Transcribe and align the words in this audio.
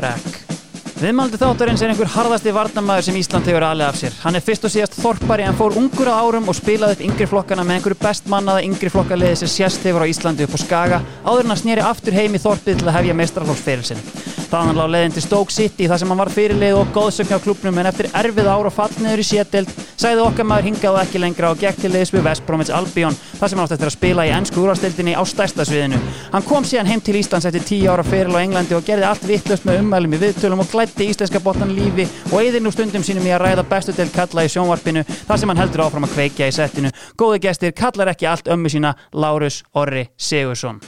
Rekk 0.00 0.50
Viðmaldi 1.00 1.38
þáttarins 1.40 1.80
er 1.80 1.94
einhver 1.94 2.10
harðasti 2.12 2.52
varnamæður 2.52 3.06
sem 3.06 3.14
Ísland 3.16 3.46
hefur 3.48 3.64
aðlega 3.64 3.88
af 3.88 3.96
sér. 3.96 4.16
Hann 4.20 4.36
er 4.36 4.42
fyrst 4.44 4.66
og 4.68 4.72
síðast 4.74 4.98
þorpari 5.00 5.46
en 5.48 5.56
fór 5.56 5.72
ungur 5.80 6.10
á 6.12 6.20
árum 6.20 6.50
og 6.52 6.58
spilaði 6.58 6.98
upp 6.98 7.04
yngri 7.06 7.28
flokkana 7.30 7.64
með 7.64 7.78
einhverju 7.78 7.98
bestmannaða 8.02 8.66
yngri 8.66 8.92
flokkaliði 8.92 9.38
sem 9.40 9.48
sérst 9.48 9.86
hefur 9.88 10.04
á 10.04 10.10
Íslandi 10.12 10.44
upp 10.44 10.52
á 10.52 10.60
Skaga 10.60 10.98
áður 11.24 11.46
en 11.46 11.54
hann 11.54 11.62
snýri 11.62 11.86
aftur 11.88 12.18
heim 12.18 12.36
í 12.36 12.42
þorpið 12.44 12.82
til 12.82 12.90
að 12.90 12.96
hefja 12.98 13.16
meistrarflóksferilsinn. 13.16 14.04
Þaðan 14.50 14.76
lág 14.76 14.92
leiðin 14.92 15.16
til 15.16 15.24
Stoke 15.24 15.56
City 15.56 15.88
þar 15.88 16.02
sem 16.02 16.12
hann 16.12 16.20
var 16.20 16.32
fyrirlið 16.34 16.76
og 16.82 16.92
góðsökn 16.92 17.32
á 17.32 17.44
klubnum 17.48 17.80
en 17.80 17.88
eftir 17.88 18.10
erfið 18.20 18.52
ára 18.52 18.74
fallniður 18.74 19.24
í 19.24 19.28
sétdelt 19.30 19.72
sæði 20.00 20.22
okkar 20.24 20.46
maður 20.48 20.70
hingað 20.70 20.94
og 20.94 21.00
ekki 21.02 21.20
lengra 21.20 21.50
og 21.52 21.60
gekk 21.60 21.82
til 21.82 21.90
liðs 21.92 22.12
við 22.14 22.24
West 22.24 22.44
Bromwich 22.46 22.72
Albion 22.72 23.16
þar 23.36 23.50
sem 23.50 23.58
hann 23.58 23.66
átti 23.66 23.76
eftir 23.76 23.90
að 23.90 23.94
spila 23.96 24.24
í 24.24 24.32
ennsku 24.32 24.62
úrvastildinni 24.62 25.12
á 25.12 25.22
stærsta 25.28 25.66
sviðinu. 25.68 26.00
Hann 26.32 26.46
kom 26.48 26.64
síðan 26.64 26.88
heim 26.88 27.02
til 27.04 27.18
Íslands 27.20 27.48
eftir 27.50 27.66
tíu 27.68 27.90
ára 27.92 28.06
feril 28.06 28.32
á 28.32 28.40
Englandi 28.40 28.76
og 28.78 28.86
gerði 28.86 29.08
allt 29.10 29.28
vittlust 29.28 29.68
með 29.68 29.82
ummælum 29.82 30.16
í 30.16 30.22
viðtölum 30.24 30.64
og 30.64 30.72
glætti 30.72 31.10
íslenska 31.12 31.44
botnan 31.44 31.76
lífi 31.76 32.08
og 32.30 32.40
eðir 32.40 32.64
nú 32.64 32.72
stundum 32.72 33.04
sínum 33.04 33.28
í 33.28 33.34
að 33.36 33.44
ræða 33.44 33.68
bestu 33.68 33.96
del 33.96 34.10
kalla 34.14 34.46
í 34.46 34.52
sjónvarpinu 34.54 35.04
þar 35.20 35.42
sem 35.42 35.52
hann 35.52 35.64
heldur 35.64 35.84
áfram 35.84 36.08
að 36.08 36.16
kveikja 36.16 36.48
í 36.48 36.56
settinu. 36.56 36.94
Góði 37.20 37.44
gestir 37.48 37.76
kallar 37.76 38.14
ekki 38.14 38.30
allt 38.30 38.48
ömmu 38.48 38.72
sína 38.72 38.96
Lárus 39.12 39.64
Orri 39.76 40.08
Sigursson. 40.16 40.80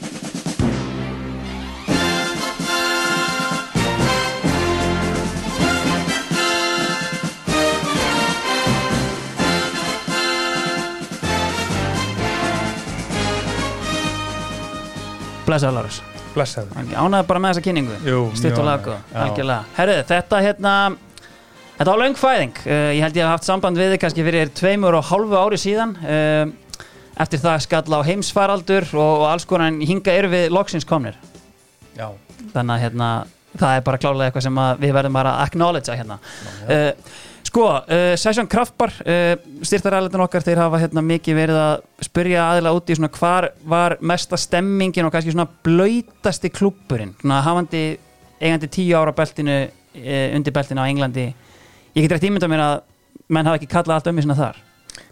Blessaður 15.46 15.78
Lárus. 15.80 16.00
Blessaður. 16.32 16.92
Ánæði 16.96 17.26
bara 17.28 17.42
með 17.42 17.52
þessa 17.52 17.64
kynningu. 17.66 17.96
Jú, 18.06 18.20
Stutt 18.38 18.58
og 18.60 18.66
lagu, 18.68 18.94
já. 18.94 19.16
algjörlega. 19.24 19.64
Herru, 19.78 19.96
þetta 20.12 20.42
hérna 20.46 20.74
Þetta 21.72 21.88
var 21.88 22.00
löngfæðing 22.02 22.58
uh, 22.62 22.90
Ég 22.94 23.02
held 23.02 23.16
ég 23.18 23.26
haf 23.26 23.32
haft 23.38 23.46
samband 23.48 23.80
við 23.80 23.94
þig 23.94 24.02
kannski 24.04 24.24
fyrir 24.26 24.50
tveimur 24.54 24.96
og 25.00 25.06
hálfu 25.08 25.38
ári 25.40 25.58
síðan. 25.58 25.96
Uh, 25.98 26.78
Eftir 27.22 27.42
það 27.42 27.58
skall 27.66 27.96
á 27.98 28.00
heimsfaraldur 28.06 28.86
og, 28.96 29.26
alls 29.28 29.44
konar 29.48 29.74
hinga 29.82 30.14
eru 30.16 30.30
við 30.32 30.46
loksins 30.54 30.86
komnir. 30.88 31.18
Já, 31.98 32.08
Þannig 32.54 32.72
að 32.76 32.84
hérna 32.86 33.08
Það 33.52 33.74
er 33.76 33.82
bara 33.84 34.00
klálega 34.00 34.30
eitthvað 34.30 34.44
sem 34.46 34.58
að 34.62 34.78
við 34.80 34.94
verðum 34.96 35.16
bara 35.18 35.32
að 35.36 35.42
acknowledgea 35.44 35.96
hérna. 35.98 36.16
Uh, 36.64 37.18
Sko, 37.52 37.66
uh, 37.68 38.14
Session 38.16 38.46
Kraftbar 38.48 38.94
uh, 39.04 39.34
styrtaræðleitin 39.60 40.22
okkar, 40.24 40.40
þeir 40.40 40.62
hafa 40.62 40.78
hérna 40.80 41.02
mikið 41.04 41.34
verið 41.36 41.58
að 41.60 41.82
spyrja 42.06 42.46
aðila 42.46 42.70
út 42.72 42.88
í 42.88 42.94
svona 42.96 43.10
hvar 43.12 43.46
var 43.68 43.94
mesta 44.00 44.38
stemmingin 44.40 45.04
og 45.04 45.12
kannski 45.12 45.34
svona 45.34 45.44
blöytasti 45.60 46.48
klúpurinn, 46.48 47.12
svona 47.20 47.42
hafandi 47.44 47.82
eigandi 48.40 48.70
tíu 48.72 48.96
ára 48.96 49.12
beltinu 49.12 49.58
uh, 49.66 50.24
undir 50.38 50.56
beltinu 50.56 50.80
á 50.80 50.88
Englandi. 50.88 51.26
Ég 51.92 52.06
get 52.06 52.14
rétt 52.16 52.24
ímynda 52.30 52.48
mér 52.48 52.64
að 52.64 52.74
menn 53.28 53.50
hafa 53.50 53.60
ekki 53.60 53.68
kallað 53.74 53.98
allt 53.98 54.08
um 54.08 54.16
mig 54.16 54.24
svona 54.24 54.38
þar. 54.40 54.64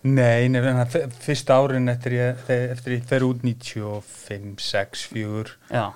Nei, 0.09 0.49
en 0.49 0.57
það 0.81 1.13
fyrsta 1.21 1.61
árin 1.61 1.93
eftir 1.93 2.17
ég, 2.23 2.45
eftir 2.73 2.97
ég 2.97 3.05
fer 3.13 3.29
út 3.29 3.45
95, 3.45 4.57
6, 4.65 5.05
4 5.13 5.59
Já, 5.77 5.91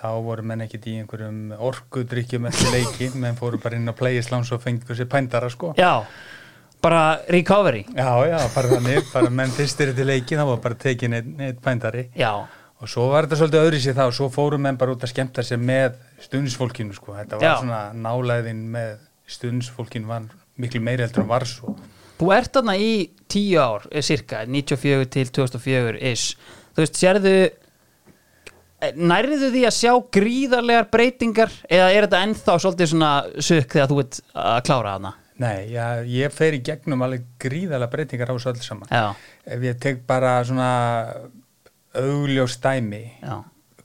þá 0.00 0.08
voru 0.24 0.42
menn 0.42 0.64
ekkit 0.64 0.86
í 0.88 0.98
einhverjum 1.02 1.54
orkudrykkjum 1.58 2.48
eftir 2.50 2.74
leiki. 2.74 3.10
Menn 3.20 3.38
fóru 3.38 3.60
bara 3.62 3.76
inn 3.76 3.90
á 3.90 3.94
playisláns 3.96 4.52
og 4.56 4.62
fengur 4.64 4.96
sér 4.96 5.08
pændara 5.10 5.50
sko. 5.52 5.74
Já 5.78 6.06
bara 6.80 7.20
recovery. 7.28 7.84
Já, 7.94 8.08
já, 8.24 8.38
bara 8.54 8.70
þannig, 8.70 9.04
bara 9.12 9.30
menn 9.30 9.52
fyrstir 9.52 9.92
til 9.96 10.08
leiki 10.08 10.38
þá 10.38 10.46
var 10.48 10.62
bara 10.64 10.78
tekin 10.80 11.16
ein 11.16 11.58
pændari. 11.62 12.06
Já, 12.16 12.32
og 12.80 12.88
svo 12.88 13.10
var 13.12 13.28
þetta 13.28 13.40
svolítið 13.42 13.66
öðri 13.66 13.80
sér 13.84 13.96
þá. 13.98 14.04
Svo 14.16 14.30
fóru 14.32 14.58
menn 14.62 14.78
bara 14.80 14.94
út 14.96 15.04
að 15.04 15.12
skemmta 15.12 15.44
sér 15.44 15.60
með 15.60 15.98
stundisfólkinu 16.24 16.96
sko, 16.96 17.14
þetta 17.18 17.40
var 17.40 17.44
Já. 17.44 17.54
svona 17.60 17.80
nálæðin 17.92 18.62
með 18.72 18.94
stundisfólkinu 19.30 20.08
var 20.10 20.28
miklu 20.60 20.82
meiri 20.84 21.04
heldur 21.04 21.26
en 21.26 21.30
var 21.30 21.46
svo. 21.48 21.76
Þú 22.20 22.32
ert 22.36 22.56
þarna 22.56 22.76
í 22.76 22.92
tíu 23.32 23.60
ár, 23.60 23.86
eh, 23.92 24.04
cirka, 24.04 24.44
94 24.44 25.06
til 25.08 25.28
2004 25.28 26.00
ish. 26.12 26.36
Þú 26.76 26.84
veist, 26.84 26.98
sérðu, 27.00 27.36
nærðu 28.96 29.50
því 29.52 29.64
að 29.68 29.76
sjá 29.76 29.92
gríðarlegar 30.16 30.86
breytingar 30.92 31.52
eða 31.68 31.88
er 31.92 32.06
þetta 32.06 32.22
ennþá 32.26 32.56
svolítið 32.64 32.92
svona 32.92 33.10
sukk 33.36 33.74
þegar 33.76 33.90
þú 33.90 33.98
ert 34.04 34.20
að 34.34 34.62
klára 34.68 34.94
þarna? 34.94 35.12
Nei, 35.40 35.70
já, 35.72 35.84
ég 36.04 36.32
fer 36.36 36.56
í 36.56 36.60
gegnum 36.64 37.00
alveg 37.06 37.22
gríðalega 37.40 37.92
breytingar 37.94 38.28
á 38.28 38.36
þessu 38.36 38.50
öll 38.52 38.64
saman. 38.64 38.90
Já, 38.92 39.06
Ef 39.56 39.62
ég 39.64 39.78
tek 39.80 40.02
bara 40.08 40.34
svona 40.44 40.72
augljós 41.96 42.58
dæmi, 42.60 43.02
já, 43.22 43.38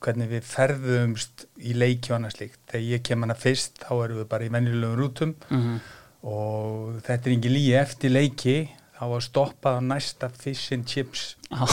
hvernig 0.03 0.31
við 0.33 0.47
ferðumst 0.49 1.45
í 1.63 1.75
leiki 1.79 2.11
og 2.11 2.17
annað 2.19 2.35
slíkt. 2.35 2.59
Þegar 2.71 2.89
ég 2.91 3.05
kem 3.07 3.23
hana 3.23 3.37
fyrst, 3.39 3.79
þá 3.85 3.93
erum 3.95 4.19
við 4.19 4.27
bara 4.33 4.47
í 4.47 4.51
venjulegum 4.53 4.99
rútum 4.99 5.31
mhm, 5.47 5.77
og 6.27 6.99
þetta 7.05 7.29
er 7.29 7.37
ekki 7.37 7.53
líi 7.53 7.71
eftir 7.79 8.13
leiki, 8.13 8.57
þá 8.95 9.03
var 9.11 9.23
stoppað 9.25 9.79
á 9.79 9.81
næsta 9.93 10.29
fish 10.31 10.75
and 10.75 10.87
chips 10.91 11.35
já, 11.49 11.65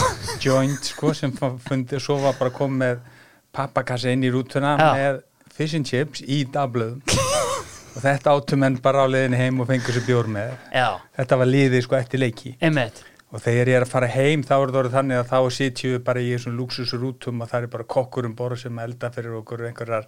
joint, 0.43 0.89
sko, 0.93 1.13
sem 1.17 1.35
fundi 1.35 1.99
og 1.99 2.03
svo 2.03 2.17
var 2.23 2.39
bara 2.39 2.55
komið 2.55 2.79
með 2.83 3.03
pappakassa 3.53 4.11
inn 4.13 4.25
í 4.25 4.31
rútuna 4.33 4.75
Já. 4.79 4.89
með 4.97 5.21
fish 5.53 5.77
and 5.77 5.85
chips 5.85 6.23
í 6.25 6.43
dablöðum. 6.49 7.01
og 7.93 8.01
þetta 8.01 8.33
áttu 8.33 8.57
menn 8.57 8.77
bara 8.81 9.05
á 9.05 9.07
leiðinni 9.09 9.37
heim 9.39 9.61
og 9.61 9.69
fengur 9.69 9.93
sér 9.95 10.05
bjór 10.07 10.29
með. 10.33 10.53
já, 10.73 10.87
Þetta 11.17 11.37
var 11.41 11.51
liðið 11.51 11.83
sko 11.85 11.97
eftir 11.99 12.23
leiki 12.23 12.53
einmitt, 12.61 13.03
og 13.29 13.41
þegar 13.43 13.69
ég 13.71 13.79
er 13.79 13.85
að 13.85 13.91
fara 13.93 14.09
heim 14.13 14.45
þá 14.45 14.53
er 14.55 14.71
það 14.73 14.79
orðið 14.81 14.95
þannig 14.97 15.21
að 15.21 15.33
þá 15.33 15.57
sitjum 15.57 15.93
við 15.95 16.05
bara 16.07 16.23
í 16.23 16.31
þessum 16.33 16.55
luxusrútum 16.57 17.43
og 17.43 17.51
það 17.51 17.67
er 17.67 17.73
bara 17.75 17.89
kokkur 17.95 18.29
um 18.29 18.37
borð 18.37 18.63
sem 18.63 18.79
elda 18.85 19.11
fyrir 19.13 19.35
okkur 19.41 19.67
einhverjar 19.69 20.07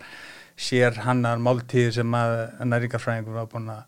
sér 0.56 1.02
hannar 1.06 1.42
máltíði 1.44 1.92
sem 2.00 2.18
að 2.18 2.34
næringafræðingur 2.66 3.38
var 3.38 3.52
búin 3.52 3.70
að 3.76 3.84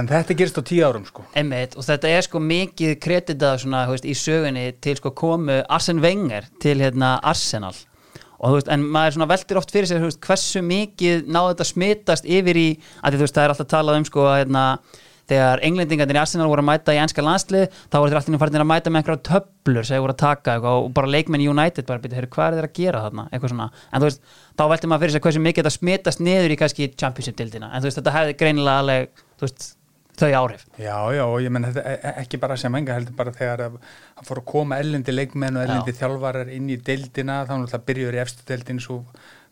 en 0.00 0.08
þetta 0.08 0.36
gerist 0.36 0.60
á 0.60 0.64
tíu 0.64 0.84
árum 0.86 1.04
sko 1.04 1.24
einmitt 1.36 1.76
og 1.76 1.84
þetta 1.84 2.08
er 2.08 2.24
sko 2.24 2.40
mikið 2.40 2.94
kreditað 3.04 3.58
svona, 3.64 3.82
í 3.88 4.14
sögunni 4.16 4.66
til 4.80 4.96
sko 4.96 5.12
komu 5.16 5.58
Arsene 5.68 6.00
Wenger 6.04 6.48
til 6.62 6.78
hérna 6.80 7.18
Arsenal 7.20 7.76
og 8.42 8.50
þú 8.50 8.58
veist, 8.58 8.72
en 8.74 8.84
maður 8.96 9.16
svona 9.16 9.30
veltir 9.30 9.60
oft 9.60 9.72
fyrir 9.74 9.88
sér, 9.88 10.02
veist, 10.02 10.20
hversu 10.26 10.64
mikið 10.66 11.30
náðu 11.30 11.54
þetta 11.54 11.68
smitast 11.70 12.28
yfir 12.28 12.58
í, 12.58 12.68
að 13.00 13.16
þú 13.16 13.24
veist, 13.24 13.38
það 13.38 13.46
er 13.46 13.54
alltaf 13.54 13.70
talað 13.70 14.00
um 14.00 14.06
sko 14.08 14.26
að 14.26 14.38
hérna 14.42 14.66
þegar 15.30 15.62
englendingarnir 15.64 16.18
í 16.18 16.20
Arsenal 16.20 16.48
voru 16.50 16.64
að 16.64 16.68
mæta 16.68 16.94
í 16.96 17.00
enska 17.00 17.22
landslið 17.24 17.68
þá 17.86 17.96
voru 17.96 18.10
þeir 18.10 18.18
alltaf 18.20 18.42
farinir 18.42 18.64
að 18.64 18.68
mæta 18.72 18.90
með 18.90 19.00
einhverja 19.02 19.22
töflur 19.28 19.86
sem 19.86 19.94
þeir 19.94 20.02
voru 20.04 20.14
að 20.16 20.22
taka 20.22 20.56
eitthvað, 20.56 20.78
og 20.80 20.96
bara 20.96 21.12
leikmenn 21.14 21.44
United 21.52 21.88
bara 21.88 22.02
byrja, 22.02 22.24
hvað 22.34 22.48
er 22.48 22.58
þeir 22.58 22.68
að 22.68 22.74
gera 22.80 23.04
þarna, 23.06 23.26
eitthvað 23.30 23.54
svona. 23.54 23.68
En 23.92 24.02
þú 24.02 24.08
veist, 24.08 24.24
þá 24.58 24.64
veltir 24.72 24.90
maður 24.90 25.04
fyrir 25.04 25.14
sér 25.14 25.24
hversu 25.26 25.44
mikið 25.46 25.62
þetta 25.62 25.74
smitast 25.76 26.24
niður 26.26 26.56
í 26.56 26.58
kannski 26.58 26.90
Championship-dildina 26.98 27.70
en 27.70 27.84
þú 27.84 27.88
veist, 27.88 28.00
þetta 28.00 28.16
hefði 28.18 28.36
greinilega 28.42 28.82
alveg, 28.82 29.24
þú 29.38 29.46
veist, 29.46 29.68
þau 30.20 30.28
áhrif. 30.38 30.64
Já, 30.78 30.96
já, 31.16 31.22
og 31.24 31.38
ég 31.40 31.50
menn 31.54 31.64
þetta 31.68 31.82
e- 31.88 31.98
e- 32.10 32.14
ekki 32.22 32.38
bara 32.42 32.56
sem 32.60 32.74
enga 32.78 32.94
heldur 32.98 33.16
bara 33.16 33.32
þegar 33.32 33.62
að 33.66 33.76
að 33.80 34.26
fór 34.28 34.40
að 34.42 34.48
koma 34.52 34.78
ellendi 34.82 35.14
leikmenn 35.14 35.56
og 35.56 35.64
ellendi 35.66 35.94
þjálfarar 35.98 36.50
inn 36.52 36.68
í 36.70 36.76
deildina 36.76 37.42
þá 37.48 37.54
náttúrulega 37.56 37.86
byrjur 37.88 38.18
í 38.18 38.22
efstu 38.22 38.46
deildin 38.50 38.80
svo 38.84 38.98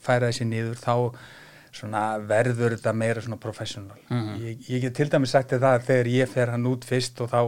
færa 0.01 0.29
þessi 0.31 0.47
niður 0.51 0.77
þá 0.81 0.95
svona 1.73 2.03
verður 2.27 2.75
þetta 2.77 2.93
meira 2.99 3.23
svona 3.23 3.39
professional. 3.41 3.97
ég, 4.43 4.65
ég 4.69 4.83
get 4.83 4.95
til 4.99 5.09
dæmis 5.13 5.31
sagt 5.37 5.53
það 5.55 5.69
að 5.71 5.85
þegar 5.89 6.13
ég 6.17 6.29
fer 6.33 6.51
hann 6.51 6.67
út 6.67 6.85
fyrst 6.85 7.21
og 7.25 7.31
þá 7.31 7.41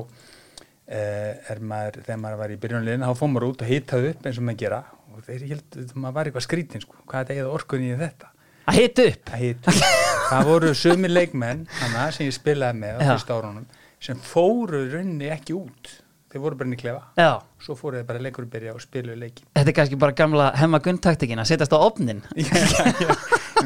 eh, 0.87 1.51
er 1.51 1.61
maður, 1.61 2.01
þegar 2.07 2.21
maður 2.23 2.41
var 2.43 2.55
í 2.55 2.59
byrjunlegin 2.63 3.07
þá 3.07 3.15
fór 3.19 3.33
maður 3.33 3.49
út 3.51 3.65
og 3.67 3.73
hitaði 3.73 4.13
upp 4.15 4.27
eins 4.31 4.39
og 4.39 4.47
maður 4.47 4.63
gera 4.63 4.83
og 5.13 5.25
þeir 5.27 5.47
held, 5.53 5.81
maður 5.95 6.17
var 6.19 6.31
eitthvað 6.31 6.47
skrítin 6.47 6.85
sko, 6.87 6.97
hvað 7.11 7.21
er 7.21 7.43
þetta 7.43 7.53
orkunni 7.59 7.93
í 7.93 7.99
þetta? 8.01 8.31
að 8.71 8.79
hita 8.79 9.09
upp? 9.11 9.33
Að 9.35 9.43
hita 9.43 9.77
það 10.33 10.49
voru 10.51 10.75
sumi 10.79 11.11
leikmenn 11.11 11.67
hana, 11.81 12.07
sem 12.15 12.29
ég 12.29 12.37
spilaði 12.37 12.81
með 12.83 13.01
á 13.01 13.01
fyrsta 13.13 13.37
árunum 13.39 13.67
sem 14.03 14.19
fóru 14.19 14.87
rauninni 14.91 15.29
ekki 15.31 15.55
út. 15.55 15.99
Þeir 16.33 16.41
voru 16.43 16.57
bara 16.57 16.71
inn 16.71 16.75
í 16.75 16.79
klefa. 16.81 17.03
Já, 17.21 17.31
svo 17.61 17.75
fóru 17.77 17.99
þeir 17.99 18.07
bara 18.09 18.23
leikur 18.25 18.47
byrja 18.49 18.73
og 18.73 18.81
spiluðu 18.81 19.19
leikin 19.21 19.45
þetta 19.53 19.69
er 19.69 19.77
kannski 19.77 19.99
bara 20.01 20.17
gamla 20.17 20.47
hemma 20.57 20.81
gunntaktikin 20.83 21.43
að 21.43 21.51
setjast 21.51 21.75
á 21.77 21.79
opnin 21.79 22.23
já, 22.41 22.63
já, 23.05 23.13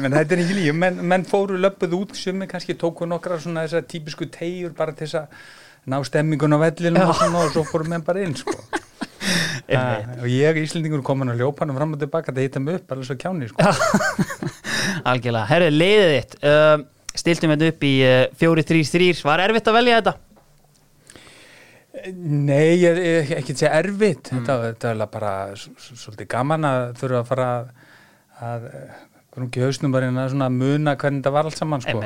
menn 0.01 0.11
þetta 0.17 0.35
er 0.35 0.41
ekki 0.43 0.57
líf. 0.57 0.75
Menn, 0.75 0.99
menn 1.07 1.23
fóru 1.29 1.55
löpuð 1.63 1.95
út 2.01 2.17
sumi 2.19 2.49
kannski 2.51 2.75
tóku 2.75 3.07
nokkra 3.07 3.39
svona 3.39 3.63
þessar 3.65 3.87
típisku 3.87 4.27
tegjur 4.35 4.75
bara 4.77 4.91
til 4.91 5.07
þess 5.07 5.21
að 5.21 5.55
ná 5.87 6.01
stemmingun 6.03 6.57
á 6.59 6.67
vellinu 6.67 7.05
og, 7.07 7.23
og 7.39 7.55
svo 7.55 7.63
fóru 7.71 7.87
menn 7.87 8.03
bara 8.03 8.27
inn 8.27 8.35
sko. 8.35 8.59
Uh, 9.67 10.21
og 10.23 10.27
ég 10.31 10.57
Íslendingur 10.61 11.01
komin 11.03 11.33
að 11.33 11.41
ljópa 11.41 11.65
hann 11.65 11.75
fram 11.75 11.95
og 11.97 11.99
tilbaka 11.99 12.31
hita 12.37 12.61
mig 12.63 12.77
upp 12.79 12.93
alveg 12.93 13.09
svo 13.09 13.17
kjáni 13.19 13.49
sko. 13.49 13.65
Algjörlega, 15.11 15.43
herru, 15.49 15.67
leiðið 15.73 16.13
þitt 16.13 16.37
uh, 16.47 16.77
Stiltum 17.17 17.51
þetta 17.51 17.73
upp 17.73 17.83
í 17.83 17.91
uh, 18.07 18.21
4-3-3 18.39 19.09
Var 19.27 19.43
erfitt 19.43 19.67
að 19.67 19.77
velja 19.81 19.99
þetta? 19.99 20.15
Nei, 22.15 22.77
ég 22.77 22.95
er 23.01 23.35
ekki 23.39 23.55
að 23.55 23.61
segja 23.63 23.73
erfitt. 23.79 24.29
Þetta, 24.29 24.57
þetta 24.67 24.91
er 24.93 25.03
bara 25.11 25.33
svolítið 25.57 26.27
gaman 26.31 26.67
að 26.69 26.81
þurfa 27.01 27.19
að 27.19 27.29
fara 27.31 27.47
að, 28.47 28.67
grungi 29.33 29.63
hausnum 29.65 29.95
bara 29.95 30.11
inn 30.11 30.19
að 30.21 30.53
muna 30.53 30.93
hvernig 30.95 31.23
þetta 31.23 31.33
var 31.33 31.49
allt 31.49 31.59
saman 31.59 31.83
sko. 31.83 32.03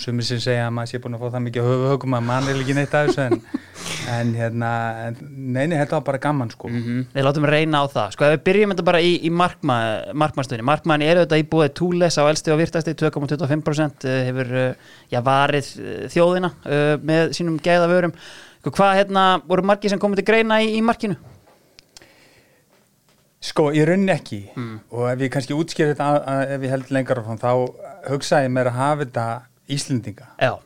Sumir 0.00 0.24
sem 0.24 0.38
segja 0.40 0.64
að 0.64 0.72
maður 0.72 0.88
sé 0.88 0.98
búin 1.04 1.16
að 1.16 1.20
fá 1.20 1.32
það 1.34 1.42
mikið 1.46 1.66
höfuhögum 1.68 2.14
að 2.16 2.22
mann 2.24 2.46
er 2.48 2.60
ekki 2.62 2.76
neitt 2.76 2.94
að 2.96 3.10
þessu 3.10 3.24
en, 3.26 3.34
en 4.14 4.30
hérna, 4.38 4.70
en, 5.08 5.18
neini, 5.28 5.76
þetta 5.76 5.98
var 5.98 6.06
bara 6.06 6.20
gaman 6.22 6.52
sko. 6.54 6.70
Mm 6.72 7.02
Við 7.12 7.26
látum 7.26 7.48
reyna 7.50 7.82
á 7.84 7.86
það. 7.92 8.14
Sko 8.14 8.24
ef 8.24 8.32
við 8.32 8.44
byrjum 8.46 8.72
þetta 8.72 8.86
bara 8.88 9.02
í, 9.04 9.10
í 9.20 9.32
markma, 9.42 9.76
markmannstöðinni 10.22 10.68
Markmann 10.70 11.04
eru 11.04 11.26
þetta 11.26 11.42
íbúið 11.42 11.74
Túles 11.76 12.16
á 12.16 12.24
elsti 12.24 12.54
og 12.54 12.62
virtasti 12.62 12.96
2,25% 13.02 14.08
eh, 14.08 14.22
hefur 14.30 14.54
eh, 14.62 14.96
já, 15.12 15.20
varið 15.20 15.70
eh, 15.76 16.08
þjóðina 16.14 16.52
með 17.02 17.36
sínum 17.36 17.60
gæðavörum 17.60 18.16
sko, 18.16 18.72
Hvað 18.72 18.96
hérna, 19.02 19.26
voru 19.44 19.66
margir 19.66 19.92
sem 19.92 20.00
komið 20.00 20.22
til 20.22 20.28
greina 20.32 20.62
í, 20.64 20.72
í 20.78 20.82
markinu? 20.84 21.20
Sko, 23.42 23.72
ég 23.74 23.88
runni 23.88 24.12
ekki. 24.14 24.44
Og 24.94 25.08
ef 25.10 25.24
ég 25.24 25.32
kannski 25.34 25.56
útskýr 25.56 25.96
þetta 25.96 26.44
ef 26.54 26.62
ég 26.62 26.70
held 26.70 26.92
lengar 26.94 27.18
á 27.18 27.26
þá 27.34 27.50
hugsa 28.06 28.44
ég 28.44 28.52
mér 28.54 28.70
að 28.70 28.78
hafa 28.78 29.02
þetta 29.02 29.24
Íslendinga. 29.70 30.32
Já, 30.42 30.56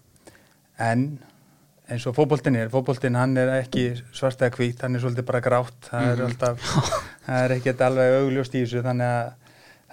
en 0.79 1.09
eins 1.87 2.07
og 2.09 2.17
fótboltin 2.17 2.57
er, 2.59 2.71
fótboltin 2.73 3.19
hann 3.19 3.37
er 3.39 3.53
ekki 3.61 3.89
svart 4.17 4.41
eða 4.43 4.57
hvít, 4.59 4.81
hann 4.83 4.97
er 4.97 5.05
svolítið 5.05 5.27
bara 5.29 5.43
grátt. 5.45 5.77
Það 5.91 6.13
er 6.13 6.23
alltaf, 6.27 6.71
það 7.27 7.43
er 7.43 7.57
ekkert 7.59 7.85
alveg 7.87 8.21
augljóst 8.23 8.57
í 8.57 8.65
þessu 8.65 8.83
þannig 8.87 9.13
að 9.19 9.35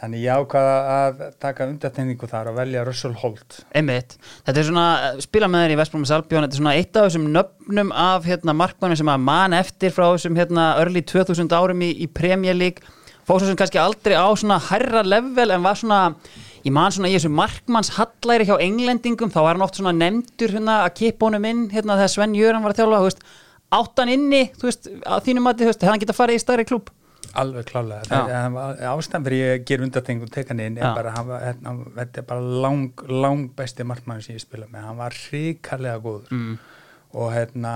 þannig 0.03 0.23
ég 0.25 0.41
ákvaða 0.41 0.73
að 0.93 1.21
taka 1.39 1.67
undartegningu 1.69 2.27
þar 2.27 2.49
og 2.51 2.57
velja 2.57 2.81
Russell 2.83 3.13
Holt. 3.21 3.61
Einmitt. 3.77 4.17
Þetta 4.43 4.59
er 4.59 4.67
svona, 4.67 4.87
spila 5.23 5.47
með 5.51 5.63
þér 5.63 5.73
í 5.75 5.77
Vestbrómi 5.79 6.09
Salbjón 6.09 6.43
Þetta 6.43 6.57
er 6.57 6.59
svona 6.59 6.73
eitt 6.79 6.97
af 6.99 7.07
þessum 7.07 7.29
nöfnum 7.31 7.93
af 8.03 8.27
hérna, 8.27 8.55
markmannum 8.57 8.99
sem 8.99 9.13
að 9.13 9.23
man 9.29 9.55
eftir 9.55 9.93
frá 9.95 10.09
þessum 10.09 10.39
hérna, 10.39 10.65
early 10.81 11.05
2000 11.07 11.55
árum 11.55 11.85
í, 11.85 11.93
í 12.03 12.09
Premier 12.11 12.57
League. 12.57 12.83
Fór 13.23 13.39
svo 13.39 13.47
sem 13.47 13.59
kannski 13.59 13.79
aldrei 13.79 14.17
á 14.19 14.27
svona 14.35 14.59
hærra 14.65 15.05
level 15.07 15.55
en 15.55 15.63
var 15.63 15.79
svona 15.79 16.01
ég 16.63 16.73
man 16.75 16.93
svona 16.95 17.11
í 17.11 17.15
þessu 17.17 17.31
markmanns 17.33 17.93
hallæri 17.97 18.47
hjá 18.47 18.55
englendingum 18.63 19.31
þá 19.33 19.39
var 19.41 19.55
hann 19.55 19.65
oft 19.65 19.79
svona 19.79 19.93
nefndur 19.95 20.55
hérna, 20.55 20.81
að 20.87 20.97
kipa 21.01 21.27
honum 21.27 21.47
inn 21.49 21.63
hérna, 21.73 21.99
þegar 21.99 22.13
Sven 22.15 22.35
Jöran 22.37 22.63
var 22.63 22.75
að 22.75 22.81
þjálfa 22.81 22.99
þú 23.03 23.07
veist, 23.09 23.23
áttan 23.73 24.11
inni, 24.13 24.43
þú 24.59 24.69
veist, 24.69 24.91
að 25.03 25.25
þínum 25.27 25.49
mati 25.49 25.67
hefði 25.67 25.89
hann 25.89 26.03
geta 26.03 26.17
farið 26.17 26.39
í 26.39 26.43
stærri 26.43 26.67
klúb 26.69 26.91
alveg 27.39 27.65
klálega, 27.65 28.03
það 28.09 28.31
er 28.33 28.89
ástæðan 28.91 29.25
fyrir 29.25 29.39
ég 29.41 29.63
ger 29.65 29.83
undartegningu 29.85 30.27
og 30.27 30.33
teka 30.33 30.53
hann 30.53 30.61
inn 30.61 30.77
er 30.77 30.93
bara, 30.93 31.13
hann 31.15 31.29
var, 31.29 31.45
hérna, 31.47 31.73
þetta 31.95 32.21
er 32.21 32.27
bara 32.29 32.59
lang, 32.65 33.03
lang 33.09 33.47
besti 33.57 33.85
markmann 33.87 34.21
sem 34.21 34.37
ég 34.37 34.43
spila 34.43 34.67
með, 34.69 34.85
hann 34.89 34.99
var 34.99 35.17
ríkarlega 35.31 36.03
góður. 36.03 36.29
Mm. 36.35 36.59
og 37.13 37.33
hérna 37.33 37.73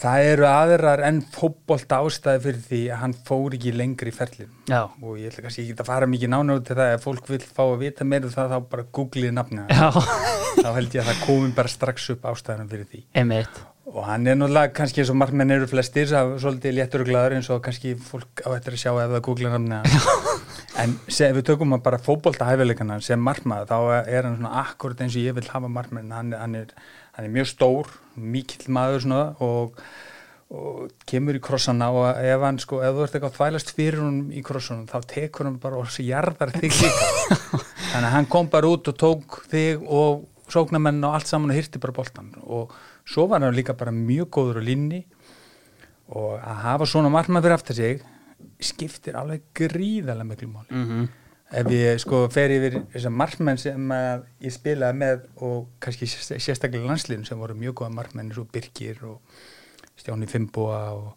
það 0.00 0.28
eru 0.32 0.46
aðrar 0.48 1.02
en 1.08 1.20
fótbolt 1.34 1.92
ástæði 1.96 2.42
fyrir 2.46 2.62
því 2.68 2.80
að 2.94 3.00
hann 3.02 3.14
fór 3.28 3.56
ekki 3.56 3.74
lengri 3.76 4.12
í 4.12 4.16
ferlin 4.16 4.50
Já, 4.70 4.80
og 4.88 5.18
ég 5.20 5.28
ætla 5.30 5.44
kannski 5.44 5.66
ekki 5.66 5.76
að 5.76 5.90
fara 5.90 6.08
mikið 6.08 6.32
nána 6.32 6.56
út 6.58 6.64
til 6.66 6.78
það. 6.78 6.94
Ef 6.96 7.04
fólk 7.04 7.28
vil 7.28 7.42
fá 7.44 7.62
að 7.66 7.78
vita 7.84 8.06
meira 8.08 8.28
um 8.28 8.32
það 8.32 8.54
þá 8.54 8.58
bara 8.72 8.86
googlið 8.98 9.34
nafni 9.36 9.60
hans. 9.60 9.76
já, 9.76 10.64
þá 10.64 10.70
held 10.78 10.96
ég 10.96 11.04
að 11.04 11.10
það 11.10 11.22
komi 11.28 11.54
bara 11.58 11.72
strax 11.74 12.10
upp 12.14 12.26
ástæðanum 12.32 12.70
fyrir 12.72 12.90
því. 12.90 13.02
Einmitt. 13.20 13.60
Og 13.94 14.06
hann 14.08 14.24
er 14.26 14.38
náttúrulega 14.40 14.72
kannski 14.74 15.02
eins 15.02 15.12
og 15.12 15.18
markmenn 15.20 15.52
eru 15.54 15.68
flestir 15.70 16.08
það 16.10 16.32
er 16.32 16.40
svolítið 16.42 16.76
léttur 16.78 17.04
og 17.04 17.10
glaður 17.12 17.36
eins 17.36 17.50
og 17.52 17.60
kannski 17.62 17.92
fólk 18.00 18.42
á 18.42 18.48
eftir 18.56 18.74
að 18.74 18.80
sjá 18.80 18.90
ef 18.96 19.12
það 19.12 19.22
googla 19.28 19.52
nafni 19.52 19.76
hans. 19.76 20.08
en 20.82 20.96
se, 21.06 21.28
ef 21.28 21.36
við 21.36 21.46
tökum 21.52 21.76
að 21.76 21.84
bara 21.84 22.00
fótbolta 22.02 22.48
hæfileikana 22.48 22.96
sem 23.04 23.20
markmaður 23.22 23.68
þá 23.70 24.08
er 24.08 24.26
hann 24.26 24.38
svona 24.40 24.54
akkurat 24.64 25.04
eins 25.04 25.14
og 25.20 25.28
ég 25.28 25.36
vil 25.36 25.46
hafa 25.52 25.70
markmenn. 25.70 26.10
Hann, 26.16 26.32
hann, 26.40 26.56
er, 26.64 26.72
hann 27.14 27.28
er 27.28 27.34
mjög 27.34 27.50
stór 27.52 27.92
mikill 28.14 28.70
maður 28.74 29.04
svona 29.04 29.22
og, 29.44 29.80
og 30.54 30.92
kemur 31.08 31.38
í 31.38 31.42
krossana 31.42 31.90
og 31.94 32.06
ef 32.18 32.44
hann 32.46 32.60
sko, 32.62 32.80
ef 32.84 32.94
þú 32.94 33.06
ert 33.06 33.16
eitthvað 33.16 33.30
að 33.30 33.38
þvælast 33.38 33.74
fyrir 33.76 34.02
hún 34.02 34.20
í 34.34 34.44
krossunum 34.46 34.86
þá 34.90 35.10
tekur 35.14 35.48
hann 35.48 35.58
bara 35.62 35.80
og 35.80 35.98
jarðar 36.02 36.54
þig 36.54 36.78
líka. 36.82 37.10
Þannig 37.92 38.08
að 38.08 38.14
hann 38.16 38.30
kom 38.30 38.50
bara 38.52 38.70
út 38.70 38.90
og 38.90 38.98
tók 38.98 39.40
þig 39.52 39.84
og 39.84 40.24
sóknamenn 40.50 41.02
og 41.06 41.16
allt 41.16 41.30
saman 41.30 41.54
og 41.54 41.58
hyrti 41.58 41.80
bara 41.82 41.96
boltan 41.96 42.32
og 42.42 42.74
svo 43.08 43.28
var 43.30 43.42
hann 43.42 43.56
líka 43.56 43.76
bara 43.78 43.94
mjög 43.94 44.30
góður 44.34 44.60
á 44.60 44.62
línni 44.66 45.04
og 46.12 46.34
að 46.36 46.64
hafa 46.66 46.88
svona 46.90 47.12
markmann 47.12 47.44
fyrir 47.44 47.56
aftur 47.56 47.78
sig 47.78 48.02
skiptir 48.60 49.16
alveg 49.16 49.46
gríðarlega 49.56 50.28
miklu 50.28 50.50
máli. 50.50 50.70
Mm 50.70 50.88
ef 51.54 51.68
ég 51.70 51.98
sko 52.02 52.24
fer 52.34 52.50
yfir 52.54 52.80
þessar 52.94 53.12
markmenn 53.14 53.60
sem 53.60 53.92
ég 54.42 54.54
spilaði 54.54 54.98
með 55.00 55.26
og 55.46 55.66
kannski 55.84 56.08
sérst- 56.10 56.38
sérstaklega 56.42 56.88
landslíðin 56.90 57.26
sem 57.28 57.38
voru 57.38 57.54
mjög 57.58 57.76
góða 57.82 57.94
markmenn 57.98 58.30
eins 58.30 58.40
og 58.42 58.48
Birgir 58.54 58.98
og 59.06 59.20
Stjáni 60.00 60.26
Fimboa 60.30 60.80
og 60.96 61.12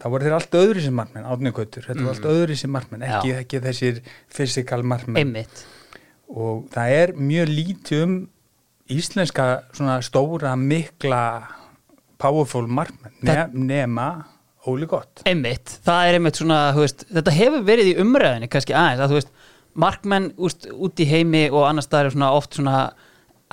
þá 0.00 0.06
voru 0.12 0.26
þeir 0.28 0.36
allt 0.36 0.54
öðru 0.60 0.82
sem 0.84 0.94
markmenn, 0.94 1.24
Átni 1.26 1.52
Gautur 1.54 1.86
þetta 1.88 2.02
voru 2.04 2.12
allt 2.14 2.28
öðru 2.34 2.56
sem 2.60 2.70
markmenn, 2.74 3.02
ekki, 3.08 3.32
ekki 3.40 3.60
þessir 3.64 4.00
fysikal 4.34 4.82
markmenn. 4.86 5.20
Einmitt. 5.22 5.64
Og 6.28 6.64
það 6.74 6.94
er 7.00 7.12
mjög 7.18 7.50
lítið 7.52 8.02
um 8.06 8.14
íslenska 8.94 9.48
svona 9.72 9.98
stóra 10.04 10.54
mikla 10.60 11.22
powerful 12.20 12.66
markmenn 12.68 13.14
ne 13.22 13.34
Það- 13.34 13.54
nema 13.54 14.08
Óli 14.66 14.86
gott. 14.88 15.20
Einmitt, 15.28 15.74
það 15.84 16.06
er 16.08 16.14
einmitt 16.16 16.38
svona, 16.40 16.58
veist, 16.72 17.02
þetta 17.12 17.32
hefur 17.36 17.64
verið 17.66 17.88
í 17.90 17.98
umræðinni 18.00 18.46
kannski 18.48 18.72
aðeins, 18.72 19.02
að 19.04 19.10
þú 19.12 19.18
veist, 19.18 19.32
markmenn 19.80 20.30
úst, 20.36 20.68
út 20.70 21.00
í 21.02 21.06
heimi 21.08 21.46
og 21.50 21.66
annars 21.68 21.88
staðar 21.88 22.10
er 22.10 22.16
svona 22.16 22.30
oft 22.36 22.58
svona 22.58 22.78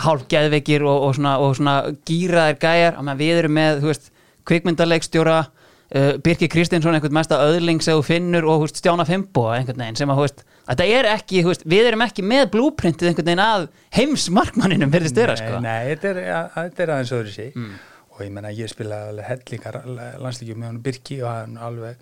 hálf 0.01 0.27
geðveikir 0.31 0.85
og, 0.88 1.07
og 1.07 1.18
svona, 1.18 1.35
svona 1.57 1.75
gýraðir 2.07 2.59
gæjar, 2.62 3.00
að 3.01 3.21
við 3.23 3.41
erum 3.41 3.57
með, 3.57 3.81
veist, 3.85 4.07
kvikmyndaleikstjóra, 4.50 5.35
uh, 5.45 6.13
Birki 6.23 6.50
Kristinsson, 6.51 6.95
einhvern 6.97 7.18
mesta 7.19 7.41
öðling 7.44 7.83
sem 7.83 7.97
þú 7.97 8.07
finnur 8.07 8.47
og 8.50 8.65
veist, 8.65 8.81
Stjána 8.81 9.06
Fimboa 9.09 9.59
einhvern 9.59 9.83
veginn 9.83 10.00
sem 10.00 10.13
að, 10.13 10.23
veist, 10.23 10.44
þetta 10.71 10.89
er 10.97 11.09
ekki, 11.12 11.45
við 11.69 11.91
erum 11.91 12.06
ekki 12.07 12.25
með 12.25 12.47
blúprintið 12.56 13.12
einhvern 13.12 13.31
veginn 13.31 13.45
að 13.45 13.69
heimsmarkmanninum 14.00 14.94
verðist 14.94 15.21
vera, 15.21 15.38
sko. 15.39 15.59
Nei, 15.59 15.69
nei 15.69 15.94
þetta, 15.94 16.13
er, 16.13 16.21
að, 16.39 16.51
þetta 16.57 16.85
er 16.85 16.94
aðeins 16.95 17.15
öðru 17.19 17.35
sig 17.35 17.57
og 18.12 18.21
ég 18.25 18.35
menna 18.35 18.51
ég 18.53 18.69
spilaði 18.69 19.12
alveg 19.13 19.29
hellingar 19.31 19.81
landslíkjum 20.21 20.62
með 20.62 20.71
hann 20.71 20.81
Birki 20.85 21.21
og 21.23 21.31
hann 21.31 21.59
alveg 21.62 22.00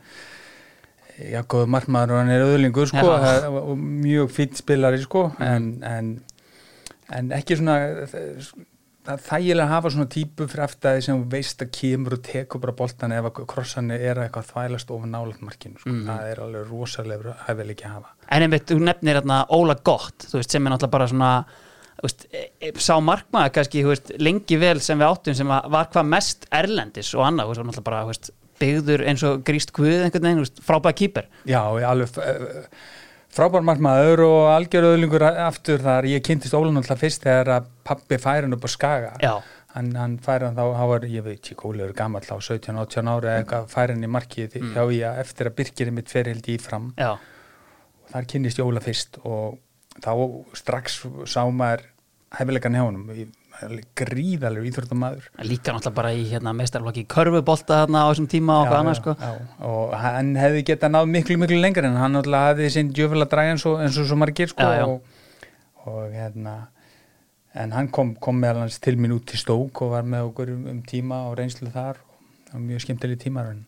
já, 1.20 1.42
góður 1.44 1.72
markmaður 1.76 2.16
og 2.16 2.22
hann 2.24 2.34
er 2.34 2.48
öðlingur 2.48 2.90
sko, 2.92 3.06
það- 3.26 3.48
og, 3.52 3.70
mjög 3.78 4.34
fýtt 4.36 4.60
spilari 4.62 5.00
sko, 5.04 5.30
en, 5.44 5.70
en, 5.84 6.12
en 7.16 7.32
ekki 7.36 7.60
svona 7.60 7.78
það 9.10 9.22
þægilega 9.26 9.66
að 9.66 9.72
hafa 9.74 9.92
svona 9.94 10.10
típu 10.14 10.46
fyrir 10.50 10.66
aftæði 10.66 11.06
sem 11.06 11.22
veist 11.32 11.64
að 11.64 11.72
kemur 11.78 12.16
og 12.18 12.22
tekur 12.26 12.62
bara 12.64 12.76
boltan 12.82 13.16
ef 13.16 13.30
að 13.30 13.40
krossan 13.50 13.94
er 13.96 14.22
eitthvað 14.26 14.52
þvælast 14.52 14.92
ofan 14.94 15.16
nálat 15.16 15.40
markinu 15.46 15.80
sko. 15.80 15.96
það 16.10 16.28
er 16.34 16.42
alveg 16.44 16.70
rosalega 16.70 17.38
hæfileg 17.48 17.84
að 17.88 17.96
hafa. 17.96 18.14
En 18.30 18.46
einmitt, 18.46 18.68
þú 18.70 18.78
nefnir 18.84 19.20
hérna 19.20 19.40
Óla 19.56 19.78
Gott, 19.84 20.28
veist, 20.34 20.52
sem 20.52 20.68
er 20.68 20.76
náttúrulega 20.76 20.98
bara 20.98 21.08
svona 21.10 21.32
veist, 22.04 22.28
e, 22.32 22.44
e, 22.62 22.74
sá 22.78 23.00
markmaður 23.04 23.56
kannski, 23.58 23.86
veist, 23.88 24.14
lengi 24.20 24.60
vel 24.62 24.80
sem 24.84 25.00
við 25.00 25.10
áttum 25.10 25.40
sem 25.40 25.48
var 25.50 25.90
hvað 25.94 26.12
mest 26.12 26.46
erlendis 26.62 27.14
og 27.16 27.26
annað, 27.28 27.56
veist, 27.56 27.84
bara, 27.88 28.04
byggður 28.60 29.06
eins 29.10 29.26
og 29.28 29.44
gríst 29.48 29.74
guð 29.76 30.06
einhvern 30.06 30.28
veginn, 30.30 30.64
frábæða 30.66 30.98
kýper 31.02 31.30
Já, 31.50 31.62
alveg 31.90 32.20
eh, 32.24 32.66
frábær 33.34 33.66
markmaður 33.66 34.24
og 34.26 34.42
algjör 34.56 34.90
öðlingur 34.94 35.26
aftur 35.30 35.82
þar, 35.84 36.08
ég 36.10 36.24
kynntist 36.26 36.58
Ólan 36.58 36.82
alltaf 36.82 37.02
fyrst 37.04 37.26
þegar 37.26 37.54
að 37.60 37.72
pappi 37.88 38.20
færi 38.22 38.48
hann 38.48 38.58
upp 38.58 38.66
á 38.66 38.70
Skaga. 38.74 39.12
Já, 39.22 39.34
hann, 39.76 39.92
hann 40.00 40.18
færi 40.26 40.48
hann 40.48 40.58
þá, 40.58 40.64
hann 40.78 40.92
var, 40.94 41.08
ég 41.10 41.26
veit 41.26 41.52
ekki 41.54 41.70
Óli 41.70 41.86
er 41.86 41.96
gammal 41.98 42.26
þá, 42.26 42.36
17-18 42.42 43.12
ára 43.14 43.36
eða 43.44 43.64
færi 43.72 43.96
hann 43.96 44.08
í 44.08 44.12
markið 44.12 44.60
mm. 44.62 44.74
hjá 44.76 44.84
ég 44.98 45.24
eftir 45.26 45.52
að 45.52 45.58
Birkir 45.62 45.94
mitt 45.96 46.12
fer 46.12 46.32
held 46.32 46.50
í 46.50 46.58
fram. 46.62 46.92
Já, 46.98 47.14
og 47.16 48.14
þar 48.14 48.30
kynnist 48.34 48.62
ég 48.62 48.72
Óla 48.72 48.84
fyrst 48.84 49.22
og 49.24 49.60
þá 50.00 50.12
strax 50.58 51.04
sá 51.30 51.44
maður 51.54 51.86
hæfilegan 52.40 52.78
hjá 52.80 52.86
Ég- 53.20 53.36
gríðalegur 54.00 54.68
íþróttamæður 54.70 55.30
líka 55.48 55.74
náttúrulega 55.76 55.96
bara 55.98 56.14
í 56.16 56.26
hérna 56.30 56.54
meistarflokki 56.56 57.06
körfubolta 57.12 57.82
þarna 57.84 58.04
á 58.06 58.10
þessum 58.10 58.30
tíma 58.32 58.58
og 58.62 58.70
hvað 58.70 58.80
annað, 58.80 59.00
sko. 59.02 59.16
og 59.70 59.96
hann 60.00 60.34
hefði 60.40 60.66
getað 60.72 60.94
náð 60.96 61.10
miklu 61.14 61.40
miklu 61.42 61.60
lengur 61.60 61.88
en 61.90 62.00
hann 62.00 62.16
náttúrulega 62.16 62.54
hafði 62.54 62.74
sinn 62.76 62.92
djöfulega 62.96 63.32
dræg 63.34 63.54
eins 63.54 63.66
og, 63.70 63.80
eins 63.84 64.00
og 64.00 64.10
svo 64.10 64.20
margir 64.20 64.52
sko 64.52 64.68
Já, 64.68 64.80
já. 64.80 64.86
Og, 64.88 65.02
og 65.86 66.14
hérna 66.16 66.56
en 67.60 67.74
hann 67.76 67.90
kom, 67.94 68.14
kom 68.22 68.40
meðal 68.40 68.66
hans 68.66 68.80
til 68.84 68.98
mín 69.00 69.16
út 69.16 69.28
til 69.30 69.42
Stók 69.42 69.82
og 69.84 69.96
var 69.96 70.08
með 70.08 70.30
okkur 70.30 70.54
um, 70.54 70.66
um 70.74 70.82
tíma 70.86 71.26
og 71.30 71.38
reynslu 71.40 71.72
þar 71.74 72.00
og 72.54 72.62
mjög 72.64 72.86
skemmtileg 72.86 73.22
tímar 73.22 73.52
en, 73.54 73.66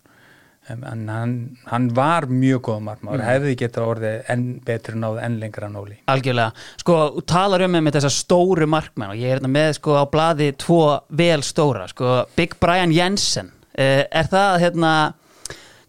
en, 0.70 0.84
hann, 1.10 1.32
hann 1.72 1.88
var 1.96 2.28
mjög 2.30 2.62
góð 2.68 2.82
margmaður, 2.86 3.24
hefði 3.26 3.56
getað 3.60 3.88
orðið 3.96 4.30
enn 4.34 4.44
betri 4.66 5.00
náð 5.02 5.18
enn 5.26 5.40
lengra 5.42 5.70
en 5.70 5.80
Óli. 5.82 5.98
Algjörlega, 6.12 6.52
sko, 6.84 6.98
talar 7.30 7.66
um 7.66 7.80
með 7.80 7.98
þessa 7.98 8.12
stóru 8.14 8.68
markmenn 8.70 9.14
og 9.16 9.20
ég 9.22 9.32
er 9.34 9.40
hérna 9.40 9.52
með 9.52 9.74
sko 9.80 9.98
á 9.98 10.06
blaði 10.12 10.52
tvo 10.62 10.84
vel 11.18 11.42
stóra, 11.46 11.88
sko, 11.92 12.22
Big 12.38 12.56
Brian 12.62 12.94
Jensen. 12.96 13.52
Uh, 13.72 14.04
er 14.12 14.28
það 14.30 14.58
hérna 14.66 14.94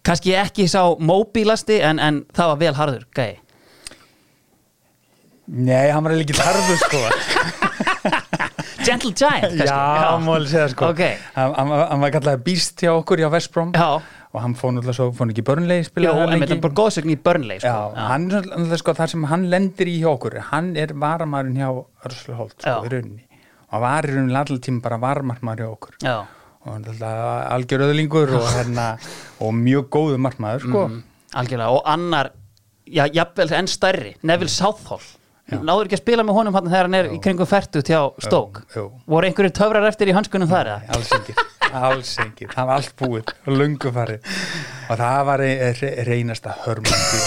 kannski 0.03 0.35
ekki 0.39 0.67
sá 0.71 0.81
móbílasti 0.99 1.81
en, 1.83 1.99
en 1.99 2.21
það 2.35 2.53
var 2.53 2.61
vel 2.63 2.75
harður, 2.79 3.07
gæi? 3.15 3.39
Nei, 5.53 5.89
hann 5.91 6.05
var 6.05 6.15
ekki 6.15 6.35
tarfu 6.37 6.77
sko. 6.79 7.01
Gentle 8.83 9.11
Giant, 9.15 9.43
kannski. 9.43 9.67
Já, 9.67 9.79
hann 10.09 10.23
má 10.25 10.33
alveg 10.37 10.51
segja 10.51 10.67
sko. 10.71 10.89
Ok. 10.91 11.01
hann, 11.35 11.55
hann, 11.59 12.03
var- 12.03 12.13
kallaði 12.15 12.43
býst 12.47 12.83
hjá 12.83 12.91
okkur 12.95 13.21
hjá 13.23 13.29
Vestbrom 13.31 13.71
Já, 13.75 13.99
og 14.33 14.41
hann 14.41 14.55
fór 14.57 14.71
náttúrulega 14.73 14.95
svo, 14.97 15.07
fór 15.13 15.27
hann 15.27 15.33
ekki 15.35 15.43
börnlegi 15.45 15.83
Já, 15.83 15.87
spila 15.91 16.13
en 16.25 16.41
þetta 16.41 16.55
er 16.55 16.61
bara 16.63 16.77
góðsögn 16.79 17.11
í 17.13 17.17
Burnley 17.27 17.59
sko. 17.61 17.69
Já, 17.69 18.07
hann 18.09 18.23
er 18.31 18.47
náttúrulega 18.49 18.79
sko 18.81 18.95
þar 18.97 19.11
sem 19.13 19.27
hann 19.29 19.43
lendir 19.51 19.91
í 19.91 19.97
hjá 20.01 20.09
okkur, 20.15 20.37
hann 20.49 20.71
er 20.79 20.93
varamærin 21.03 21.59
hjá 21.61 21.69
Örslu 22.09 22.37
Holt, 22.39 22.55
sko, 22.57 22.69
Já. 22.69 22.77
í 22.81 22.93
rauninni. 22.95 23.25
Og 23.69 23.75
hann 23.77 23.83
var 23.85 24.07
í 24.09 24.13
rauninni 24.15 24.39
allir 24.41 24.61
tíma 24.65 24.81
bara 24.87 24.97
varamærin 25.05 25.61
hjá 25.61 25.69
okkur. 25.69 25.97
Já, 26.01 26.15
og 26.63 26.69
hann 26.73 26.85
er 26.87 26.93
alltaf 26.95 27.51
algjör 27.57 27.85
öðlingur 27.89 28.33
og 28.39 28.47
hérna, 28.57 28.87
og 29.39 29.53
mjög 29.59 29.89
góðu 29.93 30.17
markmaður, 30.25 30.65
sko. 30.69 30.85
Mm, 30.89 31.03
algjörlega. 31.43 31.69
Og 31.77 31.83
annar, 31.93 32.31
já, 32.89 33.05
jafnvel 33.13 33.51
enn 33.59 33.69
stærri 33.69 34.15
Neville 34.23 34.49
Southall. 34.49 35.05
Náður 35.53 35.85
ekki 35.89 35.97
að 35.97 36.01
spila 36.05 36.23
með 36.25 36.37
honum 36.39 36.55
hann 36.55 36.69
þegar 36.71 36.87
hann 36.87 36.95
er 36.97 37.07
í 37.13 37.17
kringum 37.21 37.45
færtut 37.45 37.89
hjá 37.91 37.99
Stoke? 38.23 38.61
Jú. 38.73 38.85
voru 39.11 39.27
einhverjir 39.27 39.51
töfrar 39.53 39.85
eftir 39.89 40.07
í 40.09 40.13
hanskunum 40.15 40.47
þar 40.49 40.69
eða? 40.71 40.95
alls 40.95 41.11
ekki, 41.17 41.35
alls 41.79 42.11
ekki 42.23 42.47
það 42.51 42.67
var 42.69 42.75
allt 42.81 42.93
búið. 42.99 43.33
Og 43.47 43.57
lungu 43.59 43.91
farið. 43.95 44.29
Og 44.89 44.99
það 45.01 45.19
var 45.29 45.43
re- 45.43 45.71
re- 45.81 45.95
reynasta 46.09 46.55
hörmandi 46.65 47.23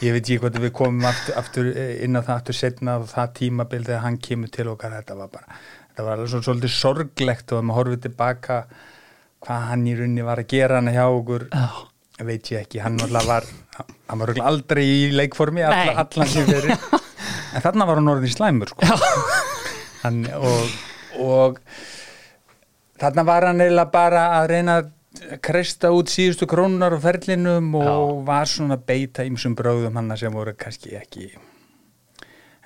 ég 0.00 0.14
veit 0.16 0.22
ekki 0.24 0.38
hvort 0.40 0.56
við 0.62 0.70
komum 0.72 1.04
aftur, 1.10 1.34
aftur 1.36 1.66
inn 1.76 2.16
á 2.16 2.24
það 2.24 2.36
aftur 2.38 2.56
setna 2.56 2.94
og 3.02 3.08
það 3.10 3.34
tímabil 3.36 3.82
þegar 3.84 4.04
hann 4.06 4.16
kemur 4.24 4.48
til 4.54 4.68
okkar. 4.72 4.94
Þetta 5.00 5.16
var 5.18 5.28
bara, 5.34 5.58
þetta 5.90 6.06
var 6.06 6.14
alveg 6.16 6.30
svo, 6.32 6.40
svolítið 6.46 6.72
sorglegt 6.76 7.52
og 7.52 7.58
að 7.60 7.66
maður 7.68 7.80
horfið 7.82 8.02
tilbaka 8.06 8.56
hvað 9.44 9.66
hann 9.70 9.84
í 9.88 9.94
rauninni 9.98 10.24
var 10.24 10.40
að 10.42 10.48
gera 10.54 10.80
hann 10.80 10.92
hjá 10.92 11.04
okkur 11.08 11.46
Já. 11.52 11.66
veit 12.28 12.50
ég 12.52 12.64
ekki, 12.64 12.80
hann 12.84 12.96
var 13.00 13.46
hann 14.10 14.20
var 14.20 14.32
aldrei 14.44 14.82
í 14.84 14.98
leikformi 15.16 15.62
alla, 15.64 15.94
allan 16.02 16.28
sem 16.28 16.48
fyrir 16.48 16.74
en 16.76 17.62
þarna 17.64 17.86
var 17.88 18.00
hann 18.00 18.10
orðin 18.12 18.34
slæmur 18.34 18.72
sko. 18.72 18.98
hann, 20.02 20.18
og, 20.36 20.74
og 21.24 21.60
þarna 23.00 23.26
var 23.26 23.48
hann 23.48 23.62
eiginlega 23.64 23.92
bara 23.92 24.24
að 24.38 24.48
reyna 24.54 24.80
að 24.80 24.90
kreista 25.42 25.90
út 25.94 26.10
síðustu 26.12 26.46
krónunar 26.50 26.94
og 26.94 27.02
ferlinum 27.02 27.72
og 27.80 28.20
var 28.26 28.48
svona 28.48 28.78
beita 28.78 29.26
ymsum 29.26 29.56
bröðum 29.58 29.98
hann 29.98 30.16
sem 30.16 30.32
voru 30.32 30.54
kannski 30.54 30.94
ekki 30.98 31.30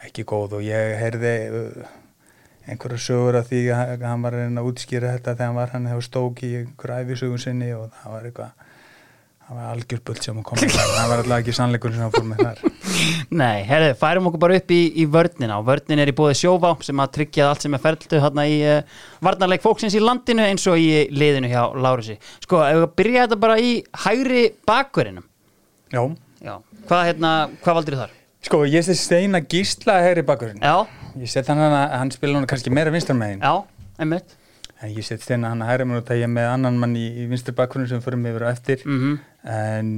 ekki 0.05 0.25
góð. 0.29 0.59
Og 0.59 0.67
ég 0.67 0.99
heyrði 1.01 1.35
uh, 1.49 1.95
einhverja 2.69 3.01
sögur 3.01 3.41
af 3.41 3.49
því 3.49 3.63
að 3.73 4.05
hann 4.05 4.25
var 4.25 4.37
að 4.37 4.45
reyna 4.45 4.63
að 4.65 4.71
útskýra 4.73 5.15
þetta 5.17 5.35
þegar 5.35 5.49
hann 5.49 5.59
var 5.61 5.75
hann 5.75 5.91
hefur 5.91 6.07
stók 6.09 6.45
í 6.45 6.53
einhverja 6.61 7.07
æfisögun 7.07 7.43
sinni 7.43 7.73
og 7.77 7.91
það 7.97 8.17
var 8.17 8.29
eitthvað 8.29 8.71
það 9.45 9.59
var 9.59 9.67
algjör 9.75 10.01
bult 10.09 10.27
sem 10.27 10.41
að 10.41 10.47
koma 10.49 10.69
það 10.75 11.11
var 11.11 11.23
alltaf 11.23 11.37
ekki 11.43 11.55
sannleikur 11.59 11.95
sem 11.95 12.05
hann 12.05 12.15
fór 12.15 12.27
með 12.31 12.43
þar 12.45 12.63
Nei, 13.41 13.63
herðu, 13.69 13.93
færum 14.01 14.29
okkur 14.31 14.43
bara 14.45 14.59
upp 14.61 14.75
í, 14.75 14.81
í 15.03 15.05
vörnina 15.11 15.59
og 15.61 15.69
vörnin 15.69 16.01
er 16.03 16.11
í 16.13 16.17
bóði 16.17 16.37
sjóvá 16.39 16.73
sem 16.87 17.01
að 17.05 17.13
tryggja 17.19 17.49
allt 17.51 17.65
sem 17.67 17.77
er 17.77 17.83
ferldu 17.83 18.21
hérna 18.23 18.47
í 18.49 18.59
uh, 18.69 18.99
varnarleik 19.25 19.65
fólksins 19.65 19.97
í 19.99 20.03
landinu 20.03 20.45
eins 20.47 20.65
og 20.71 20.81
í 20.81 21.07
liðinu 21.13 21.51
hjá 21.51 21.63
Lárusi. 21.75 22.17
Sko, 22.45 22.63
ef 22.65 22.81
við 22.81 22.91
byrja 23.01 23.25
þetta 23.27 23.41
bara 23.43 23.57
í 23.61 23.73
hægri 24.05 24.45
bakverðinum. 24.69 25.27
Já, 25.93 26.03
Já. 26.45 26.55
Hvað, 26.89 27.07
hérna, 27.11 27.33
hvað 27.65 27.81
valdur 27.81 27.99
þar? 28.05 28.15
sko 28.45 28.65
ég 28.69 28.85
set 28.85 28.99
Steina 29.01 29.41
Gísla 29.41 29.99
heyri 30.05 30.25
bakurinn 30.27 30.61
Já, 30.61 30.85
ég 31.17 31.31
set 31.33 31.49
hann 31.49 31.63
að 31.65 31.77
hann 31.97 32.11
spila 32.13 32.37
hann 32.39 32.49
kannski 32.49 32.73
meira 32.75 32.93
vinstarmegin 32.93 33.41
já, 33.41 33.55
einmitt. 33.97 34.35
En 34.85 34.93
ég 34.93 35.07
set 35.07 35.25
Steina 35.25 35.51
hann 35.53 35.65
að 35.65 35.71
hægri 35.73 35.87
mann 35.89 36.01
og 36.03 36.07
það 36.09 36.21
ég 36.21 36.27
er 36.29 36.33
með 36.35 36.51
annan 36.53 36.79
mann 36.83 36.95
í, 37.01 37.07
í 37.25 37.27
vinstar 37.31 37.57
bakurinn 37.59 37.89
sem 37.91 38.03
fyrir 38.05 38.21
mig 38.21 38.37
verið 38.37 38.53
eftir. 38.53 38.85
Mm 38.85 39.17
en 39.45 39.89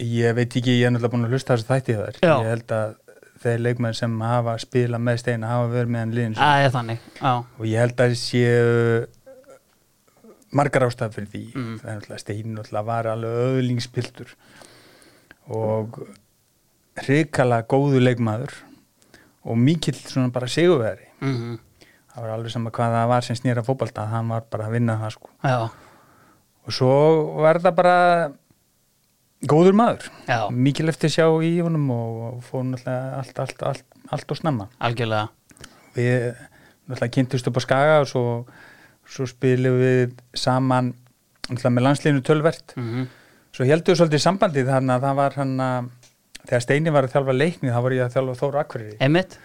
ég 0.00 0.32
veit 0.36 0.54
ekki, 0.56 0.78
ég 0.80 0.86
er 0.86 0.92
náttúrulega 0.92 1.12
búin 1.12 1.26
að 1.26 1.34
hlusta 1.36 1.56
þessu 1.56 1.68
þætti 1.70 1.96
þar 1.96 2.16
Já. 2.22 2.34
ég 2.40 2.48
held 2.52 2.72
að 2.76 2.94
þeir 3.42 3.60
leikmenn 3.64 3.96
sem 3.96 4.14
hafa 4.24 4.54
spilað 4.60 5.02
með 5.04 5.18
Steina 5.22 5.50
hafa 5.50 5.68
verið 5.72 5.92
með 5.92 6.00
hann 6.02 6.14
liðin 6.16 6.36
Það 6.36 6.64
er 6.64 6.98
já. 7.20 7.32
og 7.36 7.64
ég 7.68 7.82
held 7.84 8.00
að 8.04 8.14
séu 8.20 9.06
margar 10.56 10.86
ástæð 10.86 11.16
fyrir 11.16 11.28
því. 11.32 11.42
Mm. 11.54 11.74
það 11.80 11.90
er 11.90 11.98
náttúrulega 11.98 12.22
Stein 12.22 12.54
náttúrulega 12.56 12.86
var 12.90 13.08
alveg 13.12 13.40
öðlingspiltur 13.46 14.32
og 15.56 16.00
hrikalega 17.04 17.68
góðu 17.70 18.00
leikmaður 18.02 18.54
og 19.46 19.60
mikill 19.60 19.98
svona 20.00 20.32
bara 20.34 20.48
sigurveri 20.50 21.12
Mm 21.20 21.58
það 22.16 22.24
var 22.24 22.32
alveg 22.34 22.54
sama 22.54 22.72
hvað 22.74 22.96
það 22.96 23.10
var 23.12 23.26
sem 23.26 23.38
snýra 23.38 23.64
fótbalta 23.66 24.08
hann 24.10 24.32
var 24.32 24.46
bara 24.50 24.66
að 24.66 24.76
vinna 24.78 24.96
það 25.02 25.14
sko. 25.14 25.30
Já, 25.44 25.58
og 26.66 26.74
svo 26.74 26.90
var 27.44 27.60
það 27.62 27.76
bara 27.78 27.96
góður 29.46 29.76
maður. 29.76 30.08
Já, 30.26 30.38
mikil 30.50 30.88
eftir 30.90 31.12
sjá 31.12 31.26
í 31.44 31.52
honum 31.60 31.90
og 31.94 32.40
fór 32.48 32.64
náttúrulega 32.72 33.20
allt, 33.20 33.42
allt, 33.44 33.66
allt, 33.70 34.00
allt 34.16 34.32
og 34.32 34.40
snemma. 34.40 34.70
Algjörlega. 34.80 35.28
við 35.96 36.32
náttúrulega 36.88 37.14
kynntust 37.14 37.46
upp 37.52 37.60
á 37.60 37.62
Skaga 37.64 38.00
og 38.00 38.10
svo, 38.10 38.24
svo 39.04 39.28
spilum 39.28 39.78
við 39.80 40.16
saman 40.34 40.94
náttúrulega 41.46 41.76
með 41.76 41.88
landsliðinu 41.90 42.26
tölvert 42.26 42.74
Mm 42.80 43.06
svo 43.56 43.64
heldur 43.64 43.94
við 43.94 44.00
svolítið 44.02 44.20
sambandið 44.20 44.68
þannig 44.68 44.94
að 44.98 45.04
það 45.06 45.18
var 45.20 45.36
hann 45.40 45.52
að 45.64 45.86
þegar 46.46 46.64
Steini 46.64 46.92
var 46.92 47.06
að 47.06 47.14
þjálfa 47.14 47.34
leikni 47.36 47.72
þá 47.72 47.78
var 47.86 47.94
ég 47.96 48.04
að 48.04 48.16
þjálfa 48.16 48.62
Akkuriri 48.62 48.96
Einmitt. 49.02 49.38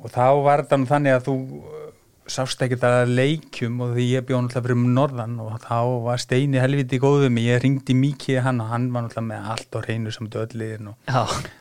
og 0.00 0.14
þá 0.14 0.24
var 0.46 0.62
þannig 0.70 1.16
að 1.18 1.26
þú 1.26 1.34
sást 2.30 2.62
ekkert 2.64 2.84
að 2.88 3.12
leikjum 3.18 3.82
og 3.84 3.94
því 3.96 4.06
ég 4.08 4.26
bjóð 4.28 4.44
náttúrulega 4.46 4.66
fyrir 4.66 4.94
norðan 4.96 5.36
og 5.44 5.58
þá 5.64 5.78
var 6.06 6.22
Steini 6.22 6.62
helviti 6.62 7.00
góð 7.02 7.26
við 7.26 7.34
mig, 7.36 7.48
ég 7.50 7.62
ringdi 7.64 7.96
mikið 7.98 8.40
hann 8.46 8.62
og 8.64 8.72
hann 8.72 8.88
var 8.94 9.06
náttúrulega 9.06 9.28
með 9.28 9.50
allt 9.54 9.76
á 9.76 9.78
reynu 9.84 10.14
sem 10.14 10.30
döðliðin 10.32 10.90
og 10.94 11.14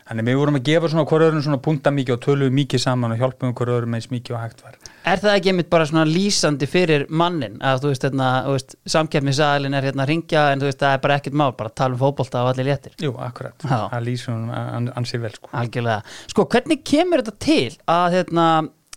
þannig 0.07 0.29
við 0.29 0.39
vorum 0.39 0.59
að 0.59 0.67
gefa 0.71 0.93
svona 0.93 1.07
hver 1.11 1.27
öðrum 1.27 1.45
svona 1.47 1.63
punta 1.67 1.93
mikið 1.95 2.17
og 2.17 2.25
töluðum 2.27 2.59
mikið 2.61 2.85
saman 2.85 3.15
og 3.15 3.23
hjálpum 3.23 3.55
hver 3.57 3.75
öðrum 3.75 3.99
eins 3.99 4.11
mikið 4.13 4.37
og 4.37 4.43
hægt 4.45 4.65
var 4.65 4.79
er 5.03 5.19
það 5.19 5.37
ekki 5.37 5.51
einmitt 5.51 5.69
bara 5.71 5.87
svona 5.87 6.03
lýsandi 6.07 6.67
fyrir 6.69 7.05
mannin 7.11 7.57
að 7.63 7.81
þú 7.83 7.91
veist, 7.91 8.05
hérna, 8.07 8.29
veist 8.47 8.75
samkeppnisaðalinn 8.93 9.77
er 9.77 9.87
hérna 9.89 10.05
að 10.05 10.11
ringja 10.13 10.45
en 10.51 10.63
þú 10.63 10.69
veist, 10.69 10.79
það 10.83 10.95
er 10.95 11.01
bara 11.03 11.17
ekkert 11.19 11.39
mál, 11.41 11.49
bara 11.59 11.73
tala 11.75 11.97
um 11.97 12.01
fótbolta 12.01 12.43
og 12.43 12.53
allir 12.53 12.69
léttir. 12.69 12.95
Jú, 13.03 13.15
akkurat, 13.23 13.57
það 13.67 14.07
lýsir 14.07 14.31
hún 14.31 14.47
an, 14.53 14.87
ansi 14.99 15.19
vel 15.21 15.33
sko. 15.35 15.51
Algjörlega. 15.59 16.15
Sko, 16.31 16.47
hvernig 16.55 16.85
kemur 16.87 17.23
þetta 17.23 17.35
til 17.43 17.75
að 17.91 18.17
hérna, 18.19 18.47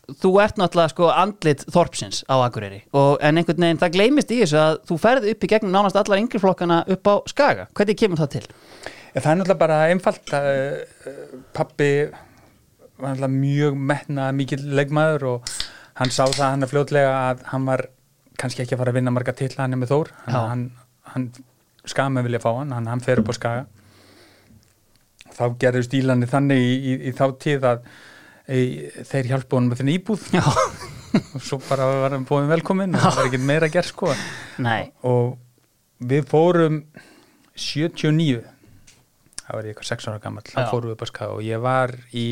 þú 0.07 0.31
ert 0.43 0.59
náttúrulega 0.61 0.93
sko 0.93 1.09
andlit 1.11 1.65
Þorpsins 1.73 2.23
á 2.31 2.39
Akureyri. 2.39 2.83
Og 2.97 3.17
en 3.25 3.41
einhvern 3.41 3.65
veginn 3.65 3.81
það 3.81 3.97
gleymist 3.97 4.31
í 4.31 4.39
þessu 4.43 4.61
að 4.61 4.79
þú 4.87 4.99
ferð 5.03 5.29
upp 5.33 5.47
í 5.47 5.51
gegnum 5.51 5.75
nánast 5.75 5.99
allar 5.99 6.23
yngri 6.23 6.41
flokkana 6.43 6.83
upp 6.95 7.11
á 7.11 7.15
Skaga. 7.33 7.67
Hvernig 7.75 7.99
kemur 7.99 8.23
það 8.23 8.33
til? 8.37 8.45
En 9.17 9.25
það 9.25 9.31
er 9.31 9.41
náttúrulega 9.41 9.63
bara 9.65 9.81
einfalt. 9.91 10.33
Að 10.37 10.49
uh, 10.53 11.37
pappi 11.57 11.91
var 12.07 13.17
náttúrulega 13.17 13.33
mjög 13.35 13.83
metna 13.91 14.31
mikil 14.37 14.63
leikmaður 14.79 15.29
og 15.33 15.53
hann 15.99 16.13
sá 16.15 16.25
það 16.25 16.47
hann 16.47 16.67
er 16.67 16.73
fljótlega 16.73 17.13
að 17.31 17.47
hann 17.51 17.69
var 17.69 17.87
kannski 18.37 18.63
ekki 18.63 18.77
að 18.77 18.83
fara 18.83 18.93
að 18.93 19.01
vinna 19.01 19.15
marga 19.17 19.35
titla 19.37 19.65
hann 19.65 19.75
er 19.75 19.83
með 19.83 19.95
Þór. 19.95 20.13
Hann, 20.31 20.67
hann 21.15 21.31
skama 21.87 22.23
vilja 22.27 22.43
fá 22.43 22.53
hann, 22.61 22.75
hann, 22.77 22.91
hann 22.93 23.03
fer 23.03 23.23
upp 23.23 23.33
á 23.33 23.35
skaga. 23.39 23.67
Þá 25.37 25.47
gerðu 25.61 25.83
stílandi 25.85 26.29
þannig 26.31 26.63
í, 26.63 26.77
í, 26.77 26.99
í 27.11 27.17
þá 27.17 27.25
tíð 27.43 27.67
að 27.73 27.89
þeir 28.47 29.31
hjálpu 29.33 29.59
honum 29.59 29.73
með 29.73 29.83
þenni 29.83 29.97
íbúð 29.99 30.27
og 30.37 31.41
svo 31.49 31.59
bara 31.67 31.89
var 32.05 32.17
hann 32.17 32.27
búin 32.29 32.51
velkominn 32.51 32.95
og 32.95 33.03
það 33.03 33.21
var 33.21 33.31
ekkert 33.31 33.47
meira 33.49 33.69
að 33.71 33.77
gera 33.79 33.91
sko 33.91 34.13
Nei. 34.63 34.91
og 35.07 35.37
við 36.07 36.29
fórum 36.31 36.83
79 37.57 38.43
það 39.47 39.55
var 39.55 39.69
ég 39.69 39.73
eitthvað 39.73 39.93
6 39.93 40.11
ára 40.11 40.23
gammal 40.23 40.45
þá 40.47 40.61
fórum 40.71 40.91
við 40.91 40.97
upp 40.97 41.07
á 41.07 41.09
skaga 41.13 41.39
og 41.39 41.47
ég 41.47 41.63
var 41.65 41.95
í 42.15 42.27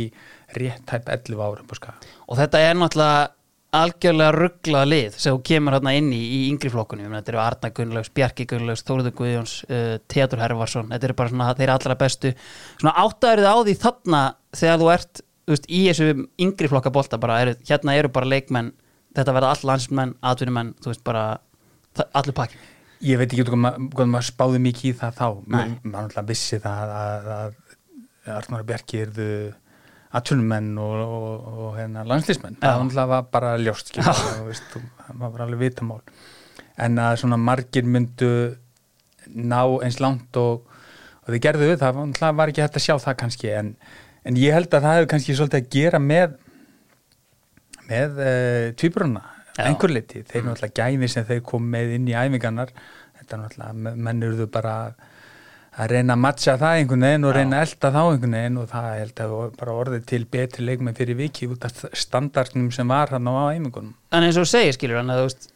rétt 0.55 0.85
tæp 0.91 1.09
11 1.11 1.43
ára 1.43 1.65
upp 1.65 1.75
á 1.75 1.77
skaga 1.81 2.13
Og 2.29 2.39
þetta 2.39 2.63
er 2.63 2.79
náttúrulega 2.79 3.33
algjörlega 3.75 4.35
rugglað 4.35 4.89
lið 4.91 5.19
sem 5.19 5.39
kemur 5.47 5.75
hérna 5.77 5.95
inn 5.99 6.11
í, 6.15 6.21
í 6.21 6.41
yngri 6.53 6.71
flokkunum. 6.71 7.15
Þetta 7.19 7.33
eru 7.33 7.41
Arna 7.43 7.71
Gunnlaugs, 7.75 8.11
Bjarki 8.15 8.47
Gunnlaugs, 8.51 8.85
Þóruður 8.87 9.17
Guðjóns, 9.19 9.55
uh, 9.67 9.97
Teatur 10.11 10.43
Herfarsson. 10.43 10.93
Þetta 10.93 11.09
eru 11.09 11.17
bara 11.19 11.33
svona 11.33 11.49
þeir 11.59 11.73
allra 11.75 11.97
bestu. 11.99 12.33
Svona 12.79 12.95
áttaðurðið 13.03 13.51
á 13.51 13.57
því 13.59 13.77
þarna 13.83 14.21
þegar 14.61 14.83
þú 14.83 14.91
ert 14.95 15.25
veist, 15.53 15.67
í 15.69 15.83
þessu 15.89 16.29
yngri 16.41 16.71
flokka 16.73 16.93
bolta 16.95 17.19
bara, 17.21 17.41
eru, 17.45 17.57
hérna 17.69 17.97
eru 17.99 18.11
bara 18.13 18.31
leikmenn, 18.31 18.73
þetta 19.17 19.35
verða 19.37 19.51
all 19.55 19.67
landsmenn, 19.71 20.15
atvinnumenn, 20.25 20.73
þú 20.83 20.93
veist 20.93 21.05
bara, 21.07 21.25
það, 21.97 22.09
allur 22.21 22.39
pakki. 22.39 22.63
ég 23.05 23.21
veit 23.21 23.29
ekki 23.35 23.45
hvað 23.51 24.09
maður, 24.09 24.29
spáði 24.31 24.63
mikið 24.65 24.91
í 24.91 24.97
það 25.03 25.19
þá. 25.19 25.27
Maður 25.45 25.75
náttúrulega 25.83 26.27
vissi 26.31 26.61
það 26.63 26.95
að, 27.01 27.29
að, 27.35 27.61
og 28.55 28.67
Bjarki 28.71 29.03
erðu 29.05 29.31
atvinnumenn 30.15 30.77
og, 30.79 31.01
og, 31.03 31.49
og 31.67 31.73
hérna, 31.79 32.05
landslýsmenn 32.07 32.61
það 32.63 32.81
náttúrulega 32.81 33.11
var 33.11 33.27
bara 33.35 33.55
ljóst 33.59 33.91
það 33.99 35.25
var 35.25 35.43
alveg 35.47 35.65
vitamál. 35.67 36.01
En 36.81 36.99
að 37.03 37.19
svona 37.23 37.39
margir 37.39 37.87
myndu 37.87 38.31
ná 39.35 39.61
eins 39.83 40.01
langt 40.03 40.39
og, 40.39 40.65
og 41.25 41.33
þið 41.33 41.43
gerðu 41.49 41.71
það 41.83 42.01
náttúrulega 42.01 42.39
var 42.41 42.53
ekki 42.53 42.65
hægt 42.65 42.79
að 42.81 42.87
sjá 42.87 42.95
það 43.03 43.19
kannski 43.25 43.53
en, 43.55 43.75
en 44.25 44.41
ég 44.41 44.57
held 44.57 44.73
að 44.73 44.87
það 44.87 44.99
hefur 44.99 45.11
kannski 45.13 45.39
svolítið 45.39 45.63
að 45.63 45.71
gera 45.77 46.03
með 46.03 46.37
með 47.85 48.21
uh, 48.21 48.69
tvíbruna 48.81 49.25
Já. 49.55 49.67
einhver 49.69 49.93
liti, 49.93 50.25
þeir 50.27 50.47
náttúrulega 50.47 50.85
gæði 50.85 51.11
sem 51.13 51.27
þeir 51.29 51.43
kom 51.47 51.67
með 51.75 51.99
inn 51.99 52.09
í 52.11 52.17
æfingarnar 52.17 52.73
þetta 53.19 53.37
er 53.37 53.43
náttúrulega, 53.43 53.99
menn 54.07 54.25
eruðu 54.25 54.49
bara 54.53 54.79
að 55.75 55.91
reyna 55.91 56.15
að 56.15 56.23
matcha 56.23 56.55
það 56.59 56.81
einhvern 56.81 57.05
veginn 57.09 57.29
og 57.29 57.35
reyna 57.35 57.59
að 57.59 57.65
elda 57.67 57.91
þá 57.95 58.01
einhvern 58.01 58.37
veginn 58.39 58.59
og 58.63 58.67
það 58.71 58.89
held 59.01 59.23
að 59.25 59.37
bara 59.59 59.77
orðið 59.83 60.05
til 60.11 60.21
betri 60.31 60.67
leikmenn 60.69 60.99
fyrir 60.99 61.19
viki 61.19 61.49
út 61.51 61.67
af 61.67 61.81
standardnum 61.99 62.69
sem 62.75 62.93
var 62.95 63.11
hann 63.15 63.27
á 63.27 63.35
æfingunum. 63.51 63.95
En 64.15 64.27
eins 64.27 64.39
og 64.39 64.47
segir, 64.47 64.77
skilur 64.77 65.01
hann 65.01 65.11
að 65.11 65.23
þú 65.23 65.27
veist 65.27 65.51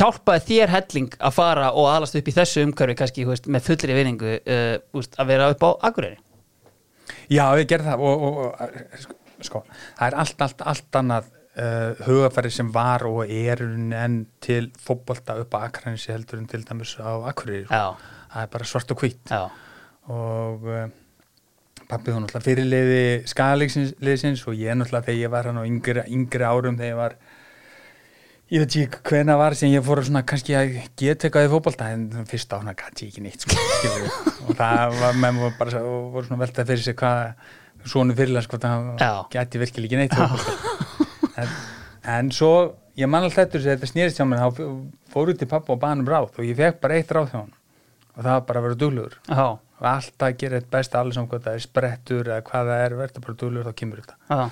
hjálpaði 0.00 0.44
þér 0.46 0.72
helling 0.74 1.14
að 1.18 1.36
fara 1.36 1.70
og 1.74 1.90
aðlast 1.90 2.16
upp 2.16 2.30
í 2.30 2.34
þessu 2.34 2.64
umhverfi 2.64 2.96
kannski 3.00 3.26
veist, 3.28 3.48
með 3.50 3.66
fullri 3.68 3.96
vinningu 3.96 4.34
uh, 4.38 5.06
að 5.18 5.32
vera 5.32 5.50
upp 5.52 5.66
á 5.66 5.70
Akureyri 5.90 6.20
Já, 7.30 7.44
ég 7.60 7.68
gerði 7.70 7.92
það 7.92 8.06
og, 8.06 8.24
og, 8.26 8.38
og 8.46 9.02
sko, 9.04 9.18
sko, 9.46 9.62
það 9.98 10.06
er 10.08 10.16
allt, 10.22 10.46
allt, 10.46 10.64
allt 10.72 11.00
annað 11.00 11.28
uh, 11.30 12.06
hugafæri 12.06 12.52
sem 12.54 12.70
var 12.74 13.06
og 13.08 13.22
er 13.24 13.62
enn 13.64 14.22
til 14.42 14.70
fótbolta 14.82 15.38
upp 15.42 15.54
á 15.54 15.58
Akranissi 15.68 16.12
heldur 16.12 16.42
en 16.42 16.48
til 16.50 16.64
dæmis 16.66 16.96
á 16.98 17.22
Akureyri 17.30 17.66
sko. 17.68 17.84
Það 18.30 18.42
er 18.42 18.50
bara 18.52 18.66
svart 18.70 18.94
og 18.94 19.04
já, 19.06 19.42
og 20.10 20.66
uh, 20.66 20.84
pappið 21.90 22.14
hún 22.14 22.26
náttúrulega 22.26 22.46
fyrirliði 22.46 23.02
skaliðsins 23.30 24.46
og 24.46 24.58
ég 24.58 24.78
náttúrulega 24.78 25.08
þegar 25.08 25.20
ég 25.20 25.32
var 25.34 25.50
hann 25.50 25.62
á 25.62 25.64
yngri, 25.66 26.04
yngri 26.10 26.46
árum 26.46 26.78
þegar 26.78 26.92
ég 26.92 27.00
var 27.00 27.16
ég 28.50 28.64
veit 28.64 28.76
ekki 28.82 29.00
hvena 29.06 29.36
var 29.38 29.54
sem 29.58 29.70
ég 29.70 29.84
fór 29.86 30.02
að 30.02 30.08
svona 30.08 30.24
kannski 30.26 30.56
að 30.58 30.72
geta 30.98 31.28
eitthvað 31.28 31.46
í 31.46 31.50
fótbolta 31.52 31.90
en 31.94 32.06
fyrst 32.30 32.50
á 32.50 32.58
hana 32.58 32.74
gæti 32.74 33.06
ég 33.06 33.12
ekki 33.12 33.24
neitt 33.24 33.46
sko, 33.46 33.56
og 34.48 34.58
það 34.58 34.96
var 34.98 35.20
með 35.22 35.38
mér 35.38 35.56
bara 35.60 35.82
og 35.86 36.10
voru 36.16 36.26
svona 36.26 36.42
veltað 36.42 36.72
fyrir 36.72 36.84
sig 36.88 36.98
hvað 36.98 37.46
svona 37.94 38.16
fyrirlega 38.18 38.46
sko 38.48 38.60
það 38.64 38.90
gæti 39.32 39.62
virkilega 39.62 39.86
ekki 39.86 40.00
neitt 40.02 40.16
í 40.16 40.20
fótbolta. 40.20 40.76
En, 41.40 41.54
en 42.16 42.32
svo 42.34 42.52
ég 42.98 43.08
man 43.10 43.24
alltaf 43.24 43.46
þetta 43.46 43.62
sem 43.62 43.76
þetta 43.76 43.90
snýrist 43.92 44.18
hjá 44.18 44.26
mér 44.28 44.42
þá 44.42 44.66
fór 45.14 45.32
út 45.32 45.40
til 45.40 45.48
pappa 45.50 45.74
og 45.76 45.80
baðan 45.82 46.02
um 46.04 46.10
ráð 46.10 46.34
og 46.34 46.44
ég 46.44 46.58
fekk 46.58 46.82
bara 46.82 46.98
eitt 46.98 47.14
ráð 47.14 47.30
hjá 47.30 47.38
hann 47.38 47.54
og 48.16 48.24
það 48.24 48.34
var 48.34 48.44
bara 48.50 48.60
að 48.60 48.66
vera 48.66 49.06
já, 49.30 49.46
og 49.46 49.88
alltaf 49.94 50.26
að 50.26 50.36
gera 50.42 50.58
eitt 50.60 50.68
besta 50.74 51.00
allir 51.00 51.16
saman 51.16 51.30
hvað 51.30 51.46
það 51.46 51.56
er 51.56 51.64
sprettur 51.64 52.28
eða 52.28 52.44
hvað 52.50 52.72
það 52.72 52.84
er, 52.84 52.96
verður 52.98 53.24
bara 53.26 53.38
duglegur 53.44 53.70
þá 53.70 53.78
kemur 53.80 54.02
þetta. 54.02 54.50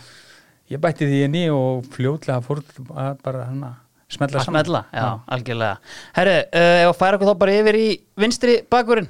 Ég 0.68 0.80
bætti 0.84 1.08
því 1.08 1.20
inn 1.24 1.36
í 1.36 1.44
og 1.52 1.86
fljótlega 1.94 2.44
fór 2.44 2.62
að 2.92 3.20
bara 3.24 3.44
hana, 3.48 3.70
smetla 4.08 4.40
að 4.40 4.44
saman. 4.48 4.64
smella, 4.64 4.82
já, 4.94 5.06
algjörlega 5.36 5.78
Herru, 6.16 6.36
uh, 6.48 6.76
ef 6.82 6.90
að 6.92 6.98
færa 7.02 7.18
okkur 7.18 7.28
þá 7.32 7.38
bara 7.44 7.56
yfir 7.62 7.78
í 7.80 7.88
vinstri 8.24 8.58
bakurinn 8.72 9.08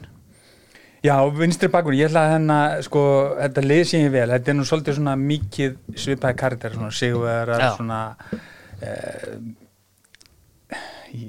Já, 0.99 1.15
vinstri 1.31 1.69
bakun, 1.71 1.95
ég 1.95 2.09
ætla 2.09 2.25
að 2.27 2.33
hennar, 2.35 2.81
sko, 2.83 3.01
þetta 3.39 3.63
leysi 3.63 4.01
ég 4.01 4.09
vel, 4.11 4.25
þetta 4.33 4.51
er 4.51 4.57
nú 4.59 4.65
svolítið 4.67 4.97
svona 4.97 5.13
mikið 5.21 5.77
svipaði 5.95 6.39
karakter, 6.41 6.75
svona 6.75 6.91
sigurvegarar, 6.99 7.63
Já. 7.63 7.69
svona 7.77 8.01
í, 11.15 11.29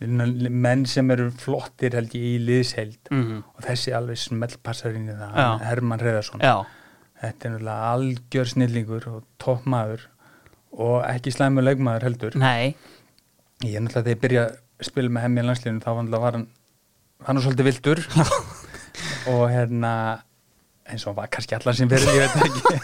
menn 0.00 0.86
sem 0.88 1.10
eru 1.12 1.26
flottir 1.42 1.96
held 1.98 2.14
ég 2.16 2.28
í 2.28 2.36
liðsheld 2.46 3.10
mm 3.12 3.40
og 3.50 3.64
þessi 3.66 3.92
alveg 3.98 4.20
smellpassar 4.22 4.94
inn 4.96 5.10
í 5.10 5.16
það, 5.18 5.34
Já. 5.42 5.48
Herman 5.68 6.00
Hreðarsson. 6.04 6.40
Já, 6.46 6.54
Þetta 7.20 7.44
er 7.44 7.52
náttúrulega 7.52 7.90
algjör 7.92 8.48
snillingur 8.54 9.08
og 9.10 9.18
toppmaður 9.42 10.06
og 10.80 11.02
ekki 11.10 11.34
slæmur 11.34 11.66
leikmaður 11.66 12.06
heldur. 12.08 12.38
nei 12.40 12.76
Ég 13.60 13.76
er 13.76 13.82
náttúrulega 13.84 14.06
þegar 14.06 14.14
ég 14.14 14.20
byrja 14.22 14.42
að 14.48 14.86
spila 14.88 15.12
með 15.12 15.24
hemmi 15.26 15.42
í 15.42 15.44
landsliðinu 15.44 15.82
þá 15.84 15.90
var 15.92 16.20
var 16.22 16.36
hann, 16.38 16.46
var 17.20 17.28
hann 17.28 17.40
svolítið 17.44 17.66
vildur 17.68 18.00
og 19.34 19.42
hérna 19.52 19.90
eins 20.88 21.04
og 21.04 21.10
hann 21.10 21.18
var 21.18 21.28
kannski 21.34 21.58
allan 21.58 21.76
sem 21.76 21.90
verið, 21.90 22.14
ég 22.16 22.22
veit 22.24 22.46
ekki. 22.46 22.80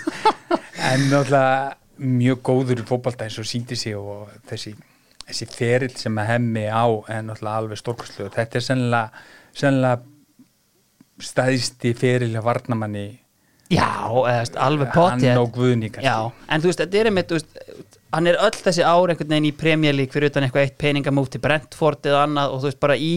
En 0.86 1.06
náttúrulega 1.08 2.10
mjög 2.20 2.42
góður 2.44 2.82
í 2.82 2.86
fótbalta 2.90 3.24
eins 3.24 3.38
og 3.40 3.48
síndi 3.48 3.78
sig 3.80 3.96
og 3.96 4.28
þessi, 4.50 4.74
þessi 5.24 5.48
ferill 5.54 5.96
sem 5.96 6.20
að 6.20 6.30
hemmi 6.34 6.66
á 6.68 6.84
er 7.08 7.24
náttúrulega 7.24 7.62
alveg 7.62 7.80
stórkostlu 7.80 8.28
og 8.28 8.36
þetta 8.36 8.60
er 8.60 8.66
sennilega, 8.68 9.24
sennilega 9.56 11.24
stæðsti 11.24 11.94
ferill 11.96 12.34
að 12.36 12.50
varnamanni 12.50 13.06
Já, 13.72 13.88
eða, 14.12 14.40
veist, 14.44 14.58
alveg 14.62 14.92
potið 14.94 15.30
hann 15.32 15.40
og 15.40 15.48
Guðni 15.56 15.88
kannski. 15.90 16.06
Já, 16.06 16.44
en 16.52 16.62
þú 16.62 16.68
veist, 16.70 16.82
þetta 16.84 17.00
er 17.00 17.08
einmitt 17.10 17.32
þú 17.32 17.38
veist, 17.40 17.95
hann 18.16 18.30
er 18.30 18.38
öll 18.40 18.56
þessi 18.56 18.84
ár 18.86 19.12
einhvern 19.12 19.34
veginn 19.34 19.50
í 19.50 19.56
Premier 19.56 19.94
League 19.96 20.14
fyrir 20.14 20.32
utan 20.32 20.46
eitthvað 20.46 20.64
eitt 20.64 20.78
peningamót 20.80 21.34
til 21.34 21.42
Brentford 21.44 22.08
eða 22.08 22.24
annað 22.24 22.54
og 22.54 22.62
þú 22.62 22.70
veist 22.70 22.82
bara 22.82 22.96
í 22.96 23.12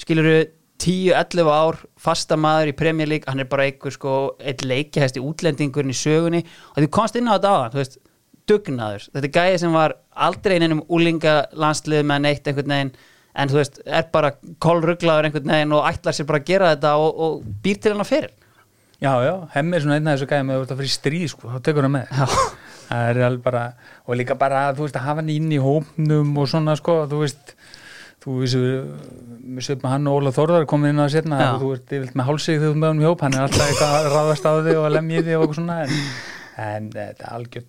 skiluru 0.00 0.38
10-11 0.80 1.50
ár 1.52 1.78
fasta 2.00 2.38
maður 2.40 2.72
í 2.72 2.76
Premier 2.78 3.08
League, 3.10 3.28
hann 3.28 3.42
er 3.42 3.48
bara 3.50 3.66
einhver 3.68 3.92
sko 3.92 4.14
eitt 4.40 4.64
leikjahæst 4.64 5.18
í 5.20 5.24
útlendingurinn 5.24 5.92
í 5.92 5.98
sögunni. 5.98 6.40
Og 6.72 6.80
þú 6.80 6.90
komst 6.96 7.18
inn 7.20 7.28
á 7.28 7.36
þetta 7.36 7.52
hann, 7.52 7.74
þú 7.74 7.82
veist 7.82 7.98
dugnaður, 8.48 9.06
þetta 9.12 9.28
er 9.28 9.34
gæði 9.36 9.58
sem 9.62 9.76
var 9.76 9.96
aldrei 10.26 10.56
einhvern 10.56 10.84
úlinga 10.88 11.34
landslið 11.52 12.06
með 12.08 12.24
neitt 12.24 12.48
einhvern 12.48 12.74
veginn, 12.74 12.92
en 13.36 13.52
þú 13.52 13.60
veist 13.60 13.78
er 13.84 14.08
bara 14.14 14.32
kolruglaður 14.64 15.28
einhvern 15.28 15.52
veginn 15.52 15.76
og 15.76 15.86
ætlar 15.90 16.16
sér 16.16 16.30
bara 16.30 16.40
að 16.40 16.48
gera 16.48 16.72
þetta 16.72 16.96
og, 16.98 17.20
og 17.26 17.44
býr 17.62 17.78
til 17.78 17.92
hann 17.92 18.04
að 18.06 18.14
fyrir 18.14 18.36
Já, 19.00 19.14
já, 19.24 19.32
hemmi 19.54 19.76
er 19.78 19.84
svona 19.84 19.96
einn 19.96 20.08
af 20.10 20.18
þessu 20.18 20.26
gæði 20.28 20.44
með 20.44 20.58
að 20.60 20.74
vera 20.76 20.88
í 20.88 20.90
stríð, 20.92 21.28
sko, 21.32 21.48
þá 21.48 21.62
tekur 21.64 21.86
hann 21.86 21.94
með. 21.94 22.10
Það 22.90 23.10
er 23.10 23.36
bara, 23.44 23.66
og 24.06 24.18
líka 24.18 24.34
bara, 24.38 24.64
þú 24.74 24.86
veist, 24.86 24.96
að 24.98 25.06
hafa 25.06 25.22
hann 25.22 25.30
inn 25.30 25.52
í 25.54 25.60
hópnum 25.62 26.32
og 26.42 26.48
svona, 26.50 26.74
sko, 26.78 27.04
þú 27.10 27.20
veist, 27.22 27.54
þú 28.20 28.40
við 28.40 29.62
sögum 29.64 29.86
hann 29.88 30.10
og 30.10 30.18
Óla 30.18 30.32
Þórðar 30.34 30.66
komið 30.68 30.92
inn 30.92 31.00
á 31.00 31.06
og 31.06 31.62
þú 31.62 31.70
ég 31.94 32.02
vilt 32.04 32.18
með 32.18 32.28
hálsig 32.28 32.58
þegar 32.58 32.66
þú 32.66 32.74
ert 32.74 32.82
með 32.82 32.90
hann 32.90 33.00
í 33.00 33.08
hóp, 33.08 33.24
hann 33.24 33.38
er 33.38 33.46
alltaf 33.46 33.70
eitthvað 33.70 33.94
að 33.96 34.10
ráðast 34.16 34.50
á 34.50 34.52
þig 34.66 34.74
og 34.74 34.88
að 34.88 34.94
lemja 34.96 35.22
þig 35.22 35.36
og 35.36 35.44
eitthvað 35.44 35.60
svona, 35.60 35.78
en, 35.86 36.04
en 36.66 36.88
þetta 36.96 37.26
er 37.28 37.34
algjör, 37.38 37.66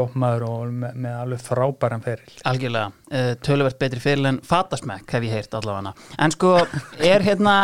toppmaður 0.00 0.46
og 0.50 0.74
með, 0.82 0.98
með 1.06 1.18
alveg 1.22 1.44
frábæran 1.46 2.04
feril. 2.04 2.38
algjörlega, 2.52 2.92
uh, 3.12 3.32
töluvert 3.48 3.80
betri 3.80 4.02
fyrir 4.02 4.32
en 4.32 4.42
fatasmekk 4.44 5.16
hef 5.16 5.28
ég 5.30 5.38
heyrt 5.38 5.56
allavega. 5.56 5.94
En 6.18 6.34
sko, 6.34 6.56
er 7.00 7.24
hérna 7.24 7.56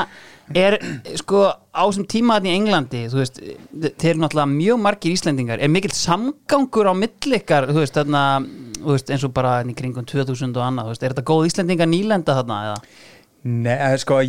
er 0.58 0.76
sko 1.20 1.44
á 1.52 1.82
þessum 1.82 2.06
tíma 2.10 2.36
þarna 2.38 2.50
í 2.50 2.56
Englandi, 2.58 3.02
þú 3.12 3.20
veist 3.20 3.40
þeir 3.40 4.10
eru 4.12 4.22
náttúrulega 4.22 4.50
mjög 4.52 4.82
margir 4.84 5.14
Íslendingar 5.16 5.62
er 5.62 5.72
mikill 5.72 5.94
samgangur 5.96 6.90
á 6.90 6.94
millikar 6.96 7.68
þú 7.70 7.80
veist, 7.80 7.96
þarna, 7.96 8.22
þú 8.78 8.92
veist, 8.96 9.10
eins 9.14 9.24
og 9.28 9.34
bara 9.36 9.56
hérna 9.60 9.74
í 9.74 9.78
kringum 9.78 10.06
2000 10.08 10.54
og 10.56 10.66
annað, 10.66 10.90
þú 10.90 10.94
veist, 10.94 11.06
er 11.06 11.16
þetta 11.16 11.26
góð 11.32 11.48
Íslendinga 11.50 11.88
nýlenda 11.88 12.38
þarna, 12.38 12.60
eða? 12.68 12.78
Nei, 13.42 13.74
sko, 13.98 14.20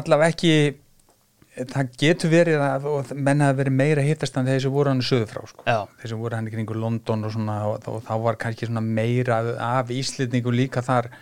allavega 0.00 0.32
ekki, 0.34 0.52
það 1.70 1.92
getur 2.02 2.32
verið 2.32 2.64
að, 2.66 2.86
menn 3.14 3.44
hafa 3.44 3.58
verið 3.60 3.76
meira 3.78 4.04
hittast 4.04 4.36
en 4.36 4.48
þeir 4.48 4.64
sem 4.66 4.74
voru 4.74 4.92
hann 4.92 5.04
söðu 5.06 5.28
frá, 5.30 5.42
sko. 5.48 5.66
Þeir 6.00 6.12
sem 6.12 6.20
voru 6.20 6.36
hann 6.36 6.50
í 6.50 6.52
kringu 6.52 6.76
London 6.76 7.24
og 7.28 7.36
svona 7.36 7.60
og, 7.70 7.86
og 7.92 8.02
þá 8.08 8.14
var 8.26 8.40
kannski 8.42 8.68
svona 8.68 8.82
meira 8.84 9.38
af, 9.62 9.92
Íslendingu 9.94 10.52
líka 10.52 10.82
þar 10.84 11.12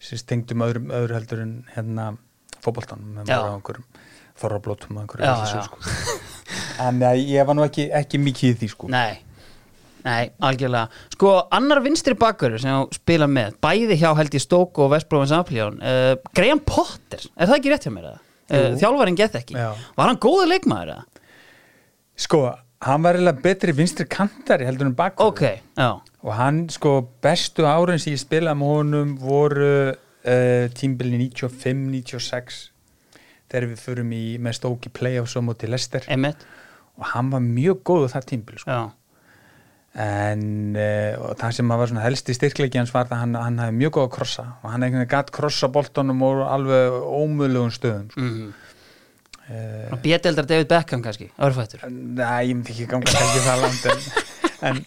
sem 0.00 0.20
tengdum 0.28 0.62
öðru, 0.64 0.84
öðru 0.96 1.16
heldur 1.18 1.42
en 1.42 1.56
hérna 1.74 2.10
fótboltanum 2.60 3.18
með 3.18 3.32
bara 3.32 3.56
einhverjum 3.56 3.88
þorrablótum 4.40 5.00
sko. 5.06 5.80
en 6.86 7.02
uh, 7.02 7.12
ég 7.16 7.46
var 7.46 7.58
nú 7.58 7.66
ekki, 7.66 7.90
ekki 8.00 8.22
mikið 8.22 8.54
í 8.54 8.56
því 8.62 8.72
sko 8.76 8.92
nei 8.92 9.26
Nei, 10.00 10.30
algjörlega. 10.40 10.88
Sko, 11.12 11.30
annar 11.52 11.82
vinstri 11.84 12.14
bakur 12.16 12.54
sem 12.56 12.86
spila 12.96 13.26
með, 13.28 13.58
bæði 13.60 13.98
hjá 14.00 14.14
held 14.16 14.32
ég 14.32 14.40
Stók 14.40 14.78
og 14.80 14.94
Vestbrófins 14.94 15.34
Afljón 15.36 15.76
uh, 15.84 16.14
Graham 16.32 16.62
Potter, 16.64 17.26
er 17.36 17.50
það 17.50 17.58
ekki 17.58 17.72
rétt 17.74 17.84
hjá 17.84 17.92
mér? 17.92 18.06
Uh, 18.08 18.16
Jú. 18.48 18.78
þjálfarinn 18.80 19.18
get 19.18 19.36
ekki. 19.36 19.58
Já. 19.60 19.74
Var 20.00 20.08
hann 20.08 20.22
góður 20.24 20.48
leikmaður 20.54 20.94
eða? 20.94 21.04
sko, 22.20 22.40
hann 22.84 23.04
var 23.04 23.16
eiginlega 23.18 23.44
betri 23.44 23.74
vinstri 23.76 24.06
kantari 24.10 24.66
heldur 24.68 24.88
en 24.90 24.96
bakur 24.96 25.30
Ok, 25.30 25.44
já, 25.76 25.90
og 26.00 26.32
hann 26.36 26.62
sko 26.72 26.96
bestu 27.24 27.66
árin 27.68 28.00
sem 28.00 28.14
ég 28.14 28.22
spilaði 28.22 28.60
með 28.60 28.74
honum 28.74 29.14
voru 29.20 29.70
uh, 29.92 30.64
tímbilin 30.76 31.28
95-96 31.30 32.69
þegar 33.50 33.68
við 33.72 33.82
förum 33.84 34.12
í 34.16 34.22
með 34.42 34.56
stóki 34.60 34.92
playoffs 34.94 35.36
á 35.36 35.40
móti 35.42 35.68
Lester 35.70 36.06
einmitt. 36.08 36.46
Og 37.00 37.04
hann 37.14 37.30
var 37.32 37.40
mjög 37.44 37.82
góð 37.90 38.08
það 38.14 38.26
tímbil 38.32 38.58
sko. 38.62 38.78
En 40.00 40.42
uh, 40.78 41.30
það 41.40 41.54
sem 41.56 41.72
var 41.74 41.88
svona 41.90 42.04
helsti 42.04 42.34
styrkleiki 42.36 42.78
hans 42.78 42.92
var 42.94 43.08
að 43.10 43.22
hann, 43.24 43.32
hann 43.34 43.56
hafði 43.58 43.74
mjög 43.80 43.94
góð 43.96 44.04
að 44.06 44.12
krossa. 44.14 44.44
Og 44.62 44.70
hann 44.70 44.84
veginn 44.86 45.08
gatt 45.10 45.32
krossa 45.34 45.70
boltanum 45.74 46.20
og 46.22 46.42
alveg 46.46 46.98
ómöðlegum 47.10 47.72
stöðum 47.74 48.10
sko. 48.12 48.22
mm 48.26 48.50
uh, 49.50 49.96
Bételdar 50.04 50.46
David 50.46 50.68
Beckham 50.70 51.02
kannski, 51.02 51.26
örfættur. 51.42 51.82
Nei, 51.90 52.52
ég 52.52 52.54
myndi 52.54 52.70
ekki 52.76 52.86
ganga 52.92 53.10
kannski 53.10 53.40
það 53.48 53.64
langt 53.64 53.88
en, 53.90 54.04
en, 54.70 54.78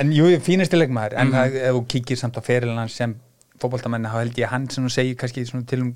en 0.00 0.14
jú, 0.16 0.30
fínasti 0.46 0.78
leikmaður. 0.80 1.18
En 1.20 1.28
Mhm. 1.28 1.36
það, 1.36 1.58
ef 1.68 1.76
þú 1.76 1.82
kíkir 1.92 2.16
samt 2.22 2.38
á 2.40 2.42
ferilin 2.46 2.80
hans 2.80 2.96
sem 2.96 3.12
fótboltamenn 3.60 4.08
þá 4.08 4.16
held 4.18 4.38
ég 4.40 4.48
að 4.48 4.54
hann 4.54 4.68
sem 4.72 4.86
þú 4.86 4.92
segir 4.94 5.18
kannski 5.20 5.44
svona 5.48 5.68
til 5.68 5.82
um 5.84 5.90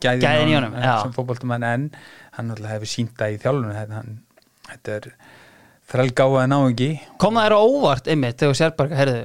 gæðin, 0.00 0.22
Gæðin 0.24 0.52
í 0.52 0.56
honum, 0.58 0.78
eh, 0.78 0.94
sem 1.02 1.12
fótboltamenn 1.16 1.66
en 1.68 1.90
hann 2.36 2.50
náttúrulega 2.50 2.78
hefur 2.78 2.92
sínt 2.94 3.12
það 3.18 3.34
í 3.34 3.42
þjálfunum 3.44 3.76
þetta, 3.76 4.00
hann, 4.00 4.16
þetta 4.70 4.96
er 4.96 5.10
þrælgáða 5.90 6.46
náungi 6.54 6.90
Kom 7.20 7.40
það 7.40 7.56
á 7.56 7.60
óvart 7.60 8.10
einmitt 8.10 8.40
þegar 8.40 8.54
þú 8.54 8.60
sér 8.62 8.74
bara, 8.78 8.98
herðu 9.02 9.20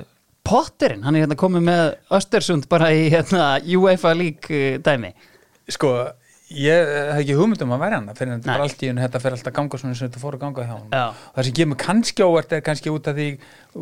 Potterinn, 0.46 1.02
hann 1.02 1.16
er 1.18 1.26
hérna 1.26 1.38
komið 1.42 1.64
með 1.66 1.84
Östersund 2.14 2.68
bara 2.70 2.92
í 2.94 3.08
hérna 3.10 3.56
UEFA 3.66 4.12
League 4.14 4.54
uh, 4.54 4.76
dæmi? 4.86 5.10
Sko, 5.74 5.96
ég 6.56 6.90
hef 6.96 7.20
ekki 7.22 7.36
hugmyndum 7.40 7.74
að 7.76 7.82
vera 7.86 7.98
hann 8.00 8.12
fyrir 8.16 8.34
en 8.36 8.42
þetta 8.42 8.54
er 8.56 8.64
allt 8.66 8.84
í 8.86 8.90
hennu 8.92 9.04
þetta 9.06 9.22
fer 9.24 9.36
alltaf 9.36 9.52
að 9.52 9.58
ganga 9.60 9.80
svona 9.82 9.96
sem 10.00 10.08
þetta 10.10 10.22
fór 10.24 10.38
að 10.38 10.44
ganga 10.46 10.66
hjá 10.68 10.74
hann 10.76 10.94
það 11.36 11.48
sem 11.50 11.56
kemur 11.60 11.80
kannski 11.84 12.24
óvart 12.26 12.56
er 12.58 12.64
kannski 12.66 12.94
út 12.94 13.10
af 13.12 13.18
því 13.20 13.28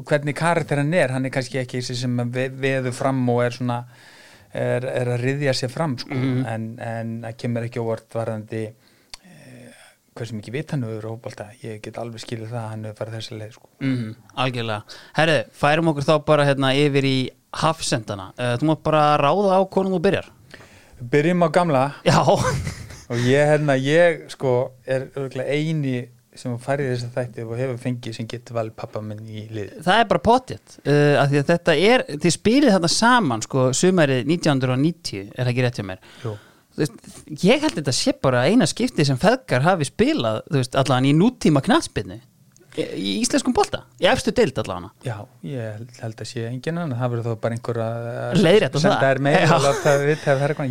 hvernig 0.09 0.36
karakter 0.39 0.81
hann 0.81 0.93
er 0.97 1.13
hann 1.13 1.25
er 1.29 1.33
kannski 1.36 1.59
ekki 1.62 1.81
þessi 1.83 1.95
sem 2.01 2.17
ve- 2.33 2.49
veður 2.49 2.95
fram 2.97 3.21
og 3.29 3.43
er 3.45 3.57
svona 3.57 3.77
er, 4.53 4.86
er 4.86 5.07
að 5.15 5.21
riðja 5.25 5.53
sér 5.57 5.71
fram 5.73 5.95
sko. 5.97 6.13
Mhm. 6.13 6.45
en, 6.45 6.65
en 6.79 7.13
það 7.27 7.38
kemur 7.41 7.63
ekki 7.67 7.81
óvart 7.81 8.13
varðandi 8.13 8.63
eh, 8.67 9.71
hversu 10.13 10.36
mikið 10.38 10.53
vit 10.57 10.71
hann 10.75 10.83
hefur 10.86 11.07
hópálta, 11.13 11.47
ég 11.63 11.79
get 11.81 11.97
alveg 11.97 12.21
skilið 12.21 12.51
það 12.53 12.59
að 12.62 12.69
hann 12.73 12.83
hefur 12.86 12.99
farið 13.01 13.17
þessa 13.17 13.39
leið 13.39 13.55
sko. 13.57 13.69
mm, 13.81 14.12
Algjörlega. 14.43 14.99
Herðu, 15.17 15.39
færum 15.57 15.89
okkur 15.93 16.05
þá 16.09 16.13
bara 16.27 16.45
hérna 16.45 16.73
yfir 16.77 17.07
í 17.09 17.17
hafsendana. 17.53 18.31
Uh, 18.38 18.53
Þú 18.62 18.69
mátt 18.69 18.83
bara 18.86 19.03
ráða 19.21 19.57
á 19.57 19.62
byrjar 20.01 20.29
Byrjum 21.01 21.45
á 21.45 21.49
gamla. 21.53 21.84
Já, 22.06 22.19
og 22.23 23.23
ég, 23.23 23.47
hérna, 23.49 23.77
ég 23.79 24.27
sko 24.32 24.73
er 24.86 25.10
örgulega 25.15 25.53
eini 25.53 25.97
sem 26.38 26.53
færið 26.62 26.89
þess 26.89 27.06
að 27.08 27.17
þætti 27.17 27.43
og 27.45 27.60
hefur 27.60 27.82
fengið 27.82 28.15
sem 28.17 28.27
getur 28.29 28.58
valið 28.58 28.75
pappa 28.79 29.01
minn 29.06 29.21
í 29.27 29.43
liði 29.53 29.84
það 29.86 29.99
er 30.01 30.08
bara 30.10 30.23
potið 30.25 30.77
uh, 30.82 31.21
af 31.21 31.29
því 31.29 31.39
að 31.41 31.51
þetta 31.51 31.75
er, 31.91 32.03
þið 32.23 32.36
spilið 32.38 32.73
þarna 32.73 32.89
saman 32.95 33.45
sko, 33.45 33.67
sumarið 33.77 34.23
1990 34.34 35.27
er 35.27 35.43
það 35.43 35.51
ekki 35.53 35.65
rétt 35.67 35.79
hjá 35.79 35.88
mér? 35.91 36.10
Jú. 36.23 36.34
Ég 37.43 37.62
held 37.62 37.77
þetta 37.77 37.93
sé 37.93 38.15
bara 38.17 38.47
eina 38.49 38.65
skipti 38.65 39.06
sem 39.06 39.19
feðgar 39.21 39.62
hafi 39.62 39.86
spilað, 39.86 40.39
þú 40.47 40.58
veist, 40.58 40.77
allan 40.82 41.06
í 41.06 41.13
nútíma 41.13 41.62
knatspinni 41.65 42.17
í, 42.79 43.09
íslenskum 43.21 43.53
bolta, 43.55 43.83
í 44.01 44.07
efstu 44.09 44.33
deild 44.36 44.57
allan 44.63 44.88
Já, 45.05 45.15
ég 45.45 45.67
held, 46.01 46.15
að 46.23 46.29
sé 46.29 46.45
enginn 46.49 46.79
annan 46.81 46.97
það 46.99 47.13
verður 47.13 47.27
þá 47.27 47.41
bara 47.43 47.57
einhver 47.57 47.81
að 47.83 48.39
Leiðrétta 48.39 48.79
það. 48.79 48.86
senda 48.88 49.12
þær 49.12 49.21
með 49.27 49.38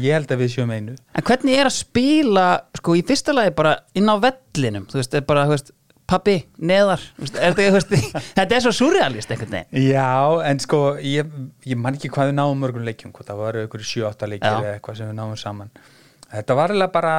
ég 0.02 0.16
held 0.18 0.34
að 0.34 0.42
við 0.42 0.50
sjöum 0.56 0.74
einu. 0.74 0.96
En 1.14 1.26
hvernig 1.28 1.60
er 1.60 1.70
að 1.70 1.76
spila, 1.78 2.48
sko, 2.80 2.96
í 2.98 3.04
fyrsta 3.06 3.36
lagi 3.36 3.54
bara 3.62 3.76
inn 3.98 4.10
á 4.10 4.16
vellinum, 4.26 4.88
þú 4.90 5.00
veist, 5.00 5.16
er 5.20 5.24
bara, 5.28 5.46
þú 5.46 5.54
veist, 5.56 5.72
pappi, 6.12 6.36
neðar, 6.58 7.00
er 7.38 7.54
þetta, 8.36 8.58
er 8.58 8.64
svo 8.66 8.74
surrealist 8.76 9.30
einhvern 9.32 9.54
veginn. 9.60 9.88
Já, 9.92 10.10
en 10.50 10.60
sko 10.60 10.82
ég, 11.00 11.30
ég 11.68 11.78
man 11.80 11.96
ekki 11.96 12.10
hvað 12.12 12.32
við 12.32 12.38
náum 12.40 12.58
mörgum 12.60 12.84
leikjum 12.88 13.14
það 13.30 13.42
var 13.46 13.60
ykkur 13.62 13.86
7-8 13.86 14.28
leikir 14.34 14.50
eða 14.50 14.74
eitthvað 14.76 14.98
sem 15.00 15.12
við 15.12 15.20
náum 15.22 15.36
saman 15.40 15.70
Þetta 16.33 16.55
var 16.57 16.73
eiginlega 16.73 16.92
bara 16.95 17.16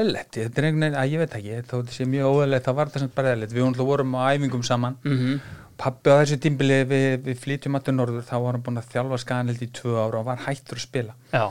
eðlett, 0.00 0.32
þetta 0.34 0.60
er 0.60 0.66
einhvern 0.68 0.84
veginn, 0.86 0.98
að 0.98 1.12
ég 1.12 1.22
veit 1.22 1.36
ekki 1.38 1.60
þó 1.68 1.76
þetta 1.76 1.94
sé 1.94 2.08
mjög 2.10 2.32
óeðlett, 2.32 2.64
þá 2.66 2.72
var 2.74 2.90
þetta 2.90 3.02
sem 3.04 3.12
bara 3.14 3.34
eðlett 3.36 3.54
við 3.54 3.62
náttúrulega 3.62 3.90
vorum 3.92 4.18
á 4.18 4.20
æfingum 4.32 4.66
saman. 4.66 4.98
Mm 5.06 5.38
Pappi 5.76 6.08
á 6.08 6.16
þessu 6.22 6.38
tímbili 6.40 6.76
við, 6.88 7.02
við 7.20 7.40
flytjum 7.42 7.74
alltaf 7.76 7.92
norður, 7.92 8.22
þá 8.24 8.36
var 8.40 8.56
hann 8.56 8.62
búin 8.64 8.80
að 8.80 8.86
þjálfa 8.94 9.18
skanildi 9.20 9.66
í 9.66 9.72
tvö 9.76 9.98
ára 10.00 10.22
og 10.22 10.24
var 10.24 10.38
hættur 10.46 10.78
að 10.80 10.86
spila. 10.86 11.12
Já, 11.34 11.50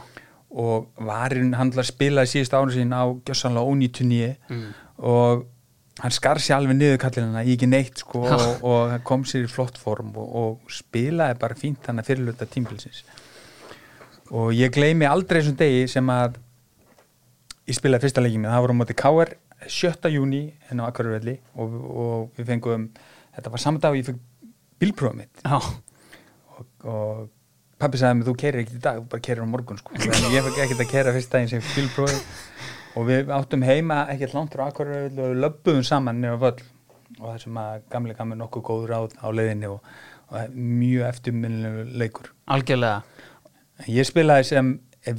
og 0.56 0.88
varinn 1.06 1.52
hann 1.54 1.70
að 1.76 1.86
spila 1.92 2.24
í 2.26 2.32
síðust 2.32 2.56
árun 2.58 2.74
sín 2.74 2.96
á 2.96 3.06
gjössanlega 3.28 3.70
ónýtunni. 3.70 4.32
Mm. 4.50 4.72
og 4.98 5.46
hann 6.02 6.12
skar 6.12 6.42
sér 6.44 6.58
alveg 6.58 6.76
niður 6.76 6.98
kallina 7.00 7.44
í 7.46 7.54
ekki 7.56 7.68
neitt 7.72 8.02
sko 8.04 8.26
og, 8.28 8.64
og 8.68 8.96
kom 9.08 9.24
sér 9.28 9.46
í 9.48 9.52
flott 9.52 9.78
form 9.80 10.12
og, 10.20 10.34
og 10.42 10.74
spilaði 10.74 11.38
bara 11.40 11.56
fínt 11.60 11.88
hann 11.88 12.02
að 12.02 12.10
fyrirluta 12.10 12.48
tímbilsins 12.52 13.04
og 14.36 14.52
ég 14.56 14.74
gleymi 14.76 15.08
aldrei 15.08 15.40
þessum 15.40 15.56
degi 15.60 15.86
sem 15.92 16.12
að 16.12 16.40
ég 17.66 17.78
spilaði 17.78 18.06
fyrsta 18.06 18.24
leikið 18.24 18.42
með, 18.44 18.54
það 18.54 18.64
voru 18.66 18.76
á 18.76 18.80
móti 18.82 18.98
KR 19.00 19.32
7. 19.66 20.12
júni 20.14 20.42
en 20.70 20.84
á 20.84 20.88
Akvarurvelli 20.90 21.36
og, 21.56 21.78
og 21.90 22.38
við 22.38 22.52
fengum 22.52 22.90
þetta 23.36 23.54
var 23.54 23.64
saman 23.64 23.82
dag 23.84 23.96
og 23.96 24.00
ég 24.00 24.10
fekk 24.10 24.52
bílprófum 24.82 25.24
mitt 25.24 25.42
já, 25.42 25.58
og, 25.58 26.68
og 26.86 27.26
pappi 27.82 28.00
sagði 28.00 28.20
mér 28.20 28.30
þú 28.30 28.36
keirir 28.42 28.62
ekkert 28.62 28.78
í 28.78 28.84
dag, 28.86 29.02
þú 29.02 29.10
bara 29.14 29.26
keirir 29.28 29.48
á 29.48 29.50
morgun 29.50 29.82
sko. 29.82 29.96
en 29.98 30.30
ég 30.36 30.46
fekk 30.50 30.62
ekkert 30.66 30.86
að 30.86 30.92
keira 30.92 31.16
fyrst 31.16 31.34
daginn 31.34 31.52
sem 31.56 31.66
bílprófi 31.74 32.20
og 32.96 33.10
við 33.10 33.32
áttum 33.36 33.66
heima 33.66 34.06
ekkert 34.14 34.38
langt 34.38 34.56
frá 34.56 34.68
Akureyri 34.70 35.10
og 35.16 35.34
við 35.34 35.42
löbbuðum 35.44 35.88
saman 35.88 36.22
nefnum 36.22 36.44
völl 36.46 36.60
og 37.20 37.30
það 37.30 37.40
sem 37.46 37.58
að 37.62 37.88
gamli 37.94 38.18
gamli 38.18 38.38
nokkuð 38.40 38.66
góður 38.70 38.94
á, 38.96 39.02
á 39.26 39.28
leiðinni 39.34 39.72
og, 39.72 39.96
og 40.30 40.56
mjög 40.56 41.10
eftirminnilegu 41.10 41.86
leikur 42.02 42.32
algjörlega. 42.52 43.02
Ég 43.92 44.08
spilaði 44.08 44.48
sem 44.48 44.72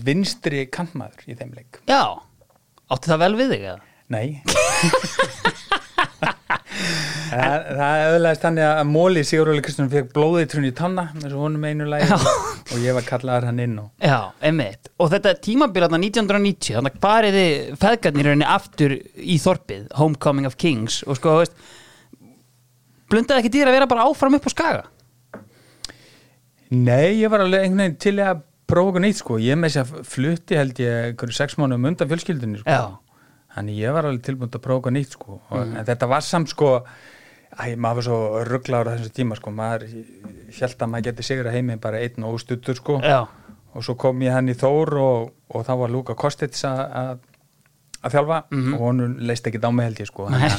vinstri 0.07 0.65
kantmaður 0.73 1.29
í 1.31 1.37
þeim 1.39 1.53
leik 1.57 1.81
Já, 1.87 2.17
átti 2.93 3.13
það 3.13 3.23
vel 3.25 3.35
við 3.41 3.55
þig 3.55 3.69
eða? 3.73 3.81
Nei 4.07 4.29
Það, 7.27 7.65
það 7.77 8.03
öðlaðist 8.15 8.45
þannig 8.45 8.65
að 8.67 8.81
Móli 8.91 9.23
Sigurðurli 9.27 9.63
Kristján 9.65 9.89
fekk 9.93 10.11
blóðið 10.15 10.47
trunni 10.53 10.71
í 10.71 10.75
tanna 10.77 11.05
eins 11.15 11.33
og 11.33 11.43
honum 11.43 11.65
einu 11.67 11.89
Já. 11.99 12.15
og 12.17 12.77
ég 12.83 12.97
var 12.97 13.07
kallaðar 13.07 13.49
hann 13.51 13.63
inn 13.65 13.75
og 13.83 14.05
Já, 14.05 14.31
einmitt. 14.45 14.91
Og 15.03 15.11
þetta 15.13 15.35
tímabil 15.45 15.85
þarna 15.85 16.01
1990, 16.05 16.77
þannig 16.79 16.97
að 16.97 17.07
fariði 17.07 17.45
feðgarnir 17.83 18.29
rauninni 18.31 18.49
aftur 18.57 18.97
í 19.17 19.39
þorpið, 19.43 19.87
Homecoming 19.99 20.49
of 20.49 20.59
Kings, 20.61 21.01
og 21.07 21.19
sko, 21.19 21.39
veist, 21.43 21.57
blundaði 23.13 23.43
ekki 23.43 23.55
dýr 23.57 23.71
að 23.73 23.79
vera 23.81 23.91
bara 23.91 24.07
áfram 24.07 24.39
upp 24.39 24.47
á 24.47 24.51
skaga? 24.55 24.85
Nei, 26.71 27.23
ég 27.23 27.31
var 27.31 27.45
alveg 27.45 27.67
einhvern 27.67 27.85
veginn 27.85 28.01
til 28.03 28.17
að 28.23 28.45
prófa 28.67 28.91
okkur 28.93 29.05
nýtt 29.05 29.21
sko, 29.23 29.39
ég 29.43 29.59
með 29.59 29.75
þess 29.77 29.83
að 29.83 30.07
flutti 30.15 30.57
held 30.59 30.81
ég 30.83 31.11
einhverju 31.11 31.37
sex 31.39 31.57
mánuðum 31.61 31.87
undan 31.93 32.09
fjölskyldunni 32.11 32.59
sko. 32.63 32.71
Já. 32.71 32.99
þannig 33.57 33.79
ég 33.81 33.93
var 33.97 34.05
alveg 34.11 34.25
tilbúin 34.27 34.51
að 34.53 34.65
prófa 34.65 34.81
okkur 34.83 34.93
nýtt 34.97 35.15
sko, 35.17 35.41
og, 35.51 35.61
en 35.63 35.85
þetta 35.87 36.09
var 36.11 36.21
samt 36.27 36.51
sko 36.53 36.73
Æ, 37.57 37.73
maður 37.81 37.95
var 37.97 38.05
svo 38.05 38.17
rugglaður 38.45 38.89
á 38.91 38.95
þessu 38.99 39.13
tíma 39.17 39.37
sko, 39.39 39.51
maður 39.55 39.87
held 40.59 40.83
að 40.83 40.91
maður 40.93 41.05
geti 41.07 41.25
sigur 41.25 41.47
að 41.49 41.55
heimi 41.57 41.77
bara 41.81 42.01
einn 42.05 42.27
og 42.29 42.35
stuttur 42.43 42.77
sko. 42.77 42.99
Já. 43.01 43.23
og 43.73 43.85
svo 43.87 43.95
kom 43.97 44.21
ég 44.21 44.33
hann 44.35 44.49
í 44.51 44.57
Þór 44.59 44.93
og, 45.01 45.31
og 45.55 45.65
þá 45.65 45.73
var 45.81 45.91
Luka 45.95 46.15
Kostits 46.19 46.65
að 46.69 46.83
að- 47.01 47.25
að 48.07 48.13
þjálfa. 48.13 48.37
Og 48.75 48.81
honum 48.83 49.15
leist 49.25 49.47
ekki 49.49 49.59
á 49.63 49.71
mig 49.73 49.87
held 49.89 49.99
ég 50.03 50.07
sko. 50.11 50.27
Hann, 50.29 50.53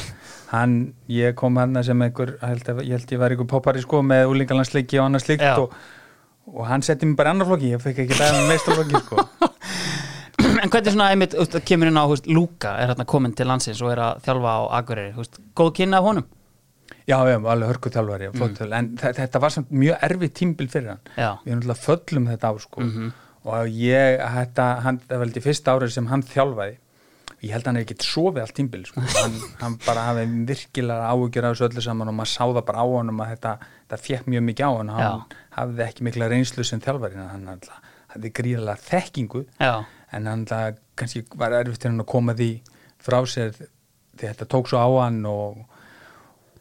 hann, 0.50 0.74
ég 1.08 1.34
kom 1.38 1.56
hann 1.56 1.78
sem 1.84 2.02
einhver, 2.02 2.34
held 2.42 2.66
ég 2.66 2.90
held 2.96 3.12
ég 3.14 3.18
var 3.22 3.30
einhver 3.30 3.46
poppari 3.48 3.80
sko 3.84 4.02
með 4.02 4.26
úlingalandsleiki 4.32 4.98
og 4.98 5.06
annars 5.06 5.24
slíkt 5.28 5.44
Já. 5.46 5.54
og, 5.58 5.72
og 6.54 6.64
hann 6.68 6.82
setti 6.86 7.06
mig 7.06 7.16
bara 7.18 7.32
í 7.32 7.36
annar 7.36 7.48
flokki 7.50 7.72
ég 7.74 7.82
fekk 7.82 8.02
ekki 8.04 8.18
það 8.18 8.38
með 8.38 8.48
meistarflokki 8.52 9.02
sko 9.04 9.26
en 10.62 10.70
hvernig 10.72 10.94
svona, 10.94 11.10
einmitt, 11.12 11.34
veist, 11.38 11.54
kemur 11.68 11.90
inn 11.90 11.98
á, 12.00 12.04
Luka 12.32 12.74
er 12.82 12.92
hérna 12.92 13.06
komin 13.08 13.34
til 13.36 13.46
landsins 13.50 13.82
og 13.84 13.92
er 13.94 14.02
að 14.02 14.24
þjálfa 14.26 14.54
á 14.54 14.60
Akureyri, 14.80 15.28
góð 15.58 15.72
kynna 15.78 16.00
af 16.00 16.08
honum? 16.08 16.26
já, 17.08 17.16
já, 17.28 17.36
alveg 17.38 17.68
hörku 17.72 17.90
þjálfari 17.92 18.28
mm. 18.32 18.72
en 18.78 18.90
þe- 19.00 19.14
þetta 19.16 19.40
var 19.42 19.54
samt 19.54 19.70
mjög 19.72 20.02
erfið 20.08 20.32
tímbil 20.40 20.68
fyrir 20.72 20.90
hann 20.92 21.00
Já. 21.16 21.30
við 21.44 21.52
erum 21.52 21.62
alltaf 21.64 21.84
föllum 21.86 22.28
þetta 22.32 22.50
á 22.50 22.54
sko 22.64 22.84
og 23.48 23.68
ég, 23.72 24.20
þetta, 24.36 24.66
hann, 24.84 25.00
það 25.08 25.22
var 25.22 25.32
í 25.40 25.44
fyrsta 25.44 25.74
árið 25.76 25.94
sem 25.94 26.08
hann 26.10 26.24
þjálfaði 26.26 26.76
ég 27.44 27.52
held 27.54 27.62
að 27.64 27.70
hann 27.70 27.78
er 27.78 27.84
ekkert 27.86 28.06
sofið 28.06 28.42
allt 28.42 28.54
tímbil 28.58 28.84
sko. 28.88 29.02
hann, 29.22 29.36
hann 29.60 29.76
bara 29.84 30.06
hafði 30.08 30.24
virkilega 30.48 31.10
áhugjur 31.12 31.46
af 31.48 31.54
þessu 31.54 31.68
öllu 31.68 31.84
saman 31.84 32.12
og 32.12 32.16
maður 32.18 32.32
sá 32.32 32.42
það 32.46 32.64
bara 32.70 32.82
á 32.82 32.86
honum 32.90 33.22
að 33.22 33.32
þetta, 33.34 33.52
þetta 33.84 34.00
fekk 34.06 34.30
mjög 34.34 34.44
mikið 34.48 34.66
á 34.66 34.72
hann 34.74 34.92
hann 34.94 35.04
Já. 35.04 35.38
hafði 35.58 35.84
ekki 35.86 36.08
mikla 36.08 36.30
reynslu 36.32 36.66
sem 36.66 36.82
þjálfari 36.84 37.22
hann 37.22 37.48
hafði 38.14 38.32
gríðalega 38.40 38.84
þekkingu 38.88 39.44
Já. 39.62 39.74
en 40.18 40.30
hann 40.32 40.46
kannski 40.98 41.24
var 41.38 41.54
erfitt 41.60 41.82
fyrir 41.84 41.94
hann 41.94 42.06
að 42.06 42.12
koma 42.14 42.34
því 42.38 42.52
frá 42.98 43.20
sér 43.30 43.54
því 43.58 44.24
þetta 44.24 44.48
tók 44.50 44.70
svo 44.70 44.82
á 44.82 44.88
hann 45.04 45.20
og, 45.30 45.62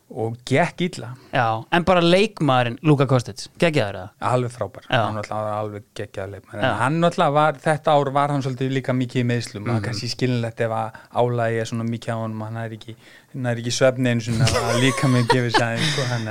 og 0.09 0.37
gekk 0.47 0.81
illa 0.85 1.09
Já, 1.33 1.63
en 1.75 1.83
bara 1.83 1.99
leikmaðurinn 2.01 2.77
Luka 2.87 3.05
Kostits, 3.09 3.49
geggjaður 3.59 3.97
það? 3.99 4.11
alveg 4.29 4.51
frábær, 4.53 4.85
Já. 4.87 5.01
hann 5.03 5.17
var 5.19 5.49
alveg 5.57 5.83
geggjaður 5.99 6.31
leikmann, 6.31 6.61
Já. 6.61 6.67
en 6.69 6.77
hann 6.81 7.03
alltaf 7.09 7.33
var 7.35 7.53
þetta 7.63 7.95
ár 7.97 8.11
var 8.15 8.29
hann 8.31 8.41
svolítið 8.45 8.71
líka 8.77 8.93
mikið 8.95 9.19
í 9.23 9.25
meðslum 9.27 9.63
Mhm. 9.67 9.75
mm. 9.75 9.83
kannski 9.83 10.07
skilinlegt 10.13 10.61
ef 10.61 10.71
að 10.71 10.91
álægi 11.11 11.59
er 11.59 11.65
svona 11.65 11.83
mikið 11.89 12.13
á 12.13 12.17
honum, 12.23 12.41
hann 12.47 12.57
er 12.57 12.69
ekki 12.77 12.95
hann 13.33 13.45
er 13.51 13.55
ekki 13.57 13.71
svefni 13.75 14.09
eins 14.13 14.29
og 14.29 14.33
að 14.39 14.79
líka 14.85 15.07
með 15.11 15.27
gefið 15.27 15.59
aðeins, 15.61 15.91
sko, 15.91 16.01
hann 16.13 16.27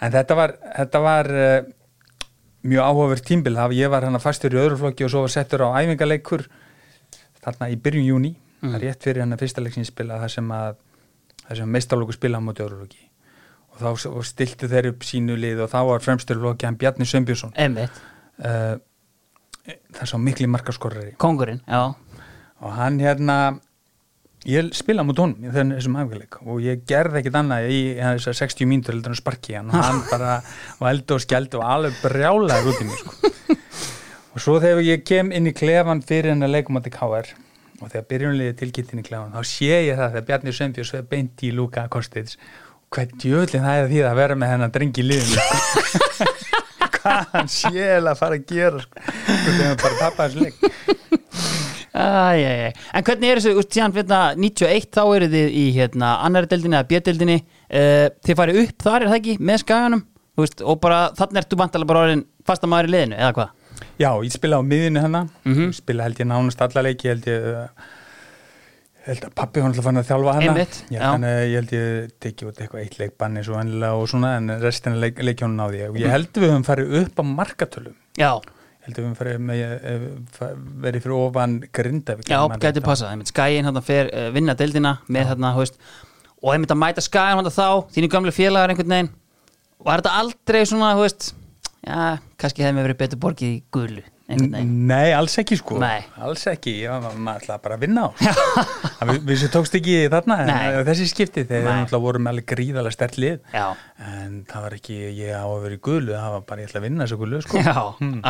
en 0.00 0.12
þetta 0.12 0.34
var, 0.36 0.54
þetta 0.78 1.00
var 1.02 1.26
uh, 1.34 1.60
mjög 2.62 2.84
áhugaverð 2.86 3.24
tímbil, 3.26 3.54
það 3.58 3.74
ég 3.74 3.90
var 3.90 4.02
hann 4.06 4.14
að 4.14 4.22
fastur 4.22 4.54
í 4.54 4.58
öðru 4.62 4.78
flokki 4.78 5.04
og 5.04 5.10
svo 5.10 5.20
var 5.26 5.34
settur 5.34 5.66
á 5.66 5.74
æfingaleikur 5.82 6.46
þarna 7.42 7.70
í 7.70 7.76
byrjun 7.76 8.06
júni 8.06 8.36
það 8.62 8.74
er 8.74 8.80
rétt 8.86 9.02
fyrir 9.02 9.20
hann 9.22 9.32
að 9.34 9.42
fyrsta 9.42 9.62
leiksin 9.62 9.84
það 11.48 11.62
sem 11.62 11.76
meistarlóku 11.76 12.16
spila 12.16 12.40
á 12.40 12.42
móti 12.44 12.66
flokki 12.66 13.06
og 13.72 13.80
þá 13.80 14.10
og 14.10 14.26
stiltu 14.26 14.68
þeir 14.70 14.90
upp 14.92 15.06
sínu 15.06 15.38
lið 15.38 15.64
og 15.64 15.72
þá 15.72 15.78
var 15.92 16.04
fremstur 16.04 16.40
flokki 16.40 16.68
hann 16.68 16.78
Bjarni 16.80 17.06
Einmitt, 17.56 18.02
uh, 18.42 18.76
það 19.64 20.02
er 20.04 20.10
svo 20.10 20.20
mikli 20.22 20.50
markaskorrari 20.50 21.16
kongurinn, 21.20 21.62
já. 21.66 21.94
Og 22.58 22.74
hann 22.74 22.98
hérna 22.98 23.38
ég 24.48 24.70
spila 24.76 25.04
mot 25.06 25.18
honum 25.18 25.46
í 25.46 25.52
þessum 25.52 25.98
afgæleik 26.00 26.40
og 26.44 26.60
ég 26.62 26.84
gerði 26.88 27.22
ekkit 27.22 27.38
annað 27.38 27.70
í 27.74 27.80
þessar 27.98 28.38
60 28.42 28.70
mínútur 28.70 28.96
heldur 28.96 29.14
en 29.14 29.18
sparki 29.18 29.56
hann. 29.58 29.70
Og 29.70 29.82
hann 29.82 30.04
bara 30.12 30.38
vældi 30.82 31.16
og 31.16 31.24
skjældi 31.24 31.60
og 31.60 31.66
alveg 31.66 31.98
brjálaði 32.02 32.72
út 32.72 32.82
í 32.82 32.88
mig 32.88 33.02
sko. 33.02 33.58
og 34.34 34.42
svo 34.42 34.56
þegar 34.62 34.86
ég 34.86 35.04
kem 35.06 35.30
inn 35.34 35.50
í 35.50 35.54
klefan 35.56 36.02
fyrir 36.06 36.34
hennar 36.34 36.50
leikum 36.50 36.78
á 36.78 36.82
KR 36.82 37.34
og 37.78 37.92
þegar 37.92 38.06
byrjunliði 38.12 38.56
tilkynnt 38.58 38.94
inn 38.94 39.02
í 39.02 39.06
klefan 39.06 39.34
þá 39.34 39.50
sé 39.52 39.70
ég 39.88 39.98
það 39.98 40.14
þegar 40.14 40.26
Bjarni 40.30 40.54
Sveinbjörns 40.56 40.94
er 40.98 41.06
beint 41.12 41.44
í 41.46 41.52
Luka 41.54 41.84
Kostits 41.92 42.38
og 42.38 42.96
hvað 42.96 43.14
djöðlinn 43.22 43.66
það 43.66 43.82
er 43.82 43.90
því 43.92 44.02
að 44.08 44.18
vera 44.18 44.38
með 44.38 44.52
hennar 44.54 44.72
drengi 44.74 45.04
sko. 45.28 46.34
hvað 46.98 47.32
hann 47.34 47.50
sé 47.52 47.88
að 47.98 48.14
fara 48.18 48.38
að 48.38 48.46
gera 48.50 48.82
sko. 48.82 49.04
þegar 49.06 49.66
hann 49.68 49.82
bara 49.84 50.00
tappa 50.02 50.28
þessu 50.28 50.46
leik 50.46 50.96
Æ, 51.98 52.04
æ, 52.38 52.68
æ. 52.68 52.72
En 52.94 53.02
hvernig 53.02 53.30
er 53.32 53.40
þessu, 53.40 53.62
síðan 53.74 53.94
hérna, 53.96 54.18
91 54.38 54.90
þá 54.94 55.00
eru 55.16 55.28
þið 55.32 55.54
í 55.56 55.64
hérna, 55.74 56.10
annari 56.22 56.50
deildinni 56.50 56.76
eða 56.78 56.88
bjödeldinni 56.92 57.38
uh, 57.40 58.04
þið 58.26 58.38
farið 58.38 58.60
upp 58.62 58.84
þar 58.84 58.98
er 59.00 59.10
það 59.10 59.18
ekki 59.18 59.34
með 59.48 59.62
skaganum 59.64 60.04
veist, 60.38 60.62
og 60.62 60.78
bara 60.84 61.00
þannig 61.18 61.40
ertu 61.42 61.58
vantalega 61.58 61.90
bara 61.90 62.04
orðin 62.06 62.22
fasta 62.46 62.70
maður 62.70 62.90
í 62.90 62.94
liðinu, 62.94 63.18
eða 63.18 63.32
hvað? 63.38 63.54
Já, 63.98 64.10
ég 64.24 64.32
spila 64.34 64.58
á 64.58 64.62
miðinu 64.62 65.00
hennar 65.04 65.28
Mhm. 65.44 65.72
spila 65.72 66.06
held 66.08 66.18
ég 66.18 66.28
nánast 66.30 66.60
alla 66.62 66.82
leiki 66.86 67.08
held 67.08 67.26
ég 67.26 67.48
uh, 67.52 67.66
held 69.08 69.24
að 69.24 69.34
pappi 69.38 69.62
hann 69.62 69.72
alltaf 69.72 69.86
fann 69.88 70.00
að 70.00 70.08
þjálfa 70.10 70.34
ég, 70.44 70.74
já. 70.92 71.00
þannig 71.00 71.32
að 71.32 71.46
ég 71.48 71.56
held 71.58 71.72
ég 71.76 72.10
teki 72.24 72.48
út 72.48 72.60
eitthvað 72.60 72.82
eitt 72.82 72.98
leikbanni 73.00 73.44
svo 73.46 73.56
og 74.02 74.08
svona 74.10 74.34
en 74.36 74.52
restina 74.60 75.00
leik, 75.00 75.22
leikjónu 75.24 75.56
náði 75.56 75.80
ég. 75.80 75.92
Og 75.94 76.00
ég 76.02 76.12
held 76.12 76.28
við 76.34 76.52
höfum 76.52 76.66
farið 76.66 76.96
upp 77.02 77.22
á 77.22 77.24
markatölum 77.24 77.94
Já, 78.18 78.32
ég 78.36 78.84
held 78.88 78.98
við 78.98 79.08
höfum 79.08 79.50
eh, 79.54 80.04
verið 80.84 81.06
fyrir 81.06 81.16
ofan 81.16 81.56
Grindavík. 81.72 82.28
Já, 82.28 82.42
ef 82.42 82.52
maður 82.52 82.66
gæti 82.66 82.82
rétt 82.82 82.84
á. 82.84 82.88
passað 82.90 83.24
Skæin 83.32 83.68
hann 83.68 83.82
fer 83.88 84.12
uh, 84.12 84.28
vinna 84.34 84.54
deildina 84.58 84.94
með 85.08 85.32
þarna, 85.32 85.54
hú 85.56 85.64
veist. 85.64 85.80
Og 86.42 86.52
einmitt 86.54 86.70
að 86.74 86.82
mæta 86.84 87.04
Skæin 87.04 87.40
hann 87.40 87.48
þá 87.48 87.88
þínu 87.94 88.12
gamlu 88.12 88.34
félagar 88.34 88.74
einhvern 88.74 88.92
veginn. 88.94 89.12
Var 89.88 90.02
þetta 90.02 90.16
aldrei 90.20 90.64
svona, 90.68 90.92
hú 90.98 91.06
veist 91.06 91.32
já, 91.86 92.18
kannski 92.38 92.64
hefði 92.64 92.76
mér 92.76 92.88
verið 92.88 93.02
betur 93.02 93.20
borgið 93.22 93.56
í 93.56 93.58
veginn. 94.28 94.72
Nei, 94.88 95.12
alls 95.16 95.38
ekki 95.40 95.56
sko. 95.56 95.78
Nei. 95.80 96.02
alls 96.20 96.44
ekki, 96.50 96.74
maður 96.90 97.40
ætlaði 97.40 97.62
bara 97.64 97.76
að 97.78 97.84
vinna 97.86 98.04
á. 98.04 98.08
Við, 99.08 99.20
við 99.24 99.38
sem 99.40 99.50
tókst 99.54 99.76
ekki 99.78 99.94
þarna 100.12 100.36
en 100.42 100.50
Nei. 100.50 100.78
þessi 100.88 101.06
skipti 101.08 101.44
þegar 101.46 101.64
Nei. 101.64 101.82
náttúrulega 101.84 102.02
voru 102.02 102.20
með 102.20 102.32
alveg 102.32 102.46
gríðalega 102.50 102.94
stert 102.96 103.18
lið. 103.22 103.36
Já, 103.54 103.64
en 104.04 104.34
það 104.50 104.64
var 104.66 104.76
ekki 104.76 104.96
ég 105.16 105.32
á 105.38 105.46
að 105.46 105.62
vera 105.64 105.78
í 105.78 105.80
gulu 105.88 106.14
það 106.16 106.34
var 106.34 106.44
bara 106.50 106.64
ég 106.64 106.68
ætla 106.68 106.80
að 106.82 106.86
vinna 106.88 107.06
þessu 107.06 107.18
gulu 107.22 107.40
sko. 107.46 107.62
já, 107.62 107.76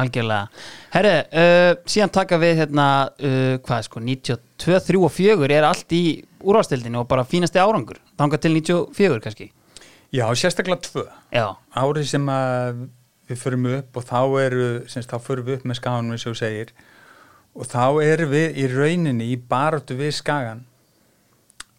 algjörlega. 0.03 0.65
Herri, 0.93 1.15
uh, 1.43 1.71
síðan 1.95 2.15
taka 2.19 2.41
við 2.45 2.55
hérna, 2.63 2.89
uh, 3.09 3.55
hvað 3.65 3.87
sko, 3.89 4.05
92, 4.05 4.83
3 4.93 5.03
og 5.09 5.15
4 5.17 5.51
er 5.59 5.69
allt 5.71 5.97
í 5.97 6.03
úrvastildinu 6.45 7.03
og 7.03 7.09
bara 7.11 7.27
fínasti 7.27 7.59
árangur, 7.59 7.99
þangað 8.21 8.45
til 8.45 8.55
94 8.61 9.25
kannski. 9.25 9.51
Já, 10.15 10.25
sérstaklega 10.41 10.85
tvö. 10.85 11.09
Já, 11.35 11.49
árið 11.77 12.07
sem 12.13 12.31
að 12.33 12.87
við 13.29 13.43
förum 13.43 13.69
upp 13.77 13.99
og 14.01 14.07
þá 14.09 14.21
eru 14.43 14.69
semst, 14.91 15.11
þá 15.11 15.19
förum 15.25 15.49
við 15.49 15.59
upp 15.59 15.69
með 15.69 15.81
skaganum 15.81 16.17
eins 16.17 16.27
og 16.27 16.35
þú 16.35 16.41
segir. 16.43 16.73
Og 17.59 17.69
þá 17.69 17.85
erum 18.05 18.33
við 18.33 18.59
í 18.63 18.67
rauninni 18.73 19.31
í 19.33 19.39
baráttu 19.51 19.97
við 19.99 20.15
skagan 20.19 20.65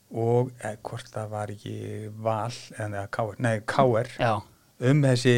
og 0.10 0.50
eða, 0.58 0.78
hvort 0.86 1.12
það 1.14 1.34
var 1.34 1.52
ekki 1.54 1.76
val 2.18 2.54
eða 2.82 3.04
káer, 3.14 3.36
nei 3.46 3.60
káer 3.70 4.10
já. 4.18 4.40
Um 4.80 5.02
þessi 5.04 5.34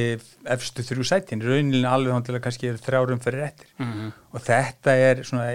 efstu 0.53 0.83
þrjú 0.85 1.05
sætin 1.09 1.41
rauninni 1.43 1.81
alveg 1.89 2.29
að 2.29 2.43
kannski 2.45 2.69
er 2.69 2.77
þrjárum 2.79 3.21
fyrir 3.23 3.49
ettir 3.49 3.71
mm 3.81 4.11
og 4.31 4.43
þetta 4.45 4.93
er 4.95 5.23
svona 5.27 5.49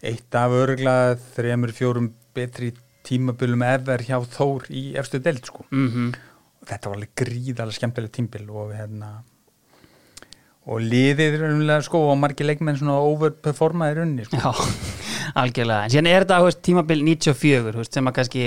eitt 0.00 0.36
af 0.38 0.54
örgla 0.56 0.94
þremur 1.34 1.74
fjórum 1.76 2.06
betri 2.32 2.70
tímabilum 3.04 3.60
efer 3.66 4.04
hjá 4.06 4.16
Þór 4.24 4.70
í 4.72 4.94
efstu 4.96 5.20
deild 5.20 5.44
sko. 5.44 5.66
Mm 5.70 6.14
og 6.60 6.68
þetta 6.68 6.90
var 6.90 6.98
alveg 6.98 7.12
gríðalega 7.16 7.76
skemmtileg 7.76 8.12
tímbil 8.12 8.48
og 8.52 8.72
hérna 8.76 9.10
og 10.68 10.82
liðið 10.84 11.38
raunlega 11.40 11.84
sko 11.86 12.02
og 12.10 12.18
margir 12.20 12.48
leikmenn 12.48 12.76
svona 12.78 12.98
overperformaði 13.08 13.96
runni 14.00 14.26
sko. 14.26 14.40
Já, 14.40 14.50
algjörlega. 15.42 15.86
En 15.86 15.94
síðan 15.94 16.10
er 16.10 16.26
þetta 16.26 16.40
veist, 16.44 16.62
tímabil 16.66 17.04
94 17.06 17.62
þú 17.70 17.80
veist, 17.80 17.96
sem 17.96 18.10
að 18.10 18.16
kannski, 18.18 18.46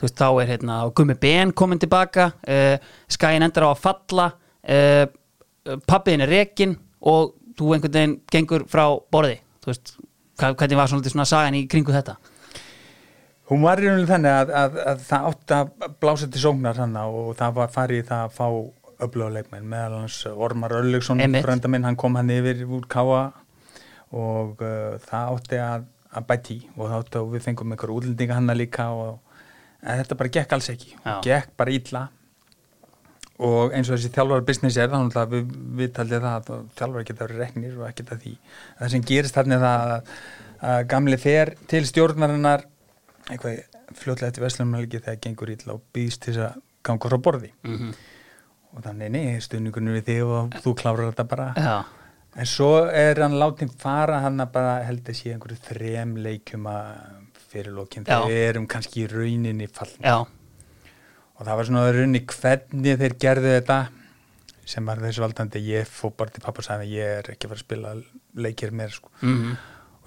veist, 0.00 0.16
þá 0.16 0.28
er 0.30 0.52
hérna, 0.54 0.80
Gummi 0.96 1.18
Ben 1.20 1.52
komin 1.52 1.82
tilbaka 1.82 2.30
uh, 2.40 2.76
skæin 3.10 3.44
endar 3.44 3.68
á 3.68 3.70
að 3.74 3.82
falla 3.84 4.30
uh, 4.32 5.04
pappiðin 5.84 6.24
er 6.24 6.34
rekin 6.38 6.74
og 7.04 7.36
þú 7.60 7.74
einhvern 7.76 7.96
veginn 7.98 8.18
gengur 8.32 8.66
frá 8.70 8.86
borði. 9.12 9.38
Þú 9.60 9.74
veist, 9.74 9.96
hvernig 10.40 10.80
var 10.80 10.90
svona, 10.90 11.12
svona 11.12 11.28
sagan 11.28 11.60
í 11.60 11.66
kringu 11.70 11.92
þetta? 11.92 12.16
Hún 13.50 13.64
var 13.66 13.80
rauninni 13.82 14.06
þannig 14.06 14.30
að, 14.30 14.50
að, 14.54 14.76
að 14.86 15.00
það 15.08 15.24
átti 15.28 15.56
að 15.56 15.94
blása 16.00 16.26
til 16.30 16.40
sóknar 16.40 16.78
hann 16.78 16.92
og 17.02 17.32
það 17.38 17.56
var 17.56 17.72
farið 17.74 18.04
það 18.06 18.28
að 18.28 18.36
fá 18.36 18.46
öfluga 19.06 19.30
leikmenn 19.38 19.68
meðal 19.70 20.02
hans 20.02 20.18
Ormar 20.30 20.74
Örlugsson 20.80 21.20
Einmitt. 21.20 21.44
frænda 21.46 21.68
minn, 21.68 21.84
hann 21.84 21.96
kom 21.96 22.16
hann 22.16 22.30
yfir 22.30 22.64
úr 22.66 22.86
Káa 22.90 23.32
og 24.10 24.62
uh, 24.62 24.98
það 25.06 25.34
átti 25.34 25.60
að, 25.62 25.88
að 26.10 26.30
bæti 26.30 26.60
og 26.76 26.86
það 26.86 26.96
átti 26.98 27.20
að 27.20 27.34
við 27.34 27.44
fengum 27.48 27.74
einhver 27.74 27.94
útlendinga 27.96 28.38
hann 28.38 28.56
líka 28.58 28.88
og 28.94 29.18
en 29.80 30.00
þetta 30.00 30.18
bara 30.20 30.34
gekk 30.36 30.56
alls 30.56 30.70
ekki 30.72 30.90
Já. 30.94 31.20
gekk 31.24 31.54
bara 31.56 31.76
illa 31.76 32.06
og 33.40 33.72
eins 33.72 33.88
og 33.88 33.96
þessi 33.96 34.12
þjálfara 34.12 34.44
business 34.44 34.76
er 34.76 34.90
þannig 34.92 35.16
að 35.16 35.34
við, 35.34 35.54
við 35.80 35.92
taldið 35.96 36.26
það 36.26 36.50
að 36.54 36.64
þjálfara 36.76 37.08
geta 37.08 37.24
verið 37.26 37.42
reknir 37.44 37.78
og 37.78 37.86
ekkert 37.88 38.12
að 38.14 38.24
því 38.26 38.34
það 38.80 38.92
sem 38.94 39.06
gerist 39.10 39.38
þarna 39.38 39.56
er 39.56 39.64
það 39.64 39.94
að, 39.94 40.14
að 40.72 40.80
gamli 40.92 41.20
fer 41.20 41.54
til 41.70 41.82
stjórnarinnar 41.88 42.66
eitthvað 43.30 43.62
fljótlega 43.96 44.30
eftir 44.30 44.44
Vestlumælgi 44.44 45.00
þegar 45.00 45.22
gengur 45.24 45.52
illa 45.54 45.76
og 45.76 45.86
býðst 45.94 46.26
til 46.26 46.34
þess 46.34 46.50
að 46.50 46.60
ganga 46.86 47.10
frá 47.12 47.18
borði 47.24 47.52
mm 47.64 47.76
-hmm. 47.78 47.94
Og 48.74 48.84
þannig 48.84 49.12
nei, 49.14 49.24
stuðningunum 49.42 49.96
við 49.98 50.10
þig 50.10 50.34
og 50.36 50.58
þú 50.64 50.74
klárar 50.78 51.10
þetta 51.10 51.26
bara. 51.30 51.46
Já, 51.56 51.76
en 52.40 52.50
svo 52.50 52.70
er 52.86 53.20
hann 53.24 53.38
látið 53.40 53.72
fara 53.80 54.20
hann 54.24 54.42
að 54.42 54.52
bara 54.56 54.76
held 54.86 55.08
að 55.10 55.18
sé 55.18 55.32
einhverju 55.34 55.62
þrem 55.66 56.12
leikjum 56.26 56.68
að 56.70 56.92
fyrir 57.50 57.74
lókin 57.74 58.06
þegar 58.06 58.28
við 58.30 58.44
erum 58.48 58.68
kannski 58.70 59.02
í 59.02 59.08
rauninni 59.10 59.66
fallin 59.74 60.06
já, 60.06 60.18
og 60.20 61.40
það 61.48 61.56
var 61.58 61.66
svona 61.66 61.88
rauninni 61.96 62.22
hvernig 62.30 63.00
þeir 63.00 63.16
gerðu 63.24 63.56
þetta 63.56 63.80
sem 64.70 64.86
var 64.86 65.02
þessu 65.02 65.24
valdandi. 65.24 65.64
Ég 65.66 65.88
fór 65.90 66.14
bara 66.14 66.30
til 66.30 66.44
pappa 66.44 66.62
og 66.62 66.66
sagði 66.68 66.86
að 66.86 66.94
ég 66.94 67.18
er 67.18 67.30
ekki 67.32 67.48
að 67.48 67.52
fara 67.54 67.58
að 67.58 67.66
spila 67.66 67.94
leikir 68.46 68.74
meira 68.76 68.94
sko. 68.94 69.10
mm 69.24 69.58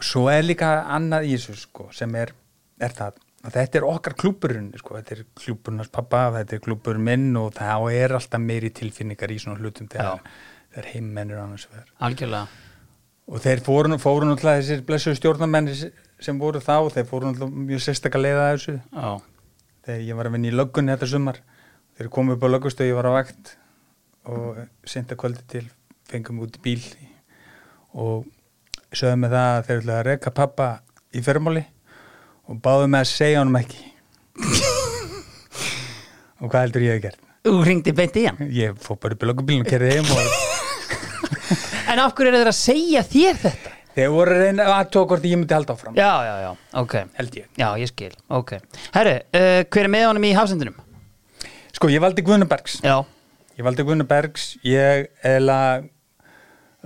og 0.03 0.07
svo 0.07 0.25
er 0.31 0.43
líka 0.43 0.69
annað 0.91 1.29
í 1.29 1.35
þessu 1.37 1.53
sko, 1.61 1.87
sem 1.95 2.15
er, 2.19 2.33
er 2.81 2.95
það. 2.95 3.13
að 3.15 3.22
þetta 3.51 3.79
er 3.79 3.87
okkar 3.87 4.15
klúburinn 4.19 4.69
sko. 4.79 4.95
þetta 4.99 5.15
er 5.15 5.23
klúburinn 5.35 5.83
hans 5.83 5.91
pappa, 5.91 6.25
þetta 6.37 6.55
er 6.55 6.61
klúburinn 6.63 7.03
minn 7.03 7.39
og 7.39 7.53
það 7.57 7.87
er 7.97 8.15
alltaf 8.15 8.43
meiri 8.43 8.71
tilfinningar 8.75 9.33
í 9.33 9.39
svona 9.41 9.59
hlutum 9.59 9.89
þegar, 9.91 10.21
þegar 10.71 10.91
heimmennur 10.93 11.41
annars 11.43 11.67
vegar. 11.71 11.89
Algjörlega. 12.07 12.47
Og 13.23 13.39
þeir 13.43 13.63
fóru, 13.63 13.97
fóru 14.03 14.27
náttúrulega 14.27 14.61
þessir 14.61 14.85
blessu 14.87 15.15
stjórnarmenn 15.15 15.71
sem 16.23 16.39
voru 16.39 16.59
þá 16.63 16.89
þeir 16.95 17.07
fóru 17.07 17.29
náttúrulega 17.29 17.67
mjög 17.67 17.83
sérstaklega 17.85 18.23
leiða 18.27 18.45
að 18.45 18.53
þessu. 18.53 18.77
Já, 18.91 19.11
þegar 19.87 20.05
ég 20.07 20.19
var 20.19 20.29
að 20.29 20.37
vinna 20.37 20.49
í 20.49 20.55
löggunni 20.55 20.95
þetta 20.95 21.11
sumar 21.11 21.39
þeir 21.97 22.09
komu 22.13 22.35
upp 22.35 22.43
á 22.43 22.53
löggustöð, 22.53 22.89
ég 22.89 22.97
var 22.97 23.09
á 23.11 23.17
vakt 23.19 23.53
og 24.31 24.63
senda 24.87 25.17
kvöldi 25.19 25.43
til 25.51 25.65
fengum 26.09 26.41
út 26.43 26.57
í 26.59 26.63
bíl. 26.63 26.81
Og 27.93 28.25
sögðu 28.93 29.19
með 29.23 29.35
það 29.35 29.51
að 29.53 29.69
þeir 29.69 29.93
að 29.93 30.03
reka 30.07 30.33
pappa 30.35 30.69
í 31.13 31.23
fermáli 31.23 31.63
og 32.49 32.55
báðu 32.63 32.87
með 32.91 32.99
að 33.05 33.11
segja 33.13 33.39
honum 33.43 33.59
ekki. 33.61 33.81
Og 36.43 36.49
hvað 36.51 36.61
heldur 36.65 36.83
ég 36.83 36.97
að 36.97 37.03
gert? 37.07 37.19
þú 37.43 37.51
ringdi 37.67 37.91
beint 37.95 38.15
í 38.19 38.21
hann? 38.27 38.37
Ég 38.55 38.69
fór 38.83 38.97
bara 39.03 39.15
upp 39.17 39.23
í 39.23 39.25
löggubílinn 39.29 39.63
og 39.65 39.69
kerði 39.69 39.89
heim 39.97 40.07
og 40.11 40.17
En 41.93 41.99
af 42.01 42.13
hverju 42.15 42.29
er 42.31 42.35
þeir 42.39 42.49
að 42.51 42.57
segja 42.57 43.01
þér 43.07 43.35
þetta? 43.43 43.69
þeir 43.93 44.09
voru 44.15 44.33
reyna 44.39 44.63
að 44.73 44.87
tók 44.95 45.07
hvort 45.11 45.25
ég 45.29 45.37
myndi 45.37 45.53
halda 45.53 45.73
áfram. 45.75 45.93
Já, 45.99 46.09
já, 46.25 46.33
já, 46.41 46.51
ok. 46.81 46.93
Held 47.19 47.33
ég. 47.37 47.45
Já, 47.61 47.67
ég 47.77 47.85
skil, 47.91 48.13
ok. 48.33 48.51
Herru, 48.95 49.11
uh, 49.37 49.59
hver 49.69 49.85
er 49.85 49.91
með 49.93 50.05
honum 50.09 50.25
í 50.25 50.31
hafsendunum? 50.33 50.77
Sko, 51.75 51.85
ég 51.93 52.01
valdi 52.01 52.21
Guðnubergs 52.25 52.79
Já, 52.85 52.95
Ég 53.53 53.61
valdi 53.67 53.83
Gunnar 53.85 54.07
Bergs, 54.09 54.43
ég 54.65 55.11
eða 55.29 55.57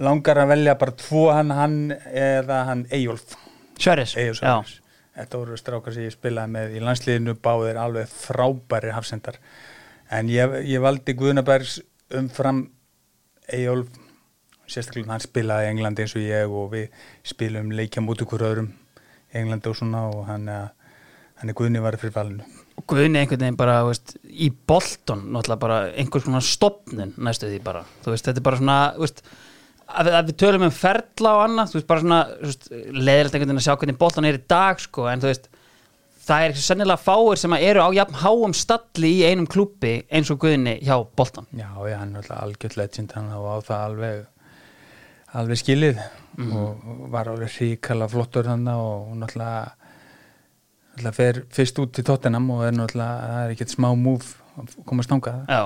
langar 0.04 0.36
að 0.42 0.50
velja 0.52 0.74
bara 0.80 0.92
tvo 1.00 1.22
hann, 1.32 1.52
hann 1.56 1.78
eða 2.12 2.58
hann 2.68 2.82
Eyjólf, 2.92 3.38
Sverris 3.80 4.18
Eyjólf 4.20 4.42
Já, 4.44 4.58
Sverris. 4.66 4.82
Þetta 5.18 5.42
voru 5.42 5.58
strákar 5.58 5.96
sem 5.96 6.06
ég 6.06 6.14
spilaði 6.14 6.54
með 6.54 6.76
í 6.78 6.82
landsliðinu 6.86 7.34
báðir 7.42 7.80
alveg 7.82 8.10
frábæri 8.12 8.94
hafsendar. 8.94 9.40
En 10.14 10.30
ég, 10.30 10.60
ég 10.70 10.84
valdi 10.84 11.16
Gunnar 11.18 11.46
Bergs 11.48 11.80
umfram 12.16 12.68
Eyjólf, 13.48 13.90
sérstaklega 14.68 15.16
hann 15.16 15.24
spilaði 15.24 15.68
í 15.68 15.72
Englandi 15.72 16.04
eins 16.04 16.16
og 16.16 16.24
ég 16.24 16.54
og 16.62 16.70
við 16.76 17.02
spilum 17.26 17.72
leikja 17.76 18.04
mútu 18.04 18.28
hver 18.30 18.46
öðrum 18.50 18.70
í 19.34 19.42
Englandi 19.42 19.72
og 19.72 19.78
svona 19.80 20.04
og 20.12 20.26
hann, 20.28 20.48
eh, 20.52 20.94
hann 21.42 21.52
er 21.52 21.58
Gunni 21.58 21.82
var 21.84 21.98
fyrir 21.98 22.16
valinu. 22.16 22.46
og 22.78 22.86
Guðni 22.86 23.18
einhvern 23.20 23.42
veginn 23.42 23.58
bara, 23.58 23.80
veist, 23.88 24.18
í 24.24 24.52
Bolton 24.52 25.24
náttúrulega 25.34 25.60
bara 25.60 25.78
einhvers 25.98 26.28
konar 26.28 26.46
stopnun 26.46 27.16
næstu 27.18 27.50
því 27.50 27.64
bara, 27.64 27.86
þú 28.04 28.14
veist, 28.14 28.28
þetta 28.28 28.44
er 28.44 28.46
bara 28.46 28.60
svona 28.62 28.78
veist, 29.00 29.24
að 29.88 30.10
að 30.20 30.32
við 30.32 30.38
tölum 30.44 30.66
um 30.68 30.74
ferla 30.74 31.36
og 31.38 31.44
annað, 31.46 31.72
þú 31.72 31.80
veist, 31.80 31.88
bara 31.88 32.04
svona 32.04 32.20
leiðilegt 32.36 33.36
einhvern 33.36 33.48
veginn 33.48 33.62
að 33.62 33.68
sjá 33.68 33.76
hvernig 33.78 34.00
Bolton 34.02 34.28
er 34.28 34.40
í 34.40 34.44
dag 34.52 34.84
sko, 34.84 35.08
en 35.12 35.24
þú 35.24 35.32
veist, 35.32 35.50
það 36.28 36.46
er 36.48 36.62
sennilega 36.62 37.04
fáir 37.04 37.40
sem 37.40 37.58
eru 37.58 37.86
á 37.88 37.90
jafn 37.96 38.20
háum 38.24 38.56
stalli 38.58 39.14
í 39.22 39.26
einum 39.30 39.48
klúbbi 39.48 39.94
eins 40.12 40.32
og 40.34 40.42
Guðni 40.44 40.78
hjá 40.84 40.98
Bolton 41.16 41.48
Já, 41.56 41.70
já, 41.88 41.98
hann 42.02 42.16
er 42.16 42.26
alltaf 42.26 42.44
algjörð 42.44 42.80
legend 42.82 43.16
hann 43.16 43.32
á 43.32 43.40
það 43.64 43.86
alveg 43.86 44.26
alveg 45.38 45.60
skilið 45.62 46.00
og 46.48 46.88
og 46.88 47.04
var 47.14 47.32
alveg 47.32 47.56
ríkala 47.56 48.08
flottur 48.12 48.48
hann 48.52 48.68
og 48.72 49.16
náttúrulega 49.18 49.88
náttúrulega 50.98 51.14
fer 51.16 51.42
fyrst 51.54 51.80
út 51.80 51.94
til 51.94 52.04
Tottenham 52.04 52.50
og 52.52 52.66
er 52.66 52.76
náttúrulega, 52.76 53.32
það 53.32 53.44
er 53.44 53.56
ekkert 53.56 53.74
smá 53.74 53.90
múf 53.96 54.36
að 54.58 54.76
komast 54.90 55.12
þangað. 55.12 55.44
Já, 55.48 55.64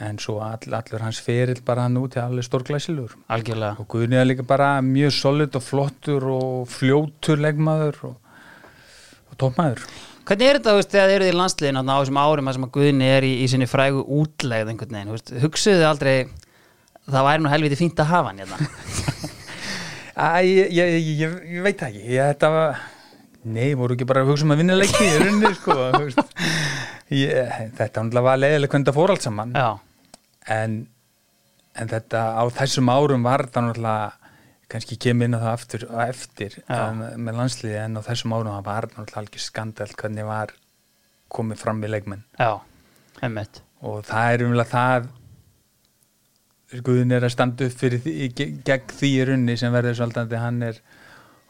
en 0.00 0.18
svo 0.22 0.38
all, 0.44 0.74
allur 0.76 1.04
hans 1.04 1.20
ferill 1.22 1.60
bara 1.66 1.86
hann 1.86 1.98
út 2.00 2.16
er 2.16 2.26
alveg 2.26 2.46
stórglæsilur 2.46 3.16
algjörlega. 3.32 3.80
Og 3.80 3.88
Guðni 3.94 4.20
er 4.20 4.28
líka 4.28 4.46
bara 4.46 4.72
mjög 4.84 5.14
solid 5.16 5.56
og 5.58 5.64
flottur 5.64 6.26
og 6.32 6.68
fljótur 6.72 7.40
leggmaður 7.40 8.00
og, 8.10 8.14
og 9.30 9.40
toppmaður. 9.40 9.84
Hvernig 10.28 10.46
er 10.46 10.60
þetta, 10.60 10.76
veist, 10.78 10.92
þegar 10.92 11.10
þið 11.10 11.16
eruð 11.16 11.32
í 11.32 11.38
landsliðin 11.40 11.80
á 11.80 11.82
þessum 11.90 12.20
árum 12.22 12.52
að 12.52 12.70
Guðni 12.76 13.10
er 13.10 13.26
í, 13.26 13.32
í 13.42 13.48
sinni 13.50 13.68
frægu 13.70 14.04
útlegð 14.20 14.72
einhvern 14.72 14.96
veginn, 14.96 15.12
veist, 15.16 15.34
hugsuðu 15.42 15.80
þið 15.80 15.88
aldrei 15.88 16.14
það 17.10 17.26
væri 17.26 17.44
nú 17.44 17.52
helviti 17.52 17.80
fínt 17.80 18.02
að 18.02 18.12
hafa 18.12 18.30
hann 18.30 18.42
hérna? 18.44 18.56
Æ, 20.20 20.42
ég, 20.44 20.72
ég, 20.76 20.96
ég, 21.16 21.36
ég 21.56 21.64
veit 21.64 21.82
ekki. 21.86 22.02
Ég, 22.12 22.32
þetta 22.34 22.50
var 22.52 22.80
nei, 23.48 23.70
voru 23.78 23.96
ekki 23.96 24.08
bara 24.08 24.24
að 24.24 24.32
hugsa 24.34 24.44
um 24.44 24.52
að 24.52 24.60
vinna 24.60 24.76
leiki 24.76 25.06
í 25.06 25.20
rauninni 25.22 25.52
sko 25.56 25.76
þetta 27.78 28.02
var 28.20 28.40
leiðileg 28.40 28.70
hvernig 28.70 28.90
það 28.90 28.98
fór 28.98 29.14
allt 29.14 29.24
saman. 29.24 29.54
Já, 29.56 29.70
en, 30.48 30.88
en 31.76 31.88
þetta 31.92 32.22
á 32.40 32.44
þessum 32.56 32.88
árum 32.92 33.22
var 33.26 33.46
það 33.52 33.68
náttúrulega 33.68 34.12
kannski 34.70 34.96
kemur 35.02 35.26
inn 35.26 35.34
á 35.34 35.40
það 35.42 35.52
aftur 35.56 35.84
og 35.90 36.00
eftir 36.04 36.58
um, 36.70 37.00
með 37.26 37.38
landsliði 37.40 37.78
en 37.82 37.98
á 37.98 38.02
þessum 38.06 38.34
árum 38.36 38.52
það 38.54 38.66
var 38.70 38.86
náttúrulega 38.92 39.22
algjör 39.24 39.42
skandal 39.46 39.88
hvernig 39.98 40.28
var 40.28 40.52
komið 41.30 41.58
fram 41.62 41.82
í 41.86 41.90
leikmenn. 41.90 42.22
Já, 42.38 42.52
einmitt. 43.22 43.60
Og 43.86 44.02
það 44.06 44.32
er 44.34 44.44
umlega 44.46 44.70
það 44.70 45.08
Guðin 46.86 47.10
er 47.16 47.24
að 47.26 47.32
standa 47.34 47.66
upp 47.66 47.72
fyrir 47.80 47.98
því, 48.04 48.12
ge- 48.38 48.50
gegn 48.66 48.92
því 48.94 49.08
í 49.16 49.22
runni 49.26 49.56
sem 49.58 49.72
verður 49.74 49.96
svolítið 49.98 50.36
hann 50.38 50.60
er 50.62 50.76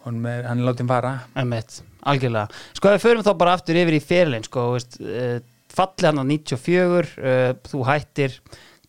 hann 0.07 0.23
er, 0.25 0.47
hann 0.49 0.63
er 0.63 0.65
látið 0.71 0.87
fara. 0.89 1.11
Einmitt, 1.37 1.83
algjörlega. 2.09 2.49
Sko 2.79 2.93
við 2.95 3.03
förum 3.03 3.27
þá 3.27 3.35
bara 3.43 3.53
aftur 3.59 3.77
yfir 3.77 3.99
í 3.99 4.01
fyrirlin 4.01 4.47
sko, 4.47 4.63
veist, 4.79 4.97
uh, 5.05 5.43
falli 5.77 6.09
hann 6.09 6.23
á 6.23 6.25
94 6.25 7.11
uh, 7.21 7.51
þú 7.69 7.83
hættir 7.85 8.39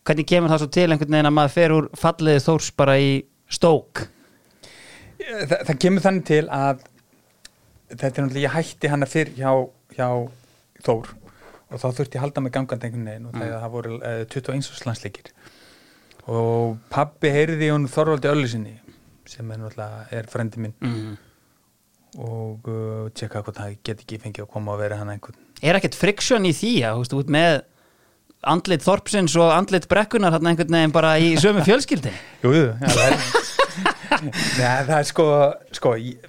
hvernig 0.08 0.28
kemur 0.30 0.52
það 0.52 0.64
svo 0.64 0.72
til 0.78 0.88
einhvern 0.90 1.16
veginn 1.18 1.30
að 1.30 1.38
maður 1.38 1.56
fer 1.58 1.76
úr 1.76 1.90
falliði 2.02 2.46
þórs 2.48 2.72
bara 2.78 2.98
í 3.02 3.12
stók 3.52 4.08
Þa, 5.22 5.58
það 5.68 5.76
kemur 5.84 6.02
þannig 6.02 6.26
til 6.26 6.44
að 6.50 6.86
þetta 7.92 8.08
er 8.08 8.26
náttúrulega, 8.26 8.46
ég 8.46 8.56
hætti 8.56 8.92
hana 8.92 9.10
fyrr 9.10 9.34
hjá, 9.38 9.52
hjá 9.96 10.08
Þór 10.82 11.12
og 11.72 11.80
þá 11.80 11.88
þurfti 11.88 12.18
ég 12.18 12.20
að 12.20 12.24
halda 12.26 12.42
einhvern 12.44 13.06
veginn 13.08 13.28
og 13.30 13.36
þegar 13.38 13.60
það 13.62 13.74
voru 13.76 13.98
uh, 14.00 14.24
21 14.28 14.88
landsleikir. 14.88 15.30
Og 16.32 16.74
pabbi 16.92 17.32
heyriði 17.32 17.70
hún 17.72 17.88
Þorvaldi 17.92 18.32
Öllusinni 18.32 18.74
sem 19.30 19.54
er 19.54 19.62
náttúrulega 19.62 20.02
er 20.18 20.28
frendi 20.32 20.64
minn. 20.66 20.74
Mm. 20.82 21.20
og 22.20 22.66
uh, 22.68 23.06
tjekka 23.16 23.40
hvort 23.40 23.56
það 23.56 23.78
get 23.88 24.02
ekki 24.04 24.20
fengið 24.20 24.44
að 24.44 24.52
koma 24.52 24.74
og 24.74 24.82
vera 24.82 24.98
hann 25.00 25.14
einhvern. 25.14 25.38
Er 25.64 25.78
ekkert 25.78 25.96
friksjón 25.96 26.50
í 26.50 26.52
því 26.58 26.72
að 26.90 26.98
veist, 27.00 27.16
út 27.16 27.32
með 27.32 27.62
andlit 28.50 28.82
þorpsins 28.86 29.36
og 29.38 29.52
andlit 29.54 29.88
brekkunar 29.92 30.34
hann 30.38 30.48
einhvern 30.50 30.74
veginn 30.80 30.94
bara 30.96 31.16
í 31.22 31.36
sömu 31.42 31.62
fjölskyldin 31.68 32.16
Jú, 32.44 32.54
já, 32.58 32.74
það 32.82 33.06
er 33.06 33.18
Nei, 34.26 34.32
það 34.60 34.98
er 35.00 35.08
sko, 35.08 35.26
sko 35.78 35.94
ég- 36.02 36.28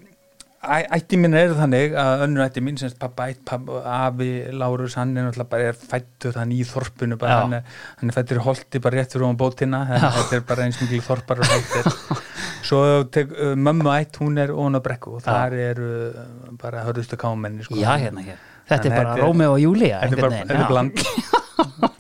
ætti 0.63 1.19
mín 1.19 1.33
er 1.35 1.51
þannig 1.59 1.97
að 1.99 2.21
önnur 2.29 2.45
ætti 2.45 2.63
mín 2.63 2.77
semst 2.79 2.95
pappa 3.03 3.25
ætt, 3.33 3.41
pappa, 3.49 3.81
afi, 4.07 4.29
Lárus, 4.55 4.95
hann 4.95 5.17
er 5.19 5.25
náttúrulega 5.27 5.51
bara 5.51 5.73
er 5.73 5.81
fættur 5.81 6.37
hann 6.39 6.53
í 6.55 6.61
þorpunu 6.69 7.17
bara, 7.19 7.41
hann 7.43 7.57
er, 7.59 7.65
hann 7.99 8.13
er 8.13 8.15
fættur 8.15 8.39
í 8.39 8.45
holti 8.45 8.79
bara 8.85 9.01
rétt 9.01 9.17
fyrir 9.17 9.27
hún 9.27 9.41
bótina, 9.41 9.81
þetta 9.91 10.37
er 10.39 10.45
bara 10.53 10.69
eins 10.69 10.79
og 10.79 10.87
mikil 10.87 11.03
þorpar 11.09 11.43
og 11.43 11.51
holtir 11.51 11.91
svo 12.69 12.85
tek, 13.11 13.35
uh, 13.35 13.57
mömmu 13.59 13.91
ætt, 13.97 14.21
hún 14.23 14.39
er 14.39 14.55
ofan 14.55 14.79
á 14.79 14.81
brekku 14.87 15.17
og 15.19 15.25
þar 15.27 15.59
eru 15.65 15.91
uh, 16.13 16.55
bara 16.63 16.85
hörðustu 16.87 17.19
kámenni 17.19 17.67
sko. 17.67 17.75
Já, 17.83 17.97
hérna 17.99 18.23
hér. 18.29 18.39
Þetta 18.71 18.87
er 18.93 18.95
bara 19.01 19.17
Rómeo 19.19 19.57
og 19.57 19.61
Júlía 19.65 19.99
þetta 20.05 20.15
er 20.15 20.47
bara, 20.47 20.69
bland 20.71 21.03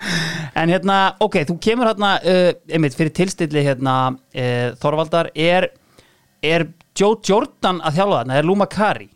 En 0.62 0.68
hérna, 0.68 0.96
ok, 1.24 1.40
þú 1.48 1.56
kemur 1.64 1.88
hérna 1.90 2.10
uh, 2.20 2.52
einmitt 2.68 2.94
fyrir 2.98 3.12
tilstilli 3.16 3.62
hérna 3.64 3.94
uh, 4.12 4.74
Þorvaldar, 4.82 5.30
er 5.34 5.70
er 6.42 6.66
Joe 6.98 7.16
Jordan 7.24 7.78
að 7.86 7.96
þjálfa 8.00 8.18
þarna, 8.22 8.36
er 8.40 8.44
Luma 8.48 8.66
Kari 8.66 9.08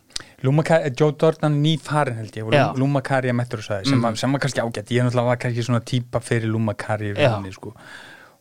Lúmakari, 0.45 0.91
Joe 0.97 1.15
Jordan 1.19 1.55
ný 1.63 1.75
farin 1.81 2.15
held 2.19 2.35
ég 2.37 2.45
og 2.45 2.77
Lúmakari 2.77 3.29
að 3.31 3.35
mettur 3.39 3.59
og 3.61 3.65
sagði 3.65 3.89
sem, 3.89 4.01
var- 4.05 4.15
sem 4.21 4.31
var 4.35 4.41
kannski 4.43 4.61
ágætt, 4.61 4.91
ég 4.93 5.01
náttúrulega 5.05 5.31
var 5.31 5.39
kannski 5.41 5.63
svona 5.65 5.81
típa 5.81 6.21
fyrir 6.21 6.49
Lúmakari 6.53 7.13
Já. 7.17 7.31
sko. 7.53 7.73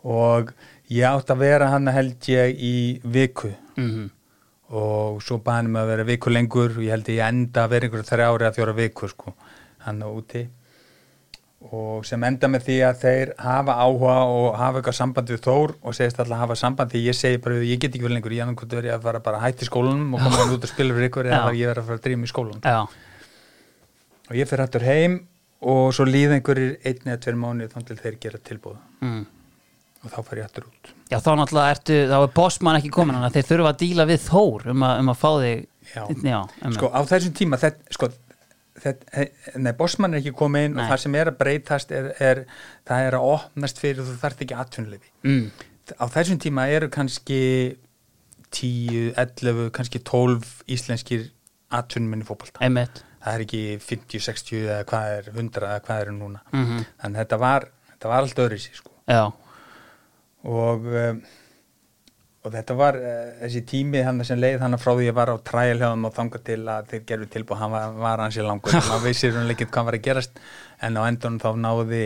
og 0.05 0.53
ég 0.92 1.05
átt 1.09 1.31
að 1.33 1.40
vera 1.40 1.71
hann 1.73 1.88
held 1.88 2.21
ég 2.31 2.53
í 2.61 2.75
viku. 3.03 3.53
Mm 3.77 4.11
og 4.66 5.21
svo 5.23 5.37
baði 5.38 5.61
hann 5.61 5.69
mig 5.71 5.79
að 5.85 5.90
vera 5.92 6.05
viku 6.09 6.31
lengur 6.35 6.73
og 6.75 6.81
ég 6.83 6.90
held 6.90 7.07
ég 7.12 7.21
enda 7.23 7.62
að 7.64 7.71
vera 7.71 7.87
einhverja 7.87 8.09
þrjári 8.09 8.47
að 8.49 8.57
fjóra 8.57 8.73
viku 8.75 9.09
sko, 9.12 9.35
hann 9.87 10.01
á 10.03 10.09
úti 10.11 10.40
og 11.66 12.05
sem 12.07 12.23
enda 12.29 12.49
með 12.53 12.66
því 12.66 12.77
að 12.85 12.99
þeir 13.01 13.31
hafa 13.40 13.77
áhuga 13.81 14.16
og 14.29 14.49
hafa 14.61 14.81
eitthvað 14.81 14.97
samband 14.99 15.31
við 15.33 15.40
Þór 15.47 15.73
og 15.81 15.97
segist 15.97 16.19
alltaf 16.21 16.37
að 16.37 16.42
hafa 16.42 16.57
samband 16.61 16.92
því 16.92 17.03
ég 17.07 17.16
segi 17.16 17.40
bara, 17.42 17.61
ég 17.64 17.81
get 17.81 17.95
ekki 17.95 18.05
verið 18.05 18.19
lengur, 18.19 18.35
ég 18.37 18.45
annað 18.45 18.59
hvort 18.61 18.77
verið 18.77 18.95
að 18.95 19.07
fara 19.07 19.23
bara 19.25 19.40
að 19.40 19.47
hætti 19.47 19.69
skólanum 19.71 20.12
og 20.14 20.23
koma 20.23 20.42
hann 20.42 20.53
út 20.53 20.66
og 20.66 20.71
spila 20.73 20.97
fyrir 20.97 21.09
ykkur 21.11 21.31
eða 21.31 21.55
ég 21.57 21.71
verið 21.73 21.81
að 21.83 21.88
fara 21.88 21.99
að 22.01 22.05
drýma 22.07 22.29
í 22.29 22.33
skólanum. 22.33 22.61
Já, 22.61 22.83
og 24.27 24.37
ég 24.37 24.51
fyrir 24.51 24.66
hættur 24.66 24.87
heim 24.87 25.16
og 25.73 25.87
svo 25.97 26.07
líða 26.07 26.37
einhverjir 26.37 26.77
einn 26.85 27.09
eða 27.09 27.23
tveir 27.25 27.40
mánuð 27.40 27.73
þá 27.73 27.88
til 27.88 27.99
þeir 28.03 28.19
gera 28.27 28.42
tilbúð 28.51 28.77
mm. 29.01 29.23
og 30.05 30.12
þá 30.12 30.19
fer 30.29 30.42
ég 30.42 30.51
hættur 30.51 30.69
út. 30.69 30.92
Já, 31.09 31.16
þá 31.25 31.31
náttúrulega 31.40 31.77
ertu, 31.79 31.97
þá 32.12 32.19
er 32.19 32.37
bossmann 32.37 32.79
ekki 32.83 32.92
komin 32.92 33.16
þannig 33.16 33.33
að 33.33 33.38
þeir 33.38 33.49
þurfa 33.51 33.73
að 33.73 33.81
díla 33.81 34.07
við 34.11 34.23
Þór 34.27 34.69
um 34.75 34.87
að, 34.87 35.01
um 35.01 35.12
að 35.14 35.19
fá 35.23 35.31
þig 35.40 35.64
Já. 35.95 36.03
Já, 36.27 36.40
um 36.66 36.75
sko 36.75 36.90
á 36.90 37.01
þessum 37.07 37.35
tíma 37.37 37.59
þetta, 37.61 37.95
sko, 37.95 38.09
bossmann 39.79 40.15
er 40.15 40.21
ekki 40.23 40.35
komið 40.37 40.69
inn 40.69 40.77
Nei. 40.77 40.83
og 40.85 40.93
það 40.93 41.03
sem 41.05 41.17
er 41.21 41.31
að 41.31 41.39
breytast 41.41 41.95
er, 41.97 42.11
er 42.21 42.43
það 42.89 43.07
er 43.09 43.17
að 43.19 43.29
opnast 43.33 43.81
fyrir 43.83 44.05
þú 44.07 44.19
þarft 44.23 44.45
ekki 44.47 44.59
atvinnulefi 44.62 45.12
mm. 45.25 45.47
á 45.97 46.05
þessum 46.17 46.41
tíma 46.43 46.69
eru 46.77 46.91
kannski 46.93 47.41
10, 48.57 49.15
11, 49.17 49.71
kannski 49.75 50.01
12 50.07 50.53
íslenskir 50.77 51.29
í 52.23 52.27
fótbolta 52.29 52.62
Einmitt 52.62 53.03
það 53.27 53.35
er 53.35 53.43
ekki 53.47 53.62
50, 53.83 54.23
60 54.29 54.61
eða 54.69 54.85
hvað 54.87 55.15
er 55.17 55.31
100 55.33 55.67
eða 55.67 55.81
hvað 55.89 56.03
er 56.05 56.12
núna 56.15 56.43
Mhm. 56.53 56.85
þannig 57.03 57.17
að 57.17 57.25
þetta 57.25 57.39
var, 57.43 57.67
þetta 57.91 58.12
var 58.12 58.23
allt 58.23 58.43
öðru 58.45 58.59
sko. 58.79 58.93
Já, 59.11 59.25
og 60.47 60.87
um, 60.87 61.21
og 62.46 62.52
þetta 62.54 62.76
var 62.78 62.98
uh, 63.00 63.14
þessi 63.40 63.62
tími 63.66 64.02
hann 64.06 64.22
sem 64.26 64.38
leið 64.38 64.61
hann 64.62 64.78
frá 64.78 64.92
því 64.92 65.09
ég 65.09 65.16
var 65.16 65.32
á 65.35 65.37
træl 65.42 65.80
hjá 65.80 65.88
þeim 65.88 66.06
og 66.06 66.14
þangað 66.14 66.44
til 66.46 66.61
að 66.70 66.92
þeir 66.92 67.02
gerðu 67.09 67.26
tilbúið 67.32 67.62
hann 67.62 67.72
var, 67.74 67.96
var 68.04 68.22
hansi 68.22 68.44
langur. 68.46 68.76
Maður 68.90 69.09
veisir 69.09 69.35
hún 69.35 69.50
ekkert 69.54 69.72
hvað 69.74 69.88
var 69.88 69.98
að 69.98 70.06
gerast 70.06 70.38
en 70.87 71.00
á 71.00 71.02
endunum 71.09 71.42
þá 71.42 71.50
náði 71.64 72.04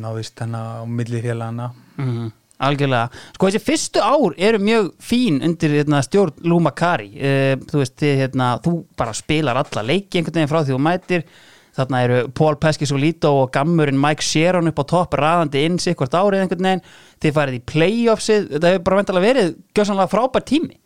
náðist 0.00 0.40
hann 0.42 0.56
á 0.56 0.64
milli 0.88 1.20
félagana 1.22 1.68
mm. 2.00 2.30
algjörlega. 2.66 3.24
Sko 3.36 3.50
þessi 3.50 3.64
fyrstu 3.68 4.02
ár 4.02 4.38
eru 4.48 4.62
mjög 4.64 4.92
fín 5.04 5.42
undir 5.44 5.76
hérna, 5.76 6.00
stjórn 6.06 6.40
Luma 6.48 6.72
Kari 6.74 7.12
uh, 7.14 7.54
Þú 7.68 7.82
veist, 7.82 8.06
hérna, 8.24 8.54
þú 8.64 8.78
bara 8.96 9.14
spilar 9.14 9.60
alla 9.60 9.84
leiki 9.84 10.18
einhvern 10.22 10.40
veginn 10.40 10.54
frá 10.54 10.62
því 10.64 10.74
þú 10.74 10.80
mætir 10.88 11.28
Þarna 11.74 12.00
eru 12.06 12.18
Paul 12.38 12.54
Pescisolito 12.62 13.32
og 13.42 13.50
gammurinn 13.54 13.98
Mike 13.98 14.22
Sheron 14.22 14.70
upp 14.70 14.78
á 14.78 14.84
topp 14.92 15.16
raðandi 15.18 15.64
inn 15.66 15.80
sig 15.82 15.96
hvort 15.98 16.14
árið 16.14 16.44
einhvern 16.44 16.68
veginn 16.68 16.84
Þið 17.24 17.36
farið 17.38 17.58
í 17.58 17.62
playoffsið, 17.72 18.48
þetta 18.52 18.70
hefur 18.70 18.84
bara 18.86 19.00
vendalega 19.00 19.26
verið 19.26 19.54
gjössanlega 19.74 20.12
frábær 20.12 20.46
tími 20.46 20.78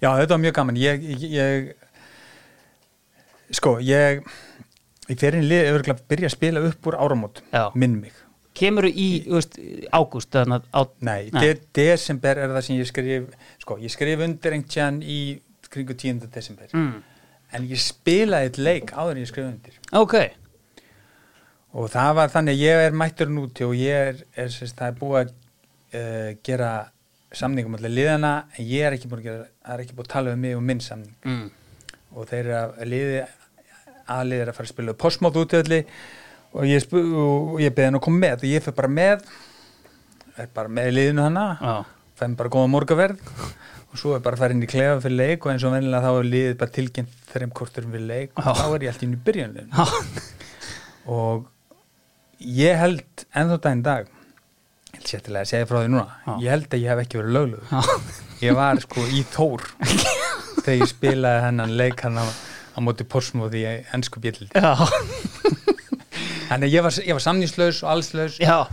já 0.00 0.10
þetta 0.18 0.34
var 0.34 0.42
mjög 0.42 0.56
gaman 0.58 0.80
ég, 0.80 1.04
ég, 1.04 1.24
ég 1.34 1.72
sko 3.54 3.76
ég 3.84 4.24
í 5.10 5.16
fyrir 5.20 5.44
lið 5.44 5.70
er 5.70 5.88
að 5.92 6.04
byrja 6.10 6.30
að 6.30 6.36
spila 6.36 6.62
upp 6.68 6.88
úr 6.88 6.98
áramót 6.98 7.42
Já. 7.52 7.64
minn 7.74 7.98
mig 8.02 8.20
Kemur 8.54 8.86
í, 8.86 9.24
þú 9.24 9.34
veist, 9.34 9.56
ágúst 9.90 10.36
Nei, 11.02 11.26
De 11.34 11.48
desember 11.74 12.38
er 12.38 12.52
það 12.54 12.62
sem 12.62 12.76
ég 12.78 12.86
skrif 12.86 13.24
sko, 13.64 13.78
ég 13.82 13.90
skrif 13.90 14.22
undir 14.22 14.54
einhvern 14.54 14.70
tján 14.70 15.00
í 15.02 15.42
kringu 15.74 15.96
10. 15.98 16.28
desember 16.30 16.70
mm. 16.70 17.00
En 17.54 17.68
ég 17.70 17.80
spilaði 17.82 18.50
eitt 18.50 18.58
leik 18.58 18.92
áður 18.94 19.14
en 19.16 19.22
ég 19.22 19.30
skrif 19.30 19.46
undir. 19.46 19.78
Ok, 19.94 20.16
og 21.74 21.92
það 21.92 22.10
var 22.18 22.34
þannig 22.34 22.56
að 22.56 22.64
ég 22.64 22.82
er 22.88 22.98
mættur 23.02 23.30
núti 23.32 23.66
og 23.66 23.76
ég 23.78 24.10
er, 24.10 24.24
er 24.38 24.50
sérst, 24.54 24.76
það 24.78 24.90
er 24.90 24.98
búið 25.00 25.20
að 25.20 25.32
uh, 26.00 26.28
gera 26.46 26.72
samningum 27.34 27.78
allir 27.78 27.94
liðana 27.94 28.34
en 28.54 28.68
ég 28.70 28.86
er 28.86 28.98
ekki 28.98 29.10
búið 29.10 29.24
að 29.24 29.30
gera, 29.30 29.48
það 29.64 29.76
er 29.76 29.86
ekki 29.86 29.96
búið 29.96 30.06
að 30.06 30.12
tala 30.16 30.34
um 30.34 30.44
mig 30.46 30.58
og 30.58 30.66
minn 30.66 30.84
samning. 30.84 31.16
Mm. 31.24 31.48
og 32.14 32.28
þeir 32.30 32.44
eru 32.44 32.58
að 32.60 32.92
liði 32.92 33.24
aðlið 34.14 34.44
er 34.44 34.52
að 34.52 34.58
fara 34.58 34.68
að 34.68 34.74
spila 34.74 34.94
postmót 35.00 35.40
útöðli 35.40 35.80
og 36.54 36.68
ég, 36.68 36.84
ég 36.84 37.74
beði 37.74 37.88
hann 37.88 37.98
að 37.98 38.04
koma 38.04 38.20
með. 38.22 38.44
Og 38.44 38.52
ég 38.52 38.62
fyrir 38.62 38.76
bara 38.78 38.92
með 38.92 39.24
er 40.40 40.50
bara 40.54 40.70
með 40.72 40.90
liðinu 40.96 41.24
hana 41.24 41.44
Já. 41.60 41.74
fæm 42.18 42.36
bara 42.38 42.52
góða 42.52 42.70
morgaverð 42.72 43.22
og 43.94 44.00
svo 44.00 44.16
er 44.16 44.22
bara 44.24 44.34
að 44.34 44.42
fara 44.42 44.54
inn 44.56 44.64
í 44.66 44.68
klefa 44.68 44.98
fyrir 45.04 45.20
leik 45.20 45.44
og 45.46 45.52
eins 45.52 45.64
og 45.66 45.70
vennilega 45.76 46.02
þá 46.02 46.18
er 46.18 46.28
liðið 46.32 46.56
bara 46.58 46.74
tilkynnt 46.74 47.12
þreim 47.30 47.52
korturum 47.54 47.92
fyrir 47.94 48.08
leik 48.08 48.32
og 48.34 48.48
þá 48.58 48.64
er 48.66 48.86
ég 48.86 48.90
alltaf 48.90 49.06
inn 49.06 49.14
í 49.14 49.20
byrjunlegin 49.28 49.70
og 51.14 51.44
ég 52.58 52.80
held 52.80 53.24
ennþá 53.30 53.60
daginn 53.68 53.84
dag 53.86 54.10
ég 54.10 54.98
held 54.98 55.12
sétilega 55.12 55.46
að 55.46 55.52
segja 55.52 55.70
frá 55.70 55.78
því 55.78 55.92
núna 55.94 56.06
Já. 56.10 56.34
ég 56.42 56.54
held 56.56 56.68
að 56.74 56.82
ég 56.82 56.90
hef 56.90 57.04
ekki 57.04 57.20
verið 57.20 57.38
lögluð 57.38 58.42
ég 58.42 58.58
var 58.58 58.82
sko 58.82 59.06
í 59.06 59.24
Þór 59.30 59.66
þegar 60.64 60.80
ég 60.80 60.90
spilaði 60.90 61.46
hennan 61.46 61.78
leik 61.78 62.02
hann 62.08 62.18
á, 62.18 62.26
á 62.26 62.78
móti 62.82 63.06
Porsmóð 63.06 63.58
í 63.60 63.64
ennsku 63.94 64.22
bjöldildi 64.24 64.58
já, 64.58 64.74
þannig 66.50 66.74
ég 66.74 66.82
var, 66.82 66.98
ég 66.98 67.14
var 67.14 67.22
samnýslaus 67.30 67.84
og 67.86 67.94
allslaus 67.94 68.42
já. 68.42 68.64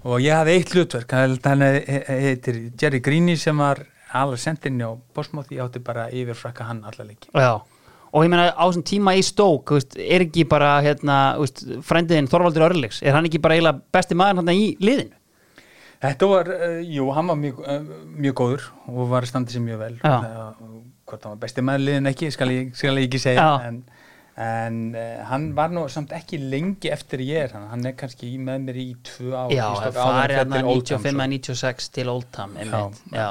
og 0.00 0.24
ég 0.24 0.32
hafði 0.40 0.56
eitt 0.56 0.72
hlutverk 0.72 1.18
hann 1.20 1.66
heitir 1.68 2.70
Jerry 2.80 3.04
Greeny 3.04 3.36
sem 3.36 3.60
var 3.60 3.84
alveg 4.20 4.42
sendinni 4.42 4.88
Porsmóð 5.16 5.52
ég 5.54 5.64
átti 5.64 5.82
bara 5.84 6.08
yfirfrakka 6.10 6.68
hann 6.68 6.84
alla 6.88 7.06
leiki 7.08 7.32
Já, 7.34 7.52
og 8.12 8.24
ég 8.24 8.30
meina 8.32 8.50
á 8.54 8.64
þessum 8.64 8.86
tíma 8.86 9.16
í 9.18 9.24
stók 9.26 9.74
veist, 9.76 9.98
er 9.98 10.24
ekki 10.26 10.46
bara 10.50 10.76
hérna, 10.84 11.18
veist, 11.40 11.64
frændiðin 11.86 12.30
Þorvaldur 12.30 12.68
Örlegs, 12.70 13.02
er 13.02 13.16
hann 13.16 13.28
ekki 13.28 13.42
bara 13.42 13.58
eiginlega 13.58 13.82
besti 13.94 14.18
maður 14.18 14.42
hann 14.42 14.54
í 14.54 14.72
liðinu? 14.82 15.20
Þetta 16.04 16.26
var, 16.28 16.48
uh, 16.52 16.80
jú, 16.84 17.06
hann 17.16 17.30
var 17.30 17.36
mjög, 17.40 17.60
uh, 17.64 17.92
mjög 18.20 18.34
góður 18.36 18.64
og 18.90 19.06
var 19.08 19.24
að 19.24 19.30
standa 19.30 19.54
sér 19.54 19.62
mjög 19.64 19.78
vel. 19.80 19.94
Það- 20.02 20.82
hvort 21.04 21.26
hann 21.26 21.34
var 21.36 21.40
besti 21.44 21.64
maðurliðin 21.64 22.10
ekki, 22.10 22.30
skal 22.34 22.50
ég, 22.52 22.72
skal 22.76 22.98
ég 22.98 23.08
ekki 23.08 23.20
segja 23.22 23.44
Já. 23.44 23.68
en, 23.68 23.80
en 24.40 24.78
uh, 24.96 25.24
hann 25.30 25.48
var 25.56 25.72
nú 25.74 25.84
samt 25.92 26.14
ekki 26.16 26.40
lengi 26.42 26.90
eftir 26.92 27.22
ég 27.24 27.48
er 27.48 27.56
hann, 27.56 27.66
hann 27.72 27.88
er 27.90 27.96
kannski 27.98 28.34
með 28.40 28.64
mér 28.68 28.78
í 28.80 28.86
tvö 29.06 29.34
ár 29.36 29.52
Já, 29.54 29.66
það 29.82 29.98
farið 30.00 30.22
fyrir 30.22 30.36
hérna 30.38 30.60
til 30.60 30.70
Oldham, 30.72 31.02
95 31.04 31.04
svo. 31.04 31.24
að 31.26 31.34
96 31.36 31.90
til 31.98 32.12
Oldham 32.14 32.56
Já. 32.60 32.80
já, 33.12 33.28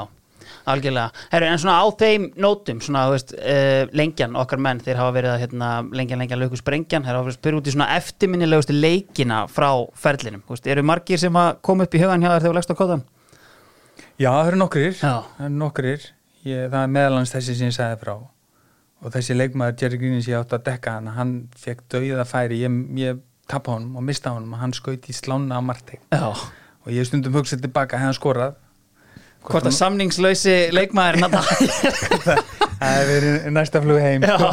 algjörlega. 0.69 1.11
Herru, 1.31 1.47
en 1.49 1.61
svona 1.61 1.77
á 1.79 1.85
þeim 1.99 2.27
nótum 2.43 2.81
svona, 2.83 3.05
þú 3.07 3.15
veist, 3.15 3.33
uh, 3.37 3.93
lengjan, 3.95 4.37
okkar 4.39 4.61
menn 4.63 4.81
þeir 4.83 5.01
hafa 5.01 5.15
verið 5.17 5.33
að 5.33 5.41
hérna, 5.43 5.71
lengjan, 5.99 6.23
lengjan, 6.23 6.41
lögu 6.43 6.59
sprengjan 6.59 7.07
þeir 7.07 7.17
hafa 7.17 7.27
verið 7.27 7.35
að 7.35 7.39
spyrja 7.39 7.61
út 7.61 7.69
í 7.69 7.75
svona 7.75 7.89
eftirminnilegustu 7.97 8.77
leikina 8.77 9.41
frá 9.51 9.69
ferlinum, 10.05 10.45
þú 10.47 10.57
veist, 10.57 10.69
eru 10.75 10.85
margir 10.87 11.21
sem 11.21 11.41
að 11.43 11.49
koma 11.65 11.87
upp 11.87 11.97
í 11.97 12.03
hugan 12.03 12.23
hjá 12.23 12.29
þér 12.29 12.39
þegar 12.39 12.51
þú 12.51 12.55
leggst 12.59 12.75
á 12.75 12.79
kóðan? 12.81 13.07
Já, 14.19 14.29
það 14.29 14.51
eru 14.51 14.61
nokkrir, 14.61 14.95
það 14.99 15.43
eru 15.47 15.57
nokkrir. 15.57 16.07
Ég, 16.43 16.65
það 16.69 16.81
er 16.81 16.95
meðalans 16.99 17.31
þessi 17.33 17.55
sem 17.55 17.69
ég 17.71 17.75
sagði 17.75 17.99
frá. 18.03 18.15
Og 19.03 19.11
þessi 19.11 19.35
leikmaður 19.35 19.77
Jerry 19.79 19.99
Greenis 19.99 20.27
ég 20.27 20.39
átti 20.39 20.57
að 20.57 20.65
dekka 20.67 20.97
hann, 20.97 21.07
hann 21.15 21.31
fekk 21.59 21.85
dauða 21.91 22.25
færi. 22.27 22.59
Ég, 22.63 22.75
ég 22.99 23.21
tappa 23.47 23.75
honum 23.75 23.97
og 23.99 24.03
mista 24.03 24.33
honum 24.33 24.55
og 24.55 24.61
hann 24.61 24.73
skaut 24.75 25.07
í 25.09 25.15
slána 25.15 25.59
á 25.59 25.61
Marteg 25.63 25.99
Já. 26.11 26.31
Og 26.83 26.91
ég 26.91 27.07
stundum 27.07 27.35
hugsað 27.37 27.63
tilbaka 27.63 27.99
hefði 27.99 28.09
hann 28.09 28.17
skorað 28.17 28.55
Hvort 29.43 29.67
að 29.67 29.75
samningslausi 29.75 30.53
leikmaðurinn 30.75 31.27
að 31.27 31.33
það 32.27 32.43
það 32.83 32.93
hefði 32.93 33.15
verið 33.15 33.49
næsta 33.57 33.81
flug 33.83 33.99
heim 34.03 34.23
sko. 34.27 34.51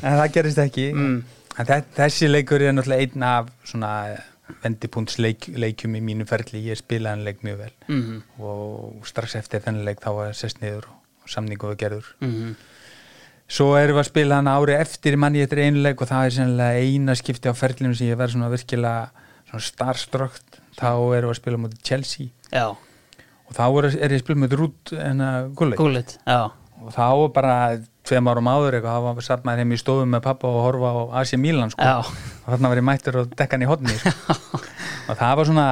en 0.00 0.18
það 0.18 0.26
gerist 0.36 0.60
ekki. 0.62 0.88
Mm. 0.96 1.16
þessi 1.96 2.28
leikur 2.30 2.64
er 2.64 2.76
náttúrulega 2.76 3.06
einn 3.06 3.26
af 3.28 3.48
svona 3.68 3.92
vendipunkts 4.62 5.18
leik, 5.22 5.46
leikjum 5.56 5.96
í 5.96 6.02
mínu 6.04 6.26
ferli, 6.28 6.60
ég 6.68 6.78
spilaði 6.80 7.16
hann 7.16 7.24
leik 7.26 7.40
mjög 7.46 7.62
vel. 7.62 7.72
Mhm, 7.88 8.20
og 8.42 9.08
strax 9.08 9.36
eftir 9.40 9.62
þennan 9.64 9.86
leik 9.88 10.02
þá 10.04 10.10
var 10.18 10.36
sest 10.36 10.60
niður 10.62 10.90
og 10.90 11.32
samningu 11.32 11.70
var 11.70 11.80
gerður. 11.80 12.12
Mhm. 12.20 12.54
Svo 13.52 13.74
erum 13.76 13.98
við 13.98 14.00
að 14.04 14.08
spila 14.08 14.38
hann 14.38 14.48
ári 14.48 14.76
eftir 14.78 15.16
manni 15.20 15.42
eftir 15.44 15.60
einu 15.60 15.82
leik 15.84 16.00
og 16.00 16.08
það 16.08 16.26
er 16.26 16.36
sennilega 16.38 16.84
eina 16.84 17.14
skipti 17.18 17.50
á 17.52 17.54
ferlinu 17.56 17.94
sem 17.94 18.08
ég 18.08 18.16
verð 18.16 18.32
svona 18.36 18.48
virkilega 18.52 19.10
svona 19.50 19.66
starströkt 19.66 20.60
þá 20.78 20.88
erum 21.18 21.28
við 21.28 21.34
að 21.34 21.40
spila 21.40 21.60
mútið 21.60 21.82
Chelsea. 21.84 22.26
Já, 22.52 22.72
og 23.52 23.58
þá 23.58 23.64
er, 23.68 23.88
er 24.00 24.14
ég 24.16 24.18
að 24.18 24.24
spila 24.24 24.42
mútið 24.42 24.60
Rút 24.62 24.92
gúlit, 25.78 26.16
já. 26.24 26.40
Og 26.82 26.90
þá 26.90 27.04
er 27.12 27.32
bara 27.36 27.56
tveim 28.08 28.26
árum 28.32 28.48
áður 28.50 28.78
eitthvað, 28.80 28.96
þá 28.96 29.14
var 29.20 29.26
satt 29.28 29.44
maður 29.46 29.62
heim 29.62 29.74
í 29.76 29.78
stofum 29.78 30.10
með 30.16 30.24
pappa 30.24 30.50
og 30.50 30.62
horfa 30.64 30.88
á 30.90 31.02
Asi 31.20 31.38
Milan 31.38 31.70
sko. 31.70 31.84
Já, 31.84 32.00
og 32.02 32.48
þarna 32.48 32.72
var 32.72 32.80
ég 32.80 32.86
mættur 32.88 33.18
og 33.20 33.34
dekkan 33.38 33.62
í 33.62 33.68
hodni 33.70 33.94
sko. 34.00 34.34
og 35.12 35.18
það 35.20 35.36
var 35.38 35.50
svona 35.52 35.66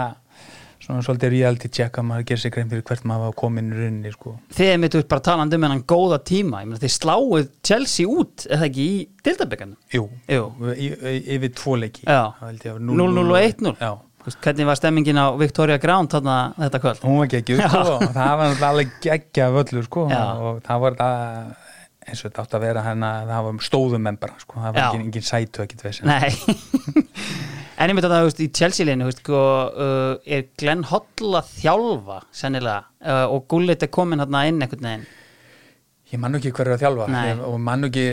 svona 0.80 1.02
svolítið 1.04 1.32
reality 1.34 1.68
check 1.70 1.98
að 2.00 2.06
maður 2.08 2.26
gerir 2.30 2.40
sig 2.42 2.52
grein 2.54 2.70
fyrir 2.70 2.84
hvert 2.88 3.02
maður 3.08 3.28
var 3.28 3.34
komin 3.38 3.72
í 3.72 3.76
rauninni 3.78 4.12
sko. 4.14 4.36
Þið 4.56 4.70
mitt 4.82 4.96
út 5.00 5.08
bara 5.10 5.24
talandi 5.26 5.58
um 5.58 5.66
hennan 5.66 5.82
góða 5.90 6.18
tíma. 6.30 6.62
Ég 6.64 6.70
meina 6.70 6.82
þið 6.82 6.94
sláuð 6.94 7.50
Chelsea 7.66 8.10
út 8.10 8.46
eða 8.48 8.68
ekki 8.70 8.86
í 8.86 9.00
dildabekkan 9.26 9.74
Jú, 9.94 10.06
Jú. 10.30 10.46
yfir 10.78 11.52
tvo 11.58 11.76
leiki. 11.82 12.06
Já. 12.06 12.30
Það 12.38 12.46
held 12.48 12.66
ég 12.66 12.78
að 12.78 12.86
0-0 12.90 13.26
og 13.26 13.36
1-0 13.40 13.74
Já, 13.82 13.90
hvernig 14.28 14.68
var 14.68 14.78
stemmingin 14.78 15.18
á 15.20 15.26
Victoria 15.40 15.78
Ground 15.80 16.12
þarna 16.12 16.36
þetta 16.58 16.80
kvöld? 16.82 17.02
Hún 17.06 17.18
var 17.22 17.30
geggjuð 17.32 17.64
sko. 17.64 17.96
Það 18.18 18.36
var 18.42 18.64
alveg 18.70 18.94
geggja 19.04 19.50
völlur 19.54 19.86
sko. 19.88 20.06
Já. 20.12 20.22
og 20.36 20.62
það 20.66 20.84
var 20.84 20.98
það 21.00 21.18
eins 22.10 22.20
og 22.22 22.26
þetta 22.30 22.44
átt 22.44 22.56
að 22.56 22.64
vera 22.64 22.84
hérna 22.84 23.10
það 23.28 23.46
var 23.46 23.64
stóðum 23.68 24.04
menn 24.08 24.20
bara 24.20 24.36
sko. 24.42 24.60
Það 24.60 24.76
var 24.76 24.86
engin, 24.88 25.08
engin 25.08 25.26
sætu 25.26 25.66
geta 25.70 25.88
veist 25.88 26.06
Nei. 26.08 26.30
En 27.80 27.88
ég 27.88 27.96
myndi 27.96 28.10
að 28.10 28.12
það, 28.12 28.20
þú 28.20 28.28
veist, 28.28 28.40
í 28.44 28.46
Chelsea-leinu, 28.58 29.04
þú 29.06 29.08
veist, 29.08 29.20
sko, 29.22 29.38
uh, 29.72 30.32
er 30.36 30.42
Glenn 30.60 30.82
Hoddle 30.90 31.38
að 31.38 31.52
þjálfa, 31.62 32.18
sennilega, 32.36 32.82
uh, 33.08 33.22
og 33.32 33.46
Gullit 33.48 33.86
er 33.86 33.88
komin 33.88 34.20
hérna 34.20 34.42
inn 34.50 34.58
einhvern 34.60 34.84
veginn. 34.84 35.06
Ég 36.10 36.20
man 36.20 36.34
nú 36.34 36.40
ekki 36.42 36.52
hver 36.58 36.68
er 36.68 36.76
að 36.76 36.82
þjálfa. 36.84 37.06
Nei. 37.14 37.30
og 37.46 37.56
man 37.64 37.80
nú 37.80 37.88
ekki 37.88 38.04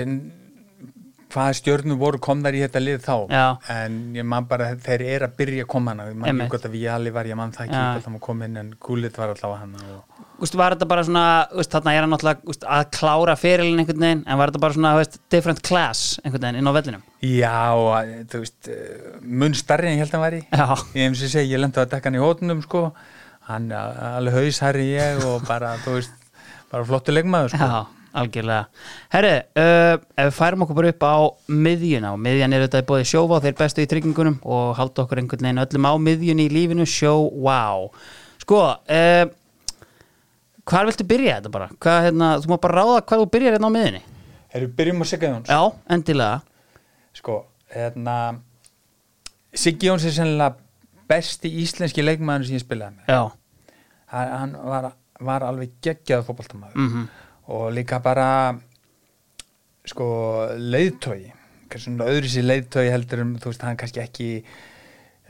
hvaða 1.33 1.55
stjörnur 1.59 1.99
voru 1.99 2.19
komnar 2.23 2.55
í 2.55 2.61
þetta 2.63 2.81
lið 2.83 3.01
þá. 3.03 3.15
Já. 3.31 3.45
en 3.73 3.97
ég 4.15 4.27
man 4.27 4.47
bara 4.49 4.73
þeir 4.75 5.03
eru 5.15 5.27
að 5.27 5.35
byrja 5.41 5.65
að 5.65 5.71
koma 5.73 5.93
hana. 5.93 6.07
Ég 6.11 6.19
man 6.21 6.45
ekki 6.45 6.55
hvort 6.55 6.69
að 6.69 6.77
við 6.77 6.87
allir 6.93 7.15
var, 7.17 7.31
ég 7.31 7.39
man 7.39 7.51
það 7.55 7.67
ekki 7.67 8.05
það 8.05 8.15
má 8.15 8.21
koma 8.29 8.47
inn 8.47 8.61
en 8.61 8.71
Gullit 8.87 9.19
var 9.19 9.33
allavega 9.33 9.59
hana 9.65 9.89
og 9.97 10.17
veist, 10.41 10.57
var 10.57 10.75
þetta 10.75 10.87
bara 10.89 11.03
svona, 11.07 11.25
veist, 11.57 11.71
þarna 11.73 11.93
er 11.93 12.05
hann 12.05 12.13
náttúrulega 12.13 12.49
veist, 12.51 12.65
að 12.77 12.83
klára 12.97 13.35
fyrirlin 13.39 13.81
einhvern 13.81 14.05
veginn, 14.05 14.23
en 14.27 14.39
var 14.39 14.51
þetta 14.51 14.63
bara 14.63 14.77
svona, 14.77 14.93
veist, 14.99 15.19
different 15.33 15.63
class 15.65 16.21
einhvern 16.23 16.45
veginn 16.45 16.61
inn 16.61 16.69
á 16.69 16.77
vellinum? 16.77 17.05
Já, 17.25 17.57
og, 17.73 18.13
þú 18.31 18.43
veist, 18.43 18.71
eh, 18.71 19.17
mun 19.21 19.57
starri 19.57 19.89
en 19.89 19.97
ég 19.97 20.03
held 20.05 20.13
að 20.13 20.19
hann 20.19 20.27
væri 20.27 20.41
Já. 20.45 20.67
Ég 20.93 21.09
hef 21.09 21.19
sem 21.23 21.33
segi, 21.33 21.53
ég 21.55 21.63
lendi 21.63 21.81
að 21.81 21.91
dekka 21.95 22.11
hann 22.11 22.19
í 22.19 22.23
hótunum 22.23 22.63
sko. 22.65 22.83
Hann 23.47 23.69
alveg 23.73 24.37
haushærri 24.37 24.89
ég 24.93 25.23
og 25.25 25.45
bara, 25.47 25.75
þú 25.83 25.97
veist, 25.97 26.25
bara 26.71 26.87
flottu 26.87 27.15
leikmaður 27.15 27.55
sko 27.55 27.71
algjörlega. 28.21 28.85
Herri, 29.13 29.33
uh, 29.61 29.95
ef 30.17 30.29
við 30.29 30.35
færum 30.37 30.65
okkur 30.65 30.79
bara 30.79 30.91
upp 30.93 31.05
á 31.07 31.15
miðjuna, 31.67 32.13
og 32.15 32.21
miðjan 32.25 32.55
er 32.57 32.65
þetta 32.65 32.83
bóði 32.89 33.07
sjóvá, 33.11 33.39
þeir 33.43 33.57
bestu 33.61 33.83
í 33.85 33.89
tryggingunum 33.91 34.37
og 34.43 34.75
halda 34.79 35.05
okkur 35.05 35.21
einhvern 35.21 35.47
veginn 35.49 35.63
öllum 35.63 35.89
á 35.89 35.93
miðjunni 36.09 36.47
í 36.49 36.53
lífinu, 36.53 36.87
sjó, 36.89 37.15
wow. 37.31 37.89
Sko, 38.43 38.61
uh, 38.75 39.23
hvar 40.67 40.89
viltu 40.89 41.07
byrja 41.07 41.39
þetta 41.39 41.53
bara? 41.53 41.71
Hvað, 41.77 42.03
hérna, 42.09 42.35
þú 42.43 42.53
má 42.53 42.59
bara 42.67 42.81
ráða 42.81 43.01
hvað 43.07 43.23
þú 43.23 43.31
byrjar 43.37 43.57
hérna 43.57 43.71
á 43.71 43.75
miðjunni. 43.77 44.03
Erum 44.57 44.77
byrjum 44.77 45.03
á 45.03 45.05
Sigga 45.07 45.33
Jóns 45.33 45.49
Já, 45.51 45.61
endilega. 45.91 46.39
Sko, 47.17 47.41
hérna 47.73 48.15
Siggi 49.57 49.89
Jóns 49.89 50.05
er 50.07 50.15
sennilega 50.15 50.55
besti 51.07 51.51
íslenski 51.61 52.03
leikmaður 52.03 52.47
sem 52.47 52.57
ég 52.57 52.63
spilaði 52.63 52.99
með 52.99 53.11
Já, 53.11 53.21
Hann 54.07 54.53
var, 54.63 54.91
var 55.19 55.43
alveg 55.47 55.73
geggjað 55.83 56.25
fótboltamaður 56.27 56.79
mhm, 56.79 57.07
og 57.47 57.69
líka 57.75 57.99
bara 58.03 58.29
sko, 59.87 60.07
leiðtói 60.57 61.31
kannski 61.67 61.83
svona 61.89 62.07
öðru 62.11 62.29
sér 62.31 62.45
leiðtói 62.47 62.87
heldur 62.91 63.21
um, 63.25 63.35
þú 63.39 63.51
veist, 63.51 63.63
hann 63.67 63.77
kannski 63.79 64.01
ekki 64.03 64.27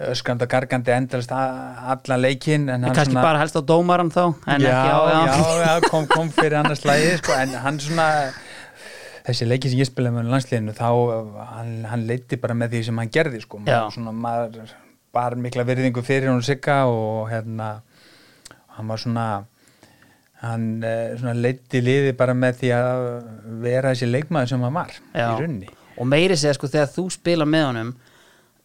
öskrand 0.08 0.44
og 0.46 0.50
gargandi 0.52 0.94
endalist 0.94 1.32
a- 1.34 1.94
allan 1.94 2.22
leikinn 2.22 2.68
en 2.70 2.84
hann 2.86 2.94
kannski 2.94 3.16
svona 3.16 3.24
bara 3.26 3.40
helst 3.42 3.58
á 3.58 3.62
dómaran 3.66 4.12
þá, 4.14 4.24
en 4.54 4.62
já, 4.62 4.70
ekki 4.70 4.92
á, 4.94 5.00
já, 5.10 5.48
já, 5.66 5.88
kom, 5.90 6.06
kom 6.12 6.30
fyrir 6.34 6.60
annars 6.60 6.84
lagi 6.86 7.16
sko, 7.22 7.34
en 7.42 7.56
hann 7.64 7.80
svona 7.82 8.08
þessi 9.28 9.48
leiki 9.50 9.72
sem 9.74 9.82
ég 9.82 9.90
spilaði 9.90 10.20
með 10.20 10.30
landsliðinu 10.36 10.76
þá 10.78 10.86
hann, 11.56 11.72
hann 11.90 12.06
leiti 12.10 12.38
bara 12.42 12.56
með 12.58 12.76
því 12.78 12.84
sem 12.90 13.02
hann 13.02 13.10
gerði 13.18 13.42
sko, 13.44 13.62
maður, 13.66 13.90
svona, 13.98 14.14
maður 14.26 14.76
bara 15.18 15.40
mikla 15.42 15.66
virðingu 15.66 16.04
fyrir 16.06 16.30
hún 16.30 16.46
sigga 16.46 16.84
og 16.92 17.26
hérna 17.34 17.72
hann 18.78 18.94
var 18.94 19.02
svona 19.02 19.26
hann 20.44 20.68
eh, 20.86 21.16
svona 21.18 21.34
leiti 21.38 21.82
liði 21.82 22.14
bara 22.18 22.36
með 22.38 22.60
því 22.62 22.74
að 22.78 23.06
vera 23.64 23.94
þessi 23.94 24.12
leikmaður 24.12 24.54
sem 24.54 24.68
hann 24.68 24.78
var 24.78 24.94
Já. 25.14 25.32
í 25.32 25.40
runni 25.42 25.72
og 25.98 26.10
meiri 26.12 26.38
segja 26.38 26.58
sko 26.58 26.70
þegar 26.70 26.94
þú 26.94 27.08
spila 27.16 27.48
með 27.50 27.66
honum 27.72 27.96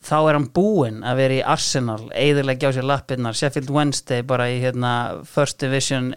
þá 0.03 0.16
er 0.18 0.37
hann 0.37 0.49
búinn 0.55 1.01
að 1.07 1.20
vera 1.23 1.39
í 1.39 1.45
Arsenal 1.55 2.01
eðurlega 2.18 2.73
á 2.73 2.75
sér 2.75 2.87
lappirnar 2.91 3.39
Sheffield 3.39 3.70
Wednesday 3.73 4.25
bara 4.27 4.49
í 4.51 4.59
hérna 4.62 4.93
First 5.29 5.61
Division 5.62 6.11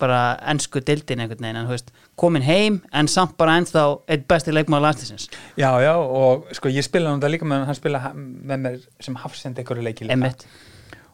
bara 0.00 0.36
ennsku 0.52 0.82
dildin 0.84 1.22
einhvern 1.24 1.42
veginn 1.42 1.60
en 1.62 1.70
veist 1.70 1.90
komin 2.20 2.44
heim 2.44 2.80
en 2.96 3.08
samt 3.10 3.36
bara 3.40 3.56
ennþá 3.60 3.84
eitt 4.12 4.26
besti 4.30 4.54
leikmaður 4.54 4.86
landslisins 4.86 5.28
Já, 5.58 5.72
já, 5.82 5.94
og 5.96 6.48
sko 6.56 6.72
ég 6.72 6.86
spilaði 6.86 7.16
hann 7.16 7.34
líka 7.34 7.48
með 7.48 7.66
hann 7.68 7.78
spilaði 7.78 8.12
með 8.52 8.66
mér 8.66 8.82
sem 9.02 9.18
hafsend 9.24 9.60
einhverju 9.60 9.86
leiki 9.88 10.06
líka 10.06 10.16
Einmitt. 10.16 10.46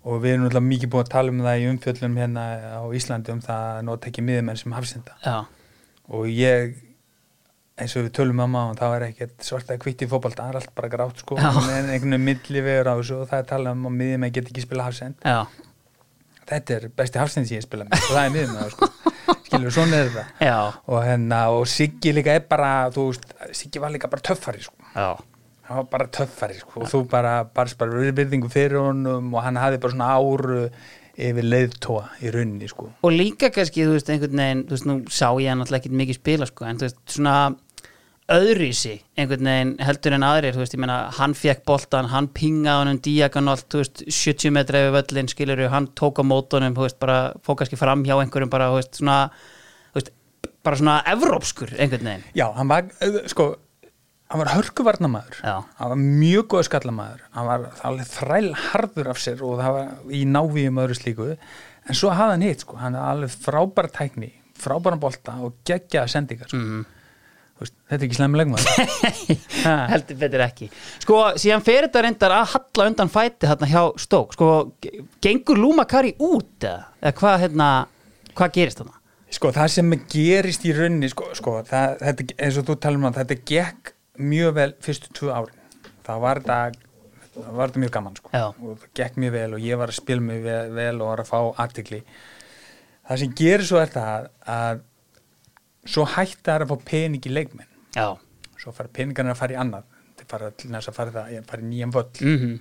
Og 0.06 0.22
við 0.22 0.36
erum 0.36 0.46
náttúrulega 0.46 0.70
mikið 0.70 0.90
búin 0.92 1.04
að 1.04 1.12
tala 1.12 1.32
um 1.32 1.44
það 1.44 1.60
í 1.60 1.68
umfjöllum 1.72 2.18
hérna 2.20 2.42
á 2.78 2.84
Íslandi 2.94 3.32
um 3.34 3.42
það 3.42 3.70
að 3.74 3.84
nota 3.88 4.10
ekki 4.10 4.24
miðumenn 4.26 4.60
sem 4.60 4.74
hafsenda. 4.76 5.16
Já, 5.24 5.38
og 6.14 6.28
ég 6.30 6.76
eins 7.76 7.92
og 7.98 8.06
við 8.06 8.12
tölum 8.16 8.40
um 8.46 8.56
á 8.56 8.64
þá 8.78 8.86
er 8.86 9.06
ekkert 9.10 9.44
svarta 9.44 9.76
kvitt 9.80 10.06
í 10.06 10.08
fótbolta, 10.08 10.46
það 10.46 10.54
er 10.54 10.60
allt 10.62 10.74
bara 10.78 10.92
grátt 10.92 11.22
sko. 11.24 11.36
En 11.40 11.90
einhvern 11.92 12.22
milli 12.22 12.62
vegur 12.64 12.88
á 12.88 12.94
þessu 12.94 13.20
og 13.20 13.30
það 13.32 13.42
er 13.42 13.48
talað 13.50 13.76
um 13.76 13.88
að 13.90 13.96
miðjumenn 14.00 14.36
get 14.38 14.50
ekki 14.52 14.64
spila 14.64 14.86
hafsend. 14.86 15.18
Já, 15.26 15.42
þetta 16.52 16.78
er 16.78 16.88
besti 17.02 17.20
hafsend 17.20 17.50
sem 17.50 17.58
ég 17.58 17.66
spila 17.66 17.88
með 17.88 17.98
og 17.98 18.12
það 18.14 18.22
er 18.22 18.36
miðjumenn 18.38 18.74
sko. 18.76 18.90
Skilur, 19.46 19.70
svona 19.74 19.98
er 20.00 20.08
þetta 20.10 20.54
og, 20.86 21.00
hérna, 21.02 21.40
og 21.54 21.68
Siggi 21.70 22.12
líka 22.14 22.34
er 22.34 22.46
bara 22.46 22.70
veist, 22.94 23.26
Siggi 23.54 23.82
var 23.82 23.92
líka 23.94 24.10
bara 24.10 24.24
töffari 24.24 24.62
sko. 24.62 24.78
Já 24.94 25.10
hann 25.68 25.82
var 25.82 25.88
bara 25.90 26.06
töffari 26.18 26.60
sko. 26.60 26.84
og 26.84 26.90
þú 26.90 27.02
bara 27.10 27.40
barst 27.44 27.78
bara 27.78 28.06
virðingu 28.14 28.50
fyrir 28.52 28.78
honum 28.80 29.34
og 29.34 29.42
hann 29.44 29.58
hafði 29.60 29.82
bara 29.82 29.96
svona 29.96 30.12
áru 30.14 30.62
yfir 31.16 31.46
leiðtóa 31.46 32.08
í 32.22 32.32
rauninni 32.32 32.68
sko. 32.70 32.90
og 33.02 33.14
líka 33.14 33.50
kannski, 33.54 33.86
þú 33.86 33.96
veist, 33.96 34.10
einhvern 34.12 34.42
veginn 34.42 34.66
þú 34.66 34.76
veist, 34.76 34.88
nú 34.88 34.98
sá 35.08 35.28
ég 35.40 35.48
hann 35.50 35.64
alltaf 35.64 35.80
ekkert 35.80 35.96
mikið 36.02 36.20
spila 36.20 36.48
sko, 36.50 36.66
en 36.68 36.80
þú 36.80 36.88
veist, 36.88 37.00
svona 37.16 37.36
öðrísi 38.36 38.94
einhvern 39.16 39.48
veginn 39.48 39.74
heldur 39.86 40.16
en 40.16 40.26
aðrir 40.26 40.56
þú 40.56 40.62
veist, 40.64 40.76
ég 40.76 40.82
meina, 40.82 40.98
hann 41.18 41.36
fekk 41.38 41.64
boltan, 41.68 42.10
hann 42.12 42.30
pingaði 42.36 42.82
honum 42.82 43.02
diagonalt, 43.06 43.68
þú 43.72 43.82
veist, 43.82 44.02
70 44.06 44.54
metra 44.56 44.82
yfir 44.84 44.96
völlin, 44.98 45.30
skilur 45.32 45.66
hann 45.72 45.90
tók 45.98 46.20
á 46.20 46.24
mótunum, 46.26 46.76
þú 46.76 46.88
veist, 46.88 46.98
bara 47.02 47.20
fók 47.46 47.62
kannski 47.62 47.78
fram 47.80 48.04
hjá 48.06 48.16
einhverjum, 48.18 48.52
bara, 48.52 48.72
þú 48.74 48.80
veist, 48.82 48.98
svona 49.00 49.20
þú 49.92 50.00
veist, 50.00 50.12
bara 50.66 50.80
svona 50.82 50.98
evrópskur 51.14 51.76
einhvern 51.78 52.10
veginn, 52.10 52.26
já, 52.36 52.50
hann 52.58 52.72
var 52.74 52.90
uh, 53.06 53.22
sko, 53.30 53.54
hann 54.32 54.40
var 54.42 54.50
hörkuvarnamaður. 54.56 55.38
Já. 55.44 55.54
hann 55.78 55.92
var 55.92 56.00
mjög 56.02 56.48
góð 56.54 56.64
skallamaður 56.70 57.20
hann 57.36 57.46
var 57.46 58.02
þræl 58.10 58.50
harður 58.72 59.12
af 59.12 59.20
sér 59.22 59.42
og 59.46 59.60
það 59.62 59.76
var 59.78 59.94
í 60.10 60.24
návíum 60.26 60.80
öðru 60.82 60.96
slíku. 60.98 61.28
En 61.86 61.94
svo 61.94 62.10
hafði 62.10 62.34
hann 62.34 62.42
hitt 62.48 62.64
sko, 62.66 62.76
hann 62.82 62.96
er 62.98 63.06
alveg 63.12 63.30
frábær 63.44 63.86
tækni 63.94 64.32
frábæran 64.56 64.98
bolta 65.02 65.34
og 65.44 65.54
geggjaða 65.68 66.08
sendingar 66.10 66.48
sko. 66.50 66.58
mm. 66.58 66.84
Þú 67.56 67.64
veist, 67.64 67.72
þetta 67.88 67.96
er 68.02 68.06
ekki 68.10 68.16
slemmileg 68.18 68.48
maður 68.52 69.28
heldur 69.92 70.18
betur 70.20 70.42
ekki. 70.44 70.66
Sko, 71.00 71.20
síðan 71.40 71.62
fer 71.64 71.86
þetta 71.86 72.02
reyndar 72.04 72.34
að 72.36 72.50
halla 72.52 72.86
undan 72.90 73.08
fæti 73.12 73.48
þarna 73.48 73.68
hjá 73.70 73.82
Stók 74.02 74.34
sko, 74.36 74.48
ge- 74.84 75.06
gengur 75.24 75.56
Lúmakari 75.62 76.10
út 76.20 76.66
eða, 76.68 77.14
hvað, 77.16 77.38
hérna, 77.46 77.68
hvað 78.36 78.52
gerist 78.58 78.82
þarna? 78.82 78.98
Sko 79.36 79.52
það 79.56 79.72
sem 79.72 79.94
gerist 80.12 80.66
í 80.68 80.74
rauninni 80.76 81.08
sko, 81.14 81.30
sko 81.38 81.56
það, 81.68 81.96
þetta, 82.04 82.26
eins 82.44 82.58
og 82.60 82.68
þú 82.68 82.76
talum 82.84 83.06
um 83.06 83.08
að 83.10 83.22
þetta 83.22 83.38
gekk 83.54 83.92
mjög 84.18 84.56
vel 84.56 84.74
fyrstu 84.84 85.12
tvö 85.16 85.32
árin. 85.34 85.62
Það 86.06 86.20
var 86.22 86.40
þetta, 86.42 86.58
það 87.36 87.78
mjög 87.82 87.94
gaman 87.96 88.18
sko. 88.18 88.32
Og 88.34 88.76
það 88.82 88.90
gekk 89.00 89.18
mjög 89.22 89.34
vel 89.36 89.48
og 89.56 89.64
ég 89.66 89.80
var 89.80 89.92
að 89.92 90.00
spila 90.00 90.26
mjög 90.28 90.46
vel, 90.46 90.60
vel 90.76 90.94
og 91.00 91.10
var 91.10 91.24
að 91.24 91.30
fá 91.32 91.40
artikli 91.64 92.02
það 93.06 93.22
sem 93.22 93.34
gerir 93.38 93.66
svo 93.66 93.80
er 93.80 93.90
það 93.94 94.30
að 94.56 94.84
svo 95.86 96.06
hætti 96.16 96.42
það 96.48 96.64
að 96.64 96.72
fá 96.72 96.86
pening 96.90 97.26
í 97.28 97.34
leikmenn. 97.34 97.68
Já, 97.94 98.08
svo 98.58 98.72
fara 98.74 98.90
peningarnir 98.92 99.36
að 99.36 99.42
fara 99.42 99.54
í 99.54 99.60
annað. 99.62 99.92
Þeir 100.16 100.30
fara 100.30 100.48
til 100.50 100.70
þess 100.72 100.90
að 100.90 100.96
fara, 100.96 101.14
það, 101.14 101.36
fara 101.46 101.62
í 101.62 101.68
nýjan 101.70 101.94
völl. 101.94 102.08
Mm 102.24 102.56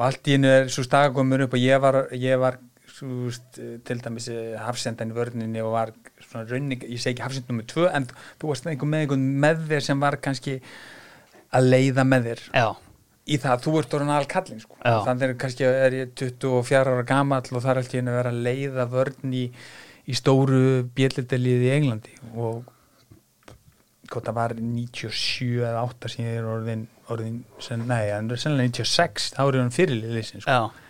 og 0.00 0.06
allt 0.06 0.28
í 0.30 0.36
hennu 0.36 0.48
er 0.48 0.70
svo 0.72 0.84
stagakomur 0.86 1.42
upp 1.44 1.54
og 1.56 1.60
ég 1.60 1.80
var, 1.82 1.96
ég 2.16 2.38
var 2.40 2.56
veist, 3.02 3.60
til 3.86 4.02
dæmis 4.04 4.28
eh, 4.32 4.54
hafsendan 4.60 5.12
í 5.12 5.16
vörninni 5.16 5.62
og 5.64 5.74
var 5.74 5.94
svona 6.24 6.46
rauning, 6.50 6.84
ég 6.84 7.00
segi 7.00 7.16
ekki 7.16 7.26
hafsend 7.26 7.50
nummer 7.50 7.66
tvö 7.70 7.88
en 7.90 8.08
þú 8.10 8.52
varst 8.52 8.68
einhver 8.70 8.90
með 8.90 9.04
einhvern 9.06 9.26
með 9.44 9.66
þér 9.72 9.86
sem 9.88 10.04
var 10.04 10.18
kannski 10.22 10.60
að 11.56 11.70
leiða 11.72 12.06
með 12.06 12.30
þér. 12.30 12.42
Já, 12.62 12.66
í 13.30 13.38
það 13.40 13.54
að 13.54 13.62
þú 13.66 13.76
ert 13.80 13.94
orðin 13.98 14.12
aðal 14.14 14.32
kallin 14.34 14.64
sko. 14.64 14.80
Þannig 14.82 15.24
er 15.26 15.38
kannski 15.44 15.68
er 15.68 15.96
ég 15.96 16.12
24 16.18 16.82
ára 16.94 17.06
gamall 17.06 17.46
og 17.50 17.62
það 17.62 17.72
er 17.72 17.80
allt 17.82 17.94
í 17.94 18.00
hennu 18.00 18.12
að 18.12 18.20
vera 18.20 18.34
að 18.34 18.44
leiða 18.48 18.90
vörn 18.90 19.34
í, 19.36 19.46
í 20.10 20.18
stóru 20.18 20.62
bjelliteliði 20.96 21.70
í 21.70 21.74
Englandi. 21.78 22.14
Og 22.34 22.62
hvort 24.10 24.26
það 24.26 24.38
var 24.38 24.54
97 24.58 25.60
eða 25.62 25.82
8 25.86 26.10
sem 26.10 26.24
ég 26.26 26.38
er 26.40 26.48
orðin, 26.50 26.86
orðin 27.12 27.42
sen, 27.62 27.84
nei, 27.88 28.10
en 28.14 28.30
sennilega 28.34 28.80
96 28.80 29.28
þá 29.36 29.42
er 29.44 29.58
hann 29.60 29.74
fyrirliðin 29.74 30.42
sko. 30.42 30.56
já, 30.56 30.89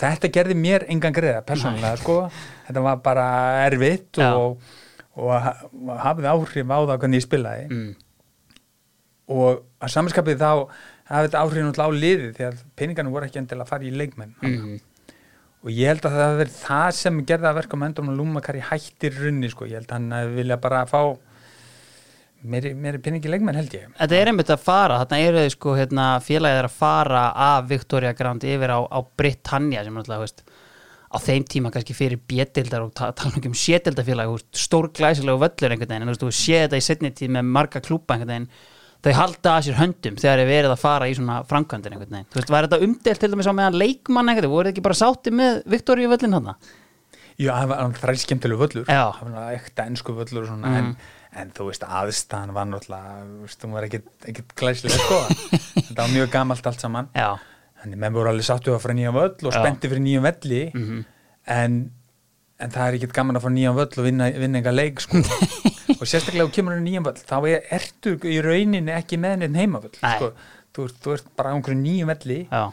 þetta 0.00 0.32
gerði 0.34 0.58
mér 0.58 0.86
engan 0.92 1.14
greiða 1.16 1.44
persónulega 1.46 2.00
sko, 2.00 2.18
þetta 2.66 2.82
var 2.84 2.98
bara 3.04 3.28
erfitt 3.66 4.20
og, 4.24 4.58
og 4.58 4.82
og 5.16 5.94
hafði 6.02 6.28
áhrif 6.30 6.72
á 6.72 6.78
það 6.78 6.98
hvernig 7.00 7.20
ég 7.20 7.24
spilaði. 7.24 7.68
Mm. 7.70 7.94
og 9.26 9.62
að 9.82 9.90
samanskapið 9.90 10.42
þá 10.42 10.50
hafði 11.08 11.28
þetta 11.28 11.40
áhrif 11.40 11.64
náttúrulega 11.64 11.86
á 11.88 12.00
liðið 12.02 12.34
því 12.36 12.44
að 12.46 12.60
peningarnir 12.78 13.14
voru 13.14 13.26
ekki 13.26 13.40
endilega 13.40 13.66
að 13.66 13.72
fara 13.72 13.86
í 13.86 13.94
leikmenn. 13.94 14.34
Mm. 14.44 14.76
og 15.64 15.70
ég 15.72 15.90
held 15.90 16.06
að 16.06 16.18
það 16.20 16.36
verið 16.42 16.58
það 16.60 16.90
sem 17.00 17.22
gerði 17.30 17.48
að 17.50 17.58
verka 17.60 17.80
með 17.80 17.90
endur 17.90 18.10
og 18.12 18.18
Lúmakari 18.20 18.62
hættir 18.68 19.16
runni 19.22 19.50
sko, 19.50 19.66
ég 19.66 19.80
held 19.80 19.90
að 19.90 19.96
hann 19.98 20.36
vilja 20.36 20.60
bara 20.62 20.84
fá 20.90 21.00
meiri, 22.52 22.72
meiri 22.78 23.00
peningi 23.02 23.30
leikmenn 23.32 23.58
held 23.58 23.74
ég. 23.76 23.88
Þetta 23.98 24.18
er 24.18 24.30
einmitt 24.30 24.52
að 24.54 24.62
fara, 24.64 25.00
þarna 25.02 25.18
eru 25.24 25.42
þau 25.44 25.52
sko 25.56 25.74
hérna, 25.78 26.04
félagið 26.24 26.60
er 26.62 26.68
að 26.68 26.76
fara 26.78 27.24
af 27.46 27.66
Victoria 27.70 28.12
Grand 28.18 28.46
yfir 28.46 28.72
á, 28.72 28.78
á 28.86 28.98
Britannia 29.18 29.82
sem 29.84 29.96
náttúrulega, 29.96 30.24
veist, 30.24 30.44
á 31.06 31.16
þeim 31.22 31.44
tíma 31.48 31.72
kannski 31.74 31.96
fyrir 31.96 32.22
bjettildar 32.28 32.86
og 32.86 32.94
ta 32.96 33.10
tala 33.16 33.42
um 33.42 33.56
sétildafélag, 33.56 34.32
stór 34.56 34.88
glæsilegu 34.96 35.42
völlur 35.42 35.74
einhvern 35.76 35.92
veginn, 35.92 36.08
en 36.08 36.22
þú 36.22 36.32
sé 36.34 36.62
þetta 36.64 36.80
í 36.80 36.86
setni 36.86 37.12
tíð 37.16 37.36
með 37.36 37.52
marga 37.58 37.82
klúpa 37.84 38.16
einhvern 38.16 38.32
veginn. 38.34 38.48
Þau 39.06 39.12
halda 39.14 39.52
að 39.52 39.66
sér 39.68 39.76
höndum 39.78 40.16
þegar 40.18 40.40
er 40.42 40.48
verið 40.50 40.72
að 40.72 40.80
fara 40.82 41.06
í 41.06 41.14
svona 41.14 41.42
framkvæmdin 41.46 41.94
einhvern 41.94 42.16
veginn, 42.16 42.30
þú 42.32 42.40
veist, 42.40 42.50
var 42.50 42.66
þetta 42.66 42.82
umdelt 42.86 43.22
til 43.22 43.30
dæmis 43.30 43.46
á 43.46 43.54
meðan 43.54 43.78
leikmann 43.78 44.32
veginn, 44.32 44.50
voru 44.50 44.66
þið 44.66 44.72
ekki 44.74 44.84
bara 44.88 44.98
sátti 44.98 45.34
með 45.36 45.62
Victoria 45.70 46.10
völlin 46.10 46.34
hann 46.38 46.50
Já, 47.36 47.52
það 47.52 47.68
var 47.68 47.96
þræl 48.00 48.18
skemmtilegu 48.22 48.60
völlur 48.62 48.86
það 48.88 49.32
var 49.34 49.56
ekta 49.58 49.84
ennsku 49.90 50.14
völlur 50.16 50.46
og 50.46 50.48
svona, 50.48 50.70
Mm. 50.70 50.76
en, 50.78 50.96
en 51.36 51.50
þú 51.56 51.66
veist 51.70 51.84
aðstæðan 51.84 52.54
var 52.56 52.68
náttúrulega 52.70 53.50
þú 53.60 53.70
var 53.74 53.86
ekkit 53.88 54.54
glæslega 54.56 54.96
sko 54.96 55.18
þetta 55.88 56.00
var 56.00 56.14
mjög 56.14 56.30
gamalt 56.32 56.66
allt 56.70 56.80
saman 56.84 57.10
Já, 57.16 57.28
þannig 57.82 58.00
menn 58.04 58.16
voru 58.16 58.32
alveg 58.32 58.48
sáttu 58.48 58.72
að 58.74 58.80
fara 58.86 58.96
í 58.96 59.00
nýjan 59.02 59.16
völl 59.18 59.34
og 59.36 59.52
Já. 59.52 59.58
spennti 59.60 59.90
fyrir 59.92 60.04
nýjan 60.06 60.24
velli 60.26 60.62
Mhm. 60.74 61.04
en, 61.56 61.76
en 62.58 62.70
það 62.72 62.88
er 62.88 62.98
ekkit 62.98 63.12
gaman 63.20 63.36
að 63.38 63.44
fara 63.46 63.54
í 63.54 63.58
nýjan 63.60 63.76
völl 63.78 63.98
og 64.00 64.04
vinna, 64.08 64.30
vinna 64.32 64.58
enga 64.62 64.72
leik 64.74 65.00
sko 65.04 65.20
og 66.00 66.04
sérstaklega 66.08 66.48
þú 66.48 66.54
kemur 66.56 66.80
í 66.80 66.84
nýjan 66.88 67.04
völl 67.06 67.20
þá 67.28 67.36
er, 67.52 67.62
ertu 67.78 68.16
í 68.32 68.40
rauninni 68.44 68.92
ekki 68.96 69.20
með 69.22 69.38
neitt 69.44 69.60
heimavöll 69.60 69.94
sko. 70.00 70.32
þú, 70.74 70.88
ert- 70.88 71.00
þú 71.04 71.14
ert 71.18 71.30
bara 71.38 71.52
á 71.52 71.54
einhverju 71.56 71.78
nýjum 71.84 72.10
velli 72.14 72.40
já, 72.50 72.64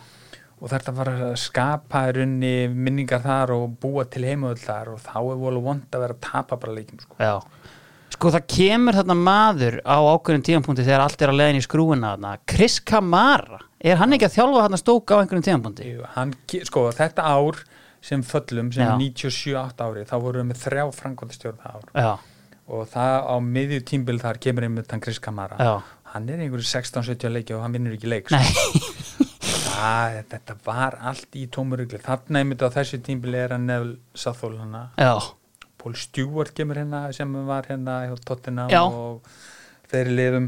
og 0.63 0.71
þarf 0.71 0.89
að 0.93 0.97
fara 1.01 1.13
að 1.27 1.35
skapa 1.43 2.01
í 2.07 2.15
rauninni 2.17 2.53
minningar 2.71 3.21
þar 3.23 3.51
og 3.57 3.75
búa 3.83 4.05
til 4.11 4.23
heimavöll 4.27 4.59
þar 4.63 4.93
og 4.95 4.99
þá 5.03 5.15
er 5.19 5.39
voru 5.43 5.61
vond 5.67 5.85
að 5.91 6.03
vera 6.07 6.15
að 6.17 6.23
tapa 6.31 6.57
bara 6.63 6.75
leikim 6.79 6.99
sko. 7.03 7.19
Sko 8.13 8.29
það 8.33 8.43
kemur 8.53 8.97
þarna 8.99 9.15
maður 9.17 9.79
á 9.81 9.97
ákveðin 9.97 10.43
tímanpunkti 10.45 10.83
þegar 10.85 11.05
allt 11.05 11.23
er 11.23 11.31
að 11.31 11.39
leiðin 11.39 11.59
í 11.61 11.63
skrúina 11.65 12.11
þarna 12.13 12.33
Chris 12.51 12.75
Kamara, 12.85 13.57
er 13.81 13.97
hann 14.01 14.13
ekki 14.15 14.27
að 14.27 14.35
þjálfa 14.35 14.65
þarna 14.67 14.79
stóka 14.81 15.17
á 15.17 15.21
einhverjum 15.23 15.45
tímanpunkti? 15.47 15.87
Jú, 15.95 16.03
hann, 16.13 16.35
sko, 16.69 16.83
þetta 16.93 17.25
ár 17.25 17.63
sem 18.03 18.21
föllum, 18.27 18.69
sem 18.75 18.83
Já. 18.85 18.93
97-8 18.99 19.87
ári 19.87 20.05
þá 20.09 20.15
vorum 20.19 20.43
við 20.43 20.49
með 20.51 20.61
þrjá 20.65 20.85
frangvöldastjórn 20.99 21.59
það 21.63 21.75
ár 21.79 22.05
Já, 22.05 22.13
og 22.77 22.87
það 22.93 23.17
á 23.31 23.35
miðju 23.57 23.83
tímbil 23.89 24.17
þar 24.21 24.39
kemur 24.43 24.67
einmitt 24.67 24.91
hann 24.93 25.03
Chris 25.03 25.21
Kamara 25.23 25.57
Já. 25.57 25.73
hann 26.13 26.27
er 26.29 26.43
einhverju 26.43 26.67
16-17 26.69 27.31
leiki 27.33 27.55
og 27.55 27.63
hann 27.63 27.77
vinnur 27.77 27.95
ekki 27.95 28.11
leik 28.11 28.27
sko. 28.27 28.39
nei, 28.43 29.23
það, 29.69 30.19
þetta 30.35 30.57
var 30.67 30.99
allt 31.11 31.39
í 31.39 31.47
tómurugli 31.51 32.01
þarna 32.03 32.43
einmitt 32.43 32.61
á 32.67 32.69
þessu 32.75 32.99
tímbili 33.07 33.39
er 33.39 33.55
hann 33.55 33.65
Neville 33.71 33.97
Southall 34.13 34.59
hana 34.59 34.89
já, 34.99 35.15
Paul 35.83 35.97
Stewart 35.99 36.53
kemur 36.55 36.79
hérna 36.79 37.05
sem 37.15 37.33
var 37.47 37.67
hérna 37.67 37.99
hjá 38.07 38.15
Tottenham 38.23 38.71
Já. 38.71 38.81
og 38.87 39.27
þeirri 39.91 40.15
liðum 40.19 40.47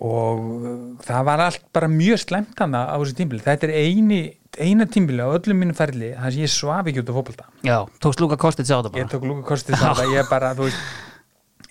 og 0.00 0.38
uh, 0.40 0.74
það 1.04 1.24
var 1.26 1.42
allt 1.48 1.64
bara 1.74 1.90
mjög 1.90 2.22
slemt 2.22 2.62
hana 2.62 2.86
á 2.88 2.96
þessu 2.96 3.16
tímbili 3.18 3.42
þetta 3.44 3.68
er 3.68 3.74
eini, 3.82 4.20
eina 4.54 4.86
tímbili 4.86 5.26
á 5.26 5.34
öllum 5.34 5.60
mínum 5.64 5.76
ferli 5.76 6.12
þar 6.14 6.36
sem 6.36 6.46
ég 6.46 6.52
svaf 6.54 6.88
ekki 6.88 7.02
út 7.02 7.10
á 7.10 7.14
fótbolta. 7.18 7.48
Já, 7.66 7.78
tókst 8.00 8.22
Luka 8.22 8.38
Kostið 8.40 8.70
sá 8.70 8.76
það 8.78 9.00
ég 9.02 9.02
bara 9.02 9.12
tók 9.16 9.26
lúka 9.26 9.48
kostið 9.50 9.82
það 9.82 10.04
ég 10.14 10.30
bara, 10.30 10.54
þú 10.54 10.68
veist 10.70 11.08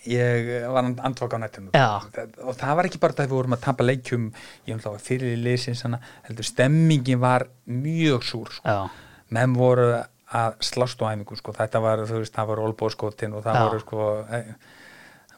ég 0.09 0.51
var 0.71 0.85
andvaka 0.87 1.39
á 1.39 1.43
nættinu 1.43 1.71
og 1.75 2.55
það 2.59 2.77
var 2.79 2.87
ekki 2.89 3.01
bara 3.01 3.15
það 3.17 3.25
að 3.25 3.31
við 3.31 3.37
vorum 3.39 3.55
að 3.57 3.65
tapa 3.65 3.87
leikjum 3.87 4.29
ég 4.67 4.83
þá 4.83 4.89
að 4.93 5.01
fyrir 5.07 5.33
í 5.33 5.41
liðsins 5.43 5.83
hana, 5.85 5.99
heldur 6.27 6.47
stemmingin 6.47 7.21
var 7.23 7.47
mjög 7.65 8.25
súr 8.27 8.53
sko. 8.59 8.77
Menn 9.35 9.53
voru 9.57 9.91
að 9.99 10.07
slást 10.65 11.01
á 11.01 11.09
æfingu 11.09 11.37
sko. 11.39 11.53
þetta 11.57 11.81
var, 11.83 12.03
þú 12.09 12.21
veist, 12.21 12.35
það 12.35 12.51
var 12.51 12.63
olbóðskotin 12.67 13.35
og 13.37 13.45
það 13.45 13.59
Já. 13.59 13.63
voru 13.67 13.83
sko 13.83 14.09
eh, 14.37 14.51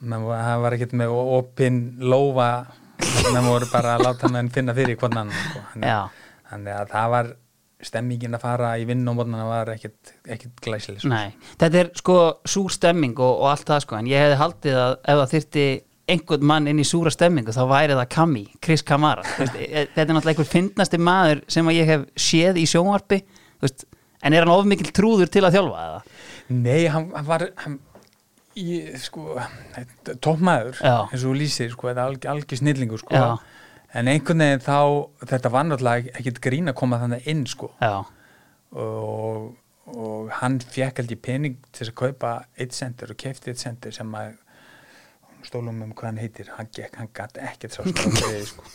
menn 0.02 0.26
það 0.30 0.64
var 0.66 0.78
ekkert 0.78 0.96
með 1.02 1.14
opin 1.20 1.84
lófa 2.02 2.50
menn 3.32 3.48
voru 3.48 3.70
bara 3.72 3.96
að 3.98 4.08
láta 4.08 4.32
menn 4.32 4.50
finna 4.54 4.76
fyrir 4.78 4.98
hvernig 5.00 5.24
annan 5.24 5.46
sko. 5.46 5.62
Þannig, 5.74 6.18
þannig 6.52 6.76
að 6.80 6.92
það 6.96 7.14
var 7.16 7.32
stemmingin 7.82 8.38
að 8.38 8.44
fara 8.44 8.74
í 8.78 8.84
vinn 8.86 9.08
og 9.10 9.16
mótnana 9.18 9.46
var 9.48 9.72
ekkert, 9.74 10.12
ekkert 10.30 10.60
glæsileg 10.62 11.02
sko. 11.02 11.22
Þetta 11.62 11.80
er 11.82 11.90
sko 11.98 12.18
súr 12.46 12.74
stemming 12.74 13.16
og, 13.18 13.40
og 13.42 13.48
allt 13.54 13.72
það 13.72 13.86
sko 13.88 13.98
en 13.98 14.12
ég 14.12 14.22
hefði 14.26 14.42
haldið 14.42 14.82
að 14.84 14.94
ef 15.00 15.22
það 15.22 15.34
þyrfti 15.36 15.66
einhvern 16.12 16.46
mann 16.48 16.68
inn 16.70 16.82
í 16.82 16.86
súra 16.88 17.12
stemmingu 17.14 17.54
þá 17.56 17.62
væri 17.70 17.96
það 17.98 18.10
Kami, 18.16 18.44
Chris 18.64 18.84
Kamara 18.86 19.24
veist, 19.38 19.56
e- 19.56 19.88
þetta 19.94 20.04
er 20.04 20.16
náttúrulega 20.16 20.34
einhver 20.34 20.50
fyndnasti 20.50 21.00
maður 21.02 21.44
sem 21.52 21.70
að 21.72 21.78
ég 21.78 21.92
hef 21.92 22.06
séð 22.20 22.60
í 22.62 22.66
sjónvarpi 22.70 23.22
þú 23.22 23.68
veist, 23.68 23.86
en 24.22 24.34
er 24.36 24.44
hann 24.46 24.54
of 24.54 24.68
mikil 24.70 24.92
trúður 24.96 25.32
til 25.32 25.44
að 25.48 25.58
þjálfa 25.58 25.86
eða? 25.88 26.02
Nei, 26.52 26.82
hann, 26.92 27.08
hann 27.16 27.28
var 27.28 27.48
hann, 27.64 27.80
í, 28.60 28.82
sko 29.02 29.38
toppmaður, 30.24 30.78
Já. 30.84 30.96
eins 31.08 31.26
og 31.28 31.38
lýsir 31.40 31.72
sko, 31.74 31.92
er 31.92 32.02
alg, 32.04 32.28
algjör 32.28 32.62
snillingur 32.62 33.02
sko. 33.04 33.24
En 33.92 34.08
einhvern 34.08 34.40
veginn 34.44 34.64
þá 34.64 34.78
þetta 35.28 35.52
var 35.52 35.66
náttúrulega 35.68 36.14
ekkit 36.20 36.40
grín 36.44 36.72
að 36.72 36.78
koma 36.80 37.00
þannig 37.02 37.26
inn 37.32 37.42
sko. 37.50 37.74
Og, 38.72 39.50
og 39.92 40.30
hann 40.40 40.62
fekk 40.64 41.02
ég 41.04 41.20
pening 41.20 41.58
til 41.76 41.90
að 41.90 41.98
kaupa 42.00 42.36
eitt 42.56 42.76
sendur 42.78 43.12
og 43.12 43.20
kefti 43.20 43.52
eitt 43.52 43.60
sendur 43.60 43.92
sem 43.96 44.14
að 44.16 44.38
stólum 45.48 45.82
um 45.84 45.92
hvað 45.98 46.12
hann 46.12 46.22
heitir 46.22 46.52
hann 46.58 46.70
gekk, 46.74 46.98
hann 47.00 47.10
gatt 47.18 47.40
ekkert 47.42 47.76
sá 47.76 47.82
strákriði 47.88 48.46
sko. 48.52 48.66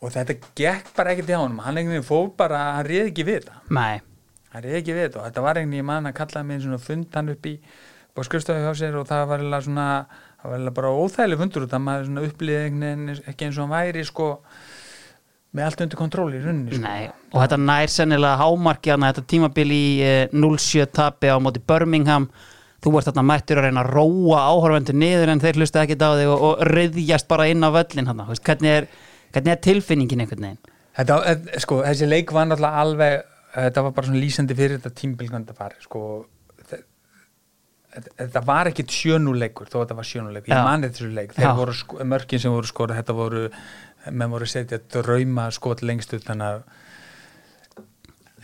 og 0.00 0.12
þetta 0.14 0.36
gekk 0.56 0.90
bara 0.96 1.14
ekkert 1.14 1.32
í 1.32 1.36
ánum 1.36 1.60
hann 1.64 1.76
einhvern 1.76 1.98
veginn 1.98 2.08
fór 2.08 2.30
bara, 2.38 2.62
hann 2.78 2.88
réð 2.88 3.10
ekki 3.10 3.26
við 3.28 3.42
þetta 3.42 3.76
nei 3.76 4.00
það 4.54 4.70
er 4.70 4.78
ekki 4.78 4.94
við 4.94 5.08
þetta 5.08 5.20
og 5.20 5.26
þetta 5.28 5.44
var 5.44 5.60
veginn 5.60 5.88
mann 5.88 6.08
að 6.08 6.16
kallaði 6.20 6.48
mig 6.50 6.62
svona 6.62 6.80
fund 6.82 7.18
hann 7.18 7.34
upp 7.34 7.50
í 7.50 7.54
á 8.14 8.20
skrifstofu 8.22 8.62
hjá 8.62 8.78
sér 8.78 8.96
og 9.00 9.08
það 9.08 9.26
var 9.30 9.42
eiginlega 9.42 9.66
svona 9.66 9.88
það 10.06 10.46
var 10.46 10.56
eiginlega 10.56 10.78
bara 10.78 10.94
óþægileg 10.94 11.42
fundur 11.42 11.66
út 11.66 11.74
að 11.74 11.84
maður 11.88 12.08
svona 12.08 12.26
upplýði 12.28 13.18
ekki 13.32 13.48
eins 13.48 13.58
og 13.58 13.64
hann 13.64 13.74
væri 13.74 14.04
sko 14.06 14.28
með 15.54 15.68
allt 15.68 15.84
undir 15.84 15.98
kontról 15.98 16.30
í 16.34 16.40
runni 16.42 16.74
sko. 16.74 16.82
Nei, 16.82 17.10
og 17.30 17.38
þetta 17.42 17.58
nær 17.62 17.92
sennilega 17.94 18.40
hámarki 18.40 18.94
að 18.94 19.06
þetta 19.08 19.24
tímabil 19.30 19.68
í 19.74 19.84
eh, 20.02 20.34
0-7 20.34 20.86
tapi 20.94 21.30
á 21.30 21.38
móti 21.42 21.62
Birmingham 21.62 22.28
þú 22.84 22.94
ert 22.98 23.08
þarna 23.08 23.26
mættur 23.26 23.60
að 23.60 23.68
reyna 23.68 23.84
að 23.84 23.92
róa 23.94 24.40
áhörvendur 24.52 24.98
niður 24.98 25.32
en 25.32 25.42
þeir 25.42 25.60
hlusta 25.62 25.84
ekki 25.84 25.98
á 25.98 26.10
þig 26.18 26.30
og, 26.30 26.46
og 26.48 26.64
riðjast 26.70 27.30
bara 27.30 27.46
inn 27.50 27.66
á 27.66 27.70
völlin 27.74 28.10
hvernig, 28.10 28.70
er, 28.70 28.88
hvernig 29.34 29.54
er 29.54 29.62
tilfinningin 29.66 30.24
einhvern 30.24 30.48
veginn? 30.48 30.74
þetta, 30.98 31.20
eh, 31.30 31.62
sko, 31.62 31.80
þessi 31.86 32.10
leik 32.10 32.34
var 32.34 32.50
náttúrulega 32.50 32.82
alveg 32.84 33.22
þetta 33.54 33.82
var 33.86 33.92
bara 33.96 34.06
svona 34.10 34.20
lýsandi 34.22 34.56
fyrir 34.58 34.78
þetta 34.80 34.94
tímbil 35.00 35.28
hvernig 35.30 35.48
þetta 35.50 35.62
var 35.64 35.74
sko, 35.84 36.02
þe- 36.70 36.84
þetta 38.18 38.42
var 38.48 38.70
ekkit 38.72 38.90
sjönuleikur 39.00 39.68
þó 39.70 39.76
að 39.78 39.84
þetta 39.84 39.98
var 40.00 40.08
sjönuleikur, 40.10 40.50
ég 40.54 40.64
mani 40.66 40.88
þessu 40.90 41.10
leik. 41.14 41.34
Þeir 41.36 41.46
Já. 41.46 41.52
voru, 41.60 41.74
sko, 41.78 41.98
mörkin 42.14 42.40
sem 42.42 42.52
voru 42.54 42.66
skorað 42.70 42.98
þetta 43.02 43.14
voru, 43.20 43.44
menn 44.10 44.32
voru 44.34 44.48
setja 44.50 44.80
drauma 44.96 45.50
skot 45.54 45.82
lengst 45.86 46.12
ut 46.16 46.24
þannig 46.26 46.48
að 46.50 46.64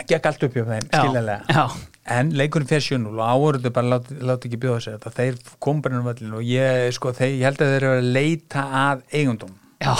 gekk 0.09 0.27
allt 0.31 0.45
upp 0.47 0.55
hjá 0.57 0.65
þeim, 0.69 0.87
skiljanlega. 0.89 1.65
En 2.11 2.31
leikurinn 2.35 2.67
fyrir 2.71 2.83
7-0 2.83 3.11
og 3.21 3.27
áhverju 3.31 3.71
bara 3.77 3.91
láti, 3.93 4.15
láti 4.25 4.49
ekki 4.49 4.59
bjóða 4.63 4.81
sér 4.83 4.95
þetta. 4.97 5.11
Þeir 5.19 5.35
kom 5.63 5.83
bara 5.85 5.99
inn 5.99 6.03
á 6.03 6.09
völlin 6.09 6.33
og 6.39 6.47
ég, 6.49 6.87
sko, 6.97 7.13
þeir, 7.15 7.35
ég 7.37 7.45
held 7.51 7.61
að 7.61 7.73
þeir 7.75 7.85
eru 7.85 7.91
að 7.99 8.09
leita 8.17 8.63
að 8.81 9.03
eigundum 9.21 9.53
já, 9.81 9.93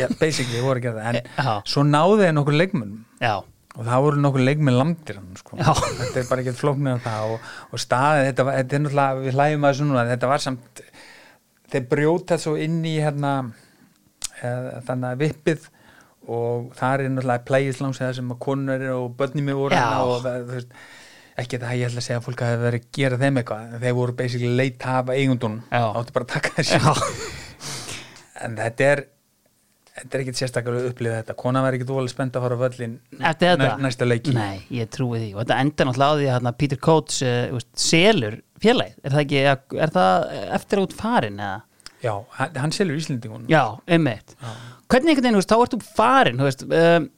já, 0.00 0.08
basically, 0.20 0.60
voru 0.64 0.82
ekki 0.82 0.90
að 0.90 0.98
það. 0.98 1.06
En 1.06 1.46
Já. 1.46 1.54
svo 1.72 1.84
náðu 1.86 2.18
þeir 2.24 2.34
nokkur 2.36 2.58
leikmunum 2.58 2.98
já, 3.22 3.34
og 3.76 3.84
það 3.84 4.04
voru 4.06 4.22
nokkur 4.24 4.44
leikminn 4.46 4.78
lamdir 4.78 5.18
hann, 5.20 5.36
sko. 5.36 5.58
Þetta 5.60 6.20
er 6.22 6.28
bara 6.30 6.42
ekki 6.42 6.56
flóknir 6.56 6.96
en 6.96 7.04
það 7.04 7.34
og, 7.34 7.48
og 7.70 7.82
staðið, 7.82 8.28
þetta, 8.30 8.46
þetta 8.56 8.76
er 8.78 8.84
náttúrulega 8.84 9.22
við 9.22 9.36
hlægjum 9.36 9.66
að 9.66 9.74
þessu 9.74 9.88
núna, 9.90 10.04
þetta 10.10 10.30
var 10.32 10.44
samt 10.44 10.82
þeir 11.72 11.88
brjóta 11.90 12.38
svo 12.40 12.54
inn 12.62 12.78
í 12.86 12.96
hérna 13.02 13.32
eða, 14.40 14.82
þannig 14.86 15.08
að 15.10 15.24
vippið 15.24 15.66
og 16.26 16.70
það 16.78 16.94
er 16.94 17.10
náttúrulega 17.14 17.46
plægislangs 17.46 18.00
eða 18.02 18.14
sem 18.18 18.30
að 18.34 18.40
konur 18.46 18.76
eru 18.76 18.94
og 19.04 19.18
börnum 19.18 19.50
mér 19.50 19.58
voru 19.60 19.80
og 19.80 20.24
það, 20.24 20.38
þú 20.46 20.56
veist, 20.56 20.78
ekki 21.36 21.60
það 21.62 21.76
ég 21.76 21.90
ætla 21.90 22.00
að 22.02 22.06
segja 22.06 22.20
að 22.20 22.26
fólk 22.26 22.44
hafi 22.46 22.62
verið 22.62 22.82
að 22.86 22.88
gera 22.96 23.20
þeim 23.20 23.40
eitthvað 23.42 23.66
en 23.66 23.82
þeir 23.84 23.98
voru 23.98 24.16
basically 24.16 24.56
leita 24.56 24.94
af 25.02 25.12
eigundunum 25.12 25.60
Já. 25.68 25.84
áttu 26.00 26.16
bara 26.16 26.26
að 26.26 26.32
taka 26.32 26.54
þessu 26.56 26.80
en 28.46 28.58
þetta 28.58 28.88
er 28.90 29.04
þetta 29.96 30.18
er 30.18 30.24
ekkit 30.24 30.40
sérstaklega 30.40 30.90
upplifið 30.90 31.16
þetta. 31.20 31.36
Kona 31.40 31.62
var 31.64 31.76
ekkit 31.76 31.92
volið 31.92 32.12
spennt 32.12 32.36
að 32.38 32.46
fara 32.46 32.58
völlin 32.60 32.96
þetta? 33.16 33.52
næ- 33.62 33.84
næsta 33.86 34.08
leiki. 34.08 34.34
Nei, 34.36 34.60
ég 34.76 34.90
trúi 34.92 35.20
því. 35.20 35.30
Og 35.34 35.40
þetta 35.42 35.60
enda 35.64 35.88
náttúrulega 35.88 36.12
á 36.12 36.18
því 36.20 36.50
að 36.50 36.58
Peter 36.62 36.82
Coates 36.88 37.22
uh, 37.26 37.64
selur 37.76 38.38
félagið, 38.62 38.98
er 39.02 39.14
það 39.16 39.24
ekki 39.24 39.42
er 39.86 39.92
það 39.96 40.28
eftir 40.58 40.82
út 40.82 40.96
farin 40.96 41.40
eða? 41.40 41.60
Já, 42.04 42.12
hann, 42.38 42.56
hann 42.60 42.74
selur 42.76 42.98
Íslendingun 42.98 43.46
Já, 43.50 43.62
einmitt. 43.88 44.36
Hvernig 44.86 45.14
einhvern 45.16 45.30
veginn, 45.32 45.48
þá 45.48 45.56
ert 45.58 45.74
þú 45.74 45.80
farin 45.96 46.42
veist, 46.44 46.64
um, 46.68 47.08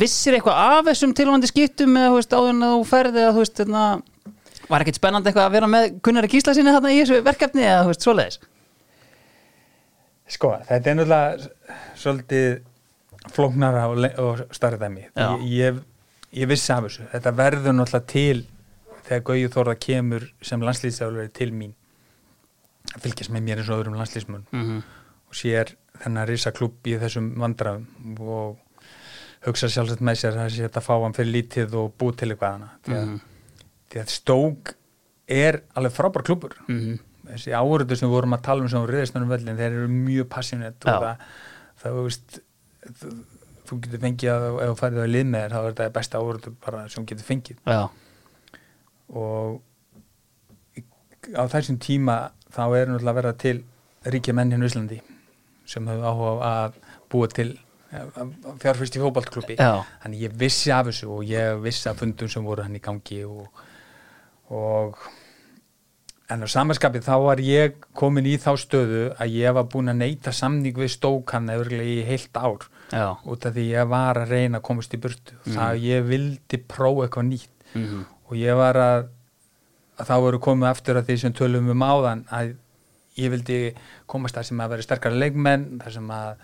vissir 0.00 0.36
eitthvað 0.38 0.60
af 0.64 0.86
þessum 0.88 1.14
tilvæmandi 1.18 1.50
skiptum 1.50 1.98
eða 1.98 2.22
áður 2.34 2.52
en 2.54 2.64
þú 2.64 2.84
ferði 2.88 3.24
eða 3.24 3.34
þú 3.36 3.42
veist, 3.44 3.58
þarna, 3.60 3.82
var 4.68 4.84
ekkert 4.84 5.00
spennandi 5.00 5.30
eitthvað 5.30 5.48
að 5.48 5.56
vera 5.58 5.70
með 5.70 5.90
kunnari 6.06 6.30
kísla 6.32 6.54
sinni 6.56 6.74
þarna 6.74 6.94
í 6.94 7.02
þessu 7.02 7.20
verkefni 7.26 7.66
eða 7.66 7.84
þú 7.84 7.92
veist, 7.92 8.06
svoleiðis 8.06 8.40
Sko, 10.28 10.50
þetta 10.68 10.90
er 10.90 10.96
náttúrulega 10.98 11.48
svolítið 11.96 12.60
flóknara 13.32 13.86
og, 13.88 14.42
starra 14.56 14.76
dæmi 14.80 15.06
Já. 15.16 15.28
ég, 15.42 15.80
ég, 16.32 16.48
vissi 16.50 16.72
af 16.72 16.84
þessu 16.86 17.08
þetta 17.14 17.32
verður 17.38 17.72
náttúrulega 17.78 18.06
til 18.12 18.46
þegar 19.08 19.24
Gauju 19.30 19.48
Þórða 19.54 19.74
kemur 19.80 20.28
sem 20.44 20.60
landslýsjálfur 20.60 21.32
til 21.32 21.50
mín 21.52 21.74
að 22.94 23.04
fylgjast 23.06 23.32
með 23.34 23.42
mér 23.48 23.58
eins 23.62 23.68
og 23.72 23.80
öðrum 23.82 23.96
landslýsmun 24.00 24.44
mm 24.52 24.64
-hmm. 24.64 24.82
og 25.28 25.34
sér 25.34 25.74
þennan 26.02 26.26
risa 26.28 26.50
klubb 26.52 26.86
í 26.86 26.98
þessum 27.00 27.34
vandrafum 27.40 28.16
og 28.20 28.58
hugsa 29.46 29.68
sjálfsagt 29.68 30.00
með 30.00 30.14
sér 30.20 30.36
að 30.36 30.50
sé 30.56 30.64
að 30.68 30.82
fá 30.84 30.94
hann 31.02 31.14
fyrir 31.14 31.32
lítið 31.32 31.74
og 31.74 31.92
búið 31.98 32.16
til 32.16 32.30
eitthvað 32.32 32.52
hana 32.52 32.68
því 32.84 32.92
að, 32.94 33.06
Mhm. 33.06 33.20
því 33.90 34.00
að 34.00 34.08
Stók 34.08 34.74
er 35.28 35.62
alveg 35.76 35.92
frábær 35.92 36.22
klubbur 36.22 36.52
Mhm. 36.68 36.98
Þessi 37.28 37.54
áhörðu 37.54 37.98
sem 37.98 38.08
við 38.08 38.14
vorum 38.16 38.36
að 38.36 38.44
tala 38.48 38.64
um 38.64 38.70
sem 38.72 38.86
reyðistunum 38.88 39.32
völlin, 39.32 39.58
þeir 39.58 39.70
eru 39.70 39.88
mjög 39.92 40.28
passionate 40.32 40.88
Já. 40.88 40.94
og 40.94 41.04
það, 41.04 41.24
það 41.82 41.98
þú 41.98 42.04
veist 42.08 42.40
þú, 43.00 43.12
þú 43.68 43.80
getur 43.84 44.04
fengið 44.04 44.34
að 44.34 44.48
ef 44.48 44.72
þú 44.72 44.76
færið 44.82 45.04
á 45.04 45.08
lið 45.14 45.30
með 45.32 45.44
þér, 45.44 45.54
þá 45.54 45.60
er 45.60 45.70
þetta 45.70 45.94
besta 45.98 46.22
áhörðu 46.22 46.54
bara 46.66 46.84
sem 46.92 47.08
getur 47.08 47.28
fengið 47.28 47.62
Já, 47.68 47.80
og 49.12 49.60
á 51.36 51.42
þessum 51.52 51.78
tíma 51.82 52.18
þá 52.54 52.62
er 52.78 52.90
náttúrulega 52.90 53.12
að 53.12 53.20
vera 53.20 53.38
til 53.44 53.56
ríkja 54.08 54.34
menn 54.36 54.52
hérna 54.54 54.68
í 54.68 54.70
Íslandi 54.72 55.00
sem 55.68 55.88
hefur 55.90 56.06
áhuga 56.08 56.52
að 56.52 56.78
búa 57.12 57.28
til 57.32 57.50
fjárfyrst 57.88 58.98
í 58.98 59.02
fótballklubbi 59.02 59.56
Já. 59.56 59.84
þannig 60.02 60.26
ég 60.26 60.36
vissi 60.40 60.72
af 60.72 60.88
þessu 60.88 61.08
og 61.12 61.24
ég 61.28 61.60
vissi 61.64 61.88
af 61.88 62.00
fundum 62.00 62.28
sem 62.32 62.44
voru 62.44 62.64
hann 62.64 62.76
í 62.76 62.82
gangi 62.84 63.22
og, 63.24 63.48
og 64.52 64.98
en 66.28 66.44
á 66.44 66.48
samanskapið 66.48 67.06
þá 67.06 67.14
var 67.24 67.40
ég 67.40 67.78
komin 67.96 68.26
í 68.28 68.34
þá 68.40 68.50
stöðu 68.60 69.04
að 69.16 69.38
ég 69.38 69.54
var 69.56 69.68
búin 69.72 69.92
að 69.92 70.02
neyta 70.02 70.34
samning 70.36 70.76
við 70.76 70.92
stókan 70.98 71.48
eða 71.52 71.80
í 71.80 72.02
heilt 72.04 72.36
ár. 72.36 72.68
Já. 72.92 73.16
Út 73.24 73.46
af 73.48 73.56
því 73.56 73.64
ég 73.70 73.88
var 73.88 74.20
að 74.20 74.34
reyna 74.36 74.60
að 74.60 74.66
komast 74.68 74.94
í 74.96 75.00
burtu. 75.00 75.36
Það 75.48 75.82
ég 75.84 76.06
vildi 76.08 76.60
prófa 76.68 77.08
eitthvað 77.08 77.28
nýtt. 77.32 77.52
Mm 77.74 78.06
og 78.28 78.36
ég 78.36 78.56
var 78.58 78.76
að, 78.76 79.04
að 79.98 80.10
þá 80.10 80.16
voru 80.24 80.40
komið 80.44 80.70
aftur 80.70 81.00
að 81.00 81.10
því 81.10 81.18
sem 81.22 81.36
tölum 81.36 81.70
um 81.72 81.84
áðan 81.84 82.24
að 82.34 82.54
ég 83.18 83.32
vildi 83.32 83.60
komast 84.10 84.36
það 84.38 84.50
sem 84.50 84.60
að 84.62 84.74
vera 84.74 84.86
sterkara 84.86 85.20
leikmenn 85.22 85.68
þar 85.82 85.94
sem 85.96 86.10
að 86.14 86.42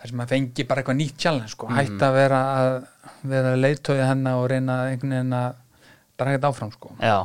þar 0.00 0.12
sem 0.12 0.22
að 0.24 0.32
fengi 0.32 0.66
bara 0.68 0.82
eitthvað 0.82 0.98
nýtt 0.98 1.18
challenge 1.20 1.52
sko, 1.52 1.68
hætt 1.76 2.06
að 2.06 2.16
vera 2.16 2.38
að 2.54 2.70
vera 3.28 3.52
leiðtóði 3.58 4.06
hennar 4.08 4.40
og 4.40 4.48
reyna 4.50 4.78
einhvern 4.88 5.12
veginn 5.12 5.36
að 5.36 5.60
draga 6.20 6.38
þetta 6.38 6.52
áfram 6.54 6.72
sko. 6.72 6.94
Já, 7.04 7.18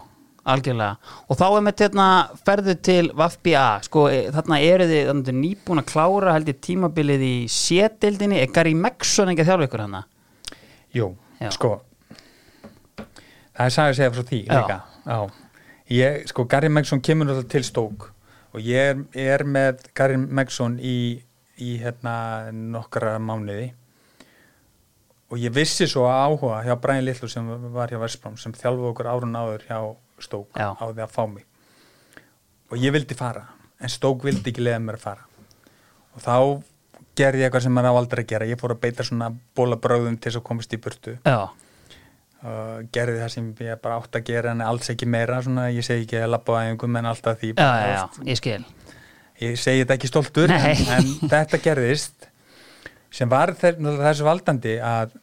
algjörlega 0.45 1.13
og 1.25 1.39
þá 1.39 1.45
er 1.47 1.63
með 1.65 1.83
hérna 1.83 2.07
ferðu 2.45 2.75
til 2.85 3.03
VFBA 3.17 3.65
sko, 3.87 4.05
e, 4.13 4.19
þarna 4.35 4.59
eru 4.61 4.87
þið 4.91 5.09
þannig 5.09 5.37
nýbúin 5.39 5.81
að 5.81 5.89
klára 5.91 6.35
held 6.35 6.51
ég 6.51 6.59
tímabilið 6.67 7.25
í 7.25 7.35
sétildinni, 7.51 8.41
er 8.41 8.51
Gary 8.53 8.75
Megson 8.77 9.31
ekki 9.33 9.45
að 9.45 9.51
þjálfa 9.51 9.69
ykkur 9.69 9.85
hana? 9.85 10.03
Jú, 10.95 11.11
Já. 11.41 11.49
sko 11.55 11.71
það 13.55 13.65
er 13.65 13.75
sagði 13.77 13.93
að 13.93 13.97
segja 13.99 14.13
frá 14.15 14.27
því 14.29 14.41
Já. 14.43 14.53
líka 14.59 14.81
Já. 15.05 15.17
Ég, 15.95 16.21
sko, 16.31 16.47
Gary 16.49 16.69
Megson 16.73 17.01
kemur 17.05 17.29
náttúrulega 17.29 17.51
til 17.53 17.65
stók 17.65 18.11
og 18.55 18.61
ég 18.63 18.93
er, 18.93 19.01
er 19.13 19.45
með 19.45 19.83
Gary 19.97 20.17
Megson 20.17 20.77
í, 20.79 21.21
í 21.61 21.75
hérna 21.81 22.15
nokkra 22.53 23.17
mánuði 23.21 23.73
og 25.31 25.41
ég 25.41 25.53
vissi 25.53 25.87
svo 25.89 26.05
áhuga 26.09 26.61
hjá 26.65 26.75
Brian 26.81 27.05
Little 27.05 27.29
sem 27.31 27.47
var 27.73 27.91
hjá 27.91 27.99
Vestbrám 28.01 28.37
sem 28.39 28.53
þjálfa 28.55 28.91
okkur 28.91 29.09
árun 29.09 29.37
áður 29.37 29.65
hjá 29.67 29.79
stók 30.23 30.47
Já. 30.55 30.71
á 30.75 30.83
því 30.85 31.03
að 31.03 31.13
fá 31.15 31.23
mig. 31.31 31.45
Og 32.71 32.79
ég 32.81 32.95
vildi 32.95 33.17
fara 33.17 33.45
en 33.79 33.91
stók 33.91 34.23
vildi 34.25 34.51
ekki 34.51 34.63
leiða 34.63 34.79
mér 34.83 34.99
að 34.99 35.05
fara. 35.05 35.27
Og 36.15 36.23
þá 36.23 36.37
gerði 37.15 37.43
ég 37.43 37.49
eitthvað 37.49 37.65
sem 37.67 37.75
maður 37.75 37.95
á 37.95 37.99
aldrei 37.99 38.23
að 38.23 38.31
gera. 38.31 38.47
Ég 38.49 38.59
fór 38.59 38.75
að 38.75 38.81
beita 38.85 39.05
svona 39.07 39.29
bólabröðum 39.55 40.17
til 40.17 40.31
þess 40.31 40.41
að 40.41 40.47
komast 40.47 40.75
í 40.75 40.81
burtu. 40.81 41.17
Og 42.45 42.89
gerði 42.93 43.21
það 43.23 43.31
sem 43.33 43.51
ég 43.65 43.81
bara 43.81 43.99
átt 43.99 44.19
að 44.19 44.27
gera 44.27 44.53
en 44.53 44.63
alls 44.65 44.89
ekki 44.93 45.07
meira, 45.09 45.41
svona 45.41 45.69
ég 45.73 45.85
segi 45.85 46.05
ekki 46.05 46.19
að 46.21 46.33
labba 46.35 46.59
á 46.59 46.63
æfingum 46.67 46.99
en 46.99 47.09
alltaf 47.09 47.39
því 47.41 47.55
já, 47.55 47.65
já, 47.65 47.93
já, 47.95 48.25
ég 48.29 48.65
ég 49.41 49.59
segi 49.59 49.83
þetta 49.83 49.97
ekki 49.97 50.11
stoltur 50.11 50.53
en, 50.53 50.65
en 50.95 51.11
þetta 51.33 51.59
gerðist 51.63 52.29
sem 53.15 53.31
var 53.31 53.53
þess, 53.57 54.23
valdandi 54.25 54.77
að 54.83 55.15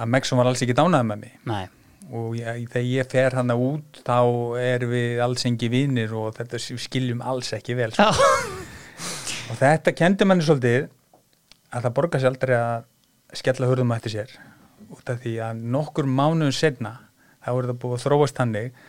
að 0.00 0.08
Megson 0.14 0.40
var 0.40 0.48
alls 0.48 0.62
ekki 0.64 0.76
dánað 0.76 1.04
með 1.10 1.18
mig. 1.24 1.32
Nei, 1.48 1.64
og 2.10 2.34
ég, 2.38 2.64
þegar 2.70 2.86
ég 2.88 3.10
fer 3.10 3.36
hann 3.38 3.52
út 3.54 4.00
þá 4.06 4.18
erum 4.58 4.92
við 4.94 5.20
alls 5.24 5.46
engi 5.46 5.70
vinir 5.70 6.14
og 6.16 6.32
þetta 6.38 6.58
skiljum 6.60 7.22
alls 7.22 7.52
ekki 7.56 7.76
vel 7.78 7.92
sko. 7.94 8.08
og 9.50 9.60
þetta 9.60 9.94
kendi 9.96 10.26
manni 10.26 10.46
svolítið 10.46 10.88
að 11.70 11.86
það 11.86 11.96
borgar 12.00 12.22
sér 12.22 12.32
aldrei 12.32 12.56
að 12.58 13.38
skella 13.38 13.70
hurðum 13.70 13.94
eftir 13.94 14.14
sér. 14.16 14.32
Út 14.90 15.12
af 15.12 15.20
því 15.22 15.36
að 15.46 15.62
nokkur 15.70 16.08
mánuðum 16.10 16.54
setna 16.54 16.96
þá 17.44 17.50
er 17.52 17.70
það 17.70 17.80
búið 17.84 17.96
að 17.96 18.04
þróast 18.08 18.42
hannig 18.42 18.84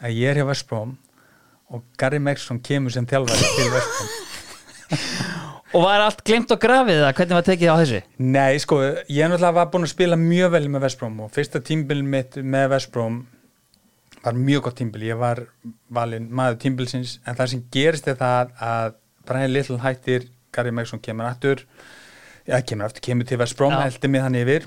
að 0.00 0.16
ég 0.16 0.32
er 0.32 0.40
hjá 0.40 0.48
Vestbróm 0.48 0.96
og 1.72 1.84
Gary 2.00 2.20
Megson 2.22 2.60
kemur 2.64 2.94
sem 2.94 3.08
þjálfari 3.08 3.54
til 3.56 3.70
Vestbróm 3.76 5.38
og 5.72 5.84
var 5.84 6.04
allt 6.04 6.24
glimt 6.26 6.52
og 6.52 6.60
grafið 6.62 7.02
það, 7.02 7.14
hvernig 7.18 7.38
var 7.38 7.46
tekið 7.46 7.72
á 7.72 7.76
þessu? 7.80 8.00
Nei, 8.22 8.58
sko, 8.62 8.80
ég 9.08 9.30
náttúrulega 9.30 9.56
var 9.58 9.70
búin 9.72 9.86
að 9.86 9.94
spila 9.94 10.18
mjög 10.20 10.52
vel 10.56 10.66
með 10.72 10.84
Vestbróm 10.86 11.22
og 11.24 11.32
fyrsta 11.34 11.62
tímbil 11.64 12.02
mitt 12.04 12.36
með 12.42 12.68
Vestbróm 12.74 13.22
var 14.22 14.38
mjög 14.38 14.66
gott 14.68 14.78
tímbil, 14.78 15.06
ég 15.08 15.18
var 15.18 15.44
valinn 15.92 16.28
maður 16.30 16.60
tímbilsins 16.62 17.16
en 17.26 17.38
það 17.38 17.54
sem 17.54 17.64
gerist 17.74 18.10
er 18.12 18.20
það 18.20 18.52
að 18.62 18.98
Brian 19.26 19.54
Little 19.54 19.80
hættir 19.82 20.28
Gary 20.52 20.74
Megson 20.74 21.00
kemur 21.02 21.30
aftur 21.30 21.64
já, 22.46 22.58
kemur 22.66 22.86
aftur, 22.88 23.02
kemur 23.06 23.26
til 23.28 23.40
Vestbróm, 23.40 23.72
Já. 23.72 23.86
heldur 23.86 24.10
mig 24.10 24.22
hann 24.24 24.36
yfir. 24.38 24.66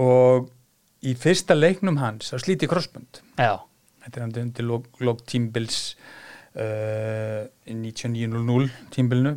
Og 0.00 0.48
í 1.04 1.14
fyrsta 1.18 1.54
leiknum 1.56 1.98
hans 2.00 2.32
þá 2.32 2.38
slíti 2.40 2.68
krossbund 2.70 3.20
Já, 3.36 3.60
þetta 4.04 4.18
er 4.18 4.24
hann 4.24 4.36
undir 4.46 4.68
lók 5.04 5.24
tímbils 5.28 5.80
uh, 6.56 7.44
1900 7.68 8.70
tímbilinu 8.94 9.34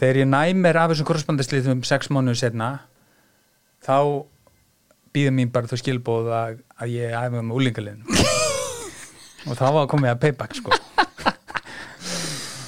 þegar 0.00 0.20
ég 0.22 0.28
næmir 0.30 0.78
af 0.80 0.92
þessum 0.92 1.08
krossbandasliðum 1.08 1.82
sex 1.88 2.10
mánuðu 2.12 2.40
setna 2.40 2.70
þá 3.84 3.98
býður 5.16 5.36
mín 5.38 5.52
bara 5.52 5.70
þau 5.70 5.80
skilbóð 5.80 6.30
að, 6.36 6.60
að 6.76 6.94
ég 6.98 7.16
æfa 7.16 7.40
með 7.40 7.56
úlingaliðinu 7.56 8.20
og 9.48 9.58
þá 9.58 9.66
var 9.78 9.90
komið 9.90 10.12
að 10.12 10.22
payback 10.26 10.56
sko. 10.58 10.78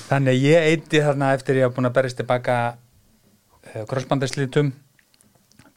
Þannig 0.08 0.32
að 0.32 0.44
ég 0.46 0.66
eitti 0.72 1.00
þarna 1.04 1.32
eftir 1.36 1.58
ég 1.58 1.66
hafa 1.66 1.76
búin 1.76 1.88
að 1.90 1.96
berist 1.98 2.16
tilbaka 2.16 2.58
uh, 2.72 3.82
krossbandasliðum 3.90 4.70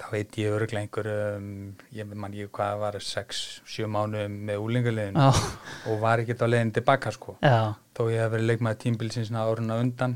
þá 0.02 0.06
veit 0.14 0.38
ég 0.40 0.56
öruglega 0.56 0.86
einhver 0.86 1.10
um, 1.12 1.50
ég 1.94 2.08
man 2.16 2.34
ég 2.38 2.50
hvað 2.56 2.80
var 2.82 2.98
6-7 3.04 3.90
mánuðum 3.92 4.40
með 4.48 4.64
úlingarlegin 4.64 5.20
Já, 5.20 5.30
og 5.92 6.00
var 6.02 6.24
ekkert 6.24 6.46
á 6.46 6.48
leiðin 6.48 6.74
tilbaka 6.80 7.12
sko. 7.14 7.36
Já, 7.44 7.76
þó 7.98 8.04
ég 8.08 8.24
hef 8.24 8.32
verið 8.34 8.50
leikmaður 8.54 8.82
tímbilsins 8.86 9.34
áruna 9.36 9.82
undan 9.84 10.16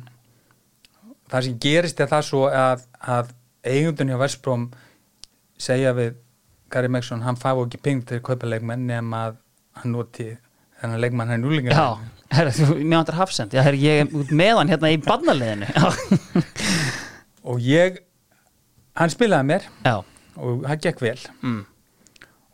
það 1.32 1.47
sem 1.47 1.59
gerist 1.65 2.01
er 2.01 2.11
það 2.11 2.28
svo 2.30 2.45
að, 2.49 2.86
að 3.01 3.32
eigundun 3.65 4.11
hjá 4.13 4.19
Vestbróm 4.21 4.69
segja 5.57 5.93
við 5.97 6.17
Gary 6.73 6.89
Megson, 6.91 7.23
hann 7.23 7.39
fá 7.39 7.51
ekki 7.53 7.80
ping 7.82 8.03
til 8.05 8.19
að 8.19 8.26
kaupa 8.30 8.49
leikmenn 8.49 8.88
nema 8.89 9.28
að 9.30 9.39
hann 9.80 9.95
noti 9.95 10.32
þennan 10.82 11.01
leikmann 11.01 11.32
hann 11.32 11.47
úlingar 11.47 11.78
já 11.78 11.88
vantar 12.36 13.15
hafsend, 13.15 13.53
já, 13.53 13.61
herra, 13.63 13.78
ég 13.78 14.01
er 14.03 14.17
út 14.17 14.32
með 14.34 14.57
hann 14.59 14.71
hérna 14.73 14.91
í 14.91 14.97
barnaliðinu. 15.03 15.69
Og 17.49 17.61
ég 17.61 18.01
hann 18.97 19.11
spilaði 19.13 19.49
mér 19.51 19.65
já, 19.86 19.95
og 20.36 20.65
það 20.65 20.84
gekk 20.88 21.01
vel. 21.03 21.17
Mm. 21.45 21.63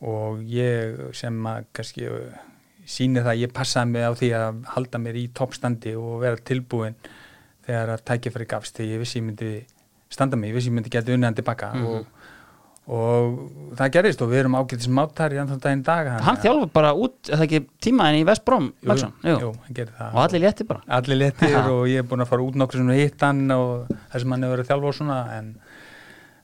og 0.02 0.40
ég 0.50 1.12
sem 1.14 1.36
að 1.46 1.68
kannski 1.78 2.08
síni 2.90 3.22
það 3.22 3.30
að 3.36 3.42
ég 3.44 3.52
passaði 3.54 3.92
mig 3.94 4.06
á 4.10 4.12
því 4.18 4.30
að 4.34 4.62
halda 4.74 5.02
mér 5.04 5.20
í 5.22 5.28
toppstandi 5.38 5.94
og 5.96 6.16
vera 6.24 6.42
tilbúin 6.42 6.98
þegar 7.72 7.96
að 7.96 8.04
tækja 8.12 8.36
fyrir 8.36 8.52
gafst 8.52 8.78
þegar 8.78 8.92
ég 8.98 9.06
vissi 9.06 9.20
ég 9.22 9.26
myndi 9.32 9.52
standa 10.12 10.36
mig, 10.38 10.52
ég 10.52 10.60
vissi 10.60 10.70
ég 10.70 10.76
myndi 10.76 10.92
geta 10.92 11.16
unnið 11.16 11.30
hann 11.32 11.40
tilbaka 11.42 11.72
Mhm. 11.72 11.88
og, 11.88 12.06
og 12.92 13.76
það 13.80 13.92
gerist 13.94 14.22
og 14.26 14.30
við 14.32 14.40
erum 14.42 14.56
ágætis 14.58 14.90
mátar 14.92 15.32
í 15.32 15.38
andan 15.40 15.60
daginn 15.64 15.84
dag 15.86 16.08
Hann 16.26 16.40
þjálfa 16.44 16.68
bara 16.74 16.90
út, 16.98 17.14
það 17.30 17.44
ekki 17.46 17.60
tímaðin 17.86 18.20
í 18.24 18.26
Vestbróm 18.28 18.72
jú, 18.82 18.96
jú, 19.24 19.36
jú, 19.46 19.52
hann 19.68 19.78
gerir 19.78 19.94
það. 20.00 20.10
Og 20.16 20.22
allir 20.26 20.42
létti 20.44 20.66
bara? 20.68 20.82
Allir 20.98 21.22
Já. 21.54 21.62
og 21.72 21.86
ég 21.88 22.02
er 22.02 22.08
búin 22.10 22.26
að 22.26 22.32
fara 22.34 22.42
út 22.50 22.58
nokkur 22.60 22.82
sem 22.82 22.90
hitt 22.98 23.22
hann 23.24 23.46
og 23.56 23.88
þessum 24.12 24.34
hann 24.36 24.44
hefur 24.44 24.56
verið 24.58 24.66
að 24.66 24.72
þjálfa 24.74 24.90
og 24.92 24.98
svona 24.98 25.20
en, 25.38 25.52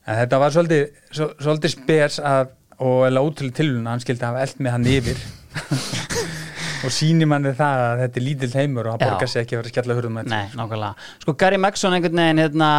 en 0.06 0.20
þetta 0.22 0.38
var 0.40 0.50
svolítið, 0.56 0.86
svo, 1.10 1.28
svolítið 1.42 1.74
spes 1.74 2.20
að, 2.22 2.54
og 2.78 2.98
eða 3.10 3.26
útrúlega 3.28 3.58
tilhuna 3.60 3.90
hann 3.96 4.00
skildi 4.06 4.24
hafa 4.30 4.46
eld 4.46 4.62
með 4.64 4.76
hann 4.78 4.88
yfir 4.94 5.18
og 6.84 6.94
síni 6.94 7.26
manni 7.28 7.54
það 7.58 7.82
að 7.88 8.04
þetta 8.04 8.20
er 8.20 8.26
lítill 8.28 8.54
heimur 8.54 8.88
og 8.92 8.96
Já. 8.98 9.04
borgar 9.06 9.30
sig 9.30 9.42
ekki 9.42 9.56
að 9.56 9.60
vera 9.62 9.70
að 9.70 9.74
skella 9.74 9.98
hurðum 9.98 10.22
Nei, 10.28 10.46
nákvæmlega 10.54 10.94
Sko 11.24 11.34
Gary 11.40 11.60
Megson 11.60 11.96
einhvern 11.96 12.22
veginn 12.22 12.42
hérna 12.44 12.70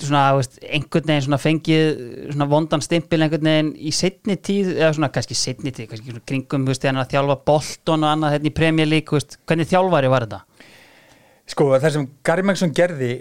svona, 0.00 0.22
veist, 0.38 0.58
einhvern 0.64 1.08
veginn 1.08 1.26
svona 1.26 1.40
fengið 1.40 1.84
svona 2.32 2.48
vondan 2.50 2.84
stimpil 2.84 3.20
einhvern 3.24 3.50
veginn 3.50 3.72
í 3.76 3.92
setni 3.94 4.36
tíð, 4.36 4.72
eða 4.78 4.92
svona 4.96 5.10
kannski 5.14 5.36
setni 5.38 5.74
tíð 5.74 5.90
kannski 5.92 6.16
kringum, 6.24 6.66
þú 6.66 6.74
veist, 6.74 6.88
að 6.88 7.12
þjálfa 7.12 7.38
Bolton 7.50 8.06
og 8.06 8.12
annað 8.14 8.36
hérna 8.36 8.50
í 8.50 8.54
Premier 8.56 8.90
League, 8.90 9.08
þú 9.10 9.18
veist, 9.18 9.38
hvernig 9.48 9.70
þjálfari 9.70 10.12
var 10.12 10.26
þetta? 10.26 10.70
Sko 11.54 11.68
það 11.76 11.96
sem 11.98 12.10
Gary 12.24 12.46
Megson 12.48 12.74
gerði 12.76 13.12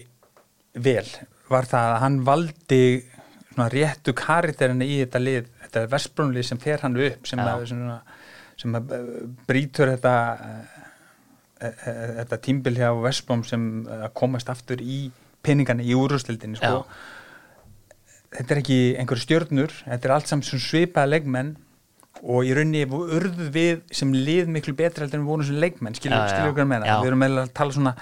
vel 0.74 1.08
var 1.52 1.68
það 1.70 1.90
að 1.94 2.02
hann 2.06 2.20
valdi 2.26 2.84
svona 3.54 3.70
réttu 3.74 4.14
karakterina 4.18 4.86
í 4.88 5.02
þetta 5.04 5.22
lið, 5.22 5.50
þetta 5.66 5.88
vestbrunlið 5.92 6.48
sem 6.48 6.62
fer 6.62 6.86
hann 6.86 6.98
upp 6.98 7.28
sem, 7.30 7.42
Já. 7.42 7.52
að, 7.52 7.66
svona, 7.70 8.00
sem 8.64 8.78
eh, 8.80 9.10
brýtur 9.50 9.92
þetta 9.94 10.14
e, 10.40 11.68
e, 11.68 11.98
þetta 12.22 12.42
tímbil 12.48 12.80
hjá 12.80 12.94
vestbrun 13.04 13.44
sem 13.48 13.68
komast 14.18 14.50
aftur 14.54 14.82
í 14.82 15.04
peningana 15.44 15.84
í 15.84 15.94
úrústildinni 15.98 16.58
sko. 16.60 16.86
þetta 18.34 18.56
er 18.56 18.64
ekki 18.64 18.80
einhver 18.98 19.20
stjörnur, 19.20 19.76
þetta 19.84 20.10
er 20.10 20.16
allt 20.16 20.32
saman 20.32 20.48
sem 20.48 20.62
svipaða 20.64 21.12
leikmenn 21.18 21.54
og 22.24 22.48
í 22.48 22.54
rauninni 22.56 22.86
urðu 22.88 23.50
við 23.52 23.82
sem 23.92 24.12
lið 24.16 24.52
miklu 24.56 24.76
betra 24.80 25.04
heldur 25.04 25.20
en 25.20 25.26
við 25.26 25.34
vorum 25.34 25.48
sem 25.50 25.60
leikmenn 25.60 25.98
skilur, 25.98 26.24
okkur 26.48 26.64
að 26.64 26.70
menna 26.72 27.00
við 27.02 27.10
erum 27.12 27.26
eiginlega 27.26 27.50
að 27.50 27.56
tala 27.60 27.76
svona 27.76 27.96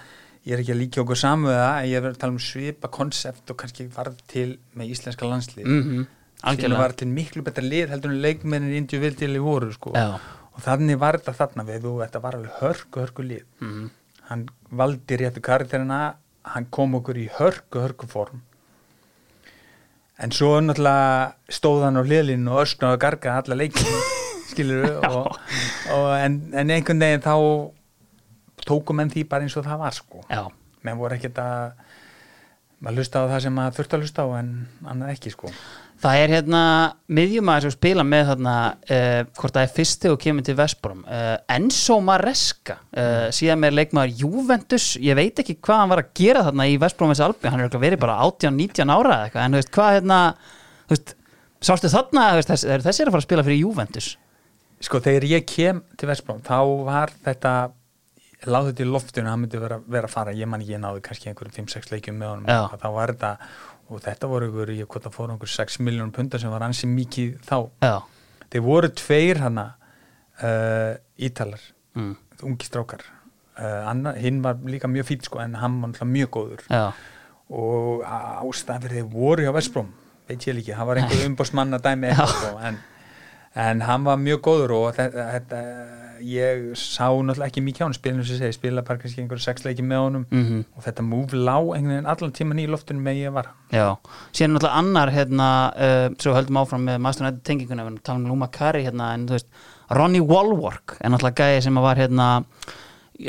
ég 0.45 0.55
er 0.55 0.63
ekki 0.63 0.73
að 0.73 0.81
líka 0.81 1.01
okkur 1.03 1.19
samu 1.21 1.53
það 1.53 1.87
ég 1.89 1.99
er 1.99 2.09
að 2.09 2.19
tala 2.21 2.35
um 2.35 2.41
svipa 2.41 2.89
konsept 2.93 3.53
og 3.53 3.59
kannski 3.61 3.87
varð 3.93 4.19
til 4.31 4.49
með 4.77 4.93
íslenska 4.95 5.29
landslið 5.29 5.65
Mm 5.65 5.81
-hmm. 5.83 6.61
sem 6.61 6.71
var 6.71 6.91
til 6.91 7.07
miklu 7.07 7.41
betra 7.41 7.63
lið 7.63 7.89
heldur 7.89 8.11
en 8.11 8.21
leikmennin 8.21 8.73
individuali 8.73 9.39
voru 9.39 9.71
sko. 9.71 9.91
Já. 9.93 10.19
Og 10.55 10.63
þannig 10.65 10.99
var 11.01 11.17
þetta 11.19 11.37
þarna 11.39 11.65
við 11.67 11.87
og 11.89 11.99
þetta 12.03 12.21
var 12.23 12.37
alveg 12.37 12.61
hörku 12.61 13.03
hörku 13.03 13.27
lið. 13.27 13.43
Mhm. 13.59 13.89
hann 14.31 14.45
valdi 14.71 15.17
réttu 15.19 15.41
karakterina 15.43 16.15
hann 16.47 16.65
kom 16.71 16.95
okkur 16.95 17.17
í 17.19 17.27
hörku 17.29 17.81
hörku 17.83 18.07
form. 18.07 18.41
En 20.19 20.31
svo 20.31 20.59
náttúrulega 20.61 21.33
stóð 21.49 21.83
hann 21.83 21.99
á 21.99 22.03
hliðlinu 22.05 22.53
og 22.53 22.61
ösknaði 22.63 22.95
að 22.95 23.01
garga 23.03 23.35
alla 23.41 23.55
leikin 23.55 23.91
skilur 24.51 25.01
og, 25.09 25.37
og 25.91 26.07
en, 26.15 26.37
en 26.53 26.69
einhvern 26.69 27.03
veginn 27.03 27.25
þá 27.25 27.35
tókum 28.65 29.01
menn 29.01 29.11
því 29.11 29.25
bara 29.27 29.43
eins 29.43 29.57
og 29.57 29.65
það 29.65 29.83
var 29.83 29.97
sko. 29.97 30.23
Já, 30.29 30.45
menn 30.85 30.99
voru 31.01 31.17
ekkert 31.17 31.41
að 31.41 31.73
maður 32.81 33.01
hlusta 33.01 33.25
á 33.25 33.29
það 33.33 33.43
sem 33.45 33.57
maður 33.57 33.77
þurfti 33.77 33.97
að 33.97 34.05
hlusta 34.05 34.25
á 34.25 34.27
en 34.39 34.51
annað 34.85 35.13
ekki 35.15 35.33
sko 35.35 35.51
það 36.01 36.21
er 36.21 36.33
hérna 36.35 36.61
miðjumæður 37.13 37.65
sem 37.65 37.73
spila 37.75 38.05
með 38.07 38.31
þarna 38.31 38.55
uh, 38.71 39.19
hvort 39.37 39.55
það 39.55 39.65
er 39.65 39.73
fyrsti 39.75 40.11
og 40.11 40.19
kemur 40.21 40.45
til 40.47 40.55
Vestbrom 40.57 41.03
uh, 41.05 41.35
Enzo 41.55 41.97
Maresca 42.05 42.77
uh, 42.81 43.27
síðan 43.35 43.61
með 43.63 43.77
leikmaður 43.79 44.23
Juventus. 44.23 44.87
Ég 45.01 45.17
veit 45.19 45.41
ekki 45.43 45.57
hvað 45.59 45.83
hann 45.83 45.93
var 45.93 46.03
að 46.03 46.13
gera 46.21 46.45
þarna 46.47 46.69
í 46.71 46.77
Vestbrom 46.81 47.13
þessi 47.13 47.25
albi, 47.27 47.51
hann 47.53 47.65
er 47.65 47.83
verið 47.85 48.01
bara 48.01 48.19
18-19 48.27 48.95
ára 48.95 49.17
eða 49.17 49.27
eitthvað, 49.27 49.43
en 49.43 49.53
þú 49.53 49.61
veist 49.61 49.75
hvað 49.77 49.97
hérna 49.97 50.21
þú 50.79 50.95
veist, 50.95 51.13
sástu 51.71 51.93
þarna, 51.93 52.25
veist, 52.39 52.53
þessi, 52.55 52.71
þessi 52.87 53.03
er 53.03 53.11
að 53.11 53.17
fara 53.17 53.23
að 53.23 53.29
spila 53.29 53.45
fyrir 53.47 53.61
Juventus? 53.65 54.15
Sko 54.81 55.03
þegar 55.05 55.29
ég 55.29 55.45
kem 55.49 55.83
til 55.99 56.09
Vestbróm 56.09 56.41
þá 56.45 56.57
var 56.87 57.13
þetta 57.21 57.53
láð 58.49 58.71
þetta 58.71 58.85
í 58.85 58.89
loftinu 58.89 59.29
hann 59.29 59.43
myndi 59.43 59.59
vera, 59.61 59.77
vera 59.85 60.09
að 60.09 60.13
fara, 60.15 60.33
ég 60.33 60.49
man 60.49 60.63
ég 60.65 60.81
náði 60.81 61.03
kannski 61.05 61.29
einhverjum 61.29 61.67
5-6 61.67 61.91
leikjum 61.91 62.17
með 62.17 62.31
honum. 62.31 62.71
Þá 62.81 62.87
var 62.95 63.13
þetta, 63.13 63.31
og 63.91 64.01
þetta 64.05 64.29
voru 64.31 64.49
ykkur, 64.49 64.73
ég 64.77 64.89
hvort 64.89 65.07
að 65.07 65.15
fóru 65.17 65.35
einhver 65.35 65.51
6 65.51 65.79
miljónum 65.83 66.13
pundar 66.15 66.41
sem 66.41 66.51
var 66.53 66.63
ansi 66.65 66.89
mikið 66.89 67.37
þá. 67.47 67.57
Já, 67.83 67.95
þeir 68.53 68.65
voru 68.65 68.91
tveir 69.01 69.41
hana 69.43 69.65
uh, 70.41 70.93
ítalar, 71.19 71.63
mm. 71.99 72.13
ungi 72.47 72.69
strákar. 72.69 73.03
Uh, 73.61 74.13
hinn 74.17 74.39
var 74.41 74.61
líka 74.63 74.89
mjög 74.89 75.09
fýtt 75.11 75.27
sko 75.27 75.41
en 75.43 75.59
hann 75.59 75.81
var 75.83 76.07
mjög 76.07 76.31
góður. 76.37 76.63
Já, 76.71 76.93
og 77.51 78.05
ástæðan 78.07 78.85
fyrir 78.85 79.01
þeir 79.01 79.11
voru 79.11 79.43
hjá 79.43 79.51
Vestbróm 79.55 79.91
veit 80.31 80.47
ég 80.47 80.55
líki, 80.55 80.75
hann 80.75 80.87
var 80.87 81.01
einhver 81.01 81.25
umbásmann 81.29 81.75
að 81.75 81.89
dæmi 81.89 82.13
sko, 82.15 82.53
en, 82.63 82.79
en 83.59 83.83
hann 83.87 84.07
var 84.07 84.19
mjög 84.21 84.43
góður 84.47 84.75
og 84.77 84.87
þetta, 84.97 85.27
þetta 85.35 85.61
ég 86.23 86.71
sá 86.79 87.07
náttúrulega 87.09 87.49
ekki 87.49 87.63
mikið 87.65 87.83
á 87.83 87.85
hann 87.87 87.95
spilinu 87.97 88.25
sem 88.27 88.39
segi, 88.39 88.55
spila 88.57 88.83
bara 88.87 89.01
kannski 89.01 89.23
einhverju 89.23 89.43
sex 89.43 89.65
leiki 89.65 89.85
með 89.85 90.03
honum. 90.05 90.25
Mhm. 90.31 90.65
Og 90.77 90.85
þetta 90.85 91.05
múf 91.05 91.33
lá 91.33 91.57
einhvern 91.57 91.93
veginn 91.95 92.11
allan 92.13 92.31
tíman 92.31 92.61
í 92.61 92.67
loftinu 92.69 93.01
með 93.01 93.21
ég 93.21 93.33
var. 93.33 93.49
Já, 93.71 93.97
síðan 94.31 94.55
náttúrulega 94.55 94.79
annar 94.81 95.11
hérna, 95.11 95.49
uh, 95.75 96.09
svo 96.17 96.35
höldum 96.35 96.61
áfram 96.61 96.85
með 96.85 97.01
Master 97.01 97.25
United 97.25 97.43
tenginguna, 97.43 97.87
við 97.89 98.03
tala 98.03 98.19
um 98.19 98.27
Luma 98.27 98.47
Kari 98.47 98.83
hérna, 98.85 99.13
en 99.13 99.27
þú 99.27 99.37
veist, 99.37 99.47
Ronnie 99.91 100.21
Wallwork 100.21 100.97
er 101.01 101.09
náttúrulega 101.09 101.35
gæði 101.35 101.63
sem 101.63 101.75
var 101.75 101.95
hérna 101.97 102.43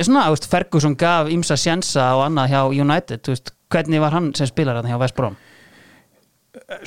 svona, 0.01 0.27
þú 0.29 0.37
veist, 0.37 0.51
Ferguson 0.51 0.97
gaf 0.97 1.29
Ímsa 1.29 1.57
Sjensa 1.57 2.13
og 2.17 2.27
annað 2.29 2.53
hjá 2.55 2.61
United, 2.81 3.23
þú 3.23 3.35
veist, 3.35 3.53
hvernig 3.73 4.01
var 4.01 4.13
hann 4.17 4.35
sem 4.35 4.47
spilar 4.47 4.79
hérna 4.79 4.95
hjá 4.95 5.01
West 5.01 5.17
Brom? 5.17 5.37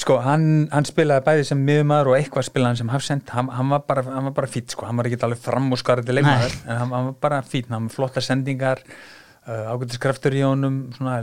Sko, 0.01 0.19
hann, 0.23 0.47
hann 0.71 0.87
spilaði 0.87 1.25
bæði 1.25 1.43
sem 1.49 1.65
miðumæður 1.67 2.11
og 2.11 2.17
eitthvað 2.19 2.47
spilaði 2.49 2.73
hann 2.73 2.81
sem 2.83 2.93
hafsend. 2.93 3.27
Hann, 3.35 3.51
hann 3.53 3.73
var 3.73 3.83
bara, 3.87 4.05
bara 4.35 4.49
fýtt 4.51 4.75
sko, 4.75 4.87
hann 4.89 4.97
var 4.99 5.09
ekki 5.09 5.21
alveg 5.27 5.43
fram 5.43 5.69
og 5.73 5.81
skarði 5.81 6.15
leikmaður, 6.17 6.57
en 6.65 6.81
hann, 6.81 6.95
hann 6.95 7.11
var 7.11 7.19
bara 7.27 7.43
fýtt 7.45 7.71
hann 7.73 7.89
var 7.89 7.95
flotta 7.95 8.23
sendingar 8.23 8.81
uh, 8.83 9.73
ágættiskraftur 9.73 10.37
í 10.37 10.43
honum 10.45 10.79
svona, 10.95 11.17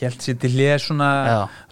held 0.00 0.24
sér 0.24 0.38
til 0.40 0.52
hlið 0.54 0.74
svona 0.86 1.10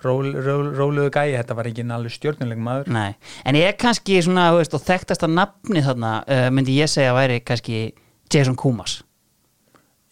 ról, 0.05 0.33
ról, 0.37 0.71
róluðu 0.77 1.13
gæi, 1.15 1.37
þetta 1.39 1.59
var 1.59 1.71
ekki 1.71 1.87
alveg 1.99 2.17
stjórnuleg 2.17 2.63
maður. 2.69 2.93
Nei, 2.95 3.17
en 3.45 3.59
ég 3.59 3.73
er 3.73 3.79
kannski 3.81 4.21
svona, 4.25 4.51
þú 4.53 4.63
veist, 4.63 4.77
og 4.79 4.85
þekktasta 4.87 5.31
nafni 5.33 5.85
þarna, 5.87 6.15
uh, 6.27 6.47
myndi 6.55 6.79
ég 6.79 6.93
segja 6.93 7.17
væri 7.17 7.41
kannski 7.47 7.89
Jason 8.33 8.59
Kumas 8.59 9.01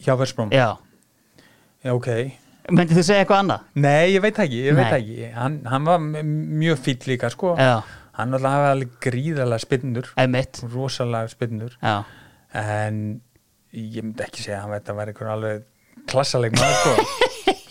hjá 0.05 0.17
Versbróm, 0.17 0.51
Já, 0.53 0.77
já 1.85 1.93
ok 1.95 2.09
myndi 2.71 2.97
þú 2.97 3.05
segja 3.07 3.25
eitthvað 3.25 3.43
annað? 3.45 3.69
nei, 3.85 4.15
ég 4.15 4.25
veit 4.25 4.41
ekki, 4.43 4.63
ég 4.69 4.79
veit 4.79 4.97
ekki. 4.97 5.29
Hann, 5.37 5.61
hann 5.71 5.87
var 5.87 6.03
mjög 6.03 6.81
fýtt 6.87 7.07
líka 7.11 7.31
sko. 7.33 7.55
Já, 7.61 7.77
hann 8.19 8.35
hafa 8.39 8.73
alveg 8.73 8.97
gríðalega 9.07 9.63
spinnur. 9.63 10.11
Einmitt. 10.19 10.63
Rosalega 10.73 11.31
spinnur. 11.33 11.77
Já, 11.83 11.97
en 12.57 13.01
ég 13.77 14.03
myndi 14.03 14.25
ekki 14.25 14.47
segja 14.47 14.65
að 14.65 14.79
þetta 14.79 14.97
var 14.99 15.13
einhver 15.13 15.33
alveg 15.37 15.65
klassaleg 16.11 16.57
maður 16.57 16.83
sko. 16.83 17.23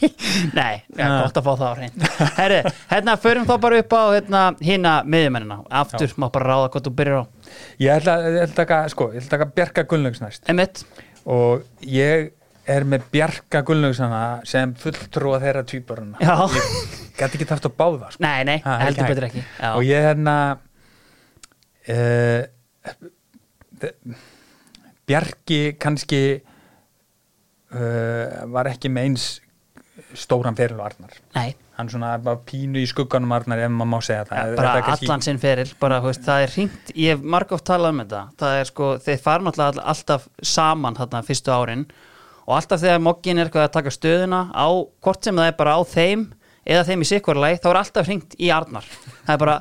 Nei, 0.59 0.83
gott 0.91 1.37
að 1.39 1.45
fá 1.45 1.51
það 1.55 1.65
á 1.65 1.73
hrein 1.79 2.03
Herri, 2.35 2.57
hérna 2.89 3.13
förum 3.21 3.45
þá 3.47 3.53
bara 3.63 3.77
upp 3.81 3.93
á 3.95 4.03
hérna, 4.13 4.41
hina 4.63 4.93
miðjumennina. 5.07 5.57
Aftur, 5.81 6.11
má 6.21 6.27
bara 6.33 6.49
ráða 6.51 6.71
hvað 6.73 6.87
þú 6.87 6.93
byrjar 6.99 7.21
á. 7.21 7.23
Ég 7.81 7.93
ætla, 7.95 8.15
ég 8.25 8.39
ætla 8.43 8.51
að 8.51 8.57
taka, 8.59 8.79
sko, 8.91 9.07
ég 9.15 9.23
ætla 9.23 9.29
að 9.29 9.35
taka 9.37 9.47
Bjarka 9.57 9.85
Gunnlaugs 9.91 10.21
næst. 10.23 10.43
Emmett, 10.51 10.83
og 11.25 11.63
ég 11.87 12.33
er 12.67 12.85
með 12.89 13.03
Bjarka 13.13 13.61
Gunnlaugsana 13.67 14.21
sem 14.47 14.71
fulltrúa 14.81 15.37
þeirra 15.43 15.63
ég 16.55 17.19
gæti 17.19 17.37
ekki 17.39 17.47
haft 17.53 17.67
að 17.69 17.75
báða 17.79 18.09
sko. 18.11 18.23
nei, 18.25 18.43
nei, 18.47 18.57
Ha, 18.65 18.77
heldur 18.81 19.07
betur 19.11 19.27
ekki. 19.29 19.43
Já, 19.61 19.69
og 19.77 19.83
ég 19.87 20.07
hérna 20.09 20.35
uh, 21.93 22.41
Bjarki 25.05 25.59
kannski 25.81 26.21
uh, 27.75 28.45
var 28.51 28.69
ekki 28.71 28.89
með 28.91 29.09
eins 29.09 29.27
stóran 30.15 30.55
fyrir 30.57 30.75
og 30.79 30.85
Arnar. 30.87 31.13
Nei, 31.35 31.51
hann 31.77 31.89
svona 31.91 32.13
bara 32.23 32.39
pínu 32.47 32.79
í 32.81 32.87
skugganum 32.89 33.33
Arnar 33.35 33.61
ef 33.65 33.71
maður 33.73 33.91
má 33.93 33.97
segja 34.05 34.25
það. 34.29 34.37
Ja, 34.39 34.57
bara 34.57 34.71
er 34.79 34.85
kannski- 34.89 35.09
allan 35.09 35.25
sinn 35.27 35.39
feril 35.41 35.71
bara, 35.81 35.99
veist, 36.03 36.23
það 36.25 36.45
er 36.47 36.53
hringt, 36.55 36.91
ég 36.95 37.13
hef 37.15 37.25
margóft 37.35 37.65
talað 37.67 37.93
um 37.95 38.01
þetta. 38.03 38.21
Það 38.41 38.59
er 38.61 38.69
sko, 38.71 38.89
þeir 39.05 39.21
fara 39.27 39.45
náttúrulega 39.47 39.71
all- 39.75 39.87
alltaf 39.93 40.27
saman 40.55 40.97
þarna 40.99 41.23
fyrstu 41.29 41.53
árin 41.55 41.85
og 42.45 42.55
alltaf 42.57 42.81
þegar 42.83 43.01
moggin 43.01 43.37
er 43.41 43.47
eitthvað 43.49 43.67
að 43.69 43.73
taka 43.79 43.93
stöðuna 43.95 44.41
á, 44.53 44.67
hvort 45.01 45.23
sem 45.25 45.35
það 45.35 45.49
er 45.51 45.57
bara 45.57 45.75
á 45.77 45.81
þeim 45.85 46.27
eða 46.65 46.85
þeim 46.87 47.01
í 47.05 47.09
sikvarlæg, 47.09 47.59
þá 47.61 47.67
er 47.71 47.79
alltaf 47.81 48.07
hringt 48.09 48.37
í 48.41 48.51
Arnar, 48.53 48.85
það 49.25 49.33
er 49.35 49.41
bara 49.43 49.57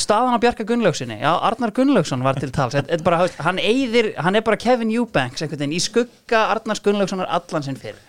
staðan 0.00 0.34
á 0.38 0.42
Bjarka 0.42 0.64
Gunnlaugsinni, 0.66 1.18
já 1.20 1.30
Arnar 1.34 1.72
Gunnlaugsson 1.74 2.22
var 2.24 2.38
til 2.40 2.50
tals, 2.54 2.74
þetta 2.78 2.94
er 2.94 3.02
bara, 3.06 3.24
hann 3.44 3.58
eyðir 3.62 4.12
hann 4.22 4.38
er 4.38 4.42
bara 4.46 4.56
Kevin 4.60 4.90
Eubanks 4.94 5.42
einhvern 5.42 5.60
veginn 5.66 5.76
í 5.76 5.82
skugga 5.82 6.46
Arnars 6.54 6.82
Gunnlaugssonar 6.84 7.30
allan 7.30 7.66
sinn 7.66 7.78
fyrir 7.80 8.00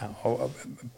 Já, 0.00 0.06
og 0.24 0.48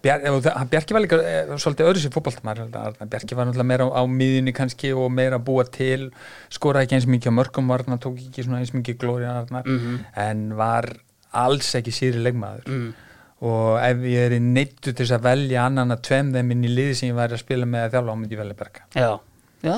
Bjar, 0.05 0.23
Bjarki 0.71 0.95
var 0.95 1.03
líka 1.03 1.17
eh, 1.27 1.49
svolítið 1.59 1.89
öðru 1.91 2.03
sér 2.05 2.13
fótballtamaður 2.15 2.69
Bjarki 3.11 3.35
var 3.35 3.49
náttúrulega 3.49 3.67
meira 3.67 3.89
á, 3.91 3.99
á 3.99 4.03
miðunni 4.07 4.53
kannski 4.55 4.93
og 4.95 5.09
meira 5.11 5.41
að 5.41 5.47
búa 5.49 5.65
til 5.67 6.05
skoraði 6.55 6.87
ekki 6.87 6.99
eins 7.01 7.09
mikið 7.11 7.35
á 7.35 7.39
mörgum 7.41 7.73
varna 7.73 7.99
tók 7.99 8.21
ekki 8.23 8.45
eins 8.47 8.71
mikið 8.77 9.01
glóri 9.03 9.27
Mhm. 9.27 9.97
en 10.15 10.45
var 10.55 10.87
alls 11.33 11.72
ekki 11.78 11.95
síri 11.95 12.20
leikmaður. 12.22 12.68
Mm. 12.68 12.93
og 13.43 13.80
ef 13.83 14.05
ég 14.07 14.28
er 14.28 14.37
í 14.37 14.43
neittu 14.43 14.93
til 14.93 15.01
þess 15.03 15.16
að 15.16 15.24
velja 15.26 15.64
annan 15.66 15.95
að 15.97 16.05
tveim 16.07 16.30
þeim 16.35 16.53
inn 16.55 16.68
í 16.68 16.70
liði 16.70 16.95
sem 16.99 17.11
ég 17.11 17.18
væri 17.18 17.35
að 17.35 17.43
spila 17.43 17.66
með 17.66 17.89
að 17.89 17.97
þjálfa, 17.97 18.12
þá 18.12 18.20
myndi 18.20 18.37
ég 18.37 18.43
velja 18.43 18.59
Bjarka 18.61 18.85
Já, 18.95 19.09
já, 19.66 19.74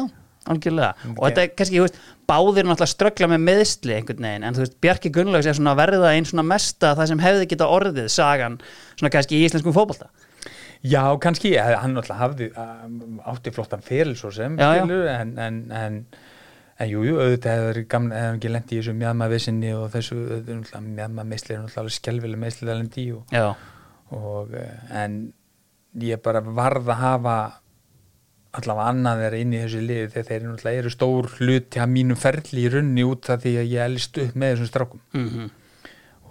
algjörlega. 0.52 0.90
Mm, 1.05 1.14
og 1.16 1.24
þetta 1.24 1.44
er 1.46 1.55
kannski, 1.57 1.78
þú 1.78 1.86
veist, 1.86 2.02
báðir 2.28 2.68
náttúrulega 2.68 2.92
ströggla 2.92 3.30
með 3.32 3.46
meðsli 3.46 3.96
einhvern 3.96 4.28
veginn, 4.28 4.44
en 4.44 4.59
þú 4.59 4.64
veist, 4.66 4.76
Bjarki 4.84 5.14
Gunnlaugs 5.14 5.48
er 5.48 5.57
svona 5.57 5.76
verða 5.80 6.12
einn 6.12 6.28
svona 6.28 6.44
mesta 6.50 6.92
það 6.98 7.11
sem 7.14 7.24
hefði 7.24 7.48
geta 7.55 7.70
orðið 7.78 8.12
sagan, 8.12 8.61
svona 8.98 9.14
kannski 9.16 9.38
í 9.40 9.48
íslenskum 9.48 9.76
fótbolta. 9.76 10.11
Já, 10.84 11.00
kannski, 11.16 11.55
eh, 11.57 11.72
hann 11.80 11.96
náttúrulega 11.96 12.20
hafði 12.20 12.50
um, 12.61 13.20
átti 13.32 13.52
flottan 13.57 13.80
fyrir 13.84 14.12
svo 14.20 14.28
sem 14.34 14.59
Já, 14.61 14.74
já. 14.76 14.84
en, 15.14 15.30
en, 15.40 15.62
en 15.72 15.94
en 16.78 16.90
jú, 16.90 17.02
jú, 17.06 17.16
auðvitað 17.22 17.60
hefur 17.60 17.80
gamla, 17.94 18.20
hefur 18.20 18.38
ekki 18.38 18.52
lendi 18.52 18.74
í 18.74 18.80
þessu 18.80 18.94
mjadma 18.98 19.30
vissinni 19.30 19.72
og 19.76 19.88
þessu 19.94 20.20
mjadma 20.84 21.26
meðsli 21.30 21.54
er 21.54 21.62
náttúrulega 21.62 21.84
alveg 21.84 21.96
skelvileg 21.98 22.42
meðsli 22.44 22.70
að 22.70 22.80
lendi 22.80 23.04
í 23.04 23.10
og, 23.14 23.36
og 24.18 24.56
eh, 24.58 24.94
en 25.04 25.18
ég 26.02 26.22
bara 26.24 26.42
varð 26.44 26.90
að 26.90 27.02
hafa 27.02 27.36
allavega 28.54 28.90
annað 28.92 29.20
þeirra 29.24 29.42
inn 29.42 29.54
í 29.54 29.60
þessu 29.64 29.82
liði 29.82 30.08
þegar 30.14 30.26
þeir 30.30 30.38
eru 30.40 30.52
náttúrulega 30.52 30.82
eru 30.82 30.94
stór 30.94 31.30
hluti 31.38 31.82
að 31.82 31.92
mínum 31.94 32.18
ferli 32.18 32.64
í 32.64 32.72
runni 32.74 33.06
út 33.06 33.30
af 33.34 33.42
því 33.42 33.54
að 33.60 33.70
ég 33.72 33.86
elst 33.90 34.18
upp 34.22 34.34
með 34.38 34.54
þessum 34.54 34.70
strákum. 34.70 35.04
Mm 35.14 35.52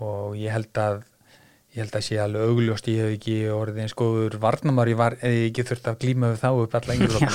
og 0.02 0.38
ég 0.40 0.54
held 0.54 0.80
að 0.82 1.02
ég 1.74 1.82
held 1.82 1.96
að 1.98 2.06
sé 2.06 2.20
alveg 2.22 2.52
augljóst 2.52 2.88
ég 2.92 3.02
hef 3.02 3.16
ekki 3.18 3.36
orðið 3.50 3.82
eins 3.82 3.96
góður 3.98 4.38
varnamar 4.42 4.92
ég 4.92 5.00
var 5.00 5.16
eða 5.20 5.48
ekki 5.48 5.66
þurft 5.66 5.90
að 5.90 6.00
glíma 6.04 6.30
við 6.34 6.44
þá 6.44 6.50
upp 6.54 6.78
alla 6.80 6.94
já. 7.00 7.02
Yngur 7.02 7.26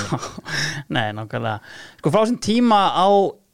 Nei, 0.95 1.07
nákvæmlega. 1.17 1.59
Sko 1.99 2.13
frá 2.13 2.21
þessum 2.23 2.41
tíma 2.45 2.81
á 2.95 3.07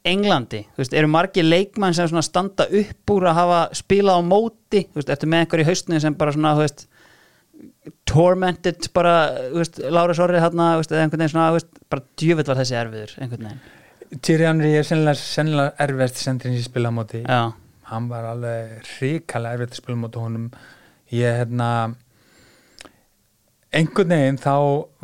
Englandi, 0.06 0.60
þú 0.76 0.84
veist, 0.84 0.94
eru 0.94 1.10
margir 1.10 1.48
leikmann 1.48 1.96
sem 1.98 2.06
svona 2.12 2.22
standa 2.22 2.68
upp 2.70 3.14
úr 3.16 3.26
að 3.26 3.40
hafa 3.40 3.62
spilað 3.74 4.20
á 4.22 4.24
móti, 4.28 4.84
þú 4.92 5.02
veist, 5.02 5.10
ertu 5.16 5.30
með 5.32 5.42
einhver 5.42 5.64
í 5.64 5.66
haustinu 5.66 6.02
sem 6.04 6.18
bara 6.20 6.36
svona, 6.36 6.52
þú 6.54 6.68
veist 6.68 6.86
tormented 8.06 8.92
bara, 8.94 9.16
þú 9.50 9.64
veist, 9.64 9.82
Lára 9.98 10.14
Sorri 10.18 10.38
hérna, 10.44 10.76
þú 10.76 10.84
veist, 10.84 10.94
eða 10.94 11.08
einhvern 11.08 11.26
veginn 11.26 11.34
svona, 11.34 11.50
veist, 11.58 11.74
bara 11.90 12.06
djöfitt 12.22 12.54
var 12.54 12.62
þessi 12.62 12.78
erfiður, 12.84 13.18
einhvern 13.18 13.50
veginn? 13.50 13.66
Henry 14.46 14.76
er 14.78 14.86
sennilega, 14.86 15.18
sennilega 15.18 15.74
erfiðast 15.88 16.22
hann 17.92 18.10
var 18.10 18.32
alveg 18.32 18.80
hrikalega 18.96 19.60
erfitt 19.60 19.76
að 19.76 19.82
spila 19.82 20.02
móti 20.02 20.22
honum. 20.22 20.50
Ég 21.14 21.40
hérna 21.42 21.70
einhvern 23.76 24.14
veginn 24.16 24.42
þá 24.42 24.56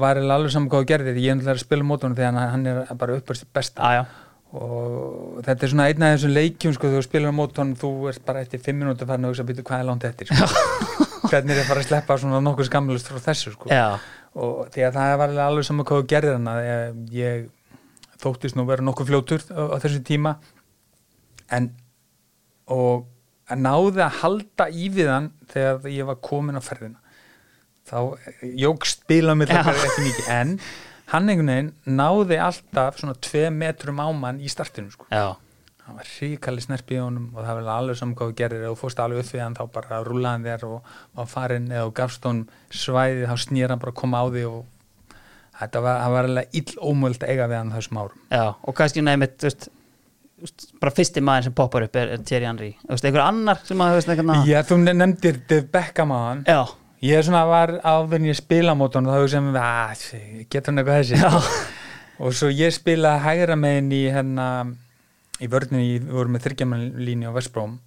var 0.02 0.20
ég 0.20 0.34
alveg 0.34 0.54
saman 0.56 0.72
hvað 0.72 0.84
þú 0.84 0.92
gerðir. 0.94 1.22
Ég 1.22 1.32
er 1.34 1.40
náttúrulega 1.40 1.60
að 1.60 1.66
spila 1.66 1.88
móti 1.88 2.08
honum 2.08 2.20
þegar 2.20 2.52
hann, 2.56 2.68
er 2.72 3.00
bara 3.04 3.18
uppast 3.20 3.48
besta 3.54 3.88
aðja 3.88 4.10
og 4.52 5.38
þetta 5.46 5.64
er 5.64 5.72
svona 5.72 5.86
einn 5.88 6.04
af 6.04 6.18
þessum 6.18 6.34
leikjum 6.36 6.74
sko, 6.76 6.90
þú 6.92 7.02
spilar 7.06 7.32
móti 7.36 7.62
honum, 7.62 7.78
þú 7.80 7.92
ert 8.12 8.24
bara 8.28 8.42
eftir 8.44 8.60
fimm 8.60 8.82
minúti 8.84 9.08
farin 9.08 9.28
að 9.28 9.32
hugsa 9.32 9.46
að 9.46 9.52
byrja 9.52 9.68
hvað 9.70 9.84
er 9.84 9.88
langt 9.88 10.08
eftir? 10.10 10.32
Sko. 10.32 11.06
hvernig 11.32 11.54
er 11.54 11.62
það 11.62 11.64
að 11.64 11.70
fara 11.70 11.84
að 11.84 11.88
sleppa 11.88 12.18
svona 12.20 12.42
nokkuð 12.44 12.68
skamlust 12.68 13.12
frá 13.12 13.22
þessu 13.24 13.54
sko. 13.54 13.72
Já, 13.72 13.86
og 14.36 14.72
því 14.74 14.86
að 14.88 14.98
það 14.98 15.14
var 15.22 15.36
alveg 15.46 15.68
saman 15.68 15.88
hvað 15.88 16.02
þú 16.02 16.10
gerðir 16.12 16.38
hann 16.38 17.06
ég, 17.16 17.46
þóttist 18.22 18.58
nú 18.60 18.66
vera 18.68 18.86
nokkuð 18.86 19.12
fljótur 19.12 19.46
á, 19.56 19.62
á 19.72 19.76
þessu 19.84 20.04
tíma. 20.08 20.36
En 21.52 21.72
og 22.72 23.08
náði 23.52 24.04
að 24.06 24.18
halda 24.22 24.70
í 24.72 24.88
við 24.94 25.12
hann 25.12 25.30
þegar 25.52 25.92
ég 25.92 26.08
var 26.08 26.20
komin 26.24 26.60
á 26.60 26.64
ferðina. 26.64 27.00
Þá 27.92 27.98
jógst 28.62 29.04
það 29.52 29.86
ekki 29.90 30.08
mikið 30.08 30.34
en 30.38 30.58
hann 31.12 31.32
einhvern 31.32 31.52
veginn 31.52 31.72
náði 32.00 32.38
alltaf 32.40 33.00
svona 33.02 33.18
tvei 33.20 33.50
metrum 33.54 34.00
á 34.00 34.08
mann 34.16 34.40
í 34.40 34.52
startinu 34.52 34.94
sko. 34.94 35.10
hann 35.86 35.98
var 35.98 36.08
ríkali 36.08 36.62
snerp 36.64 36.92
í 36.94 37.00
honum 37.02 37.32
og 37.34 37.44
það 37.44 37.58
var 37.60 37.72
alveg 37.76 37.98
þú 38.30 38.36
gerir 38.38 38.68
og 38.68 38.76
þú 38.76 38.82
fórst 38.84 39.02
alveg 39.04 39.26
upp 39.26 39.34
við 39.34 39.44
hann 39.44 39.58
þá 39.58 39.64
bara 39.76 40.02
rúlaði 40.06 40.32
hann 40.32 40.46
þér 40.46 40.68
og 40.70 40.94
var 41.18 41.32
farin 41.32 41.68
eða 41.72 41.90
gafst 41.98 42.28
honum 42.30 42.46
svæði 42.70 43.28
þá 43.28 43.36
snýr 43.46 43.74
hann 43.74 43.82
bara 43.82 43.96
að 43.96 44.00
koma 44.04 44.22
á 44.22 44.26
því 44.30 44.46
og 44.52 44.62
þetta 45.60 45.84
var, 45.84 46.06
var 46.16 46.30
alveg 46.30 46.58
ill 46.62 46.78
ómöld 46.80 47.26
eiga 47.28 47.50
við 47.50 47.58
hann 47.60 47.76
þessum 47.76 48.02
árum. 48.02 48.24
Já, 48.32 48.46
og 48.56 48.78
kannski 48.78 49.04
veist 49.06 49.36
þú 49.42 49.50
veist, 49.50 49.68
bara 50.82 50.94
fyrsti 50.96 51.24
maður 51.26 51.48
sem 51.48 51.56
poppar 51.58 51.86
upp 51.88 51.98
er, 52.02 52.14
er 52.16 52.24
Thierry 52.26 52.48
Henry, 52.50 52.70
einhver 52.90 53.24
annar 53.24 53.60
sem 53.68 53.82
að, 53.82 53.92
þú 53.94 54.00
veist, 54.00 54.14
einhvern 54.14 54.48
Já, 54.50 54.62
þú 54.68 54.80
nefndir 54.86 55.42
Dave 55.50 55.68
Beckham 55.74 56.14
á 56.16 56.20
hann 56.30 56.46
Já, 56.50 56.62
Ég 57.02 57.18
er 57.18 57.26
svona 57.26 57.48
var 57.50 57.72
áður 57.82 58.20
en 58.20 58.26
ég 58.30 58.38
spila 58.38 58.74
á 58.74 58.78
mótunum 58.78 59.10
þá 59.10 59.24
hugsa 59.24 59.40
ég 59.40 59.46
með, 59.48 59.56
að, 59.58 60.02
getur 60.54 60.70
hann 60.70 60.82
eitthvað 60.84 61.00
þessi? 61.00 61.18
Já, 61.18 61.32
og 62.22 62.36
svo 62.38 62.50
ég 62.54 62.76
spila 62.76 63.16
hægra 63.24 63.56
megin 63.58 63.88
í 63.98 64.04
hérna 64.14 64.50
í 65.42 65.50
vörðinu, 65.50 65.82
við 65.82 66.12
vorum 66.14 66.36
með 66.38 66.46
þryggjamanlíni 66.46 67.26
á 67.26 67.34
Vestbróm 67.34 67.80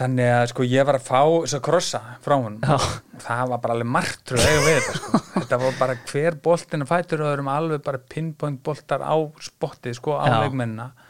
þannig 0.00 0.30
að 0.32 0.46
sko 0.52 0.64
ég 0.68 0.86
var 0.88 0.96
að 0.96 1.06
fá 1.08 1.20
þess 1.24 1.56
að 1.56 1.64
krossa 1.66 2.00
frá 2.24 2.36
hann 2.36 2.58
Já. 2.60 2.76
og 2.76 3.24
það 3.24 3.42
var 3.52 3.62
bara 3.64 3.76
alveg 3.76 3.90
martröð 3.96 4.44
eiga 4.46 4.62
við 4.64 4.78
þetta 4.78 4.96
sko. 5.00 5.20
þetta 5.36 5.58
var 5.64 5.78
bara 5.80 5.96
hver 6.12 6.38
boltin 6.44 6.84
að 6.84 6.92
fætur 6.92 7.22
og 7.22 7.28
það 7.28 7.36
erum 7.36 7.50
alveg 7.52 7.84
bara 7.88 8.02
pinpoint 8.14 8.62
boltar 8.64 9.04
á 9.04 9.16
spottið 9.44 9.96
sko 9.98 10.16
á 10.16 10.24
leikmennina. 10.44 10.90
og 10.92 11.09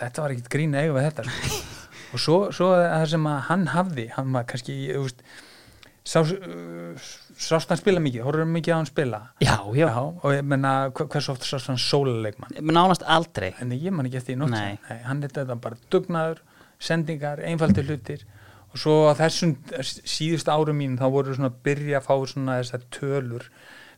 þetta 0.00 0.22
var 0.24 0.34
ekkit 0.34 0.50
grín 0.54 0.74
eiga 0.78 0.94
við 0.96 1.08
þetta 1.10 1.24
sko. 1.30 1.62
og 2.14 2.22
svo, 2.22 2.38
svo 2.54 2.70
það 2.78 3.06
sem 3.14 3.26
að 3.30 3.40
hann 3.48 3.66
hafði 3.74 4.06
hann 4.16 4.32
var 4.36 4.44
kannski, 4.50 4.76
veist 4.94 5.22
sá, 6.04 6.20
sást 7.40 7.70
hann 7.72 7.80
spila 7.80 8.00
mikið 8.04 8.26
horfður 8.26 8.50
mikið 8.52 8.74
á 8.74 8.76
hann 8.76 8.88
spila 8.90 9.20
já, 9.42 9.54
já, 9.78 9.88
og 9.96 10.26
ég 10.34 10.44
menna 10.44 10.72
hver- 10.90 11.08
hversu 11.14 11.32
oft 11.32 11.46
sást 11.48 11.70
hann 11.72 11.80
sóluleikmann 11.80 12.52
nánast 12.60 13.02
aldrei 13.06 13.54
en 13.60 13.72
ég 13.72 13.90
man 13.94 14.06
ekki 14.10 14.20
eftir 14.20 14.36
í 14.36 14.40
nótt. 14.40 14.52
Nei, 14.52 14.78
hann 15.08 15.22
er 15.24 15.32
þetta 15.32 15.56
bara 15.60 15.78
dugnaður 15.90 16.42
sendingar, 16.84 17.40
einfaldir 17.40 17.86
hlutir 17.88 18.26
og 18.74 18.78
svo 18.82 18.94
á 19.08 19.14
þessum 19.16 19.54
síðust 20.04 20.50
árum 20.52 20.76
mín 20.82 20.98
þá 21.00 21.06
voru 21.14 21.34
svona 21.36 21.48
að 21.52 21.60
byrja 21.64 22.00
að 22.02 22.06
fá 22.10 22.14
svona 22.34 22.58
þessar 22.60 22.84
tölur 22.92 23.48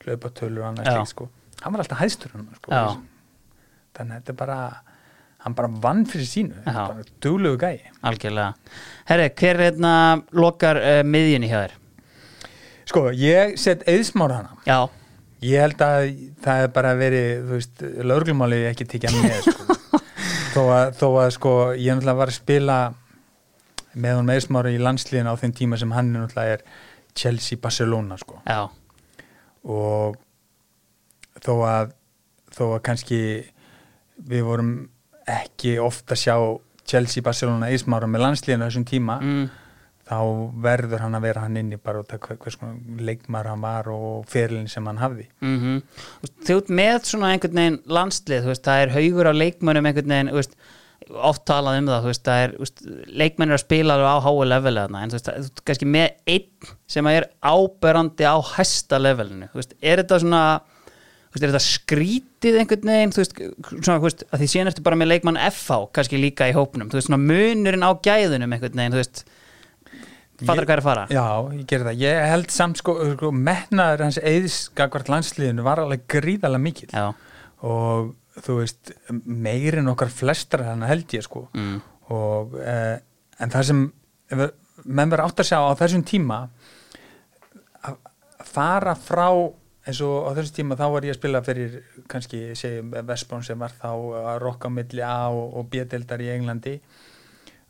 hlaupatölur 0.04 0.62
og 0.62 0.68
annað 0.70 0.86
Já. 0.86 0.94
slíkt 1.00 1.14
sko 1.16 1.28
hann 1.64 1.72
var 1.74 1.82
alltaf 1.82 1.98
hæstur 2.04 2.34
hann 2.36 2.48
sko, 2.60 2.70
Já. 2.70 2.96
þannig 3.96 4.12
að 4.12 4.20
þetta 4.20 4.34
er 4.34 4.40
bara 4.44 4.58
hann 5.46 5.54
bara 5.56 5.70
vann 5.82 6.04
fyrir 6.10 6.26
sínu. 6.28 6.60
Bara 6.66 7.04
duglegu 7.22 7.58
gæi. 7.62 7.78
Algjörlega. 8.06 8.52
Herri, 9.08 9.28
hver 9.38 9.54
er 9.60 9.64
hérna 9.70 9.92
lokar 10.34 10.80
uh, 10.82 11.00
miðjunni 11.06 11.50
hjá 11.50 11.60
þér? 11.64 11.76
sko, 12.86 13.08
ég 13.18 13.56
set 13.58 13.82
eðsmára 13.90 14.42
hana. 14.42 14.60
Já, 14.66 14.78
Ég 15.44 15.60
held 15.60 15.82
að 15.84 16.06
það 16.42 16.60
er 16.64 16.70
bara 16.72 16.92
verið, 16.96 17.26
þú 17.44 17.56
veist, 17.58 17.82
lögreglumáli 18.08 18.60
ekki 18.70 18.86
tekja 18.88 19.10
með, 19.12 19.34
sko. 19.44 19.74
þó, 20.54 20.62
að, 20.72 20.86
þó 20.96 21.04
að, 21.20 21.26
sko, 21.36 21.52
ég 21.76 21.92
náttúrulega 21.92 22.16
var 22.22 22.32
að 22.32 22.36
spila 22.38 22.76
með 24.00 24.16
hún 24.16 24.30
meðsmára 24.30 24.72
í 24.72 24.78
landsliðin 24.80 25.28
á 25.28 25.34
þeim 25.36 25.52
tíma 25.58 25.78
sem 25.82 25.92
hann 25.92 26.08
er 26.14 26.24
náttúrulega 26.24 26.56
er 26.56 26.64
Chelsea-Barcelona, 27.20 28.16
sko. 28.22 28.40
já, 28.48 28.62
Og 29.66 30.16
þó 31.44 31.52
að, 31.68 31.92
þó 32.56 32.64
að 32.70 32.82
kannski 32.88 33.20
við 34.32 34.46
vorum 34.48 34.72
ekki 35.26 35.76
ofta 35.82 36.14
sjá 36.18 36.36
Chelsea-Barcelona 36.86 37.70
eðsmára 37.74 38.06
með 38.10 38.22
landsliðin 38.22 38.62
á 38.62 38.66
þessum 38.68 38.84
tíma, 38.86 39.16
mm, 39.20 39.46
þá 40.06 40.18
verður 40.62 41.00
hann 41.02 41.16
að 41.18 41.24
vera 41.26 41.40
hann 41.42 41.56
inni 41.58 41.76
bara 41.82 41.98
út 42.04 42.12
af 42.14 42.20
hver- 42.22 42.38
hvers 42.38 42.56
konar 42.60 42.76
leikmar 43.02 43.48
hann 43.50 43.60
var 43.64 43.88
og 43.90 44.24
fyrirlin 44.30 44.68
sem 44.70 44.86
hann 44.86 45.00
hafði. 45.02 45.26
mm 45.42 45.82
Þú 46.46 46.58
ert 46.60 46.68
með 46.70 46.98
svona 47.10 47.32
einhvern 47.34 47.58
veginn 47.58 47.80
landslið, 47.90 48.44
þú 48.44 48.52
veist, 48.52 48.62
það 48.68 48.82
er 48.84 48.94
haugur 48.94 49.26
á 49.26 49.32
leikmönnum 49.34 49.86
einhvern 49.90 50.14
veginn, 50.14 50.30
veist, 50.38 50.54
oft 51.10 51.44
talað 51.46 51.78
um 51.80 51.86
það, 51.90 52.06
veist, 52.06 52.24
það 52.26 52.44
er, 52.44 52.54
leikmenn 53.18 53.50
er 53.50 53.58
að 53.58 53.64
spila 53.64 53.98
á 53.98 54.18
háu 54.22 54.44
leveli 54.46 54.80
en 54.86 55.10
þú 55.10 55.18
veist, 55.18 55.60
kannski 55.66 55.86
með 55.90 56.08
einn 56.26 56.70
sem 56.86 57.06
er 57.10 57.28
áberandi 57.42 58.24
á 58.26 58.38
hæsta 58.54 58.98
levelinu, 59.02 59.50
er 59.82 60.02
þetta 60.04 60.20
svona 60.22 60.60
er 61.44 61.52
þetta 61.52 61.64
skrítið 61.66 62.58
einhvern 62.60 62.90
veginn, 62.92 63.12
þú 63.14 63.20
veist, 63.22 63.40
svona, 63.82 63.96
þú 63.98 64.06
veist, 64.06 64.22
að 64.30 64.42
því 64.42 64.48
síðan 64.52 64.70
ertu 64.72 64.84
bara 64.86 64.98
með 65.00 65.10
leikmann 65.12 65.38
FH, 65.50 65.78
kannski 65.96 66.20
líka 66.20 66.48
í 66.48 66.54
hópnum, 66.56 66.88
þú 66.92 66.98
veist, 67.00 67.08
svona 67.10 67.20
munurinn 67.22 67.84
á 67.86 67.90
gæðunum 68.06 68.54
einhvern 68.56 68.80
veginn, 68.80 68.94
þú 68.96 69.00
veist, 69.02 69.24
fattar 70.42 70.62
Ég- 70.62 70.68
hvað 70.68 70.74
er 70.76 70.82
að 70.82 70.86
fara? 70.88 71.06
Já, 71.10 71.26
ég 71.56 71.66
gerði 71.66 71.88
það. 71.90 72.00
Ég 72.04 72.28
held 72.30 72.50
samt 72.54 72.80
sko, 72.82 72.94
sko 73.16 73.32
metnaður 73.32 74.04
hans 74.06 74.18
eðis 74.20 74.58
gagvart 74.76 75.08
landsliðinu 75.12 75.64
var 75.66 75.80
alveg 75.82 76.06
gríðalega 76.12 76.62
mikill. 76.62 76.90
Já, 76.92 77.14
og 77.64 78.14
þú 78.44 78.58
veist, 78.60 78.92
meirinn 79.24 79.88
okkar 79.88 80.10
flestra 80.12 80.70
hann 80.72 80.82
held 80.84 81.08
ég 81.16 81.24
sko. 81.24 81.48
Mm. 81.56 81.78
og 82.14 82.52
eh, 82.62 82.98
en 83.42 83.50
það 83.50 83.64
sem 83.66 83.80
menn 84.84 85.10
verður 85.10 85.24
átt 85.26 85.40
að 85.42 85.48
sjá 85.48 85.58
á 85.58 85.72
þessum 85.80 86.04
tíma 86.06 86.36
að 87.82 87.96
fara 88.46 88.94
frá 88.94 89.26
eins 89.86 90.00
og 90.02 90.26
á 90.26 90.30
þessum 90.34 90.56
tíma 90.56 90.78
þá 90.78 90.86
var 90.92 91.06
ég 91.06 91.14
að 91.14 91.20
spila 91.20 91.42
fyrir 91.46 91.76
kannski 92.10 92.40
segjum 92.58 92.94
Vestbrón 93.06 93.44
sem 93.46 93.60
var 93.60 93.74
þá 93.74 93.90
að 93.92 94.38
rokka 94.42 94.70
á 94.70 94.76
milli 94.76 95.04
A 95.06 95.28
og, 95.30 95.52
og 95.60 95.68
B-deldar 95.70 96.24
í 96.24 96.32
Englandi. 96.34 96.80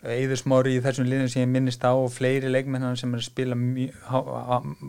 Eður 0.06 0.38
Smári 0.40 0.76
í 0.76 0.82
þessum 0.84 1.08
liðum 1.08 1.28
sem 1.32 1.42
ég 1.42 1.50
minnist 1.50 1.84
á 1.84 1.92
og 1.92 2.12
fleiri 2.14 2.48
leikmenn 2.52 2.96
sem 2.96 3.12
er 3.16 3.20
að 3.20 3.26
spila 3.26 3.58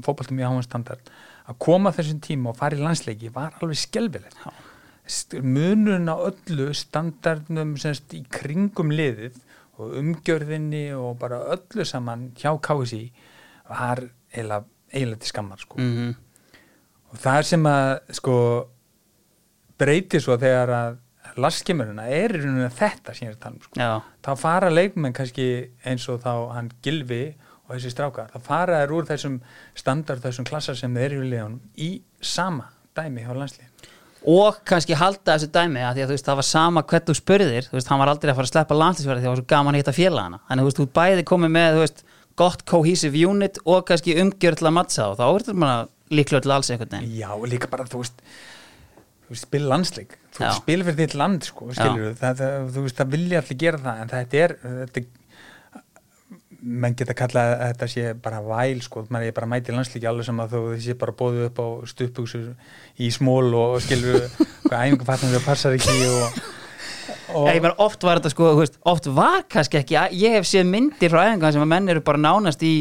fótballtum 0.05 0.37
mjög 0.39 0.53
háan 0.53 0.67
standard. 0.67 1.11
Að 1.47 1.59
koma 1.63 1.93
þessum 1.95 2.21
tíma 2.23 2.51
og 2.51 2.59
fara 2.59 2.77
í 2.77 2.83
landsleiki 2.83 3.31
var 3.33 3.55
alveg 3.59 3.81
skelvilegt 3.81 4.41
munurinn 5.39 6.11
á 6.11 6.19
öllu 6.19 6.73
standardnum 6.75 7.77
semst 7.79 8.11
í 8.15 8.25
kringum 8.27 8.91
liðið 8.91 9.37
og 9.79 9.93
umgjörðinni 10.01 10.89
og 10.97 11.15
bara 11.21 11.39
öllu 11.55 11.85
saman 11.87 12.31
hjá 12.35 12.51
KSI 12.59 13.03
var 13.69 14.03
eiginlega, 14.33 14.65
til 14.91 15.29
skammar 15.31 15.63
sko. 15.63 15.79
Mm 15.79 16.26
og 17.11 17.19
það 17.23 17.41
sem 17.51 17.67
að 17.71 17.89
sko 18.19 18.37
breytir 19.77 20.23
svo 20.23 20.37
þegar 20.41 20.73
að 20.75 21.03
laskimurina 21.37 22.07
er 22.09 22.33
í 22.33 22.41
rauninu 22.41 22.69
þetta 22.73 23.13
sem 23.13 23.27
ég 23.27 23.33
er 23.33 23.37
að 23.37 23.43
tala 23.43 23.57
um 23.57 23.65
sko. 23.67 23.89
þá 24.25 24.31
fara 24.41 24.71
leikmenn 24.73 25.15
kannski 25.15 25.49
eins 25.85 26.07
og 26.09 26.23
þá 26.23 26.31
hann 26.55 26.71
Gilvi 26.81 27.25
og 27.67 27.75
þessi 27.75 27.91
strákar, 27.91 28.31
þá 28.31 28.47
fara 28.47 28.81
þær 28.81 28.95
úr 28.95 29.09
þessum 29.09 29.37
standard, 29.75 30.23
þessum 30.23 30.47
klassar 30.47 30.79
sem 30.79 30.95
þeir 30.95 31.11
eru 31.11 31.27
í 31.27 31.31
liðunum 31.33 31.61
í 31.83 31.91
sama 32.23 32.71
dæmi 32.97 33.25
hjá 33.25 33.35
landslíðin 33.35 33.95
og 34.27 34.59
kannski 34.67 34.97
halda 34.97 35.35
þessu 35.35 35.49
dæmi 35.53 35.83
að 35.85 35.97
því 35.97 36.03
að 36.03 36.09
þú 36.09 36.15
veist 36.15 36.27
það 36.27 36.39
var 36.39 36.47
sama 36.47 36.83
hvert 36.89 37.07
þú 37.07 37.15
spurðir 37.15 37.67
þú 37.67 37.77
veist 37.77 37.91
hann 37.91 38.01
var 38.01 38.11
aldrei 38.11 38.31
að 38.31 38.39
fara 38.39 38.49
að 38.49 38.53
sleppa 38.53 38.77
landslýsverði 38.81 39.21
því 39.21 39.27
að 39.27 39.29
það 39.29 39.35
var 39.35 39.41
svo 39.41 39.51
gaman 39.53 39.75
að 39.75 39.83
hitta 39.83 39.93
félagana. 39.95 40.39
Þannig 40.47 40.63
þú 40.63 40.69
veist 40.69 40.81
þú 40.81 40.87
bæði 40.97 41.25
komið 41.31 41.53
með 41.53 41.75
þú 41.75 41.83
veist 41.83 42.03
gott 42.37 42.65
cohesive 42.69 43.21
unit 43.29 43.59
og 43.65 43.85
kannski 43.87 44.17
umgjörð 44.21 44.59
til 44.59 44.67
að 44.67 44.75
mattsa 44.77 45.07
og 45.11 45.19
þá 45.19 45.25
er 45.27 45.45
þetta 45.45 45.57
bara 45.63 45.77
líklega 46.13 46.45
til 46.45 46.55
alls 46.55 46.71
einhvern 46.73 46.93
veginn. 46.97 47.17
Já, 47.19 47.31
líka 47.49 47.69
bara 47.71 47.87
þú 47.89 48.03
veist 48.03 48.23
þú 49.27 49.37
spila 49.41 49.71
landsleik. 49.73 50.17
Þú 50.37 50.43
Já. 50.45 50.51
spila 50.55 50.87
fyrir 50.87 50.99
þitt 51.01 51.15
land, 51.19 51.47
sko, 51.47 51.69
skilur 51.75 52.13
það, 52.15 52.41
það, 52.41 52.67
þú 52.75 52.83
veist, 52.85 52.99
það 52.99 53.15
vilja 53.15 53.39
allir 53.41 53.57
gera 53.63 53.79
það 53.83 54.03
en 54.03 54.11
þetta 54.13 54.43
er, 54.43 54.53
þetta 54.63 55.05
menn 56.67 56.95
geta 56.97 57.15
kallað 57.17 57.53
að 57.53 57.63
þetta 57.71 57.87
sé 57.91 58.11
bara 58.23 58.41
væl, 58.43 58.81
sko, 58.83 59.03
maður 59.13 59.29
er 59.29 59.35
bara 59.37 59.47
að 59.47 59.51
mæti 59.53 59.75
landsleiki 59.75 60.09
alveg 60.09 60.27
sem 60.27 60.41
að 60.41 60.55
þú 60.55 60.61
sé 60.83 60.95
bara 60.99 61.15
bóðið 61.19 61.47
upp 61.47 61.59
á 61.61 61.67
stupuksur 61.91 62.47
í 62.97 63.09
smól 63.13 63.45
og, 63.51 63.75
og 63.77 63.83
skilur 63.85 64.23
hvað 64.65 64.77
æfingu 64.87 65.07
fattum 65.07 65.33
það 65.35 65.45
passar 65.45 65.77
ekki 65.77 65.97
og, 66.07 66.39
og 67.37 67.49
ég 67.51 67.67
oft 67.85 68.07
var 68.07 68.21
þetta 68.21 68.33
sko, 68.33 68.49
þú 68.57 68.67
oft 68.93 69.09
var 69.19 69.45
kannski 69.53 69.81
ekki, 69.81 69.99
ég 70.17 70.37
hef 70.39 70.49
séð 70.49 70.67
myndir 70.71 71.13
frá 71.13 71.27
æfingar 71.27 71.55
sem 71.55 71.63
að 71.63 71.71
menn 71.75 71.93
eru 71.93 72.03
bara 72.09 72.23
nánast 72.25 72.65
í 72.65 72.75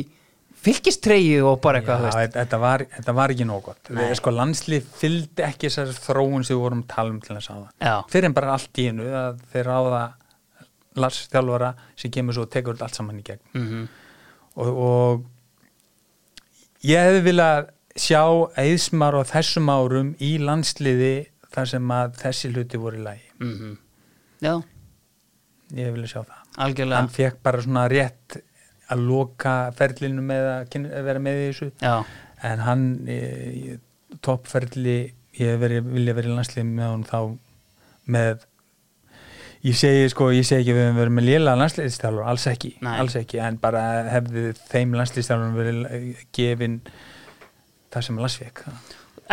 fylgistreyju 0.67 1.47
og 1.49 1.61
bara 1.65 1.81
eitthvað, 1.81 2.07
Já, 2.11 2.31
þetta 2.37 2.61
var, 2.63 2.87
þetta 2.97 3.17
var 3.17 3.35
ekki 3.35 3.49
nóg 3.49 3.65
gott. 3.71 3.91
Nei. 3.97 4.07
sko, 4.19 4.35
landslið 4.35 4.89
fylgdi 5.01 5.47
ekki 5.47 5.71
þessar 5.71 5.93
þróun 6.07 6.47
sem 6.47 6.57
við 6.57 6.63
vorum 6.65 6.83
að 6.85 6.91
tala 6.95 7.15
um 7.15 7.21
til 7.25 7.37
þess 7.37 7.53
að 7.55 7.61
Já. 7.63 7.93
það 7.95 8.17
fyrir 8.17 8.31
en 8.31 8.37
bara 8.37 8.57
allt 8.57 8.83
í 8.83 8.89
einu 8.91 9.11
þeir 9.53 9.71
ráða 9.71 10.03
Lars 10.97 11.27
þjálfara 11.29 11.75
sem 12.01 12.11
kemur 12.11 12.37
svo 12.37 12.47
og 12.47 12.53
tekur 12.55 12.79
allt 12.81 12.97
saman 12.97 13.21
í 13.21 13.25
gegn. 13.27 13.43
Mm 13.53 13.87
og, 14.57 14.79
og 14.81 15.25
ég 16.87 17.09
hefði 17.09 17.25
viljað 17.27 17.71
sjá 17.97 18.23
eðsmar 18.61 19.17
á 19.21 19.23
þessum 19.29 19.71
árum 19.73 20.15
í 20.23 20.37
landsliði 20.43 21.15
þar 21.55 21.71
sem 21.73 21.93
að 21.97 22.19
þessi 22.23 22.53
hluti 22.53 22.81
voru 22.81 23.01
í 23.01 23.05
lagi. 23.05 23.29
-hmm. 23.41 23.77
Já, 24.45 24.55
ég 25.77 25.93
viljað 25.95 26.11
sjá 26.13 26.21
það. 26.23 26.43
Algjörlega. 26.57 27.01
Hann 27.01 27.13
fekk 27.13 27.43
bara 27.43 27.63
svona 27.63 27.87
rétt 27.89 28.39
að 28.93 29.05
loka 29.09 29.55
ferlinu 29.77 30.25
með 30.25 30.49
að 30.53 31.07
vera 31.09 31.23
með 31.23 31.41
í 31.41 31.47
þessu. 31.51 31.71
Já, 31.83 31.97
en 32.47 32.63
hann 32.67 32.85
e, 33.11 33.79
toppferli 34.25 34.99
ég 35.37 35.55
hef 35.55 35.63
verið, 35.63 35.89
vilja 35.93 36.17
verið 36.17 36.33
í 36.33 36.37
landslið 36.37 36.69
með 36.71 36.93
hann 36.93 37.07
þá 37.09 37.19
með 38.17 38.47
ég 39.67 39.79
segi 39.79 40.07
sko, 40.13 40.31
ég 40.35 40.47
segi 40.47 40.63
ekki 40.63 40.77
við 40.77 40.87
höfum 40.87 41.01
verið 41.01 41.17
með 41.17 41.29
lélega 41.31 41.61
landsliðstjálfur, 41.63 42.29
alls 42.31 42.47
ekki 42.51 42.73
alls 42.93 43.17
ekki, 43.19 43.41
en 43.43 43.59
bara 43.63 43.83
hefði 44.13 44.53
þeim 44.69 44.95
landsliðstjálfur 45.01 45.59
verið 45.59 46.23
gefin 46.37 46.79
það 47.93 48.09
sem 48.09 48.23
landsfík 48.23 48.65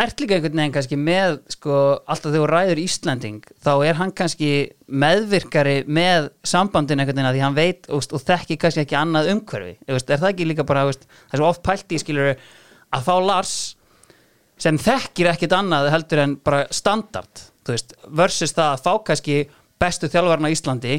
ert 0.00 0.20
líka 0.20 0.34
einhvern 0.36 0.58
veginn 0.58 0.74
kannski 0.74 0.96
með 0.98 1.36
sko, 1.54 1.76
alltaf 2.10 2.32
þegar 2.32 2.42
þú 2.42 2.48
ræður 2.50 2.80
Íslanding 2.82 3.48
þá 3.62 3.72
er 3.86 3.98
hann 4.00 4.12
kannski 4.16 4.50
meðvirkari 4.90 5.74
með 5.86 6.28
sambandin 6.46 7.02
einhvern 7.02 7.20
veginn 7.20 7.30
að 7.30 7.36
því 7.36 7.44
hann 7.44 7.58
veit 7.58 7.88
og, 7.88 8.02
og 8.10 8.24
þekki 8.26 8.58
kannski 8.62 8.82
ekki 8.84 8.98
annað 8.98 9.30
umhverfi 9.34 9.76
veist, 9.94 10.10
er 10.10 10.22
það 10.22 10.32
ekki 10.32 10.48
líka 10.50 10.66
bara, 10.66 10.86
veist, 10.88 11.06
það 11.28 11.36
er 11.36 11.42
svo 11.42 11.50
oft 11.50 11.64
pælt 11.66 11.94
í 11.94 12.00
skilur 12.02 12.32
að 12.34 13.06
fá 13.06 13.14
Lars 13.22 13.54
sem 14.64 14.78
þekkir 14.78 15.30
ekkit 15.34 15.54
annað 15.54 15.90
heldur 15.94 16.24
en 16.24 16.34
bara 16.42 16.64
standard, 16.74 17.44
versus 17.66 18.54
það 18.54 18.72
að 18.72 18.82
fá 18.88 18.92
kannski 19.10 19.38
bestu 19.82 20.10
þjálfarna 20.10 20.50
á 20.50 20.54
Íslandi 20.54 20.98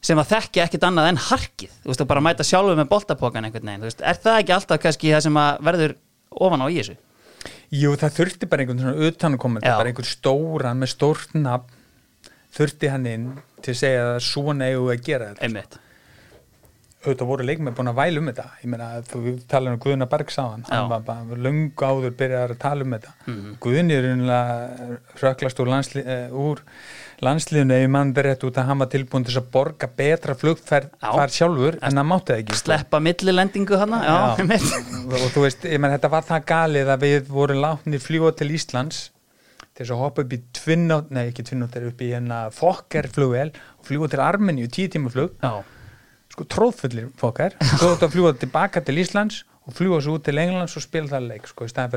sem 0.00 0.16
að 0.20 0.32
þekki 0.32 0.64
ekkit 0.64 0.88
annað 0.88 1.10
en 1.10 1.22
harkið, 1.28 1.76
að 1.84 2.08
bara 2.08 2.24
mæta 2.24 2.44
sjálfu 2.46 2.72
með 2.76 2.88
boltapokan 2.88 3.44
einhvern 3.44 3.68
veginn, 3.68 4.00
er 4.00 4.20
það 4.20 4.40
ekki 4.40 4.56
alltaf 4.56 4.80
kannski 4.80 5.12
það 5.12 5.24
sem 5.26 5.40
verður 5.68 5.96
ofan 6.40 6.64
á 6.64 6.68
í 6.72 6.80
þessu? 6.80 6.96
Jú, 7.70 7.92
það 7.94 8.16
þurfti 8.16 8.48
bara 8.50 8.64
einhvern 8.64 8.80
svona 8.82 9.10
utankomandi, 9.10 9.68
bara 9.70 9.92
einhvern 9.92 10.08
stóran 10.10 10.80
með 10.82 10.90
stórt 10.96 11.36
nafn 11.38 11.76
þurfti 12.56 12.90
hann 12.90 13.06
inn 13.06 13.28
til 13.62 13.74
að 13.74 13.78
segja 13.78 14.08
að 14.16 14.18
svona 14.26 14.66
eigum 14.70 14.88
við 14.88 14.96
að 14.96 15.06
gera 15.06 15.30
þetta. 15.30 15.46
Einmitt. 15.46 15.78
auðvitað 17.00 17.28
voru 17.30 17.44
leikmenn 17.48 17.76
búin 17.78 17.88
að 17.88 17.96
væla 17.96 18.20
um 18.20 18.26
þetta. 18.28 18.46
Ég 18.60 18.68
meina 18.68 18.88
þú 19.08 19.20
talar 19.48 19.72
um 19.72 19.78
Guðuna 19.80 20.08
Berg 20.10 20.32
sáðan 20.34 20.66
hann 20.68 20.90
var 20.90 21.04
bara 21.06 21.38
löngu 21.46 21.86
áður 21.86 22.16
byrjar 22.18 22.52
að 22.52 22.58
tala 22.60 22.84
um 22.84 22.96
þetta. 22.96 23.14
Mhm. 23.24 23.54
Guðni 23.64 23.96
er 23.96 24.08
unlega 24.10 24.98
röklast 25.22 25.62
úr, 25.62 25.70
landsli, 25.72 26.02
uh, 26.04 26.28
úr 26.36 26.60
landsliðinu 27.24 27.76
ef 27.76 27.90
mann 27.92 28.12
berið 28.16 28.44
út 28.48 28.58
að 28.60 28.66
hann 28.70 28.80
var 28.80 28.88
tilbúin 28.92 29.24
til 29.28 29.36
að 29.38 29.48
borga 29.52 29.88
betra 29.96 30.34
flugferð 30.38 30.90
far 31.00 31.30
sjálfur 31.34 31.78
en 31.80 32.00
það 32.00 32.06
mátti 32.10 32.32
það 32.32 32.42
ekki 32.42 32.56
sko. 32.56 32.64
sleppa 32.64 33.00
millilendingu 33.04 33.74
einmitt. 33.80 34.68
og 35.20 35.26
þú 35.34 35.44
veist, 35.44 35.64
ég 35.68 35.80
menn 35.82 35.94
þetta 35.96 36.12
var 36.12 36.24
það 36.28 36.46
galið 36.50 36.92
að 36.94 37.06
við 37.06 37.30
vorum 37.30 37.60
látnir 37.64 38.00
fljúa 38.04 38.32
til 38.36 38.50
Íslands 38.56 39.10
til 39.60 39.84
þess 39.84 39.94
að 39.94 40.02
hoppa 40.02 40.24
upp 40.24 40.32
í 40.34 40.40
tvinnótt, 40.56 41.08
nei 41.14 41.26
ekki 41.28 41.46
tvinnótt 41.50 41.76
upp 41.80 42.00
í 42.00 42.10
hérna 42.14 42.38
fokkerflugvel 42.56 43.50
og 43.52 43.86
fljúa 43.86 44.10
til 44.10 44.20
Armeníu 44.24 44.68
tíu 44.72 44.88
tíma 44.92 45.12
flug 45.12 45.30
já, 45.40 45.62
sko 46.32 46.42
tróðfullir 46.44 47.06
fokkar 47.20 47.52
svo 47.76 47.94
þú 48.00 48.04
að 48.08 48.12
fljúa 48.16 48.32
tilbaka 48.40 48.78
til 48.84 49.00
Íslands 49.00 49.44
og 49.68 49.76
fljúa 49.76 50.00
svo 50.02 50.12
út 50.18 50.24
til 50.26 50.40
Englands 50.40 50.76
og 50.76 50.82
spila 50.84 51.08
það 51.12 51.28
leik 51.34 51.44
sko, 51.52 51.68
í 51.68 51.70
staðan 51.72 51.92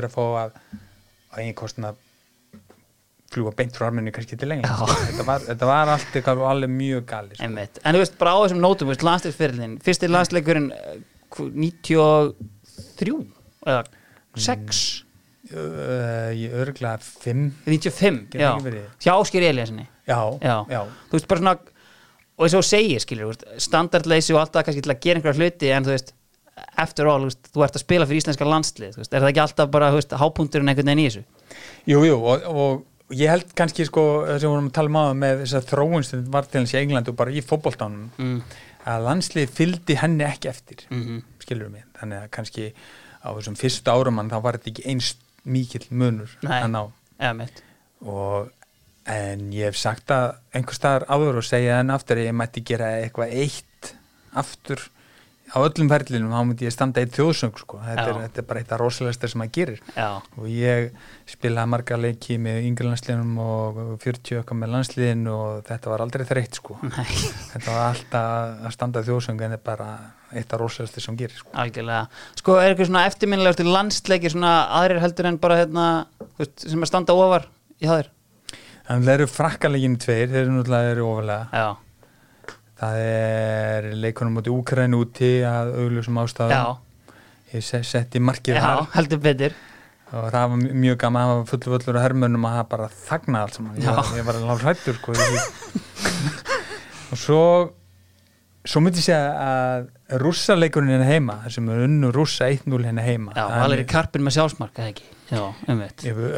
að 3.34 3.38
að 3.38 3.50
fljúa 3.50 3.54
beint 3.58 3.76
frá 3.76 3.86
Armeníu 3.88 4.14
kannski 4.14 4.38
til 4.38 4.50
Já. 4.64 4.74
þetta 5.10 5.26
var, 5.26 5.44
þetta 5.48 5.68
var 5.70 5.92
allt 5.94 6.16
eitthvað 6.18 6.42
alveg 6.50 6.72
mjög 6.74 7.04
galið 7.10 7.38
sko. 7.38 7.48
en 7.84 7.96
þú 7.96 8.02
veist, 8.02 8.18
bara 8.20 8.34
á 8.34 8.38
þessum 8.44 8.62
nótum, 8.62 8.92
landsleikferðin 9.08 9.76
fyrsti 9.84 10.10
landsleikurinn 10.10 10.70
eh, 10.74 10.96
hv- 11.34 11.52
93 11.54 13.16
eða 13.64 13.84
6 14.34 14.82
uh, 15.54 16.32
ég 16.34 16.56
örgla 16.64 16.96
5 17.02 17.44
95, 17.66 18.24
Getur 18.34 18.78
já, 18.78 18.88
hjá 19.06 19.14
Ásker 19.14 19.46
Eliassinni 19.50 19.86
já, 20.06 20.18
já. 20.42 20.56
já, 20.70 20.80
þú 21.10 21.18
veist, 21.18 21.30
bara 21.30 21.42
svona 21.44 21.56
og 22.34 22.44
eins 22.48 22.56
og 22.58 22.64
þú 22.64 22.66
segir, 22.66 23.00
veist, 23.30 23.44
standardleysi 23.62 24.34
og 24.34 24.42
allt 24.42 24.56
það 24.56 24.68
kannski 24.68 24.84
til 24.84 24.94
að 24.94 25.02
gera 25.04 25.20
einhverja 25.20 25.38
hluti 25.38 25.70
en 25.70 25.86
þú 25.86 25.92
veist, 25.94 26.14
eftir 26.82 27.10
all, 27.10 27.28
þú 27.30 27.62
ert 27.66 27.78
að 27.78 27.84
spila 27.84 28.08
fyrir 28.08 28.22
íslenska 28.22 28.48
landslið, 28.48 28.98
er 28.98 29.22
það 29.22 29.30
ekki 29.30 29.42
alltaf 29.44 29.70
bara, 29.74 29.92
hápunkturinn 30.22 30.70
einhvern 30.72 30.90
veginn 30.90 31.04
í 31.04 31.06
þessu? 31.08 31.22
Jú, 31.90 32.02
jú, 32.08 32.18
og, 32.18 32.46
og 32.50 32.82
ég 33.12 33.28
held 33.28 33.52
kannski 33.56 33.84
sko, 33.88 34.04
við 34.28 34.46
vorum 34.48 34.70
að 34.70 34.76
tala 34.78 34.92
um 34.92 35.00
aða 35.00 35.16
með 35.20 35.42
þess 35.42 35.58
að 35.58 35.68
þróun 35.72 36.06
sem 36.08 36.24
var 36.32 36.48
til 36.48 36.62
hans 36.62 36.74
í 36.74 36.80
England 36.80 37.10
og 37.10 37.18
bara 37.18 37.34
í 37.34 37.42
fótboltánum 37.44 38.06
mm. 38.16 38.38
að 38.90 39.06
landslið 39.08 39.52
fylgdi 39.58 39.98
henni 40.00 40.24
ekki 40.28 40.52
eftir 40.52 40.86
Mm 40.88 41.22
skilur 41.44 41.68
mig, 41.68 41.84
þannig 41.98 42.22
að 42.22 42.30
kannski 42.32 42.70
á 43.20 43.28
þessum 43.36 43.56
fyrstu 43.60 43.92
árum 43.92 44.20
þá 44.30 44.38
var 44.40 44.56
þetta 44.56 44.70
ekki 44.70 44.88
eins 44.88 45.14
mikill 45.44 45.84
munur 45.90 46.30
að 46.48 46.70
ná. 46.72 46.82
Og 48.00 48.48
en 49.04 49.52
ég 49.52 49.68
hef 49.68 49.76
sagt 49.76 50.12
að 50.14 50.38
einhver 50.56 50.76
staðar 50.78 51.04
áður 51.12 51.42
og 51.42 51.44
segja 51.44 51.80
enn 51.82 51.92
aftur 51.92 52.22
ég 52.22 52.32
mætti 52.32 52.64
gera 52.64 52.94
eitthvað 53.02 53.34
eitt 53.36 53.90
aftur 54.32 54.80
á 55.52 55.58
öllum 55.60 55.90
ferlinum 55.90 56.32
þá 56.32 56.38
myndi 56.48 56.66
ég 56.66 56.72
standa 56.74 57.02
eitt 57.02 57.14
þjóðsöng 57.16 57.58
sko. 57.60 57.80
þetta, 57.84 58.06
er, 58.08 58.20
þetta 58.24 58.40
er 58.40 58.46
bara 58.48 58.62
eitt 58.62 58.72
af 58.72 58.80
rosalegsta 58.80 59.30
sem 59.30 59.42
maður 59.42 59.52
gerir. 59.58 59.82
Já, 59.92 60.08
og 60.40 60.48
ég 60.48 60.94
spilaði 61.30 61.72
marga 61.74 61.98
leiki 62.00 62.38
með 62.40 62.68
yngri 62.70 62.88
landsliðunum 62.88 63.42
og 63.44 63.80
40 64.04 64.40
okkar 64.40 64.60
með 64.62 64.74
landsliðin 64.74 65.28
og 65.34 65.60
þetta 65.68 65.92
var 65.92 66.04
aldrei 66.06 66.26
þreytt 66.30 66.60
sko. 66.60 66.78
nei, 66.88 67.12
þetta 67.52 67.68
var 67.68 67.84
alltaf 67.90 68.64
að 68.64 68.76
standa 68.78 69.04
þjóðsöng 69.04 69.38
en 69.44 69.56
þetta 69.56 69.60
er 69.60 69.68
bara 69.68 69.90
eitt 70.34 70.56
af 70.56 70.64
rosalegsta 70.64 71.04
sem 71.04 71.20
gerir 71.20 71.36
sko. 71.42 71.52
algjörlega. 71.60 72.08
Sko, 72.40 72.58
er 72.58 72.72
eitthvað 72.72 72.90
svona 72.90 73.06
eftirminnilegur 73.10 73.70
landsleiki 73.70 74.32
svona 74.32 74.56
aðrir 74.80 75.04
heldur 75.04 75.30
en 75.30 75.40
bara 75.42 75.60
hérna 75.60 75.86
veist, 76.38 76.64
sem 76.64 76.80
að 76.80 76.90
standa 76.90 77.16
ofar 77.18 77.50
í 77.82 77.90
en 78.84 79.04
það 79.04 79.14
eru 79.14 79.26
frakkalegin 79.30 79.96
tveir 80.00 80.28
þeir 80.28 80.42
eru 80.42 80.54
náttúrulega 80.58 81.04
ofalega 81.08 81.44
Já, 81.52 81.68
það 82.80 82.96
er 83.04 83.88
leikunum 84.02 84.34
mútið 84.38 84.56
Úkræn 84.58 84.96
úti 84.98 85.30
að 85.46 85.74
augljósum 85.84 86.18
já, 86.50 86.64
ég 87.54 87.62
se- 87.62 87.82
setti 87.86 88.18
markið 88.20 88.56
já, 88.58 88.62
þar. 88.64 88.88
heldur 88.96 89.18
betur. 89.22 89.52
Og 90.14 90.26
það 90.30 90.48
var 90.50 90.58
mj- 90.58 90.74
mjög 90.84 90.98
gaman 90.98 91.22
það 91.28 91.38
var 91.38 91.46
fullu 91.52 91.72
völlur 91.74 91.96
og 91.98 92.02
hermönnum 92.04 92.44
að 92.46 92.56
það 92.58 92.68
bara 92.74 92.88
þagna 93.08 93.40
allt 93.44 93.54
saman. 93.54 93.78
Ég, 93.78 94.12
ég 94.18 94.24
var 94.28 94.34
alveg 94.40 94.62
hrættur 94.66 94.98
sko, 94.98 95.14
og 97.14 97.18
svo 97.18 97.40
svo 98.64 98.80
myndi 98.80 99.00
ég 99.02 99.06
segja 99.06 99.24
að 99.44 100.20
rússaleikurinn 100.22 100.92
hérna 100.94 101.08
heima 101.08 101.34
er 101.72 101.82
unnu 101.84 102.10
rússa 102.14 102.46
1-0 102.48 102.78
hérna 102.86 103.02
heima 103.04 103.34
Já, 103.36 103.42
Það 103.44 103.56
er- 103.56 103.60
Valeri 103.64 103.84
Karpin 103.90 104.24
með 104.24 104.36
sjálfsmark, 104.38 104.78
eða 104.78 104.92
ekki? 104.94 105.04
Já, 105.30 105.42
um 105.68 105.82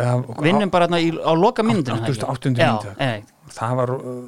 það- 0.01 0.43
Vinnum 0.43 0.71
bara 0.75 0.89
í, 1.03 1.11
á 1.15 1.33
loka 1.39 1.63
myndunum 1.63 2.03
Átt- 2.03 2.25
800 2.27 2.67
mínútu. 2.67 2.97
Já, 2.99 3.23
það 3.61 3.77
var 3.77 3.91
uh, 3.95 4.25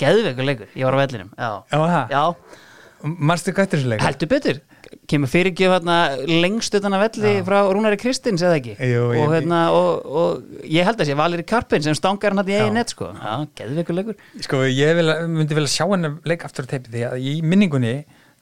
geðveikur 0.00 0.48
leikur, 0.48 0.70
ég 0.74 0.86
var 0.88 0.96
á 0.96 1.02
vellinum 1.04 1.30
Já, 1.38 1.50
já, 2.10 2.22
marstu 3.04 3.52
þessu 3.54 3.90
leik 3.90 4.02
heldur 4.04 4.30
betur. 4.30 4.62
Kemur 5.10 5.28
fyrirgjöf 5.28 5.72
hérna 5.74 5.96
lengst 6.28 6.74
utan 6.78 6.94
að 6.96 7.02
velli 7.08 7.30
Já. 7.34 7.44
frá 7.44 7.56
Rúnari 7.66 7.98
Kristins, 8.00 8.42
eða 8.46 8.58
ekki? 8.60 8.74
Jú, 8.78 9.00
og, 9.08 9.14
ég- 9.18 9.32
hérna, 9.34 9.60
og, 9.74 10.04
og 10.06 10.68
ég 10.70 10.86
held 10.86 11.00
að 11.02 11.08
sé 11.10 11.16
Valeri 11.18 11.44
Karpin 11.48 11.82
sem 11.84 11.96
stangar 11.98 12.32
hann 12.36 12.46
í 12.48 12.54
eigin 12.56 12.76
net 12.78 12.92
sko. 12.94 13.10
Já, 13.12 13.32
geðveikur 13.58 13.98
leikur. 13.98 14.20
Sko 14.44 14.62
ég 14.68 14.94
vil, 15.00 15.08
myndi 15.34 15.56
vel 15.58 15.66
að 15.66 15.72
sjá 15.74 15.84
hennar 15.90 16.14
leik 16.28 16.44
aftur 16.46 16.68
á 16.68 16.70
teipi 16.70 16.92
því 16.94 17.02
að 17.10 17.26
í 17.26 17.34
minningunni 17.42 17.94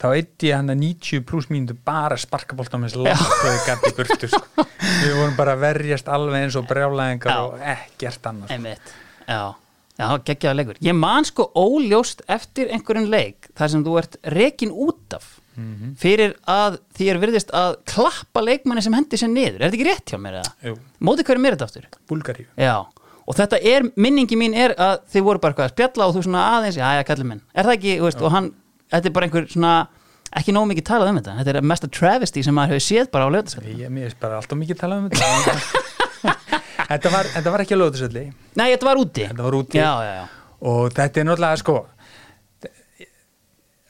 þá 0.03 0.07
eitti 0.13 0.49
ég 0.51 0.59
hann 0.59 0.71
að 0.73 0.79
90 0.83 1.25
pluss 1.27 1.49
mínútu 1.51 1.75
bara 1.85 2.17
sparkabolta 2.19 2.79
með 2.81 2.93
þessi 2.93 3.03
langt 3.07 3.33
og 3.33 3.49
ég 3.49 3.67
gæti 3.69 3.91
burtu 3.97 4.29
sko. 4.31 4.67
við 5.03 5.17
vorum 5.19 5.35
bara 5.39 5.57
að 5.57 5.63
verjast 5.63 6.09
alveg 6.11 6.45
eins 6.47 6.57
og 6.59 6.67
brjálæðingar 6.69 7.33
Já. 7.33 7.43
og 7.47 7.67
ekkert 7.73 8.31
annars 8.31 8.51
Einmitt. 8.53 8.95
Já, 9.27 9.41
já, 9.99 10.07
geggjaða 10.25 10.55
leikur. 10.59 10.79
Ég 10.81 10.95
man 10.97 11.23
sko 11.27 11.49
óljóst 11.55 12.21
eftir 12.27 12.71
einhverjum 12.73 13.09
leik 13.11 13.49
þar 13.57 13.69
sem 13.69 13.83
þú 13.85 13.97
ert 14.01 14.17
rekin 14.35 14.71
út 14.71 15.13
af 15.19 15.39
Mhm. 15.53 15.91
fyrir 16.01 16.31
að 16.49 16.79
því 16.97 17.09
er 17.11 17.17
virðist 17.21 17.51
að 17.53 17.75
klappa 17.85 18.41
leikmanni 18.41 18.81
sem 18.81 18.93
hendi 18.97 19.15
sér 19.21 19.29
niður. 19.29 19.61
Er 19.61 19.69
þetta 19.69 19.77
ekki 19.77 19.85
rétt 19.85 20.09
hjá 20.09 20.17
mér 20.17 20.39
eða? 20.41 20.53
Jú, 20.65 20.77
Móti 20.99 21.21
hverju 21.23 21.41
mér 21.43 21.53
þetta 21.53 21.67
aftur? 21.67 21.85
Búlgaríu. 22.09 22.47
Já, 22.57 22.79
og 23.27 23.35
þetta 23.37 23.59
er, 23.61 23.83
minningi 23.95 24.33
mín 24.35 24.55
er 24.57 24.73
að 24.73 25.03
þið 25.13 25.21
voru 25.27 25.39
bara 25.39 25.53
eitthvað 25.53 25.69
að 25.69 25.75
spjalla 25.75 26.07
og 26.09 26.15
þú 26.15 26.23
svona 26.25 26.41
aðeins, 26.57 26.75
já, 26.81 26.87
já, 26.97 27.03
kallið 27.05 27.25
minn. 27.29 27.41
Er 27.53 27.63
það 27.69 27.77
ekki, 27.77 27.93
veist, 28.01 28.21
og 28.25 28.31
hann, 28.33 28.49
þetta 28.91 29.05
er 29.05 29.11
bara 29.11 29.27
einhver 29.29 29.45
svona 29.53 29.87
ekki 30.35 30.51
nóg 30.57 30.65
mikið 30.73 30.85
talað 30.89 31.09
um 31.13 31.19
þetta. 31.21 31.37
Þetta 31.43 31.55
er 31.55 31.61
mesta 31.61 31.87
travesty 31.87 32.41
sem 32.43 32.55
maður 32.57 32.73
hefur 32.73 32.87
séð 32.89 33.11
bara 33.13 33.29
á 33.29 33.33
lögðaskall 33.37 33.77
ég 33.77 33.89
mér 33.93 34.05
er 34.09 34.15
bara 34.19 34.39
alltaf 34.41 34.57
mikið 34.57 34.79
talað 34.81 34.97
um 35.03 35.09
þetta 35.09 35.53
þetta, 36.93 37.11
var, 37.13 37.29
þetta 37.35 37.53
var 37.55 37.63
ekki 37.65 37.75
að 37.75 37.81
lóðursöldi 37.83 38.23
Nei, 38.59 38.67
þetta 38.73 38.85
var 38.87 39.01
úti. 39.01 39.25
Þetta 39.27 39.43
var 39.47 39.57
úti. 39.57 39.79
Já, 39.81 39.91
já, 40.05 40.13
já, 40.21 40.25
og 40.69 40.93
þetta 40.93 41.19
er 41.21 41.27
náttúrulega 41.29 41.59
sko 41.63 41.77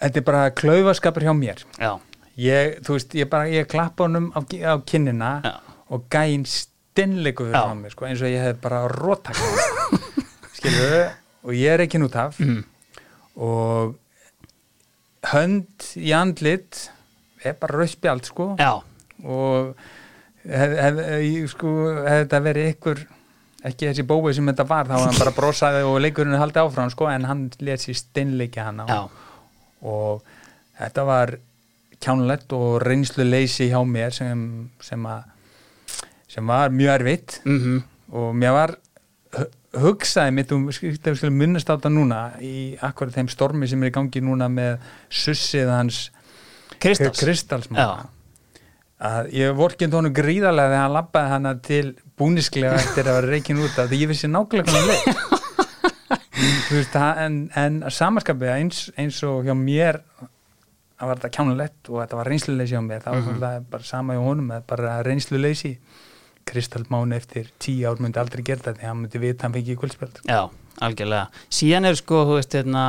þetta 0.03 0.19
er 0.19 0.25
bara 0.27 0.43
klaufaskapur 0.57 1.23
hjá 1.25 1.33
mér. 1.37 1.63
Já, 1.79 1.91
ég, 2.39 2.77
þú 2.83 2.97
veist, 2.97 3.15
ég 3.19 3.29
bara, 3.31 3.47
ég 3.51 3.67
klappa 3.71 4.07
honum 4.07 4.29
á, 4.35 4.39
á 4.43 4.73
kinnina 4.87 5.31
og 5.93 6.07
gæinn 6.11 6.45
stinnleiku 6.49 7.47
fyrir 7.49 7.75
mér, 7.79 7.93
sko, 7.95 8.07
eins 8.09 8.23
og 8.23 8.31
ég 8.33 8.43
hef 8.43 8.59
bara 8.63 8.83
róttakað 8.91 9.99
skilur 10.57 11.13
og 11.43 11.55
ég 11.55 11.75
er 11.75 11.85
ekki 11.85 12.01
nút 12.01 12.15
af. 12.19 12.39
Mhm. 12.39 12.63
og 13.33 13.95
hönd 15.31 15.85
í 15.97 16.11
andlit 16.13 16.83
er 17.43 17.55
bara 17.59 17.79
rauðspjald, 17.79 18.27
sko. 18.27 18.49
Já, 18.59 18.75
og 19.23 19.73
ég, 20.45 21.47
sko, 21.51 21.71
hef 22.03 22.23
þetta 22.25 22.39
verið 22.43 22.69
ykkur 22.73 23.03
ekki 23.63 23.87
þessi 23.87 24.03
bói 24.07 24.33
sem 24.35 24.47
þetta 24.51 24.65
var 24.67 24.89
þá 24.89 24.97
hann 24.99 25.19
bara 25.21 25.31
brosaði 25.37 25.83
og 25.87 26.01
leikurinn 26.03 26.35
haldi 26.39 26.59
áfram 26.59 26.89
sko, 26.91 27.07
en 27.07 27.23
hann 27.29 27.45
let 27.63 27.79
sér 27.79 27.95
stinnleikja 27.95 28.65
hann 28.67 28.81
já, 28.89 28.97
og 29.87 30.23
þetta 30.81 31.05
var 31.07 31.35
kjánulegt 32.03 32.51
og 32.57 32.81
reynslu 32.83 33.23
leysi 33.23 33.69
hjá 33.71 33.79
mér 33.87 34.11
sem, 34.11 34.41
sem, 34.83 35.05
að, 35.07 35.23
sem 36.27 36.47
var 36.51 36.73
mjög 36.75 36.97
erfitt. 36.97 37.37
Mhm. 37.47 37.77
Og 38.13 38.33
mér 38.35 38.51
var 38.53 38.73
hu- 39.37 39.79
hugsaði 39.85 40.33
mitt 40.35 40.51
um, 40.51 40.67
minnast 41.31 41.71
á 41.71 41.79
þetta 41.79 41.89
núna 41.89 42.19
í 42.43 42.75
akkurat 42.83 43.15
þeim 43.15 43.29
stormi 43.31 43.69
sem 43.71 43.81
er 43.81 43.89
í 43.89 43.95
gangi 43.95 44.21
núna 44.21 44.49
með 44.51 44.83
sussið 45.09 45.71
hans 45.71 46.01
Kristals. 46.83 47.23
Kristalsmanna 47.23 48.09
að 49.03 49.29
ég 49.35 49.55
vorkind 49.57 49.93
honum 49.97 50.13
gríðarlega 50.15 50.69
þegar 50.71 50.83
hann 50.85 50.93
labbaði 50.97 51.31
hana 51.33 51.53
til 51.67 51.85
búnisklega 52.19 52.77
eftir 52.79 53.09
að 53.09 53.17
vera 53.19 53.31
reikin 53.33 53.59
út 53.65 53.79
af 53.83 53.89
því 53.91 53.99
ég 54.03 54.11
vissi 54.13 54.29
nákvæmlega 54.31 54.97
veist, 56.73 56.93
það- 56.93 57.19
en, 57.25 57.35
en 57.59 57.81
samanskapið 57.91 58.53
eins, 58.55 58.79
eins 58.99 59.19
og 59.27 59.43
hjá 59.47 59.53
mér 59.57 59.99
það 60.23 61.09
var 61.09 61.19
þetta 61.19 61.33
kjánulegt 61.37 61.89
og 61.91 61.99
þetta 62.03 62.19
var 62.21 62.29
reynsluleysi 62.31 62.75
hjá 62.77 62.81
mér 62.85 63.03
það 63.03 63.19
var 63.19 63.35
mm 63.59 63.69
bara 63.73 63.83
sama 63.83 64.15
hjá 64.15 64.23
honum 64.23 64.51
bara 64.67 64.97
reynsluleysi. 65.03 65.73
Kristall 66.43 66.83
Máni 66.91 67.15
eftir 67.15 67.47
tíu 67.59 67.87
ár 67.87 68.01
myndi 68.03 68.19
aldrei 68.19 68.43
gera 68.43 68.59
þetta 68.59 68.79
því 68.81 68.87
hann 68.89 68.97
myndi 68.99 69.19
vita 69.23 69.45
hann 69.45 69.53
fengi 69.55 69.75
í 69.75 69.77
kvöldspjöld 69.79 70.17
Já, 70.27 70.41
algjörlega. 70.81 71.27
Síðan 71.53 71.89
er 71.89 71.97
sko, 71.99 72.23
þú 72.27 72.37
veist, 72.39 72.55
hérna, 72.57 72.83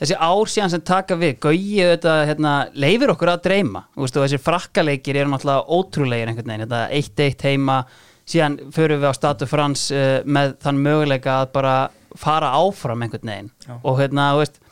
þessi 0.00 0.18
ár 0.18 0.50
síðan 0.52 0.74
sem 0.74 0.84
taka 0.86 1.18
við, 1.18 1.38
gauði 1.42 1.88
þetta, 1.92 2.16
hérna, 2.30 2.54
leifir 2.74 3.12
okkur 3.14 3.32
að 3.32 3.46
dreyma, 3.48 3.86
þú 3.94 4.04
veist, 4.04 4.18
og 4.18 4.26
þessi 4.26 4.42
frakkaleikir 4.44 5.20
eru 5.22 5.32
náttúrulega 5.32 5.78
ótrúlegir 5.78 6.32
einhvern 6.32 6.52
veginn, 6.52 6.66
þetta 6.66 6.82
eitt 6.98 7.24
eitt 7.26 7.46
heima, 7.48 7.80
síðan 8.26 8.58
förum 8.74 9.02
við 9.02 9.10
á 9.10 9.18
Statu 9.18 9.48
Frans 9.50 9.88
uh, 9.94 10.20
með 10.26 10.56
þann 10.64 10.84
möguleika 10.84 11.40
að 11.42 11.50
bara 11.56 11.74
fara 12.16 12.54
áfram 12.58 13.04
einhvern 13.04 13.32
veginn 13.32 13.50
Já. 13.66 13.74
og 13.82 14.00
hérna, 14.00 14.30
þú 14.34 14.44
veist, 14.44 14.62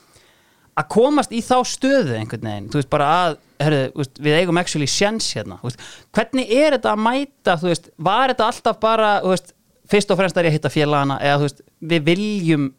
að 0.74 0.88
komast 0.90 1.34
í 1.34 1.42
þá 1.44 1.56
stöðu 1.70 2.16
einhvern 2.18 2.48
veginn, 2.48 2.70
þú 2.72 2.80
veist, 2.80 2.92
bara 2.92 3.10
að 3.24 3.36
herru, 3.62 4.06
við 4.22 4.38
eigum 4.40 4.58
actually 4.58 4.88
sjens 4.90 5.28
hérna, 5.36 5.58
veist, 5.62 5.82
hvernig 6.14 6.50
er 6.50 6.74
þetta 6.76 6.94
að 6.94 7.04
mæta, 7.04 7.58
þú 7.60 7.70
veist, 7.70 7.92
var 8.10 8.32
þetta 8.32 8.48
alltaf 8.50 8.80
bara, 8.82 9.12
þú 9.22 9.34
veist, 9.34 9.54
fyrst 9.90 10.12
og 10.12 10.18
fremst 10.18 10.38
er 10.40 10.48
ég 10.48 10.54
að 10.54 10.58
hitta 10.58 10.72
félagana 10.72 11.18
eða 11.22 11.40
þú 11.40 11.48
veist, 11.48 11.62
við 11.90 12.06
viljum 12.08 12.70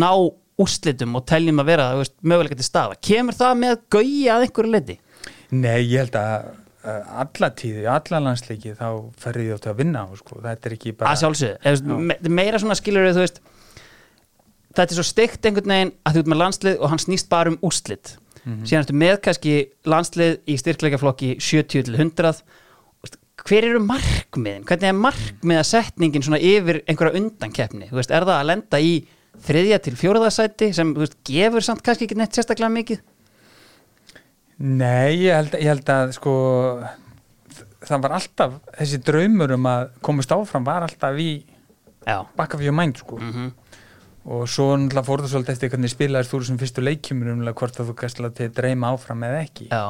ná 0.00 0.10
úrslitum 0.60 1.14
og 1.16 1.24
teljum 1.28 1.62
að 1.62 1.70
vera, 1.72 1.86
veist, 1.98 2.16
möguleika 2.22 2.58
til 2.58 2.66
staða 2.66 2.98
kemur 3.04 3.36
það 3.36 3.54
með 3.62 3.78
gauja 3.96 4.34
að 4.36 4.46
einhverju 4.46 4.72
leiti? 4.74 4.98
Nei, 5.50 5.78
ég 5.88 6.04
held 6.04 6.18
að 6.20 6.50
alla 7.20 7.50
tíði, 7.52 7.82
alla 7.92 8.20
landsleiki 8.24 8.72
þá 8.78 8.86
ferði 9.20 9.50
átti 9.52 9.68
að 9.72 9.80
vinna 9.82 10.04
á 10.04 10.08
sko. 10.16 10.38
þetta 10.40 10.68
er 10.70 10.74
ekki 10.78 10.92
bara 10.96 11.10
að 11.12 11.72
veist, 11.74 11.84
me- 12.08 12.16
meira 12.32 12.60
svona 12.62 12.76
skilur 12.78 13.10
þú 13.12 13.24
veist 13.24 13.40
þetta 14.76 14.86
er 14.86 14.96
svo 14.96 15.04
steikt 15.04 15.44
einhvern 15.48 15.74
veginn 15.74 15.92
að 16.06 16.16
þú 16.16 16.22
ert 16.22 16.30
með 16.32 16.40
landslið 16.40 16.78
og 16.80 16.92
hann 16.92 17.02
snýst 17.02 17.28
bara 17.32 17.52
um 17.52 17.58
úrslit. 17.66 18.14
Síðan 18.64 18.84
ertu 18.86 18.96
með 18.96 19.18
kannski 19.26 19.54
landslið 19.84 20.38
í 20.48 20.56
styrkleikaflokki 20.56 21.34
70 21.42 21.84
til 21.90 21.98
100 21.98 22.40
Þú 22.40 23.04
veist, 23.04 23.18
hver 23.48 23.66
eru 23.68 23.80
markmiðin? 23.84 24.66
Hvernig 24.68 24.90
er 24.90 24.98
markmiða 24.98 25.64
setningin 25.66 26.24
svona 26.26 26.40
yfir 26.42 26.82
einhverja 26.88 27.20
undankeppni, 27.20 27.88
þú 27.90 28.00
veist, 28.00 28.12
er 28.14 28.26
það 28.28 28.36
að 28.36 28.50
lenda 28.50 28.82
í 28.82 28.92
þriðja 29.46 29.78
til 29.84 29.94
fjóraðasæti 30.00 30.70
sem 30.76 30.92
þú 30.96 31.04
veist, 31.04 31.16
gefur 31.28 31.66
samt 31.66 31.84
kannski 31.86 32.08
ekki 32.08 32.18
neitt 32.20 32.36
sérstaklega 32.36 32.72
mikið? 32.74 33.04
Nei, 34.60 35.22
ég 35.24 35.38
held, 35.38 35.56
ég 35.56 35.72
held 35.72 35.94
að 35.94 36.12
sko 36.18 36.34
það 37.86 38.04
var 38.04 38.18
alltaf, 38.18 38.60
þessi 38.76 39.00
draumur 39.06 39.56
um 39.56 39.70
að 39.70 39.86
komast 40.04 40.36
áfram 40.36 40.66
var 40.68 40.84
alltaf 40.84 41.16
í 41.20 41.32
mind 42.76 43.00
sko. 43.00 43.20
Mm 43.20 43.50
og 44.28 44.44
svo 44.50 44.74
náttúrulega 44.76 45.06
fór 45.06 45.22
það 45.22 45.32
svolítið 45.32 45.54
eftir 45.54 45.70
hvernig 45.72 45.92
spilaðist 45.92 46.32
þú 46.32 46.40
þessum 46.42 46.60
fyrstu 46.60 46.84
leikjumur 46.84 47.32
umlega 47.32 47.56
hvort 47.56 47.80
að 47.80 47.90
þú 47.90 47.94
gæst 48.02 48.18
til 48.20 48.26
að 48.28 48.56
dreyma 48.58 48.92
áfram 48.92 49.24
eða 49.26 49.38
ekki. 49.46 49.68
Já, 49.70 49.84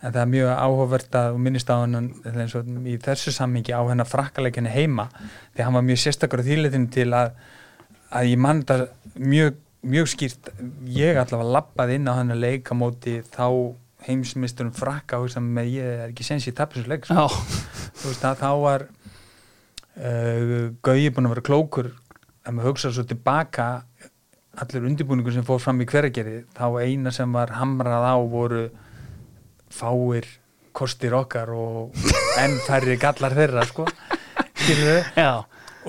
en 0.00 0.12
það 0.14 0.20
er 0.22 0.30
mjög 0.32 0.50
áhugavert 0.56 1.16
að 1.20 1.38
minnist 1.44 1.70
á 1.70 1.76
hennan 1.82 2.10
í 2.88 2.96
þessu 3.04 3.32
sammingi 3.36 3.74
á 3.76 3.84
hennar 3.84 4.08
frakkaleikinu 4.08 4.72
heima 4.72 5.10
því 5.12 5.60
að 5.60 5.66
hann 5.66 5.76
var 5.76 5.88
mjög 5.88 6.00
sérstakur 6.04 6.40
á 6.40 6.48
þýrleitin 6.48 6.86
til 6.94 7.10
að 7.12 7.34
að 8.10 8.32
ég 8.32 8.40
mann 8.42 8.62
þetta 8.64 9.20
mjög, 9.22 9.58
mjög 9.86 10.10
skýrt. 10.14 10.50
Ég 10.90 11.18
allavega 11.20 11.54
lappaði 11.56 11.98
inn 11.98 12.10
á 12.10 12.18
hennar 12.18 12.40
leik 12.40 12.70
á 12.70 12.74
móti 12.74 13.20
þá 13.30 13.46
heimsmyndsturum 14.06 14.72
frakka 14.74 15.20
og 15.20 15.30
sem 15.32 15.44
með 15.44 15.74
ég 15.74 15.90
er 15.90 16.06
ekki 16.08 16.24
sens 16.26 16.48
í 16.48 16.54
tapis 16.56 16.86
leik 16.88 17.04
veist 18.00 18.24
að 18.24 18.40
þá 18.40 18.50
var 18.62 18.86
uh, 20.00 20.70
Gauji 20.80 21.12
búin 21.12 21.28
að 21.28 21.34
vera 21.36 21.46
klókur. 21.50 21.90
Að 22.40 22.56
maður 22.56 22.72
hugsa 22.72 22.92
svo 22.96 23.04
tilbaka 23.04 23.70
allur 24.60 24.86
undirbúningur 24.88 25.34
sem 25.34 25.46
fór 25.46 25.60
fram 25.62 25.82
í 25.84 25.88
hveragerði 25.88 26.44
þá 26.56 26.66
eina 26.80 27.12
sem 27.14 27.30
var 27.32 27.52
hamrað 27.60 28.06
á 28.08 28.16
voru 28.32 28.64
fáir 29.70 30.26
kostir 30.76 31.14
okkar 31.18 31.50
og 31.54 31.96
enn 32.40 32.58
færri 32.66 32.96
gallar 33.00 33.34
þeirra 33.36 33.64
sko. 33.68 33.86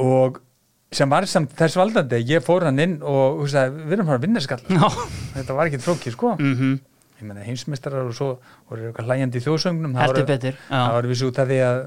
Og 0.01 0.39
sem 0.91 1.09
var 1.11 1.27
samt 1.29 1.53
þess 1.55 1.77
valdandi 1.79 2.19
ég 2.27 2.43
fór 2.43 2.65
hann 2.67 2.79
inn 2.83 2.97
og 3.05 3.41
hugsaði, 3.41 3.85
við 3.85 3.97
erum 3.97 4.09
bara 4.09 4.19
að 4.19 4.25
vinna 4.25 4.41
gallar 4.43 4.79
já, 4.81 5.09
þetta 5.37 5.57
var 5.57 5.69
ekkit 5.69 5.85
flókið 5.85 6.15
sko. 6.17 6.33
Mhm, 6.39 6.73
ég 7.21 7.27
meina 7.29 7.45
heimsmeistarar 7.45 8.09
og 8.09 8.15
svo 8.17 8.31
voru 8.69 8.89
eitthvað 8.89 9.11
hlæjandi 9.11 9.39
í 9.39 9.45
þjóðsöngnum 9.45 9.93
það 10.71 10.95
var 10.97 11.09
vissi 11.11 11.27
út 11.29 11.39
af 11.39 11.51
því 11.51 11.59
að 11.67 11.81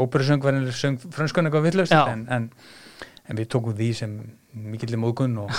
óperusöngvarinn 0.00 0.70
söng 0.72 1.00
frönskunni 1.10 1.50
eitthvað 1.50 1.66
villust 1.66 1.92
en, 1.96 2.22
en, 2.30 2.46
en 3.28 3.40
við 3.40 3.50
tókum 3.50 3.74
því 3.76 3.90
sem 3.98 4.14
mikill 4.54 4.96
móðgun 5.02 5.34
og 5.42 5.50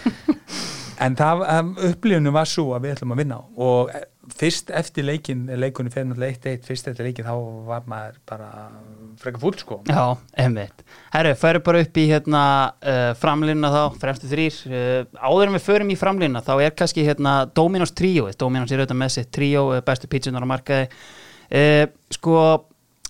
en 1.04 1.18
það 1.18 1.44
upplifinu 1.90 2.32
var 2.32 2.48
svo 2.48 2.70
að 2.76 2.86
við 2.86 2.94
ætlum 2.96 3.16
að 3.16 3.22
vinna 3.24 3.40
og 3.56 3.92
fyrst 4.36 4.70
eftir 4.76 5.06
leikin 5.06 5.46
leikunni 5.60 5.92
fyrir 5.92 6.08
náttúrulega 6.10 6.38
1-1 6.38 6.66
fyrst 6.68 6.90
eftir 6.90 7.06
leikin 7.08 7.26
þá 7.26 7.34
var 7.68 7.86
maður 7.90 8.18
bara 8.28 8.48
frekar 9.20 9.42
fúll 9.42 9.58
sko. 9.60 9.80
Já, 9.88 10.16
einmitt. 10.44 10.84
Herru, 11.14 11.34
færu 11.40 11.62
bara 11.66 11.82
upp 11.84 12.00
í 12.00 12.06
hérna 12.10 12.44
uh, 12.70 13.10
framlýna 13.20 13.72
þá, 13.74 13.82
fremstu 14.02 14.30
þrýr 14.30 14.60
uh, 14.70 15.20
áður 15.20 15.50
en 15.50 15.58
við 15.58 15.66
förum 15.66 15.92
í 15.92 15.98
framlýna 16.00 16.44
þá 16.46 16.52
er 16.58 16.76
kannski 16.78 17.06
hérna 17.06 17.34
Dominos 17.56 17.94
tríóið, 17.98 18.38
Dominos 18.40 18.72
er 18.72 18.82
auðvitað 18.82 19.02
með 19.02 19.14
sitt 19.16 19.32
tríó, 19.34 19.66
uh, 19.74 19.84
bestu 19.86 20.10
pítsunar 20.10 20.46
á 20.46 20.52
markaði. 20.52 20.88
Uh, 21.50 21.84
sko 22.14 22.40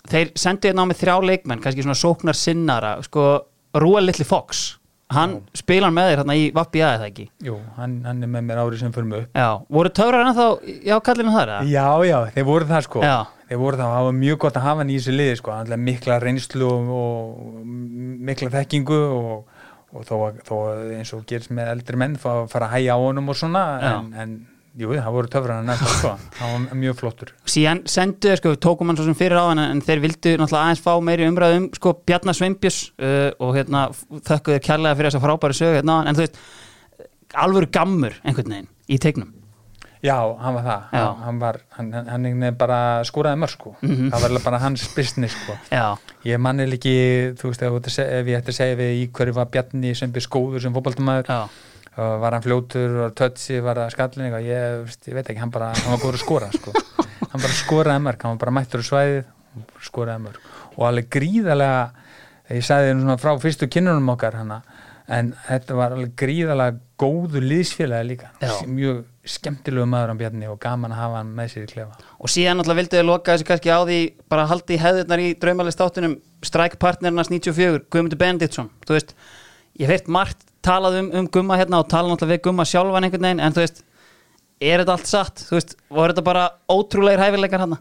þeir 0.08 0.34
sendu 0.38 0.70
hérna 0.70 0.88
á 0.88 0.90
með 0.90 1.02
þrjá 1.04 1.16
leikmenn 1.30 1.62
kannski 1.62 1.84
svona 1.84 1.98
sóknar 1.98 2.38
sinnara 2.38 2.96
sko, 3.04 3.30
Rúa 3.76 4.02
Little 4.02 4.26
Fox 4.26 4.79
hann 5.10 5.32
spilar 5.58 5.90
með 5.94 6.08
þér 6.10 6.20
hérna 6.22 6.36
í 6.38 6.44
Vappi 6.54 6.82
eða 6.86 7.06
ekki 7.10 7.24
Jú, 7.46 7.56
hann, 7.76 7.96
hann 8.06 8.22
er 8.22 8.30
með 8.30 8.44
mér 8.48 8.60
árið 8.62 8.82
sem 8.84 8.92
fyrir 8.94 9.08
mig 9.10 9.24
upp 9.24 9.40
Já, 9.42 9.48
voru 9.76 9.90
töfrar 9.98 10.26
ennþá 10.28 10.46
já, 10.86 10.96
kallinu 11.08 11.32
þar 11.34 11.52
eða? 11.56 11.64
Já, 11.72 11.86
já, 12.10 12.18
þeir 12.36 12.46
voru 12.50 12.68
það 12.70 12.84
sko 12.86 13.02
Já. 13.04 13.16
þeir 13.50 13.60
voru 13.64 13.80
það, 13.80 13.94
það 13.96 14.06
var 14.10 14.18
mjög 14.20 14.38
gott 14.44 14.60
að 14.60 14.66
hafa 14.68 14.82
hann 14.84 14.92
í 14.94 14.98
þessu 15.00 15.16
liði 15.16 15.38
sko, 15.40 15.54
hann 15.56 15.72
er 15.76 15.82
mikla 15.88 16.20
reynslu 16.22 16.68
og, 16.70 16.92
og 17.00 17.64
mikla 18.30 18.52
þekkingu 18.54 19.00
og, 19.16 19.58
og 19.90 20.06
þó, 20.06 20.14
að- 20.28 20.40
þó 20.46 20.54
að 20.70 20.94
eins 21.00 21.12
og 21.18 21.26
gerist 21.26 21.50
með 21.58 21.72
eldri 21.74 21.98
menn 22.04 22.14
fá 22.22 22.30
að 22.44 22.48
fara 22.54 22.68
að 22.70 22.76
hæja 22.78 22.94
á 22.94 22.98
honum 23.02 23.32
og 23.34 23.38
svona 23.42 23.64
Já. 23.82 23.92
en, 23.98 24.12
en 24.22 24.36
jú, 24.78 24.92
það 24.94 25.10
voru 25.16 25.30
töfrar 25.30 25.58
hann 25.60 25.72
ennþá 25.72 25.90
sko, 25.94 26.12
það 26.36 26.52
var 26.54 26.78
mjög 26.82 26.98
flottur. 27.00 27.32
Síðan 27.50 27.82
sendu 27.90 28.30
þeir 28.30 28.40
sko, 28.42 28.54
tókum 28.66 28.90
hann 28.90 29.00
svo 29.00 29.08
sem 29.08 29.18
fyrir 29.18 29.40
á 29.40 29.46
en, 29.50 29.62
en 29.64 29.82
þeir 29.84 30.04
vildu 30.04 30.36
náttúrulega 30.36 30.62
aðeins 30.68 30.84
fá 30.84 30.92
meiri 31.04 31.26
umræðu 31.30 31.58
um 31.60 31.68
sko 31.76 31.94
Bjarnar 32.06 32.38
Sveinbjörns 32.38 32.80
uh, 33.00 33.28
og 33.42 33.58
hérna 33.58 33.88
þökkuðu 34.28 34.62
kærlega 34.66 34.98
fyrir 34.98 35.10
þessa 35.10 35.24
frábæri 35.24 35.58
sögu 35.58 35.78
hérna, 35.80 36.00
en 36.06 36.18
þú 36.18 36.24
veist, 36.26 36.40
alvöru 37.44 37.70
gammur 37.74 38.16
einhvern 38.24 38.56
veginn 38.56 38.72
í 38.90 38.98
teiknum. 39.02 39.32
Já, 40.00 40.16
hann 40.40 40.54
var 40.56 40.62
það, 40.64 40.84
Já. 40.96 41.00
hann, 41.00 41.24
hann 41.26 41.40
var 41.42 41.56
hann, 41.76 41.88
hann, 41.92 42.06
hann 42.08 42.22
einhvern 42.24 42.44
veginn 42.46 42.60
bara 42.62 42.78
skúraði 43.04 43.40
mörg 43.42 43.52
sko. 43.52 43.74
Mhm. 43.82 44.12
það 44.14 44.22
var 44.24 44.44
bara 44.46 44.60
hans 44.62 44.86
business 44.96 45.34
sko. 45.36 45.58
Já, 45.68 45.98
ég 46.24 46.40
manni 46.40 46.64
ekki, 46.70 46.94
þú 47.36 47.50
veist, 47.50 47.66
ef, 47.66 48.30
ég 48.30 48.38
ætti 48.38 48.54
að 48.54 48.60
segja 48.62 48.78
við 48.80 48.94
í 49.02 49.10
hverju 49.12 49.36
var 49.36 49.50
Bjarni 49.52 49.92
sem 49.98 50.14
byrð 50.14 50.28
skóður 50.30 50.64
sem 50.64 50.78
og 50.80 51.50
var 51.96 52.36
hann 52.36 52.44
fljótur, 52.44 52.96
var 53.04 53.14
tötsi, 53.18 53.58
var 53.64 53.80
það 53.82 53.94
skallin 53.96 54.26
eitthvað, 54.28 54.46
ég, 54.46 54.94
ég 55.10 55.18
veit 55.18 55.24
ekki, 55.26 55.40
hann 55.42 55.54
bara 55.54 55.72
hann 55.74 55.94
var 55.94 56.02
góður 56.04 56.20
að 56.20 56.24
skora, 56.24 56.50
sko. 56.54 56.74
Hann 57.30 57.38
bara 57.44 57.54
skoraði 57.54 58.02
mörg, 58.02 58.22
hann 58.26 58.32
var 58.34 58.38
bara 58.40 58.52
mættur 58.56 58.82
á 58.82 58.84
svæðið 58.88 59.18
skoraði 59.86 60.22
mörg 60.24 60.46
og 60.72 60.86
alveg 60.88 61.10
gríðarlega 61.14 61.82
ég 62.56 62.64
sagði 62.66 62.88
þér 62.88 63.02
svona 63.04 63.16
frá 63.22 63.30
fyrstu 63.38 63.68
kynnunum 63.70 64.10
okkar 64.16 64.38
hana, 64.40 64.56
en 65.10 65.30
þetta 65.46 65.76
var 65.78 65.94
alveg 65.94 66.16
gríðarlega 66.18 66.80
góður 66.98 67.46
liðsfélagi 67.46 68.08
líka. 68.08 68.30
Já. 68.42 68.52
mjög 68.66 69.04
skemmtilegu 69.30 69.86
maður 69.86 70.12
hann 70.12 70.20
Bjarni 70.20 70.48
og 70.50 70.58
gaman 70.62 70.94
að 70.94 71.02
hafa 71.02 71.20
hann 71.20 71.32
með 71.36 71.52
sér 71.52 71.66
í 71.66 71.70
klefa. 71.70 71.98
Og 72.18 72.32
síðan 72.32 72.58
náttúrulega 72.58 72.80
vildu 72.80 72.98
þeir 72.98 73.08
loka 73.08 73.36
þessu 73.36 73.48
kannski 73.50 73.70
á 73.70 73.78
því 73.84 73.98
bara 74.32 74.46
haldi 74.50 74.76
í 74.76 74.80
hefðirnar 74.80 75.22
í 75.22 75.28
draumalist 75.42 75.82
áttunum 75.84 76.16
strækpartnernars 76.46 77.30
94, 77.30 77.84
Guðmundur 77.92 78.20
Benediktsson. 78.20 78.70
Þú 78.86 78.96
veist, 78.96 79.14
ég 79.80 79.88
hef 79.88 79.94
heyrt 79.96 80.10
margt 80.12 80.46
talað 80.64 80.98
um, 81.00 81.10
um 81.20 81.28
Gumma 81.32 81.56
hérna 81.56 81.80
og 81.80 81.88
tala 81.88 82.10
náttúrulega 82.10 82.36
við 82.36 82.44
Gumma 82.46 82.66
sjálfan 82.68 83.06
einhvern 83.06 83.26
veginn, 83.26 83.42
en 83.44 83.56
þú 83.56 83.64
veist 83.64 83.82
er 84.60 84.82
þetta 84.82 84.96
allt 84.96 85.08
satt, 85.08 85.44
þú 85.48 85.56
veist, 85.56 85.76
voru 85.88 86.12
þetta 86.12 86.26
bara 86.26 86.46
ótrúlegir 86.68 87.22
hæfileikar 87.24 87.64
hérna? 87.64 87.80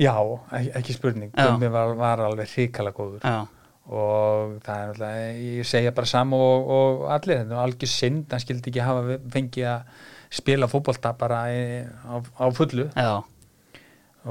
Já, 0.00 0.14
ekki, 0.50 0.96
spurning. 0.96 1.30
Já. 1.30 1.52
Gummi 1.52 1.68
var, 1.70 1.92
var 1.98 2.22
alveg 2.26 2.50
hrikalega 2.50 2.96
góður. 2.96 3.22
Já, 3.22 3.44
og 3.92 4.56
það 4.64 4.80
er 4.80 4.88
náttúrulega, 4.88 5.28
ég 5.52 5.68
segja 5.68 5.94
bara 5.94 6.10
sama 6.10 6.40
og, 6.42 6.72
og 6.76 7.04
allir, 7.14 7.44
þetta 7.44 7.60
algjör 7.62 7.92
synd 7.92 8.34
hann 8.34 8.42
skildi 8.42 8.72
ekki 8.72 8.86
hafa 8.86 9.20
fengið 9.36 9.68
að 9.76 10.08
spila 10.32 10.70
fótbolta 10.70 11.12
bara 11.18 11.44
í, 11.52 11.62
á, 11.86 12.14
á 12.18 12.46
fullu. 12.56 12.88
Já, 12.96 13.22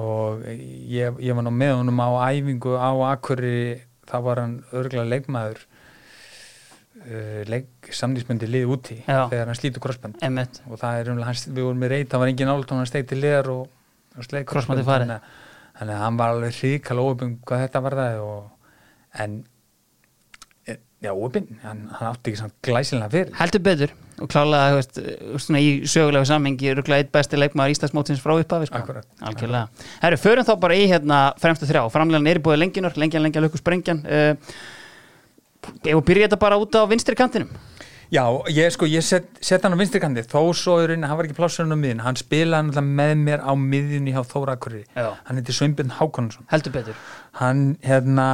og 0.01 0.43
ég, 0.47 1.19
ég 1.19 1.35
var 1.35 1.45
nú 1.45 1.51
með 1.55 1.77
honum 1.79 1.99
á 2.03 2.31
æfingu 2.31 2.75
á 2.79 2.91
Akurri 3.11 3.81
þá 4.07 4.17
var 4.23 4.39
hann 4.43 4.55
örgulega 4.71 5.11
leikmaður 5.11 5.65
uh, 7.05 7.41
leik, 7.51 7.91
samlýsmyndi 7.97 8.49
lið 8.49 8.73
úti 8.75 8.97
Já. 9.03 9.27
þegar 9.31 9.51
hann 9.51 9.59
slítur 9.59 9.83
krossband 9.83 10.21
emmitt 10.25 10.61
og 10.69 10.79
það 10.81 10.99
er 11.01 11.13
umlega, 11.15 11.35
við 11.47 11.63
vorum 11.67 11.81
með 11.85 11.93
reyt, 11.95 12.09
það 12.11 12.23
var 12.23 12.33
engin 12.33 12.53
álut 12.53 12.73
hann 12.75 12.89
steigti 12.89 13.19
liðar 13.19 13.51
og, 13.53 13.63
og 14.17 14.27
sleik 14.27 14.49
Krossbandið 14.51 14.89
farið. 14.89 15.13
þannig, 15.15 15.95
að- 15.95 16.03
hann 16.05 16.17
var 16.19 16.35
alveg 16.35 16.59
hrikala 16.59 17.07
óöpum 17.07 17.37
hvað 17.45 17.65
þetta 17.65 17.83
var 17.87 17.97
það 18.01 18.21
og, 18.25 18.43
en 19.25 19.41
já, 21.01 21.09
óöpum, 21.17 21.47
hann, 21.65 21.79
hann 21.97 22.11
átti 22.11 22.29
ekki 22.31 22.39
samt 22.43 22.53
glæsilega 22.65 23.09
fyrir 23.09 23.31
heldur 23.39 23.63
betur 23.65 23.93
og 24.21 24.29
klálega, 24.29 24.67
þú 24.69 24.75
veist, 24.77 24.99
svona 25.41 25.61
í 25.65 25.69
sögulegu 25.89 26.27
samhengi 26.29 26.75
rúglega 26.77 27.01
eitt 27.01 27.09
besti 27.15 27.39
leikmaður 27.41 27.73
Íslandsmótsins 27.73 28.21
frá 28.21 28.35
upphafi 28.37 28.69
sko. 28.69 28.81
Akkúrat. 28.83 29.07
algjörlega 29.25 29.87
Herru, 30.03 30.19
förum 30.21 30.45
þá 30.45 30.53
bara 30.61 30.77
í 30.77 30.83
hérna 30.91 31.21
fremstu 31.41 31.65
þrjá 31.65 31.87
framlegan 31.89 32.29
er 32.29 32.41
búið 32.45 32.61
lengjunur, 32.61 32.93
lengjan, 33.01 33.25
lengjan, 33.25 33.47
lökku 33.47 33.57
sprengjan 33.57 34.03
uh, 34.05 34.53
Ef 35.61 35.93
við 35.93 36.05
byrja 36.07 36.27
þetta 36.29 36.41
bara 36.41 36.57
út 36.61 36.77
á 36.77 36.83
vinstri 36.89 37.17
kantinum? 37.17 37.51
Já, 38.11 38.25
ég 38.51 38.73
sko, 38.75 38.87
ég 38.91 39.05
set, 39.07 39.29
set 39.39 39.63
hann 39.63 39.71
á 39.71 39.79
vinstri 39.79 40.01
kandi 40.03 40.25
þó 40.27 40.49
svo 40.57 40.73
í 40.81 40.87
rauninni, 40.89 41.07
hann 41.07 41.15
var 41.15 41.29
ekki 41.29 41.37
plássurinn 41.37 41.71
á 41.71 41.79
miðin 41.79 42.01
hann 42.03 42.17
spilaði 42.19 42.67
náttúrulega 42.67 42.97
með 42.99 43.13
mér 43.21 43.45
á 43.47 43.51
miðjunni 43.55 44.11
hjá 44.11 44.25
Þóra 44.27 44.57
Akurri, 44.57 44.81
Já. 44.97 45.13
hann 45.29 45.39
heiti 45.39 45.55
Sveinbjörn 45.55 45.93
Hákonarsson 45.95 46.49
heldur 46.51 46.75
betur. 46.75 46.99
Hann 47.39 47.63
hérna 47.85 48.27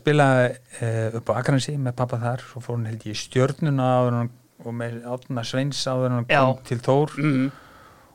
spilaði 0.00 0.50
uh, 0.82 1.20
upp 1.20 1.30
á 1.30 1.38
Akranesi 1.38 1.76
með 1.78 1.96
pappa 2.02 2.18
þar, 2.24 2.42
svo 2.50 2.64
fór 2.64 2.80
hann 2.80 2.90
held 2.90 3.06
ég 3.06 3.14
í 3.14 3.22
stjörnuna 3.22 3.88
hann 4.08 4.34
og 4.66 4.76
með 4.76 4.98
átna 5.14 5.46
Sveins 5.46 5.86
áður 5.86 6.10
en 6.10 6.18
hann 6.18 6.28
kom 6.32 6.54
Já. 6.58 6.62
til 6.72 6.82
Þór. 6.84 7.14
Mm. 7.22 7.48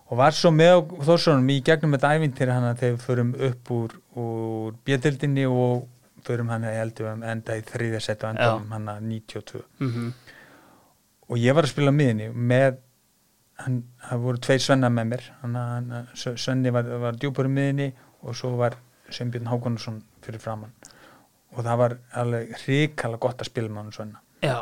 og 0.05 0.19
var 0.19 0.35
svo 0.35 0.51
með 0.53 0.83
Þórssonum 1.07 1.47
í 1.55 1.61
gegnum 1.65 1.95
þetta 1.95 2.11
ævintýri 2.19 2.53
hann 2.53 2.67
að 2.73 2.83
við 2.89 2.99
förum 3.07 3.31
upp 3.47 3.71
úr, 3.79 3.95
úr 4.19 4.75
bjöldildinni 4.83 5.47
og 5.47 5.87
förum 6.25 6.49
hann 6.53 6.65
að 6.67 6.79
heldur 6.79 7.11
um 7.13 7.23
enda 7.23 7.57
í 7.57 7.63
þriðja 7.65 8.01
set 8.03 8.23
og 8.25 8.33
enda 8.33 8.49
Já. 8.49 8.55
um 8.57 8.73
hann 8.75 8.89
að 8.95 9.05
92 9.11 9.63
Mm 9.79 10.09
og 11.29 11.41
ég 11.41 11.55
var 11.57 11.65
að 11.65 11.73
spila 11.73 11.93
miðinni 11.95 12.29
með 12.29 12.79
hann, 13.61 13.79
það 14.03 14.25
voru 14.25 14.41
tveir 14.45 14.61
svenna 14.61 14.91
með 14.93 15.07
mér 15.13 15.23
hann, 15.41 15.55
hann, 15.57 16.09
Svenni 16.13 16.73
var, 16.75 16.89
var 17.01 17.19
djúpar 17.19 17.49
í 17.49 17.53
miðinni 17.55 17.87
og 18.25 18.37
svo 18.37 18.55
var 18.59 18.77
Sveinbjörn 19.09 19.49
Hákonarsson 19.49 20.01
fyrir 20.25 20.43
framann 20.43 20.73
og 21.55 21.63
það 21.63 21.81
var 21.81 21.95
alveg 22.21 22.55
hrikala 22.63 23.19
gott 23.21 23.41
að 23.41 23.49
spila 23.49 23.71
með 23.71 23.81
hann 23.81 23.95
Svenna. 23.95 24.21
Já, 24.43 24.57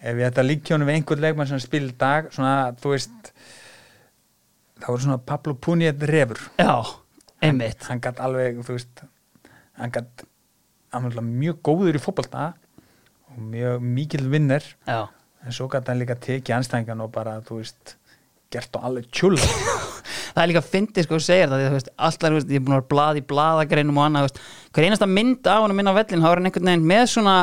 ef 0.00 0.20
ég 0.22 0.30
ætta 0.30 0.42
að 0.42 0.48
líkja 0.48 0.76
honum 0.76 0.88
við 0.88 0.98
einhvern 0.98 1.24
leikmann 1.26 1.50
sem 1.50 1.60
spil 1.62 1.90
dag 2.00 2.30
svona, 2.34 2.54
þú 2.80 2.94
veist 2.94 3.32
það 4.78 4.88
voru 4.94 5.04
svona 5.04 5.20
Pablo 5.28 5.54
Puniet 5.58 6.02
refur. 6.08 6.40
Já, 6.58 6.72
einmitt. 7.44 7.84
Hann 7.90 8.00
gætt 8.02 8.22
alveg, 8.24 8.62
þú 8.64 8.78
veist 8.78 9.04
hann 9.78 9.92
gætt 9.94 10.24
hann 10.94 11.08
var 11.12 11.24
mjög 11.24 11.60
góður 11.66 11.98
í 11.98 12.02
fótbolta 12.02 12.50
og 13.32 13.38
mjög 13.52 13.84
mikil 13.84 14.24
vinner. 14.32 14.64
Já, 14.88 15.08
en 15.44 15.54
svo 15.54 15.68
gæti 15.70 15.92
hann 15.92 16.02
líka 16.02 16.16
tekið 16.18 16.58
anstæðingan 16.58 17.04
og 17.04 17.12
bara, 17.14 17.38
þú 17.46 17.60
veist, 17.60 17.96
gert 18.52 18.78
og 18.78 18.86
alveg 18.88 19.10
tjúl 19.12 19.36
það 20.38 20.42
er 20.42 20.50
líka 20.52 20.64
fyndið 20.64 21.06
sko 21.06 21.18
að 21.18 21.24
segja 21.26 21.48
þetta 21.48 21.58
því 21.58 21.66
að 21.68 22.18
þú 22.18 22.36
veist, 22.36 22.52
ég 22.52 22.60
er 22.60 22.64
búin 22.64 22.74
að 22.74 22.78
vera 22.78 22.90
blað 22.92 23.20
í 23.20 23.24
bladagreinum 23.32 23.98
og 23.98 24.06
annað, 24.06 24.38
hver 24.72 24.86
einasta 24.86 25.08
mynd 25.10 25.50
af 25.50 25.64
honum 25.64 25.82
inn 25.82 25.90
á 25.90 25.98
vellin, 25.98 26.22
þá 26.22 26.28
er 26.30 26.40
hann 26.40 26.48
einhvern 26.48 26.70
veginn 26.70 26.88
með 26.92 27.04
svona 27.12 27.36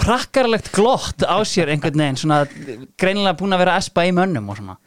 prakkarlegt 0.00 0.70
glott 0.74 1.26
á 1.26 1.36
sér 1.46 1.70
einhvern 1.74 2.02
veginn, 2.02 2.18
svona 2.18 2.42
greinilega 3.00 3.36
búin 3.38 3.54
að 3.54 3.62
vera 3.64 3.76
að 3.76 3.84
espa 3.84 4.06
í 4.08 4.14
mönnum 4.16 4.48
og 4.50 4.58
svona. 4.58 4.78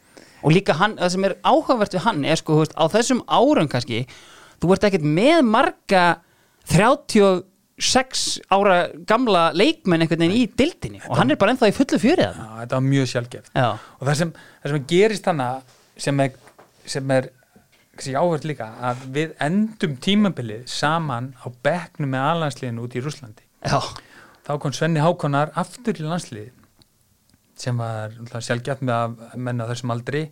Og 0.44 0.52
líka 0.52 0.76
hann, 0.76 0.98
það 0.98 1.12
sem 1.14 1.26
er 1.28 1.36
áhugavert 1.46 1.94
við 1.96 2.04
hann 2.04 2.24
er 2.28 2.40
sko, 2.40 2.58
þú 2.58 2.64
veist, 2.64 2.76
á 2.76 2.84
þessum 2.92 3.22
árum 3.30 3.70
kannski 3.72 4.02
þú 4.60 4.74
ert 4.74 4.88
ekkert 4.88 5.06
með 5.06 5.38
marga 5.48 6.04
36 7.74 8.40
ára 8.54 8.76
gamla 9.08 9.48
leikmenn 9.56 10.04
einhvern 10.04 10.22
veginn 10.22 10.36
í 10.38 10.50
dildinni 10.58 11.00
og 11.08 11.16
hann 11.18 11.32
er 11.34 11.38
bara 11.40 11.54
ennþá 11.54 11.70
í 11.72 11.74
fullu 11.74 11.98
fjörið 11.98 12.28
Já, 12.28 12.44
þetta 12.60 12.78
var 12.78 12.84
mjög 12.86 13.08
sjálfgeft 13.10 13.50
Já, 13.50 13.68
og 13.98 14.04
það 14.06 14.18
sem, 14.20 14.34
það 14.62 14.74
sem 14.74 14.84
gerist 14.92 15.26
þannig 15.26 15.72
sem 16.04 16.22
er, 16.22 16.36
sem 16.94 17.14
er 17.16 17.30
áhvert 18.20 18.46
líka, 18.46 18.68
að 18.78 19.04
við 19.14 19.34
endum 19.42 19.96
tímabilið 20.02 20.66
saman 20.70 21.32
á 21.42 21.46
bekknum 21.66 22.14
með 22.14 22.28
alhansliðinu 22.30 22.86
út 22.86 22.94
í 22.94 23.02
Rúslandi 23.02 23.46
já, 23.66 23.78
þá 24.46 24.52
kom 24.62 24.74
Svenni 24.74 25.02
Hákonar 25.02 25.54
aftur 25.58 25.98
í 25.98 26.06
landsliði 26.06 26.52
sem 27.58 27.78
var 27.78 28.14
sjálfgeft 28.42 28.82
með 28.86 28.94
að 28.94 29.38
menna 29.38 29.66
þessum 29.70 29.94
aldri 29.94 30.28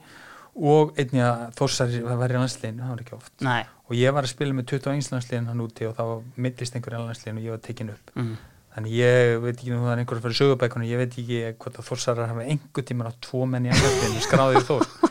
og 0.52 0.96
einnig 1.00 1.22
að 1.24 1.44
Þórsari 1.58 2.00
var 2.04 2.32
í 2.32 2.38
landsliðinu, 2.38 2.82
það 2.82 2.92
var 2.92 3.04
ekki 3.04 3.14
oft. 3.16 3.34
Nei, 3.46 3.62
og 3.88 3.94
ég 3.96 4.16
var 4.16 4.26
að 4.26 4.34
spila 4.34 4.56
með 4.56 4.74
21 4.74 5.12
landsliðin 5.14 5.48
hann 5.48 5.62
úti 5.64 5.88
og 5.88 5.94
þá 5.96 6.04
mittist 6.44 6.76
einhverja 6.76 7.04
landsliðin 7.06 7.38
og 7.40 7.46
ég 7.46 7.56
var 7.56 7.62
tekin 7.68 7.94
upp. 7.94 8.12
Mm. 8.18 8.34
þannig 8.72 8.92
ég 8.96 9.30
veit 9.42 9.54
ekki 9.54 9.72
nú 9.72 9.82
það 9.82 9.92
er 9.92 10.02
einhverja 10.02 10.24
fyrir 10.24 10.38
sögubækunum 10.38 10.88
ég 10.88 11.00
veit 11.02 11.16
ekki 11.20 11.40
hvort 11.60 11.80
að 11.80 11.88
Þórsarar 11.90 12.30
hafa 12.30 12.46
einhver 12.48 12.86
tíman 12.88 13.08
á 13.08 13.12
tvo 13.20 13.44
menn 13.44 13.68
í 13.68 13.72
landsliðinu 13.72 14.22
skráðið 14.24 14.68
þór. 14.70 14.86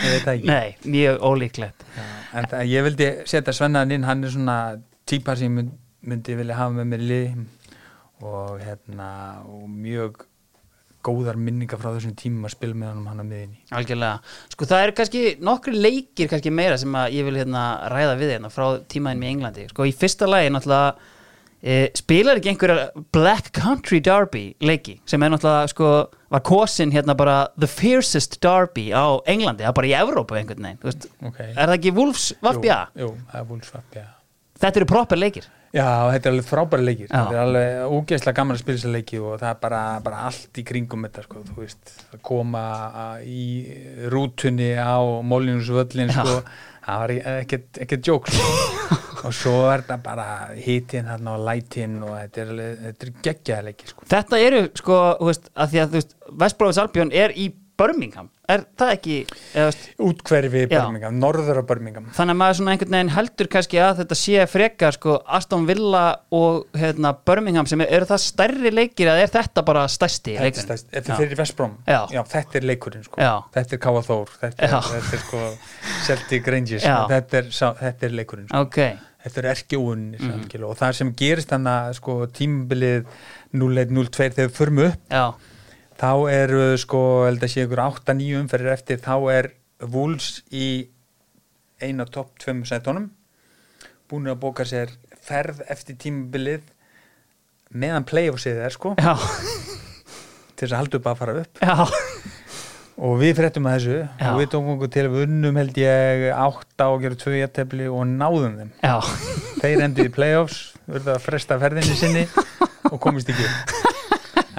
Ég 0.00 0.14
veit 0.14 0.24
það 0.24 0.34
ekki. 0.34 0.48
Nei, 0.48 0.92
mjög 0.94 1.24
ólíklegt. 1.28 1.82
Já, 1.92 2.04
en 2.38 2.46
það, 2.48 2.62
ég 2.70 2.84
vildi 2.86 3.08
setja 3.28 3.52
Svennaðin 3.52 3.98
inn 3.98 4.06
hann 4.08 4.24
er 4.24 4.32
svona 4.32 4.56
típa 5.08 5.34
sem 5.36 5.50
ég 5.50 5.56
mynd, 5.58 5.74
myndi 6.08 6.36
vilja 6.38 6.56
hafa 6.56 6.76
með 6.78 6.88
mér 6.92 7.04
í 7.04 7.08
liði. 7.10 7.44
Og 8.24 8.62
hérna 8.64 9.10
og 9.48 9.66
mjög 9.68 10.22
góðar 11.06 11.38
minningar 11.40 11.80
frá 11.80 11.92
þessum 11.94 12.16
tímum 12.18 12.48
að 12.48 12.54
spila 12.56 12.76
með 12.76 12.90
honum 12.92 13.06
hann 13.10 13.22
á 13.22 13.26
miðinni 13.26 13.62
Algjörlega, 13.76 14.34
sko 14.52 14.68
það 14.68 14.84
eru 14.84 14.96
kannski 14.98 15.22
nokkri 15.44 15.76
leikir 15.76 16.30
kannski 16.32 16.52
meira 16.52 16.76
sem 16.80 16.98
að 17.00 17.16
ég 17.16 17.28
vil 17.28 17.38
hérna 17.40 17.64
ræða 17.92 18.18
við 18.20 18.34
hérna 18.34 18.52
frá 18.52 18.66
tímaðin 18.92 19.24
í 19.24 19.30
Englandi 19.30 19.66
sko 19.70 19.88
í 19.88 19.94
fyrsta 19.96 20.28
lagi 20.28 20.52
náttúrulega 20.52 20.90
e, 21.60 21.78
spilar 21.96 22.40
ekki 22.40 22.52
einhverja 22.52 23.04
Black 23.16 23.52
Country 23.56 24.02
Derby 24.04 24.44
leiki 24.64 24.98
sem 25.08 25.24
er 25.24 25.32
náttúrulega 25.32 25.72
sko 25.72 25.92
var 26.30 26.44
kosin 26.46 26.92
hérna 26.94 27.16
bara 27.18 27.38
the 27.56 27.68
fiercest 27.70 28.38
derby 28.44 28.90
á 28.92 29.18
Englandi, 29.24 29.64
það 29.64 29.72
er 29.72 29.78
bara 29.80 29.90
í 29.90 29.96
Evrópu 29.98 30.36
einhvern 30.38 30.68
veginn, 30.68 31.08
okay. 31.26 31.54
er 31.54 31.64
það 31.64 31.78
ekki 31.78 31.94
Wolves 31.96 32.30
Vafbja? 32.44 32.82
Jú, 32.94 33.08
jú, 33.08 33.14
það 33.32 33.40
er 33.40 33.48
Wolfsvapja 33.54 34.04
já. 34.04 34.10
Þetta 34.60 34.82
eru 34.82 34.90
proper 34.92 35.20
leikir 35.20 35.48
já, 35.74 35.86
þetta 36.10 36.28
er 36.28 36.32
alveg 36.34 36.48
frábæri 36.48 36.86
leikir 36.86 37.06
Já. 37.06 37.12
þetta 37.14 37.36
er 37.36 37.42
alveg 37.44 37.94
ógeðslega 37.98 38.38
gaman 38.40 38.56
að 38.56 38.62
spila 38.64 38.80
þessa 38.80 38.94
leiki 38.96 39.20
og 39.22 39.36
það 39.42 39.52
er 39.52 39.60
bara, 39.66 39.82
bara 40.06 40.24
allt 40.30 40.60
í 40.62 40.64
kringum 40.70 41.06
þetta 41.06 41.26
sko, 41.26 41.44
þú 41.50 41.60
veist, 41.62 41.94
að 42.10 42.24
koma 42.30 42.64
í 43.26 43.44
rútunni 44.12 44.72
á 44.74 44.98
Mólinusvöllin 45.30 46.12
sko, 46.16 46.40
það 46.86 47.04
var 47.04 47.14
ekkert, 47.36 48.10
jók 48.10 48.30
sko. 48.32 48.50
og 49.28 49.34
svo 49.36 49.56
er 49.68 49.82
þetta 49.82 49.98
bara 50.00 50.26
hitin 50.56 51.08
þarna 51.10 51.34
og 51.36 51.42
lætin 51.44 51.98
og 52.00 52.14
þetta 52.16 52.44
er, 52.46 52.52
er 52.90 53.10
geggjaða 53.24 53.66
leiki 53.68 53.90
sko. 53.90 54.06
Þetta 54.08 54.40
eru 54.40 54.62
sko, 54.80 55.00
þú 55.20 55.28
veist, 55.28 55.50
að 55.54 55.74
því 55.74 55.82
að 55.82 55.90
þú 55.90 55.98
veist 56.00 56.14
Vestbrófis 56.40 56.80
Albjörn 56.80 57.12
er 57.20 57.34
í 57.36 57.50
Birmingham 57.80 58.28
er 58.50 58.64
það 58.80 58.90
ekki, 58.96 59.16
eða 59.54 59.66
þú 59.70 59.70
veist 59.70 60.00
útkverfi 60.06 60.60
Já. 60.64 60.68
Birmingham, 60.72 61.18
norður 61.22 61.60
af 61.62 61.66
Birmingham 61.68 62.06
þannig 62.16 62.34
að 62.34 62.38
maður 62.40 62.56
svona 62.58 62.72
einhvern 62.74 62.94
veginn 62.96 63.12
heldur 63.14 63.48
kannski 63.52 63.78
að 63.86 64.00
þetta 64.02 64.16
sé 64.20 64.46
frekar 64.50 64.96
sko 64.96 65.14
Aston 65.38 65.66
Villa 65.68 66.02
og 66.34 66.66
hérna 66.80 67.12
Birmingham 67.30 67.68
sem 67.70 67.80
er, 67.84 67.92
eru 67.98 68.08
það 68.10 68.22
stærri 68.24 68.72
leikir 68.74 69.10
eða 69.12 69.22
er 69.26 69.32
þetta 69.36 69.64
bara 69.70 69.84
stærsti 69.88 70.34
er 70.36 70.48
leikurinn? 70.48 70.66
stærst- 70.66 70.90
þetta 70.96 71.14
Já. 71.14 71.20
er 71.30 71.36
Vestbróm 71.40 71.76
Já. 71.86 72.00
þetta 72.34 72.58
er 72.60 72.66
leikurinn 72.72 73.04
sko. 73.06 73.20
Já. 73.22 73.32
þetta 73.54 73.78
er 73.78 73.82
Káa 73.86 74.02
Þór 74.10 74.34
þetta 74.40 74.66
er, 74.66 74.74
Já. 74.74 74.80
þetta 74.90 75.14
er 75.14 75.22
sko 75.26 75.44
Celtic 76.08 76.48
Rangers 76.56 76.82
Já. 76.84 76.96
þetta 77.14 77.38
er, 77.44 77.52
þetta 77.84 78.06
er 78.10 78.16
leikurinn 78.18 78.48
sko. 78.50 78.60
Ok, 78.66 78.76
þetta 79.24 79.38
er 79.44 79.48
Mhm. 80.20 80.42
mm. 80.58 80.64
og 80.64 80.76
það 80.78 80.92
sem 80.94 81.12
gerist 81.14 81.48
þannig 81.54 81.76
að 81.86 81.94
sko, 82.00 82.26
tímabilið 82.26 83.04
0-1-0-2 83.54 84.30
þegar 84.34 84.48
við 84.48 84.56
förum 84.58 84.78
upp 84.88 84.98
já, 85.10 85.24
þá 86.00 86.12
eru 86.32 86.64
sko 86.80 87.00
held 87.26 87.44
að 87.44 87.52
sé 87.52 87.66
ykkur 87.66 87.82
8-9 87.84 88.40
umferðir 88.40 88.74
eftir. 88.74 89.00
Þá 89.04 89.14
er 89.34 89.50
Wolves 89.92 90.40
í 90.52 90.88
eina 91.80 92.06
topp 92.08 92.40
2 92.40 92.64
sætunum. 92.68 93.10
Búin 94.10 94.30
að 94.30 94.40
bóka 94.42 94.66
sér 94.68 94.92
ferð 95.20 95.62
eftir 95.70 95.98
tímabilið 96.00 96.64
meðan 97.70 98.06
playoffsið 98.08 98.64
er 98.64 98.74
sko. 98.74 98.94
Já, 98.98 99.14
til 100.56 100.66
þess 100.66 100.72
að 100.72 100.80
halda 100.80 101.00
upp 101.00 101.10
að 101.12 101.20
fara 101.20 101.36
upp. 101.44 101.60
Já. 101.62 101.76
Og 103.00 103.14
við 103.16 103.30
fréttum 103.38 103.68
að 103.70 103.76
þessu. 103.78 103.98
Já. 104.20 104.26
og 104.28 104.40
við 104.40 104.50
tókum 104.52 104.74
okkur 104.74 104.90
til 104.92 105.04
að 105.06 105.14
við 105.14 105.22
unnum 105.28 105.60
held 105.60 105.78
ég 105.80 106.24
átta 106.36 106.88
og 106.92 107.04
gerum 107.04 107.20
tvö 107.22 107.36
jættefli 107.38 107.86
og 107.88 108.02
náðum 108.10 108.58
þeim. 108.58 108.74
Já, 108.82 108.96
þeir 109.62 109.84
endur 109.86 110.10
í 110.10 110.16
playoffs 110.16 110.58
verður 110.84 111.14
að 111.14 111.24
fresta 111.28 111.60
ferðinni 111.62 111.96
sinni 111.96 112.26
og 112.90 112.98
komist 113.00 113.32
ekki 113.32 113.46
upp 113.46 113.89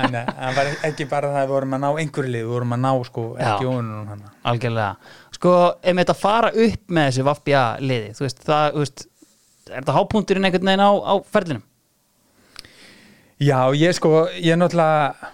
þannig 0.02 0.20
að 0.22 0.42
það 0.42 0.58
var 0.60 0.72
ekki 0.90 1.08
bara 1.12 1.32
það 1.32 1.42
að 1.42 1.48
við 1.48 1.56
vorum 1.56 1.76
að 1.78 1.84
ná 1.84 1.90
einhverju 1.92 2.34
lið, 2.36 2.44
við 2.46 2.54
vorum 2.56 2.76
að 2.76 2.84
ná 2.86 2.92
sko 3.08 3.26
ekki 3.38 3.70
óunum 3.70 4.12
hann 4.12 4.24
algjörlega. 4.52 5.16
Sko, 5.38 5.56
ef 5.82 6.02
þetta 6.02 6.18
fara 6.18 6.52
upp 6.68 6.96
með 6.98 7.10
þessi 7.10 7.28
Vafbja 7.30 7.64
liði, 7.82 8.14
þú 8.18 8.26
veist, 8.28 8.46
það, 8.46 8.66
þú 8.76 8.86
veist 8.86 9.06
er 9.72 9.78
þetta 9.80 9.96
hápunturinn 9.98 10.48
einhvern 10.48 10.72
veginn 10.72 10.84
á, 10.84 10.92
á 10.92 11.14
ferlinum? 11.32 11.68
Já, 13.42 13.60
ég 13.74 13.96
sko, 13.98 14.28
ég 14.38 14.60
náttúrulega 14.60 15.32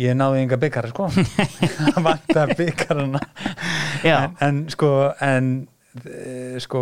ég 0.00 0.16
náði 0.16 0.42
enga 0.44 0.58
byggara 0.60 0.90
sko. 0.92 1.08
Það 1.94 2.00
vantar 2.04 2.54
byggarana 2.58 3.20
Já, 4.04 4.16
en, 4.16 4.36
en 4.46 4.60
sko 4.72 4.90
en 5.24 5.50
eh, 5.56 5.69
sko 6.62 6.80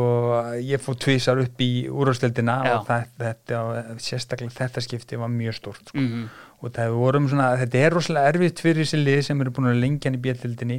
ég 0.61 0.83
fór 0.85 0.99
tvísar 1.01 1.39
upp 1.41 1.63
í 1.65 1.89
úrvarsdeildina 1.89 2.59
Já. 2.67 2.75
og 2.75 2.89
það, 2.91 3.07
þetta, 3.23 3.63
og 3.63 4.03
sérstaklega 4.05 4.57
þetta 4.59 4.85
skipti 4.85 5.17
var 5.17 5.33
mjög 5.33 5.57
stórt 5.57 5.89
sko. 5.89 6.03
mm 6.03 6.29
og 6.59 6.73
það 6.75 6.93
við 6.93 7.03
vorum 7.03 7.29
svona, 7.31 7.51
þetta 7.61 7.83
er 7.83 7.95
rosalega 7.95 8.33
erfitt 8.33 8.63
fyrir 8.63 8.83
þessi 8.83 9.03
lið 9.03 9.21
sem 9.29 9.43
eru 9.43 9.53
búin 9.55 9.71
að 9.71 9.83
lengja 9.83 10.11
í 10.11 10.23
bjöldildinni 10.25 10.79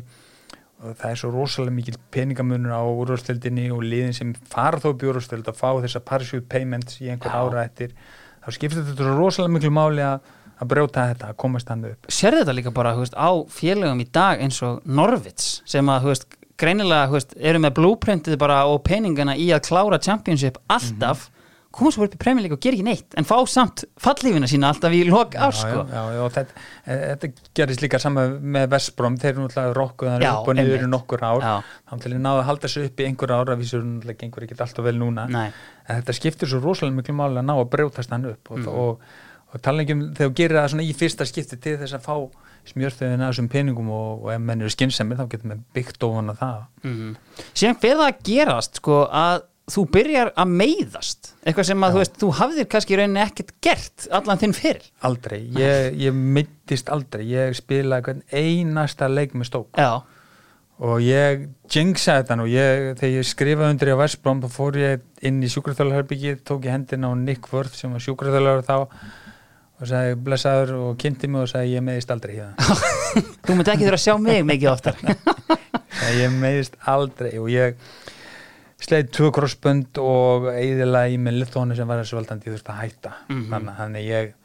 og 0.79 0.95
það 0.99 1.11
er 1.11 1.21
svo 1.21 1.29
rosalega 1.33 1.75
mikil 1.75 1.99
peningamunur 2.13 2.75
á 2.75 2.83
úrvarsdeildinni 2.83 3.69
og 3.75 3.85
liðin 3.85 4.15
sem 4.15 4.33
fara 4.51 4.79
þó 4.79 4.91
upp 4.93 5.03
í 5.03 5.09
úrvarsdeild 5.11 5.47
að 5.51 5.59
fá 5.59 5.69
þessa 5.83 6.03
parachute 6.03 6.47
payments 6.51 6.99
í 7.03 7.09
einhver 7.11 7.31
Já. 7.31 7.39
ára 7.39 7.63
eftir 7.67 7.95
þá 8.43 8.51
skiptir 8.55 8.85
þetta 8.87 9.15
rosalega 9.15 9.55
miklu 9.55 9.71
máli 9.75 10.03
að, 10.03 10.27
að 10.59 10.71
brjóta 10.73 11.07
þetta, 11.13 11.31
að 11.31 11.39
komast 11.43 11.71
hann 11.71 11.87
upp 11.91 12.11
Sérðu 12.11 12.43
þetta 12.43 12.57
líka 12.59 12.75
bara, 12.75 12.95
þú 12.95 13.05
veist, 13.05 13.19
á 13.19 13.31
félögum 13.55 14.03
í 14.03 14.09
dag 14.19 14.43
eins 14.43 14.59
og 14.67 14.83
Norvits 14.87 15.59
sem 15.67 15.91
að, 15.91 16.05
þú 16.05 16.13
veist, 16.13 16.38
greinilega, 16.59 17.09
veist, 17.13 17.35
eru 17.39 17.59
með 17.63 17.75
blueprintið 17.79 18.37
bara 18.41 18.61
og 18.69 18.81
peningana 18.87 19.35
í 19.39 19.49
að 19.55 19.65
klára 19.69 19.99
championship 20.03 20.57
alltaf 20.69 21.29
koma 21.69 21.91
svo 21.93 22.01
upp 22.07 22.15
í 22.15 22.17
Premier 22.17 22.41
League 22.41 22.55
og 22.57 22.61
gera 22.65 22.73
ekki 22.79 22.85
neitt 22.87 23.13
en 23.19 23.27
fá 23.29 23.35
samt 23.45 23.83
fallífina 24.01 24.47
sína 24.49 24.71
alltaf 24.73 24.89
í 24.97 25.03
lok 25.05 25.35
á 25.37 25.53
sko. 25.53 25.83
já, 25.85 25.99
já, 26.15 26.21
og 26.25 26.31
þetta, 26.33 26.63
e, 26.89 26.95
þetta 27.11 27.29
gerist 27.59 27.83
líka 27.85 27.99
saman 28.01 28.39
með 28.41 28.65
Vestbrom, 28.73 29.17
þeir 29.21 29.29
eru 29.35 29.43
náttúrulega 29.45 29.75
rokkuð 29.77 30.09
Já, 30.25 30.31
upp 30.33 30.49
og 30.49 30.57
niður 30.57 30.87
í 30.87 30.89
nokkur 30.89 31.21
ár. 31.29 31.45
Þá 31.85 31.93
til 32.01 32.11
að 32.15 32.23
náðu 32.25 32.41
að 32.41 32.47
halda 32.49 32.71
sig 32.73 32.89
upp 32.89 32.99
í 32.99 33.05
einhver 33.05 33.35
ára 33.37 33.55
við 33.61 33.69
sér 33.69 33.85
náttúrulega 33.85 34.19
gengur 34.23 34.47
ekki 34.47 34.57
alltaf 34.57 34.83
vel 34.89 34.97
núna. 34.97 35.27
Nei. 35.29 35.51
en 35.89 36.01
þetta 36.01 36.13
skiptir 36.17 36.49
svo 36.49 36.59
rosalega 36.65 36.97
miklu 36.97 37.13
máli 37.21 37.37
að 37.41 37.45
ná 37.49 37.53
að 37.59 37.69
brjótast 37.69 38.09
hann 38.17 38.25
upp 38.33 38.51
og, 38.51 38.57
Mhm. 38.59 38.67
og, 38.67 38.99
og 39.53 39.61
tala 39.61 39.81
ekki 39.85 39.93
um 39.93 40.01
þegar 40.13 40.29
þú 40.29 40.35
gerir 40.41 40.57
það 40.57 40.69
svona 40.73 40.89
í 40.89 40.93
fyrsta 40.97 41.25
skipti 41.29 41.57
til 41.61 41.77
þess 41.77 41.93
að 41.97 42.05
fá 42.05 42.15
smjörþöðin 42.67 43.23
að 43.23 43.31
þessum 43.31 43.51
peningum 43.51 43.91
og, 43.93 44.25
og 44.25 44.33
ef 44.33 44.41
menn 44.43 44.61
eru 44.61 44.73
skynsemi 44.73 45.17
þá 45.17 45.25
getur 45.31 45.51
menn 45.53 45.63
byggt 45.75 46.03
ofan 46.07 46.33
að 46.33 46.41
það. 46.43 46.59
Mm 46.83 47.15
síðan 47.53 47.79
fyrir 47.81 47.97
það 48.01 48.09
að 48.09 48.21
gerast 48.29 48.81
sko 48.81 48.99
að 49.07 49.41
þú 49.69 49.83
byrjar 49.93 50.31
að 50.39 50.53
meiðast. 50.59 51.33
Eitthvað 51.45 51.67
sem 51.69 51.83
að 51.85 51.91
þú 51.95 51.99
veist, 52.01 52.15
þú 52.21 52.29
hafðir 52.39 52.69
kannski 52.73 52.97
rauninni 52.97 53.21
ekkert 53.21 53.51
gert 53.61 54.07
allan 54.17 54.39
þinn 54.41 54.55
fyrir 54.57 54.87
aldrei, 55.05 55.41
ég, 55.59 55.99
ég 55.99 56.15
mittist 56.37 56.89
aldrei. 56.89 57.25
Ég 57.29 57.57
spilaði 57.57 58.07
hvern 58.07 58.23
einasta 58.33 59.09
leik 59.11 59.35
með 59.37 59.51
stók 59.51 59.77
já, 59.77 60.01
og 60.79 61.01
ég 61.03 61.47
jinxaði 61.69 62.23
þetta 62.23 62.37
nú. 62.39 62.49
Ég, 62.49 62.85
þegar 62.99 63.15
ég 63.19 63.29
skrifaði 63.29 63.75
undir 63.75 63.93
á 63.93 64.01
Vestbróm 64.01 64.41
þá 64.41 64.49
fór 64.53 64.79
ég 64.81 65.05
inn 65.29 65.41
í 65.43 65.51
sjúkraþjóðlarherbyggi 65.53 66.37
tók 66.47 66.65
ég 66.65 66.73
hendina 66.77 67.11
á 67.11 67.13
Nick 67.19 67.51
Worth 67.53 67.77
sem 67.77 67.93
var 67.93 68.03
sjúkraþjóðlar 68.05 68.65
þá 68.65 68.77
og 69.79 69.87
sagði 69.87 70.17
blessaður 70.25 70.73
og 70.77 70.97
kynnti 70.99 71.29
mig 71.31 71.45
og 71.45 71.49
sagði 71.51 71.75
ég 71.77 71.85
meðist 71.85 72.11
aldrei 72.13 72.35
hérna 72.35 72.77
þú 73.47 73.55
myndi 73.55 73.73
ekki 73.73 73.87
þurfa 73.87 73.99
að 73.99 74.03
sjá 74.05 74.15
mig 74.21 74.45
mikið 74.47 74.71
oftar. 74.73 74.99
Nei, 75.99 76.11
ég 76.19 76.35
meðist 76.35 76.75
aldrei 76.89 77.31
og 77.39 77.49
ég 77.53 77.79
sleið 78.79 79.09
tvö 79.15 79.31
krossbönd 79.35 79.99
og 80.03 80.49
eiginlega 80.53 81.13
í 81.13 81.17
með 81.19 81.41
litónu 81.43 81.77
sem 81.77 81.89
var 81.89 82.03
ég 82.03 82.11
þurfti 82.11 82.73
að 82.73 82.81
hætta. 82.83 83.15
Mhm. 83.27 83.47
þannig, 83.53 83.79
þannig 83.79 84.07
ég 84.09 84.35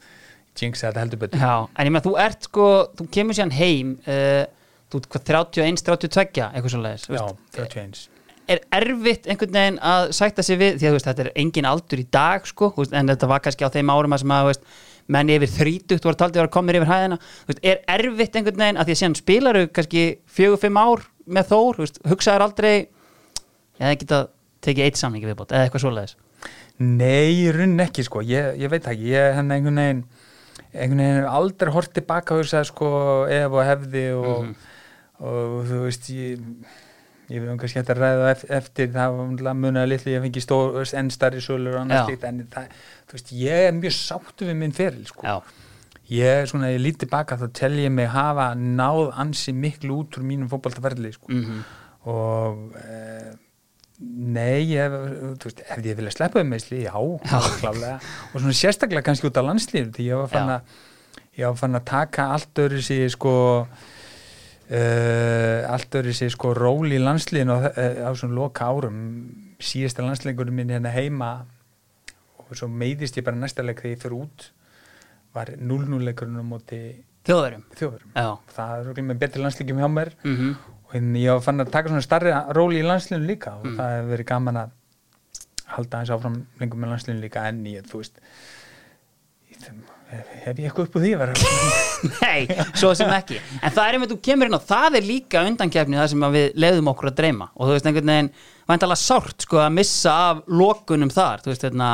jinxaði 0.55 0.89
þetta 0.89 1.03
heldur 1.03 1.23
betur. 1.25 1.43
Já, 1.43 1.55
en 1.75 1.89
ég 1.89 1.95
með 1.95 2.09
þú 2.09 2.17
ert 2.25 2.49
sko 2.49 2.67
þú 2.99 3.07
kemur 3.19 3.39
síðan 3.39 3.55
heim 3.59 3.95
uh, 4.07 4.43
þú 4.91 5.01
ert 5.01 5.13
hvað 5.13 5.31
31, 5.31 5.87
32 5.91 6.49
eitthvað 6.49 6.75
svo 6.75 6.83
leiðis 6.85 7.09
Já, 7.11 7.25
31 7.59 8.05
er 8.51 8.61
erfitt 8.77 9.29
einhvern 9.31 9.55
veginn 9.57 9.79
að 9.81 10.11
sætta 10.17 10.45
sig 10.45 10.59
við 10.61 10.81
því 10.81 10.89
að 10.89 10.97
veist, 10.99 11.07
þetta 11.09 11.25
er 11.25 11.31
engin 11.41 11.69
aldur 11.69 12.03
í 12.03 12.07
dag 12.13 12.45
sko, 12.49 12.71
en 12.93 13.09
þetta 13.09 13.31
var 13.31 13.45
kannski 13.45 13.65
á 13.65 13.73
þeim 13.73 13.93
árum 13.95 14.17
að 14.17 14.25
sem 14.25 14.35
að 14.37 14.49
veist, 14.51 14.67
menn 15.13 15.29
yfir 15.35 15.51
þrítugt 15.53 16.05
voru 16.07 16.17
taldið 16.21 16.39
að 16.39 16.43
vera 16.45 16.53
komnir 16.55 16.79
yfir 16.81 16.91
hæðina. 16.93 17.19
Veist, 17.49 17.61
er 17.63 17.81
erfitt 17.97 18.37
einhvern 18.39 18.63
veginn 18.63 18.79
að 18.81 18.89
því 18.89 18.95
að 18.97 19.01
síðan 19.03 19.17
spilaru 19.21 19.65
kannski 19.77 20.05
fjögur, 20.39 20.61
fimm 20.63 20.79
ár 20.81 21.05
með 21.27 21.51
Þór, 21.53 21.81
veist, 21.85 22.01
hugsaður 22.09 22.47
aldrei 22.49 22.75
eða 23.81 23.97
geta 24.01 24.21
tekið 24.65 24.87
eitt 24.89 25.01
samningi 25.01 25.29
viðbót 25.29 25.53
eða 25.53 25.67
eitthvað 25.69 25.85
svoleiðis. 25.85 26.17
Nei, 26.79 27.45
í 27.45 27.51
raunin 27.55 27.85
ekki 27.85 28.03
sko, 28.07 28.23
ég, 28.27 28.55
ég 28.59 28.71
veit 28.73 28.87
ekki. 28.91 29.11
Ég 29.13 29.37
henni 29.37 29.59
einhvern 29.59 29.79
veginn 29.83 30.05
einhvern 30.75 31.03
veginn 31.05 31.21
hef 31.21 31.29
aldrei 31.31 31.71
hort 31.77 31.93
tilbaka 31.95 32.35
og 32.35 32.41
hugsað 32.43 32.65
sko 32.71 32.89
ef 33.31 33.53
og 33.55 33.63
hefði 33.69 34.07
og, 34.19 34.49
og 35.23 35.61
þú 35.69 35.79
veist 35.85 36.09
ég, 36.11 36.41
ég 37.31 37.45
vil 37.45 37.55
kannski 37.61 37.79
hægt 37.79 37.93
að 37.95 38.01
ræða 38.03 38.33
ef- 38.33 38.45
eftir 38.59 38.91
það 38.95 39.15
var 39.15 39.29
náttúrulega 39.31 39.61
munaði 39.61 39.93
litlu 39.93 40.15
ég 40.17 40.25
fengi 40.27 40.43
enn 40.99 41.13
starri 41.15 41.45
sölur 41.45 41.77
og 41.77 41.85
annars 41.85 42.09
slíkt 42.11 42.27
en 42.29 42.43
það, 42.57 42.75
þú 43.09 43.19
veist 43.19 43.33
ég 43.37 43.69
er 43.69 43.77
mjög 43.77 43.95
sáttu 43.97 44.49
við 44.49 44.59
minn 44.61 44.75
feril 44.77 45.07
sko 45.09 45.27
já, 45.27 45.37
ég, 46.11 46.49
svona, 46.51 46.73
ég 46.75 46.83
lítið 46.85 47.09
baka 47.13 47.39
þá 47.41 47.47
tel 47.57 47.73
ég 47.81 47.93
mig 47.93 48.11
hafa 48.13 48.51
náð 48.59 49.13
ansi 49.25 49.55
miklu 49.57 50.03
út 50.03 50.19
úr 50.19 50.27
mínum 50.29 50.51
fótboltaferli 50.53 51.13
sko. 51.17 51.31
Mhm. 51.33 51.65
og 52.05 52.75
e, 52.77 52.99
nei, 54.05 54.67
ég, 54.75 54.93
þú 55.41 55.49
veist, 55.49 55.63
ef 55.65 55.79
ég 55.87 55.97
vilja 55.97 56.13
sleppa 56.13 56.43
um 56.43 56.51
meðsli, 56.53 56.83
já, 56.85 56.97
klálega 57.63 57.97
og 58.33 58.41
svona 58.43 58.57
sérstaklega 58.59 59.07
kannski 59.07 59.31
út 59.31 59.41
á 59.41 59.43
landslíf 59.47 59.89
því 59.95 60.11
ég 60.11 60.21
var 60.21 60.29
fann 60.33 60.51
Já. 60.51 60.59
að 60.59 60.63
ég 61.41 61.49
var 61.49 61.57
fann 61.63 61.79
að 61.79 61.87
taka 61.89 62.27
allt 62.35 62.61
öðru 62.67 62.83
sér 62.85 63.09
sko 63.15 63.35
uh, 63.65 65.61
allt 65.73 65.97
öðru 65.99 66.15
sér 66.17 66.33
sko 66.35 66.53
ról 66.57 66.93
í 66.93 67.01
landslíðin 67.01 67.53
á, 67.55 67.59
á 68.05 68.11
svona 68.13 68.37
loka 68.39 68.69
árum 68.69 68.99
síðasta 69.63 70.05
landsleikurinn 70.05 70.57
minn 70.59 70.73
hérna 70.75 70.93
heima 70.95 71.31
og 72.55 72.61
svo 72.63 72.69
meiðist 72.71 73.19
ég 73.21 73.27
bara 73.27 73.41
næsta 73.41 73.65
leik 73.67 73.83
þegar 73.83 73.97
ég 73.97 74.05
fyrir 74.05 74.17
út 74.23 74.47
var 75.35 75.51
0-0 75.59 75.99
leikurinn 76.07 76.39
á 76.39 76.47
móti 76.47 76.81
Þjóðverjum? 77.25 77.63
Þjóðurum 77.79 78.11
Já. 78.15 78.29
Það 78.55 78.73
er 78.75 78.81
örugglega 78.85 79.09
með 79.11 79.21
betri 79.25 79.43
landsleikum 79.43 79.79
hjá 79.83 79.91
mér. 79.99 80.11
Mm 80.29 80.55
og 80.85 80.93
hérna 80.93 81.19
ég 81.25 81.39
fann 81.43 81.63
að 81.65 81.71
taka 81.75 81.89
svona 81.91 82.05
starri 82.05 82.33
ról 82.55 82.75
í 82.77 82.83
landsliðinu 82.85 83.27
líka 83.27 83.55
og 83.57 83.65
Mm. 83.65 83.77
það 83.79 83.95
hefur 83.97 84.11
verið 84.13 84.27
gaman 84.29 84.59
að 84.61 84.75
halda 85.75 85.99
eins 86.03 86.11
áfram 86.15 86.37
lengur 86.61 86.79
með 86.79 86.91
landsliðinu 86.93 87.23
líka 87.25 87.47
en 87.49 87.63
ég, 87.67 87.87
þú 87.89 88.03
veist 88.03 88.21
ég, 89.51 89.71
hef 90.45 90.61
ég 90.61 90.69
eitthvað 90.69 90.87
upp 90.87 90.99
úr 90.99 91.03
því 91.07 91.13
að 91.17 91.23
vera 91.25 91.35
Nei, 92.21 92.45
svo 92.77 92.91
sem 92.95 93.09
ekki. 93.17 93.39
En 93.65 93.73
það 93.73 93.87
er 93.89 93.97
einmitt, 93.97 94.13
þú 94.13 94.19
kemur 94.29 94.51
inn 94.51 94.59
á, 94.61 94.69
það 94.69 94.99
er 95.01 95.07
líka 95.09 95.43
undankefni 95.49 95.97
það 95.99 96.11
sem 96.13 96.27
við 96.37 96.47
leiðum 96.61 96.91
okkur 96.93 97.11
að 97.11 97.17
dreyma. 97.23 97.47
Og 97.57 97.65
þú 97.71 97.77
veist 97.79 97.89
einhvern 97.89 98.11
veginn, 98.13 98.29
væntalega 98.69 99.01
sárt 99.01 99.47
sko 99.47 99.63
að 99.65 99.73
missa 99.79 100.13
af 100.29 100.43
lokunum 100.53 101.11
þar. 101.15 101.41
Þú 101.47 101.51
veist, 101.55 101.65
hérna, 101.65 101.89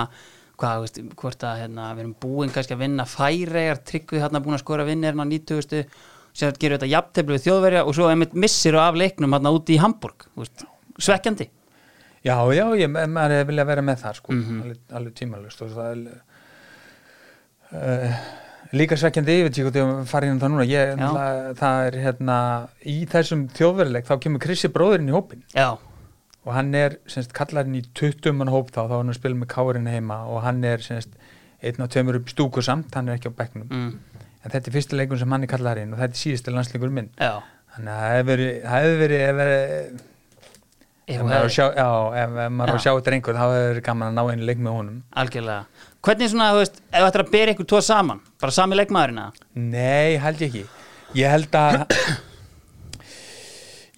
hvað, 0.61 0.81
veist, 0.85 1.01
hvort 1.21 1.45
að 1.49 1.61
hérna, 1.65 1.89
við 1.97 2.05
erum 2.05 2.15
búin 2.23 2.53
kannski 2.55 2.77
að 2.77 2.83
vinna 2.85 3.07
færegar 3.09 3.81
tryggvið 3.91 4.25
hérna 4.27 4.43
búin 4.45 4.57
að 4.59 4.63
skora 4.65 4.85
vinnir 4.89 5.11
hérna 5.15 5.25
á 5.25 5.33
90 5.33 5.87
sem 6.41 6.53
gerir 6.63 6.77
þetta 6.79 6.91
jafntefli 6.93 7.35
við 7.39 7.47
þjóðverja 7.49 7.85
og 7.89 7.97
svo 7.97 8.11
einmitt 8.13 8.37
missir 8.39 8.77
af 8.79 8.95
leiknum 9.01 9.33
hérna 9.35 9.51
úti 9.57 9.75
í 9.75 9.81
Hamburg 9.83 10.29
veist, 10.39 10.63
svekkjandi. 11.01 11.49
Já, 12.23 12.37
já, 12.53 12.67
ég, 12.77 12.91
maður 12.93 13.47
viljað 13.49 13.67
vera 13.73 13.83
með 13.83 14.03
það 14.05 14.19
sko, 14.21 14.33
Mhm. 14.37 14.61
alveg, 14.63 14.81
alveg 15.01 15.15
tímalust 15.17 15.63
og 15.65 15.71
það 15.73 15.91
er 15.91 16.03
uh, 17.73 18.19
líka 18.77 18.97
svekkjandi 19.01 19.37
ekki 19.49 19.65
hvað 19.67 19.79
ég 19.81 20.03
farið 20.11 20.33
inn 20.35 20.41
það 20.43 20.53
núna. 20.55 20.67
Ég, 20.71 20.93
það, 21.01 21.39
það 21.61 21.87
er 21.89 21.99
hérna 22.05 22.37
í 22.93 22.97
þessum 23.11 23.47
þjóðveruleik 23.57 24.07
þá 24.11 24.15
kemur 24.27 24.43
Krissi 24.45 24.71
bróðurinn 24.75 25.11
í 25.11 25.17
hópin 25.17 25.43
Já, 25.57 25.71
og 26.47 26.55
hann 26.57 26.73
er 26.77 26.97
semst, 27.11 27.35
kallarinn 27.37 27.77
í 27.77 27.83
20 27.99 28.37
mann 28.39 28.51
hóp 28.53 28.71
þá, 28.73 28.83
þá 28.87 28.95
er 28.95 28.99
hann 29.03 29.13
að 29.13 29.19
spila 29.21 29.41
með 29.43 29.51
kárin 29.53 29.91
heima 29.91 30.23
og 30.31 30.43
hann 30.47 30.63
er 30.65 30.85
semst, 30.85 31.13
einn 31.61 31.85
og 31.85 31.91
tveimur 31.93 32.21
upp 32.21 32.31
stúku 32.33 32.65
samt, 32.65 32.95
hann 32.97 33.11
er 33.11 33.19
ekki 33.19 33.33
á 33.33 33.35
bekknum. 33.37 33.67
Mm, 33.69 34.23
en 34.41 34.55
þetta 34.55 34.71
er 34.71 34.77
fyrsta 34.79 34.97
leikun 34.97 35.21
sem 35.21 35.35
hann 35.37 35.45
er 35.45 35.51
kallarinn 35.53 35.93
og 35.93 36.01
þetta 36.01 36.17
er 36.17 36.23
síðasta 36.23 36.55
landsleikur 36.55 36.95
minn. 36.97 37.11
Já. 37.21 37.35
Þannig 37.75 37.93
að 37.93 38.01
það 38.01 38.15
hefur 38.17 38.31
verið, 38.33 38.55
það 38.65 38.87
hefur 38.87 39.03
verið, 39.05 40.01
ef 41.11 41.21
maður 41.27 41.37
á 41.37 41.45
að 41.45 42.81
sjá, 42.81 42.91
þetta 42.97 43.15
einhver 43.19 43.37
þá 43.37 43.45
hefur 43.45 43.69
verið 43.69 43.87
gaman 43.91 44.09
að 44.09 44.17
ná 44.17 44.33
einu 44.33 44.49
leik 44.49 44.65
með 44.65 44.79
honum. 44.79 44.99
Algjörlega. 45.23 45.87
Hvernig 46.01 46.33
svona, 46.33 46.49
þú 46.55 46.65
veist, 46.65 46.81
ef 46.89 47.05
þetta 47.05 47.21
er 47.21 47.27
að 47.27 47.33
bera 47.37 47.55
ykkur 47.55 47.69
tvo 47.69 47.85
saman 47.85 48.25
bara 48.41 48.57
sami 48.57 48.81
leikmaðurinn 48.81 49.21
eða? 49.21 49.47
nei, 49.61 50.17
held 50.23 50.41
ég 50.41 50.49
ekki. 50.49 50.65
Ég 51.21 51.35
held 51.35 51.61
að 51.61 51.85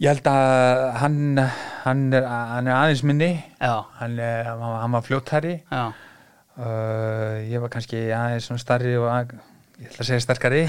ég 0.03 0.09
held 0.11 0.27
að 0.27 0.83
hann 1.03 1.19
hann 1.85 2.03
er, 2.15 2.27
hann 2.27 2.67
er 2.71 2.75
aðeins 2.79 3.03
minni 3.07 3.31
hann, 4.01 4.19
er, 4.19 4.49
hann 4.55 4.95
var 4.97 5.05
fljóttari 5.07 5.57
já, 5.71 5.83
uh, 6.59 7.37
ég 7.47 7.63
var 7.63 7.71
kannski 7.73 8.09
aðeins 8.15 8.51
starri 8.63 8.97
og 8.99 9.09
að, 9.13 9.37
ég 9.83 9.91
ætla 9.93 10.03
að 10.05 10.11
segja 10.13 10.25
sterkari 10.27 10.65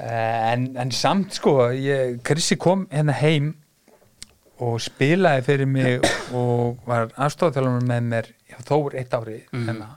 Eh, 0.00 0.52
en, 0.54 0.62
en 0.80 0.88
samt 0.96 1.34
sko 1.36 1.66
ég, 1.76 2.22
Krissi 2.24 2.56
kom 2.56 2.86
hérna 2.88 3.12
heim 3.18 3.50
og 4.64 4.78
spilaði 4.80 5.42
fyrir 5.44 5.68
mig 5.68 6.06
og 6.32 6.78
var 6.88 7.10
aðstofþjálfur 7.20 7.84
með 7.84 8.06
mér 8.08 8.30
þór 8.64 8.96
eitt 8.96 9.12
ári 9.12 9.42
Mhm. 9.52 9.66
hérna. 9.68 9.88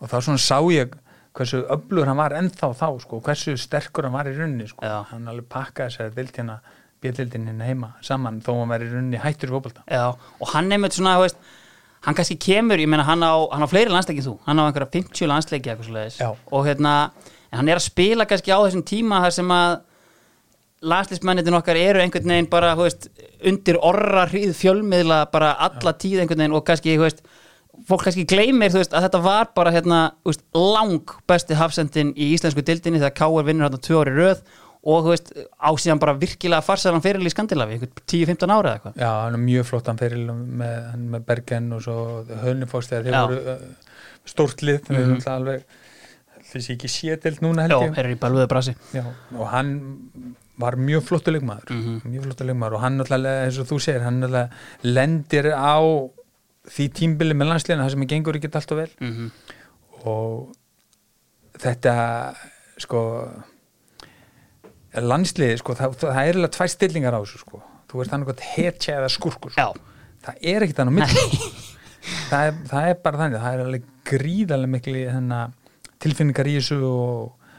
og 0.00 0.10
þá 0.10 0.16
svona 0.26 0.42
sá 0.42 0.58
ég 0.74 0.96
hversu 1.38 1.60
öflugur 1.70 2.10
hann 2.10 2.18
var 2.18 2.34
ennþá 2.34 2.72
þá 2.80 2.88
sko, 3.04 3.20
hversu 3.22 3.54
sterkur 3.56 4.08
hann 4.08 4.16
var 4.16 4.26
í 4.26 4.34
runni 4.34 4.66
sko. 4.66 4.82
Já. 4.82 5.04
hann 5.12 5.28
alveg 5.30 5.46
pakkaði 5.54 5.94
sér 6.00 6.10
dildina 6.18 6.58
bjöldildin 6.58 6.77
hérna 7.02 7.66
heima 7.68 7.94
saman 8.02 8.42
þó 8.44 8.52
hann 8.60 8.72
var 8.72 8.84
í 8.84 8.90
runni 8.90 9.20
hættur 9.22 9.52
í 9.52 9.56
fótbolta 9.56 9.84
Já, 9.86 10.12
og 10.14 10.52
hann 10.52 10.70
nefnir 10.70 10.94
svona, 10.96 11.16
þú 11.18 11.26
veist 11.26 11.40
hann 12.06 12.14
kannski 12.14 12.38
kemur, 12.38 12.78
ég 12.78 12.90
meina 12.90 13.06
hann 13.06 13.22
á, 13.22 13.34
hann 13.52 13.64
á 13.66 13.68
fleiri 13.70 13.90
landsleiki 13.90 14.24
þú, 14.24 14.38
hann 14.46 14.60
á 14.62 14.66
einhverja 14.68 14.90
50 14.94 15.30
landsleiki 15.30 15.70
eitthvað 15.72 15.90
svoleiðis 15.90 16.20
Já. 16.20 16.30
og 16.30 16.66
hérna, 16.66 16.94
en 17.50 17.60
hann 17.60 17.70
er 17.72 17.80
að 17.80 17.88
spila 17.88 18.26
kannski 18.28 18.54
á 18.54 18.58
þessum 18.62 18.84
tíma 18.86 19.22
þar 19.24 19.36
sem 19.38 19.54
að 19.54 19.74
landslismennitin 20.88 21.58
okkar 21.58 21.78
eru 21.80 22.02
einhvern 22.02 22.30
veginn 22.30 22.50
bara, 22.50 22.76
þú 22.78 22.86
veist, 22.86 23.08
undir 23.50 23.80
orra 23.82 24.28
hríð 24.30 24.54
fjölmiðla 24.58 25.24
bara 25.32 25.56
alla 25.66 25.94
tíð 25.98 26.22
einhvern 26.22 26.44
veginn 26.44 26.54
og 26.54 26.66
kannski, 26.68 26.94
þú 26.94 27.08
veist 27.08 27.24
fólk 27.88 28.04
kannski 28.06 28.26
gleymir, 28.30 28.70
þú 28.70 28.82
veist, 28.82 28.94
að 28.94 29.08
þetta 29.08 29.22
var 29.24 29.50
bara 29.58 29.72
hérna, 29.74 29.98
þú 30.22 30.32
veist, 30.32 30.46
lang 30.54 31.16
besti 31.30 31.58
hafsendin 31.58 32.14
í 32.14 32.30
íslensku 32.36 32.62
dildinni 32.62 33.02
þegar 33.02 33.16
K.R. 33.18 33.46
vinnur 33.46 33.66
hérna 33.66 33.82
tvö 33.82 34.02
ári 34.04 34.14
röð 34.14 34.42
og 34.84 35.04
þú 35.04 35.10
veist, 35.10 35.32
á 35.58 35.70
síðan 35.74 35.98
bara 36.02 36.14
virkilega 36.14 36.62
farsaðan 36.62 37.02
fyrir 37.02 37.24
í 37.26 37.30
Skandilafi, 37.32 37.72
einhvern 37.78 37.92
10-15 38.06 38.52
ára 38.54 38.70
eða 38.70 38.76
eitthvað 38.78 39.02
Já, 39.02 39.10
hann 39.24 39.34
er 39.34 39.42
mjög 39.42 39.64
flottan 39.66 39.98
fyrir 39.98 40.32
með, 40.32 40.94
með 41.16 41.24
Bergen 41.26 41.72
og 41.72 41.82
svo 41.82 41.96
Hönnifoss 42.44 42.88
þegar 42.92 43.04
þeir 43.08 43.14
Já. 43.18 43.22
voru 43.26 43.38
uh, 43.54 43.92
stórt 44.24 44.62
lið 44.62 44.80
þeir 44.86 44.98
eru 45.00 45.08
náttúrulega 45.14 45.36
alveg 45.36 45.64
þessi 46.48 46.72
ekki 46.76 46.88
sétild 46.88 47.42
núna 47.44 47.66
Já, 47.66 47.74
held 47.74 47.88
ég 47.88 47.96
þeir 47.98 48.04
eru 48.06 48.14
í 48.16 48.20
balvöðu 48.22 48.48
brasi 48.54 48.76
Já, 48.94 49.04
og 49.36 49.46
hann 49.52 49.72
var 50.58 50.74
mjög 50.80 51.02
flottu 51.06 51.30
leikmaður 51.34 51.70
Mhm. 51.74 51.98
mjög 52.10 52.24
flottu 52.28 52.44
leikmaður 52.48 52.74
og 52.78 52.80
hann 52.86 52.96
náttúrulega, 52.98 53.44
eins 53.46 53.58
og 53.62 53.66
þú 53.68 53.80
segir 53.82 54.02
hann 54.06 54.20
náttúrulega 54.22 54.48
lendir 54.82 55.50
á 55.54 55.76
því 56.68 56.88
tímbili 56.92 57.34
með 57.34 57.50
landsliðina 57.52 57.84
það 57.86 57.90
sem 57.94 58.02
er 58.02 58.10
gengur 58.14 58.36
ekki 58.38 58.50
alltaf 58.54 58.76
vel 58.78 58.90
mm 59.00 59.12
-hmm. 59.12 59.30
og 60.04 60.52
þetta 61.58 62.34
sko 62.78 63.02
landsliði 65.04 65.58
sko, 65.60 65.76
það, 65.78 65.96
það 66.02 66.20
er 66.24 66.38
alveg 66.40 66.54
tvær 66.56 66.72
stillingar 66.72 67.16
á 67.16 67.20
þessu 67.22 67.42
sko. 67.42 67.62
Þú 67.88 68.00
veist 68.00 68.12
þannig 68.12 68.32
að 68.34 68.44
hetja 68.52 68.98
eða 68.98 69.08
skurkur 69.12 69.54
sko. 69.54 69.72
Það 70.26 70.46
er 70.52 70.66
ekkit 70.66 70.80
þannig 70.82 70.94
á 70.94 70.98
milli. 71.00 71.50
Það, 72.28 72.46
er, 72.46 72.54
það 72.70 72.86
er 72.88 72.94
bara 73.04 73.18
þannig, 73.20 73.40
það 73.42 73.54
er 73.54 73.60
alveg 73.64 73.88
gríðarlega 74.08 74.70
mikli 74.72 75.00
hérna, 75.02 75.38
tilfinningar 76.00 76.48
í 76.48 76.54
þessu 76.56 76.76
og, 76.86 77.50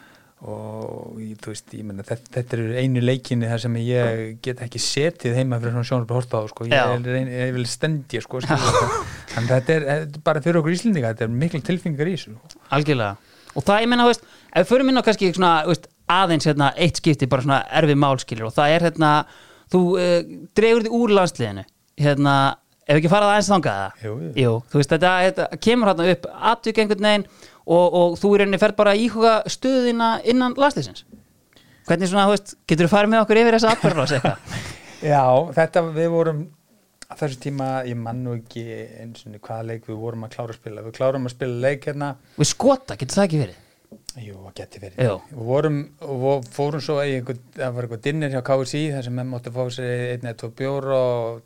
og 0.48 1.20
þú 1.44 1.52
veist, 1.52 1.74
ég 1.76 1.86
menna 1.86 2.06
þetta, 2.08 2.32
þetta 2.38 2.58
eru 2.58 2.80
einu 2.80 3.04
leikinni 3.04 3.50
þar 3.52 3.64
sem 3.66 3.76
ég 3.84 4.24
get 4.46 4.64
ekki 4.66 4.82
setið 4.82 5.38
heima 5.38 5.60
fyrir 5.60 5.76
svona 5.76 5.90
sjónarbi 5.92 6.18
horta 6.18 6.42
á 6.42 6.44
sko. 6.50 6.66
ég, 6.70 6.74
Já. 6.74 6.96
er, 6.96 7.30
ég 7.36 7.54
vil 7.60 7.68
stendi 7.70 8.24
sko, 8.26 8.42
en 9.38 9.52
þetta 9.52 9.76
er, 9.76 9.88
er 9.98 10.20
bara 10.26 10.42
fyrir 10.46 10.64
okkur 10.64 10.78
íslendinga 10.78 11.14
þetta 11.14 11.28
er 11.28 11.38
mikil 11.44 11.62
tilfinningar 11.70 12.10
í 12.10 12.16
þessu. 12.18 12.38
Algjörlega. 12.80 13.36
Og 13.58 13.66
það, 13.66 13.84
ég 13.84 13.92
menna, 13.92 14.08
þú 14.08 14.14
veist, 14.14 14.28
ef 14.50 14.64
við 14.64 14.72
förum 14.72 14.92
inn 14.94 15.02
á 15.02 15.06
kannski 15.06 15.34
svona, 15.36 15.54
þú 15.68 15.76
veist, 15.76 15.90
aðeins 16.10 16.48
hérna, 16.50 16.72
eitt 16.78 17.00
skipti 17.02 17.30
bara 17.30 17.46
svona 17.46 17.60
erfið 17.82 18.02
málskilur 18.02 18.50
og 18.50 18.56
það 18.56 18.74
er 18.76 18.88
hérna, 18.90 19.12
þú 19.70 19.84
uh, 20.00 20.18
dregur 20.58 20.88
þig 20.88 20.98
úr 21.00 21.14
landsliðinu 21.18 21.66
hérna, 22.00 22.36
ef 22.88 22.98
ekki 22.98 23.12
farað 23.12 23.36
aðeins 23.36 23.52
þangað 23.54 23.80
það? 23.80 24.04
Jú, 24.06 24.16
jú. 24.26 24.34
Jú, 24.44 24.54
þú 24.72 24.82
veist, 24.82 24.94
þetta, 24.96 25.14
þetta 25.28 25.64
kemur 25.68 25.92
hérna 25.92 26.12
upp 26.16 26.30
atvik 26.54 26.84
einhvern 26.84 27.10
veginn 27.10 27.26
og, 27.70 27.98
og 28.02 28.20
þú 28.20 28.34
í 28.34 28.42
rauninni 28.42 28.62
ferð 28.62 28.80
bara 28.80 28.96
að 28.96 29.04
íhuga 29.06 29.34
stöðina 29.50 30.14
innan 30.28 30.58
landsliðsins 30.60 31.06
Hvernig 31.90 32.10
svona, 32.12 32.28
þú 32.28 32.34
veist, 32.36 32.56
getur 32.70 32.86
þú 32.86 32.92
farið 32.92 33.12
með 33.14 33.24
okkur 33.24 33.40
yfir 33.42 33.56
þessa 33.58 33.74
atbyrðar 33.74 34.12
eitthvað? 34.18 34.58
Já, 35.14 35.24
þetta 35.56 35.82
við 35.96 36.10
vorum 36.14 36.42
á 37.10 37.14
þessu 37.18 37.40
tíma, 37.42 37.70
ég 37.90 37.98
man 37.98 38.20
nú 38.22 38.36
ekki 38.38 38.66
eins 39.02 39.24
og 39.26 39.40
hvaða 39.42 39.66
leik 39.72 39.88
við 39.90 39.98
vorum 39.98 40.28
að 40.28 40.36
klára 40.36 40.54
að 40.54 40.60
spila 40.60 40.84
við 40.86 40.96
klárum 41.00 41.26
að 41.26 41.34
spila 41.34 41.64
leik 41.64 41.88
hérna 41.90 42.10
Við 42.38 42.50
skota, 42.52 42.98
getur 43.00 43.18
það 43.18 43.26
ekki 43.26 43.42
verið? 43.42 43.64
Jú, 44.20 44.38
það 44.44 44.56
geti 44.60 44.82
verið. 44.84 45.04
Jú. 45.06 45.18
Við 45.32 45.50
vorum, 45.50 45.78
og 46.06 46.48
fórum 46.54 46.84
svo 46.84 46.98
í 47.04 47.16
einhver, 47.18 47.38
það 47.56 47.76
var 47.76 47.88
eitthvað 47.88 48.02
dinner 48.08 48.34
hjá 48.34 48.42
KSI 48.50 48.82
þar 48.96 49.06
sem 49.08 49.16
menn 49.20 49.30
máttu 49.32 49.54
fá 49.56 49.62
sér 49.74 49.94
einn 50.16 50.28
eða 50.28 50.40
tvo 50.42 50.50
bjór 50.60 50.90
og 50.96 51.40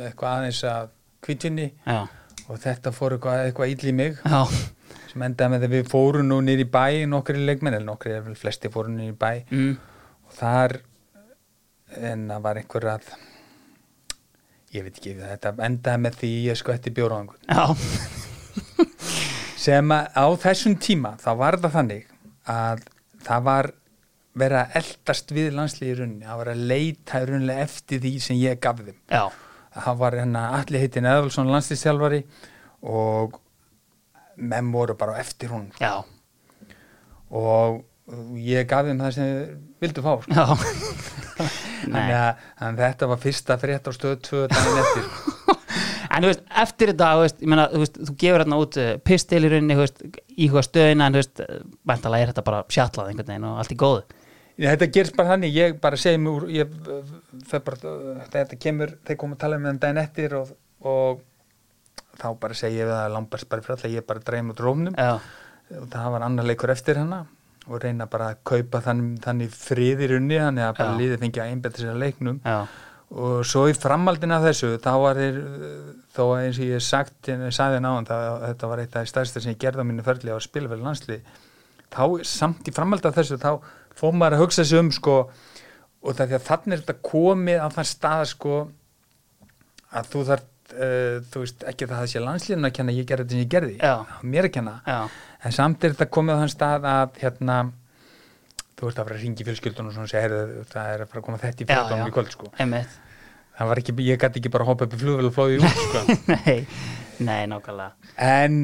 eitthvað 0.00 0.34
aðeins 0.34 0.60
að 0.68 0.92
kvítvinni 1.24 1.68
Já, 1.86 2.00
og 2.48 2.60
þetta 2.60 2.92
fór 2.96 3.16
eitthvað, 3.16 3.46
eitthvað 3.46 3.74
ill 3.74 3.90
í 3.92 3.96
mig. 4.02 4.20
Já, 4.24 4.42
sem 5.12 5.26
endaði 5.26 5.54
með 5.54 5.66
að 5.66 5.74
við 5.76 5.90
fórum 5.90 6.30
nú 6.30 6.38
nýr 6.44 6.64
í 6.64 6.68
bæ 6.70 6.84
nokkri 7.10 7.40
leikmenn, 7.40 7.78
eða 7.78 7.88
nokkri, 7.88 8.14
eða 8.18 8.36
flesti 8.38 8.70
fórum 8.72 8.98
nýr 8.98 9.14
í 9.14 9.18
bæ. 9.18 9.32
Mm, 9.50 9.74
og 10.28 10.38
þar 10.38 10.80
en 11.98 12.28
það 12.30 12.46
var 12.46 12.60
einhver 12.60 12.88
að 12.92 13.12
ég 14.70 14.86
veit 14.86 14.96
ekki, 15.00 15.16
þetta 15.18 15.54
endaði 15.66 16.04
með 16.04 16.20
því 16.20 16.32
ég 16.46 16.60
skvætti 16.60 16.94
bjór 16.94 17.16
á 17.16 17.18
einhvern. 17.18 17.44
Já, 17.50 17.64
sem 19.60 19.92
að 19.94 20.14
á 20.14 20.26
þessum 20.46 20.76
tíma 20.80 21.16
þá 21.20 21.30
var 21.40 21.58
það 21.60 21.74
þannig 21.78 22.09
að 22.50 22.82
það 23.26 23.44
var 23.48 23.70
verið 24.40 24.60
að 24.60 24.76
eldast 24.80 25.34
við 25.34 25.52
landslíði 25.56 25.98
runni, 26.00 26.24
það 26.26 26.40
var 26.40 26.50
að 26.52 26.64
leita 26.70 27.20
í 27.20 27.28
runni 27.30 27.56
eftir 27.64 28.02
því 28.04 28.12
sem 28.24 28.40
ég 28.40 28.60
gaf 28.62 28.80
þeim. 28.84 28.98
Já, 29.10 29.24
það 29.76 30.00
var 30.04 30.18
hérna 30.20 30.44
allir 30.60 30.84
heitin 30.84 31.08
Eðvalsson 31.10 31.50
landslýstjálfari 31.50 32.22
og 32.90 33.38
menn 34.40 34.70
voru 34.72 34.96
bara 34.96 35.18
eftir 35.20 35.50
hún 35.52 35.66
já, 35.82 36.00
og 37.36 37.82
ég 38.40 38.68
gaf 38.70 38.86
þeim 38.88 39.02
það 39.02 39.16
sem 39.18 39.58
vildu 39.82 40.04
fá 40.06 40.14
sko. 40.24 40.56
Þannig 41.80 42.16
að, 42.16 42.80
þetta 42.80 43.06
var 43.08 43.20
fyrsta 43.22 43.56
frétt 43.60 43.88
á 43.88 43.92
stöð 43.96 44.18
2 44.26 44.40
daginn 44.52 44.80
eftir. 44.82 45.06
En 46.10 46.24
þú 46.24 46.30
veist, 46.32 46.40
eftir 46.62 46.90
þetta, 46.90 47.10
þú 47.14 47.26
veist, 47.26 47.44
meina, 47.46 47.66
þú 47.70 47.82
veist, 47.84 48.00
þú 48.08 48.14
gefur 48.22 48.42
hérna 48.42 48.60
út 48.60 48.78
uh, 48.82 48.88
pistil 49.06 49.44
í 49.46 49.50
rauninni, 49.52 49.76
íhuga 50.46 50.64
stöðina, 50.66 51.06
en 51.06 51.16
þú 51.16 51.22
veist, 51.22 51.44
væntalega 51.86 52.26
er 52.26 52.32
þetta 52.32 52.46
bara 52.48 52.64
sjallað 52.66 53.12
einhvern 53.12 53.30
veginn 53.30 53.48
og 53.50 53.60
allt 53.62 53.74
í 53.74 53.78
góðu. 53.78 54.20
Þetta 54.60 54.90
gerst 54.92 55.16
bara 55.16 55.32
þannig, 55.34 55.54
ég 55.56 55.76
bara 55.80 56.16
mig 56.20 56.32
úr 56.34 56.48
ég, 56.52 56.72
það 57.48 57.62
bara, 57.64 57.92
þetta 58.34 58.58
kemur 58.60 58.92
þeir 59.08 59.18
koma 59.22 59.36
að 59.38 59.42
tala 59.46 59.60
með 59.60 59.72
um 59.72 59.78
daginn 59.80 60.00
eftir 60.02 60.34
og, 60.36 60.50
og 60.84 61.22
þá 62.20 62.28
bara 62.42 62.56
segi 62.58 62.80
ég 62.80 62.88
við 62.88 62.96
að 62.98 63.14
Lambert 63.14 63.48
bara 63.48 63.64
fyrir 63.64 63.76
alltaf, 63.76 63.94
ég 63.94 64.08
bara 64.08 64.24
dreim 64.26 64.52
út 64.52 64.60
rómnum 64.60 64.98
Já, 64.98 65.16
og 65.78 65.86
það 65.92 66.10
var 66.14 66.26
annar 66.26 66.48
leikur 66.50 66.74
eftir 66.74 67.00
hana 67.00 67.22
og 67.70 67.80
reyna 67.84 68.08
bara 68.10 68.32
að 68.34 68.42
kaupa 68.50 68.82
þannig, 68.84 69.18
þannig 69.24 69.54
frið 69.54 70.04
í 70.04 70.10
runni, 70.14 70.38
þannig 70.40 70.66
að 70.66 70.78
bara 70.80 70.92
Já. 70.92 71.00
liðið 71.00 71.24
fengi 71.24 71.42
að 71.42 71.52
einbetta 71.54 71.82
sér 71.82 71.92
að 71.94 72.04
leiknum 72.04 72.40
já, 72.44 72.56
og 73.10 73.44
svo 73.46 73.64
í 73.66 73.74
framhaldin 73.74 74.34
af 74.36 74.44
þessu 74.46 74.76
þá 74.82 74.90
var 75.02 75.18
þeir, 75.18 75.38
þó 76.14 76.22
að 76.28 76.42
eins 76.44 76.60
og 76.60 76.68
ég 76.68 76.84
sagt 76.86 77.30
ég 77.30 77.46
sagði 77.54 77.80
náðan, 77.82 78.06
þetta 78.44 78.70
var 78.70 78.82
eitt 78.82 78.94
af 78.94 79.02
því 79.02 79.10
stærsta 79.10 79.42
sem 79.42 79.54
ég 79.54 79.62
gerði 79.62 79.82
á 79.82 79.88
mínu 79.88 80.06
ferli 80.06 80.30
á 80.30 80.38
að 80.38 80.44
spila 80.46 80.70
fyrir 80.70 80.84
landslið 80.86 81.32
þá 81.90 82.04
samt 82.30 82.70
í 82.70 82.74
framhald 82.74 83.08
af 83.08 83.16
þessu 83.18 83.40
þá 83.42 83.50
fór 83.98 84.14
maður 84.14 84.38
að 84.38 84.44
hugsa 84.44 84.66
sig 84.66 84.78
um 84.78 84.92
sko 84.94 85.16
og 86.00 86.14
það 86.16 86.30
því 86.30 86.38
að 86.38 86.46
þannig 86.46 86.76
er 86.76 86.84
þetta 86.84 87.10
komið 87.10 87.58
á 87.60 87.68
þann 87.74 87.90
stað 87.90 88.22
sko 88.30 88.54
að 89.90 90.12
þú 90.12 90.24
þarf 90.30 90.46
uh, 90.76 91.18
þú 91.32 91.42
veist 91.44 91.66
ekki 91.72 91.88
að 91.88 91.96
það 91.96 92.08
sé 92.12 92.22
landsliðin 92.24 92.68
að 92.70 92.76
kenna 92.78 92.94
ég 92.94 93.10
gerði 93.10 93.26
þetta 93.26 93.36
sem 93.36 93.42
ég 93.42 93.52
gerði 93.56 93.76
Já. 93.80 93.94
mér 94.22 94.48
að 94.48 94.54
kenna 94.56 94.76
já, 94.86 95.00
en 95.42 95.56
samt 95.56 95.84
er 95.84 95.96
þetta 95.96 96.10
komið 96.14 96.38
á 96.38 96.40
þann 96.44 96.54
stað 96.54 96.88
að 96.94 97.20
hérna 97.24 97.58
þú 98.80 98.88
veist 98.88 98.98
að 99.00 99.06
fara 99.10 99.16
að 99.18 99.22
ringi 99.26 99.46
fjölskyldun 99.46 99.90
og 99.90 99.96
segja 100.08 100.22
heyrðu, 100.24 100.64
það 100.72 100.90
er 100.94 101.04
að 101.04 101.10
fara 101.12 101.20
að 101.20 101.26
koma 101.28 101.40
þetta 101.42 101.62
í 101.62 101.66
já, 101.66 101.72
fjöldunum 101.74 102.08
í 102.10 102.14
kvöld 102.16 102.30
sko 102.34 102.50
einmitt. 102.64 102.94
það 103.60 103.68
var 103.72 103.80
ekki, 103.82 103.94
ég 104.08 104.20
gæti 104.24 104.40
ekki 104.40 104.52
bara 104.54 104.64
að 104.64 104.70
hoppa 104.72 104.86
upp 104.88 104.94
í 104.96 105.00
flugvel 105.02 105.28
og 105.28 105.34
flóði 105.36 105.58
út 105.60 105.82
sko. 105.84 106.04
nei, 106.34 106.66
nei, 107.20 107.42
nákvæmlega. 107.52 107.92
en 108.16 108.58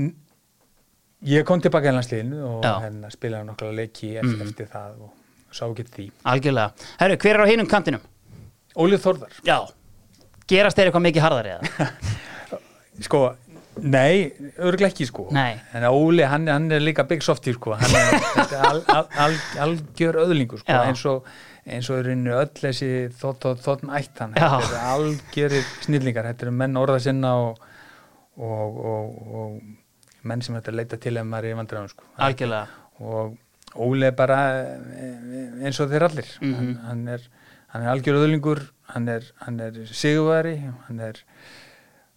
ég 1.26 1.44
kom 1.48 1.60
tilbaka 1.64 1.92
í 1.92 1.96
landsliðinu 1.96 2.42
og 2.48 2.64
hérna 2.84 3.10
spilaði 3.12 3.48
nokkla 3.50 3.72
leiki 3.76 4.14
eftir, 4.16 4.36
Mhm. 4.40 4.48
eftir 4.48 4.68
það 4.72 5.00
og 5.06 5.12
sá 5.56 5.64
ekki 5.68 5.84
því 5.94 6.06
Algjörlega. 6.32 6.88
Herru, 7.00 7.16
hver 7.22 7.34
er 7.38 7.44
á 7.44 7.52
hinum 7.52 7.68
kantinum? 7.70 8.00
Ólið 8.76 9.00
Þórðar 9.06 9.36
Já. 9.46 9.58
Gerast 10.46 10.76
þeir 10.78 10.90
eitthvað 10.90 11.06
mikið 11.08 11.24
harðari 11.24 11.54
eða? 11.56 11.90
sko, 13.06 13.20
nei, 13.82 14.32
örgulega 14.58 14.88
ekki 14.92 15.06
sko 15.08 15.26
Nei. 15.36 15.58
en 15.74 15.84
Óli, 15.90 16.22
hann, 16.24 16.46
hann 16.48 16.70
er 16.72 16.80
líka 16.80 17.04
big 17.08 17.22
softy 17.22 17.52
sko 17.52 17.74
hann 17.76 17.96
er, 18.00 18.56
al, 18.70 18.82
al, 18.88 19.06
al, 19.26 19.36
algjör 19.66 20.16
öðlingu 20.24 20.58
sko 20.62 20.72
Já. 20.72 20.82
eins 20.88 21.04
og 21.10 21.26
eins 21.66 21.88
og 21.90 21.98
er 21.98 22.12
inni 22.14 22.30
öll 22.30 22.52
þessi 22.56 22.90
þótt 23.20 23.44
og 23.50 23.58
þótt 23.64 23.84
ætt 23.98 24.22
hann 24.22 24.36
Já. 24.38 24.48
þetta 24.60 24.76
er 24.78 24.86
algjörir 24.94 25.66
snillingar 25.84 26.28
þetta 26.30 26.46
eru 26.46 26.54
menn 26.62 26.76
orða 26.80 27.00
sinna 27.04 27.34
og, 27.48 27.58
og, 28.38 28.78
og, 28.92 29.34
og 29.40 30.26
menn 30.26 30.42
sem 30.42 30.54
þetta 30.58 30.72
leita 30.74 30.96
til 31.02 31.16
ef 31.20 31.26
maður 31.26 31.50
er 31.50 31.56
í 31.56 31.58
vandræðum 31.60 31.90
sko 31.92 32.08
Algjörlega. 32.16 32.66
og 33.00 33.36
Óli 33.76 34.06
er 34.08 34.14
bara 34.16 34.38
eins 35.60 35.80
og 35.82 35.90
þeir 35.92 36.06
allir 36.08 36.28
Mhm. 36.40 36.54
hann, 36.54 36.74
hann 36.88 37.08
er, 37.08 37.20
hann 37.74 37.82
er 37.82 37.90
algjör 37.92 38.22
öðlingur 38.24 38.60
hann 38.94 39.08
er, 39.08 39.22
hann 39.44 39.60
er 39.60 39.72
sigurværi 39.90 40.56
hann 40.86 41.00
er 41.00 41.18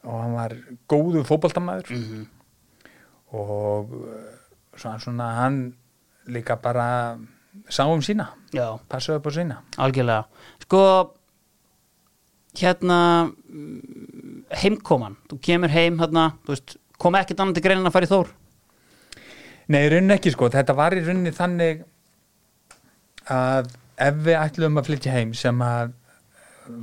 og 0.05 0.15
hann 0.23 0.35
var 0.37 0.55
góðu 0.91 1.23
fótboltamaður 1.27 1.95
Mm 1.95 2.27
og 3.29 3.91
uh, 3.93 4.13
svo 4.73 4.89
hann 4.89 5.01
svona 5.03 5.25
hann 5.37 5.57
líka 6.33 6.55
bara 6.57 7.17
sá 7.69 7.83
um 7.85 8.01
sína, 8.01 8.25
Já. 8.53 8.79
passaði 8.89 9.19
upp 9.19 9.27
á 9.29 9.31
sína 9.35 9.57
Algjörlega. 9.77 10.23
Sko, 10.63 10.79
hérna, 12.57 12.97
heimkoman. 14.63 15.17
Þú 15.29 15.39
kemur 15.45 15.73
heim, 15.73 15.99
hérna, 16.01 16.31
þú 16.45 16.55
veist, 16.55 16.75
kom 16.97 17.17
ekkert 17.19 17.43
annan 17.43 17.53
til 17.57 17.63
greinin 17.65 17.85
að 17.89 17.95
fara 17.95 18.09
í 18.09 18.11
Þór? 18.11 18.33
Nei, 19.69 19.83
í 19.85 19.91
rauninni 19.93 20.15
ekki 20.17 20.33
sko, 20.33 20.49
þetta 20.49 20.73
var 20.77 20.97
í 20.97 21.05
rauninni 21.05 21.33
þannig 21.35 21.83
að 23.29 23.69
ef 24.01 24.21
við 24.25 24.39
ætlum 24.39 24.81
að 24.81 24.89
flytja 24.89 25.13
heim 25.13 25.35
sem 25.37 25.61
að 25.61 25.93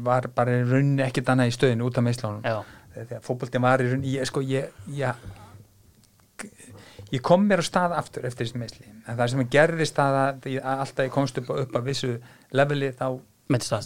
var 0.06 0.28
bara 0.34 0.60
í 0.60 0.64
rauninni 0.66 1.02
ekkert 1.06 1.32
annað 1.32 1.50
í 1.50 1.56
stöðinu 1.56 1.86
út 1.88 1.98
af 1.98 2.06
meðslánum 2.06 2.46
Já. 2.46 2.60
Þegar 2.96 3.24
fótbolti 3.26 3.62
var 3.62 3.84
í 3.84 3.90
rauninni, 3.90 4.16
ég 4.16 4.28
sko 4.28 4.42
ég, 4.46 4.72
ég 4.96 5.26
ég 7.12 7.22
kom 7.24 7.46
mér 7.46 7.62
á 7.62 7.66
stað 7.66 7.94
aftur 7.96 8.26
eftir 8.28 8.48
þessi 8.48 8.60
meðsli 8.60 8.90
en 9.06 9.16
það 9.16 9.32
sem 9.32 9.48
gerðist 9.52 10.02
að 10.02 10.50
ég, 10.50 10.60
alltaf 10.60 11.06
ég 11.06 11.14
komst 11.14 11.38
upp, 11.42 11.52
upp 11.54 11.78
að 11.78 11.90
vissu 11.92 12.16
leveli 12.56 12.90
þá 12.96 13.08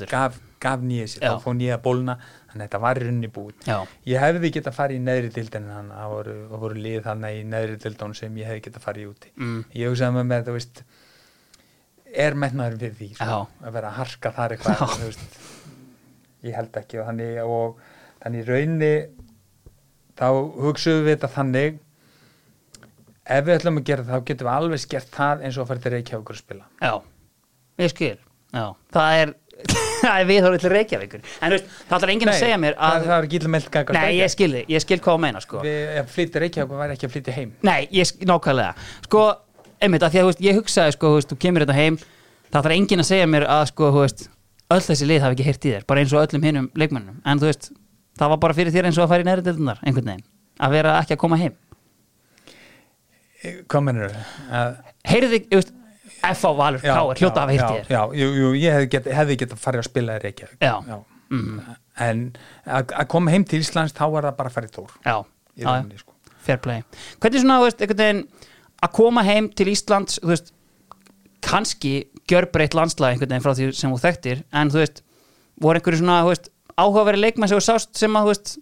gaf, 0.09 0.39
gaf 0.61 0.81
nýja 0.81 1.07
sér, 1.07 1.25
Já. 1.27 1.35
þá 1.35 1.45
fóð 1.45 1.57
nýja 1.59 1.77
bólna 1.85 2.17
þannig 2.21 2.55
að 2.55 2.63
þetta 2.65 2.81
var 2.81 2.97
í 2.97 3.05
rauninni 3.05 3.29
búið. 3.35 3.67
Já. 3.67 3.77
ég 4.09 4.23
hefði 4.25 4.51
getað 4.57 4.77
farið 4.79 4.97
í 4.97 5.03
neðri 5.05 5.33
dildin 5.35 5.69
að 5.69 5.91
það 5.93 6.15
voru, 6.15 6.37
voru 6.63 6.81
lið 6.81 7.03
þannig 7.05 7.37
í 7.37 7.45
neðri 7.51 7.77
dildun 7.85 8.17
sem 8.17 8.41
ég 8.41 8.49
hefði 8.49 8.65
getað 8.67 8.87
farið 8.87 9.05
í 9.05 9.11
úti. 9.11 9.33
Mm. 9.37 9.61
ég 9.77 9.93
hugsaði 9.93 10.17
með 10.17 10.29
með 10.33 10.49
þú 10.49 10.57
veist 10.57 10.83
er 12.25 12.39
metnaður 12.43 12.81
við 12.81 12.97
því 12.99 13.11
sko, 13.21 13.41
að 13.61 13.77
vera 13.77 13.93
að 13.93 13.99
harka 14.01 14.33
þar 14.39 14.57
eitthvað 14.57 14.97
veist, 15.05 15.39
ég 16.49 16.57
held 16.57 16.81
ekki 16.81 17.03
og 17.03 17.11
þannig, 17.11 17.41
og, 17.45 17.85
þannig 18.25 18.49
raunni 18.49 18.95
þá 20.21 20.27
hugsaðum 20.61 21.07
við 21.07 21.15
þetta 21.15 21.31
þannig 21.37 21.79
ef 23.31 23.47
við 23.47 23.55
ætlum 23.57 23.81
að 23.81 23.87
gera 23.91 24.07
það 24.07 24.17
þá 24.17 24.31
getum 24.31 24.49
við 24.49 24.57
alveg 24.57 24.83
skert 24.83 25.15
það 25.15 25.45
eins 25.47 25.59
og 25.59 25.65
að 25.65 25.71
fara 25.71 25.85
til 25.85 25.93
Reykjavíkur 25.95 26.37
að 26.37 26.43
spila. 26.43 26.67
Já, 26.83 26.93
ég 27.81 27.93
skil 27.95 28.17
Já, 28.51 28.65
það 28.91 29.21
er, 29.21 29.33
það 30.03 30.17
er 30.17 30.27
við 30.27 30.49
til 30.59 30.73
Reykjavíkur. 30.73 31.21
En 31.39 31.55
veist, 31.55 31.69
það 31.87 31.97
ætlar 31.99 32.13
enginn 32.15 32.33
að 32.33 32.41
segja 32.41 32.57
mér 32.59 32.77
að 32.77 32.97
það, 32.97 33.05
það 33.07 33.17
er 33.17 33.29
ekki 33.29 33.39
illa 33.41 33.53
meld 33.55 33.69
ganga 33.77 33.95
Nei, 33.95 34.09
ég 34.19 34.33
skil 34.35 34.51
þig, 34.57 34.73
ég 34.75 34.85
skil 34.85 34.99
hvað 34.99 35.15
þú 35.15 35.23
meina 35.27 35.45
sko. 35.45 35.63
Við, 35.67 36.01
flytja 36.17 36.43
Reykjavíkur 36.45 36.83
væri 36.83 36.97
ekki 36.97 37.07
að 37.07 37.15
flytja 37.15 37.37
heim. 37.37 37.53
Nei, 37.69 37.79
ég 37.95 38.11
skil, 38.11 38.27
nákvæmlega. 38.27 38.89
Sko, 39.07 39.23
einmitt, 39.79 40.07
að 40.07 40.17
því 40.17 40.23
að 40.23 40.29
veist, 40.31 40.43
ég 40.49 40.59
hugsaði 40.59 40.97
sko, 40.97 41.13
veist, 41.15 41.31
þú 41.31 41.41
kemur 41.47 41.67
þetta 41.67 41.79
heim 41.79 42.01
Það 42.51 42.59
ætlar 42.65 42.73
enginn 42.75 43.05
að 43.05 43.07
segja 43.07 43.31
mér 43.31 43.47
að 43.47 43.69
sko, 43.71 43.93
Öll 44.71 44.83
þessi 44.87 45.07
lið 45.07 45.25
hafi 45.25 45.35
ekki 45.35 45.45
heyrt 45.49 45.65
í 45.67 45.71
þér, 45.73 45.85
bara 45.91 46.03
eins 46.03 46.13
og 46.15 46.21
öllum 46.23 46.45
hinum 46.47 46.67
leikmönnum 46.79 47.17
En 47.27 47.41
þú 47.43 47.49
veist, 47.49 47.65
það 48.21 48.33
var 48.35 48.41
bara 48.45 48.57
fyrir 48.61 48.75
þér 48.75 48.91
eins 48.91 48.99
og 49.01 49.07
að 49.07 49.13
fara 49.15 49.25
í 49.25 49.29
næri 49.31 49.45
deildunar, 49.47 49.81
einhvern 49.85 50.13
veginn 50.13 50.27
Að 50.61 50.75
vera 50.77 50.95
ekki 51.01 51.17
að 51.17 51.21
koma 51.23 51.39
heim 51.41 51.55
hvað 53.71 53.85
mennur 53.87 54.11
þau? 54.13 54.65
Heyrðu 55.09 55.31
þig, 55.33 55.71
F.A. 56.21 56.51
Valur, 56.53 56.83
K. 56.83 56.91
er 56.93 57.21
hljóta 57.23 57.45
að 57.47 57.53
heyrt 57.55 57.63
í 57.63 57.65
já, 57.65 57.71
þér 57.79 57.95
já, 57.95 58.01
jú, 58.21 58.51
ég 58.61 58.75
hefði 58.77 59.15
hefði 59.17 59.37
get 59.41 59.55
farið 59.57 59.81
að 59.83 59.89
spila 59.89 60.19
Reykjavík 60.21 60.67
Já. 60.67 60.99
Mhm. 61.31 61.61
en 62.05 62.23
að 62.67 62.93
að 63.01 63.09
koma 63.15 63.33
heim 63.33 63.45
til 63.49 63.61
Íslands 63.63 63.95
þá 63.97 64.05
var 64.13 64.27
það 64.29 64.37
bara 64.41 64.51
að 64.51 64.57
fara 64.59 64.69
í 64.69 64.73
Þór 64.75 64.95
Já, 65.07 65.17
já, 65.57 65.69
já. 65.71 65.99
sko. 66.03 66.15
fair 66.45 66.59
play 66.61 66.83
hvernig 67.23 67.41
svona, 67.45 67.61
veist, 67.65 67.81
einhvern 67.81 68.03
veginn 68.03 68.23
að 68.83 68.93
koma 68.99 69.25
heim 69.25 69.49
til 69.57 69.69
Íslands 69.73 70.19
þú 70.21 70.33
veist, 70.35 70.53
kannski 71.41 71.95
gjörbreytt 72.29 72.77
landslag 72.77 73.15
einhvern 73.15 73.31
veginn 73.33 73.47
frá 73.47 73.55
því 73.57 73.71
sem 73.79 73.95
þú 73.95 74.03
þekktir 74.05 74.43
en 74.53 74.73
þú 74.75 74.83
veist, 74.83 75.01
voru 75.61 75.81
einhverju 75.81 76.03
svona 76.03 76.21
þú 76.27 76.35
veist, 76.35 76.51
áhugaveri 76.85 77.21
leikmenn 77.21 77.51
sem 77.51 77.61
þú 77.61 77.67
sást 77.67 78.01
sem 78.01 78.17
að 78.19 78.27
þú 78.29 78.33
veist, 78.33 78.55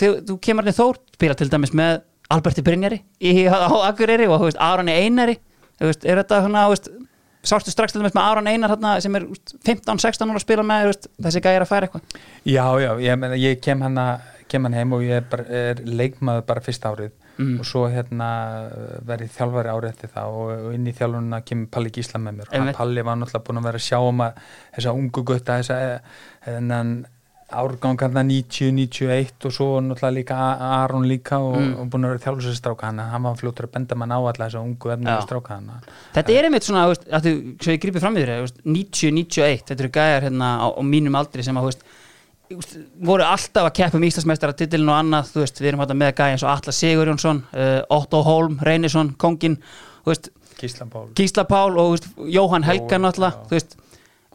þegar 0.00 0.20
þú 0.28 0.36
kemur 0.48 0.68
þér 0.68 0.76
þór 0.80 1.00
spila 1.16 1.38
til 1.38 1.48
dæmis 1.52 1.74
með 1.76 2.02
Alberti 2.34 2.64
Brynjari 2.66 3.00
í, 3.20 3.32
á 3.50 3.68
Akureyri 3.90 4.28
og 4.28 4.40
þú 4.40 4.50
veist, 4.50 4.60
Arani 4.62 4.94
Einari 4.96 5.38
þú 5.80 5.90
veist, 5.90 6.06
er 6.08 6.22
þetta 6.22 6.42
svona, 6.44 6.66
þú 6.68 6.76
veist 6.76 6.92
sástu 7.44 7.74
strax 7.74 7.92
til 7.92 8.00
dæmis 8.00 8.14
með 8.16 8.24
Aran 8.24 8.48
Einar 8.48 8.72
hérna, 8.72 8.94
sem 9.04 9.18
er 9.18 9.26
þú 9.26 9.34
veist, 9.36 9.56
15-16 9.68 10.30
ára 10.30 10.40
að 10.40 10.46
spila 10.46 10.64
með 10.66 10.86
veist, 10.92 11.10
þessi 11.26 11.44
gæjar 11.44 11.66
að 11.66 11.72
færa 11.74 11.88
eitthvað 11.90 12.22
já, 12.48 12.64
já, 12.84 12.90
ég, 13.04 13.20
meina, 13.20 13.36
ég 13.40 13.60
kem 13.64 13.84
hann 13.84 14.00
kem 14.48 14.64
hann 14.68 14.76
heim 14.76 14.96
og 14.96 15.04
ég 15.04 15.20
er, 15.20 15.28
bara, 15.28 15.44
er 15.50 15.84
leikmaður 15.84 16.48
bara 16.48 16.64
fyrsta 16.64 16.94
árið 16.94 17.12
Mm. 17.34 17.56
og 17.58 17.66
svo 17.66 17.80
hérna 17.90 18.26
verið 19.02 19.32
þjálfari 19.34 19.70
árið 19.72 19.88
eftir 19.88 20.10
það 20.14 20.34
og, 20.38 20.50
og 20.68 20.74
inn 20.76 20.84
í 20.86 20.92
þjálfununa 20.94 21.40
kemur 21.42 21.70
Palli 21.74 21.90
Gísla 21.90 22.20
með 22.22 22.36
mér 22.36 22.52
og. 22.52 22.76
Palli 22.76 23.02
var 23.02 23.18
náttúrulega 23.18 23.46
búin 23.48 23.58
að 23.58 23.66
vera 23.66 23.80
að 23.80 23.86
sjá 23.88 23.98
um 24.06 24.22
að 24.22 24.36
þessa 24.76 24.92
ungu 24.94 25.24
gutta 25.26 25.56
þessa 25.58 25.78
þennan 26.44 26.92
árgang 27.52 28.00
hann 28.00 28.28
90-91 28.30 29.44
og 29.46 29.52
svo 29.52 29.66
náttúrulega 29.84 30.14
líka 30.16 30.36
Aron 30.84 31.04
líka 31.08 31.38
og, 31.38 31.56
Mm. 31.60 31.74
og 31.80 31.88
búin 31.90 32.04
að 32.06 32.14
vera 32.14 32.22
þjálfur 32.24 32.54
stráka 32.56 32.86
hann 32.88 32.98
hann 32.98 33.22
var 33.22 33.34
fljótur 33.36 33.66
að 33.68 33.72
benda 33.72 33.94
mann 33.94 34.10
á 34.10 34.18
alla 34.18 34.32
þessa 34.48 34.62
ungu 34.64 34.90
efnum 34.94 35.06
Já. 35.12 35.20
stráka 35.26 35.48
hann 35.54 35.70
Þetta 36.14 36.32
er 36.32 36.44
einmitt 36.48 36.62
svona, 36.64 36.86
veist, 36.88 37.04
þú, 37.04 37.56
svo 37.60 37.72
ég 37.72 37.80
grípið 37.82 38.00
fram 38.00 38.16
í 38.16 38.24
þér, 38.24 38.32
þú 38.38 38.46
veist, 38.46 38.58
90-91, 38.64 39.64
þetta 39.68 39.80
eru 39.84 39.92
gæjar 39.98 40.22
hérna 40.28 40.48
á, 40.64 40.66
á 40.72 40.82
mínum 40.82 41.14
aldri 41.20 41.44
sem 41.44 41.56
að, 41.56 41.64
veist, 41.68 41.84
voru 43.00 43.24
alltaf 43.24 43.64
að 43.68 43.74
keppa 43.78 43.96
um 43.98 44.04
Íslandsmeistara 44.08 44.52
titilin 44.56 44.88
og 44.88 44.98
annað, 45.00 45.30
þú 45.34 45.40
veist, 45.44 45.60
við 45.60 45.68
erum 45.72 45.80
hérna 45.84 45.96
með 46.00 46.14
gæja 46.18 46.32
eins 46.34 46.44
og 46.44 46.50
Atla 46.52 46.72
Sigurjónsson, 46.72 47.42
uh, 47.54 47.82
Otto 47.90 48.22
Holm, 48.22 48.58
Reynisson, 48.62 49.14
Kongin, 49.18 49.56
þú 50.04 50.12
veist, 50.12 50.28
Gísla 50.60 50.86
Pál 50.90 51.08
Gísla 51.18 51.44
Pál 51.48 51.76
og 51.78 51.94
veist, 51.96 52.08
Jóhann 52.16 52.64
Helga 52.64 52.96
Jóhann, 52.96 53.02
náttúrulega, 53.08 53.34
já. 53.34 53.46
þú 53.48 53.56
veist, 53.58 53.76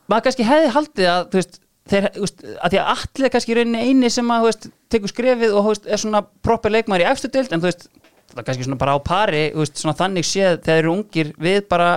maður 0.10 0.26
kannski 0.28 0.48
hefði 0.50 0.72
haldið 0.76 1.10
að, 1.14 1.28
þú 1.32 1.40
veist, 1.42 1.60
þeir, 1.90 2.10
þú 2.16 2.26
veist, 2.26 2.44
að 2.56 2.76
því 2.76 2.82
að 2.82 2.92
Atli 2.96 3.28
er 3.28 3.34
kannski 3.36 3.58
rauninni 3.58 3.86
eini 3.88 4.12
sem 4.14 4.30
að, 4.34 4.44
þú 4.44 4.52
veist, 4.52 4.70
tekur 4.94 5.14
skrefið 5.14 5.56
og, 5.56 5.66
þú 5.66 5.74
veist, 5.74 5.90
er 5.90 6.04
svona 6.04 6.24
proper 6.46 6.76
leikmaður 6.76 7.06
í 7.06 7.10
efstu 7.10 7.32
dild, 7.34 7.54
en 7.54 7.64
þú 7.64 7.70
veist, 7.72 7.90
það 8.30 8.44
er 8.44 8.48
kannski 8.52 8.68
svona 8.68 8.82
bara 8.84 8.96
á 8.96 9.00
pari, 9.02 9.44
þú 9.56 9.64
veist, 9.64 9.82
svona 9.82 9.98
þannig 10.00 10.30
séð 10.30 10.60
þegar 10.60 10.66
þeir 10.70 10.84
eru 10.84 10.96
ungir 10.96 11.34
við 11.42 11.62
bara 11.72 11.90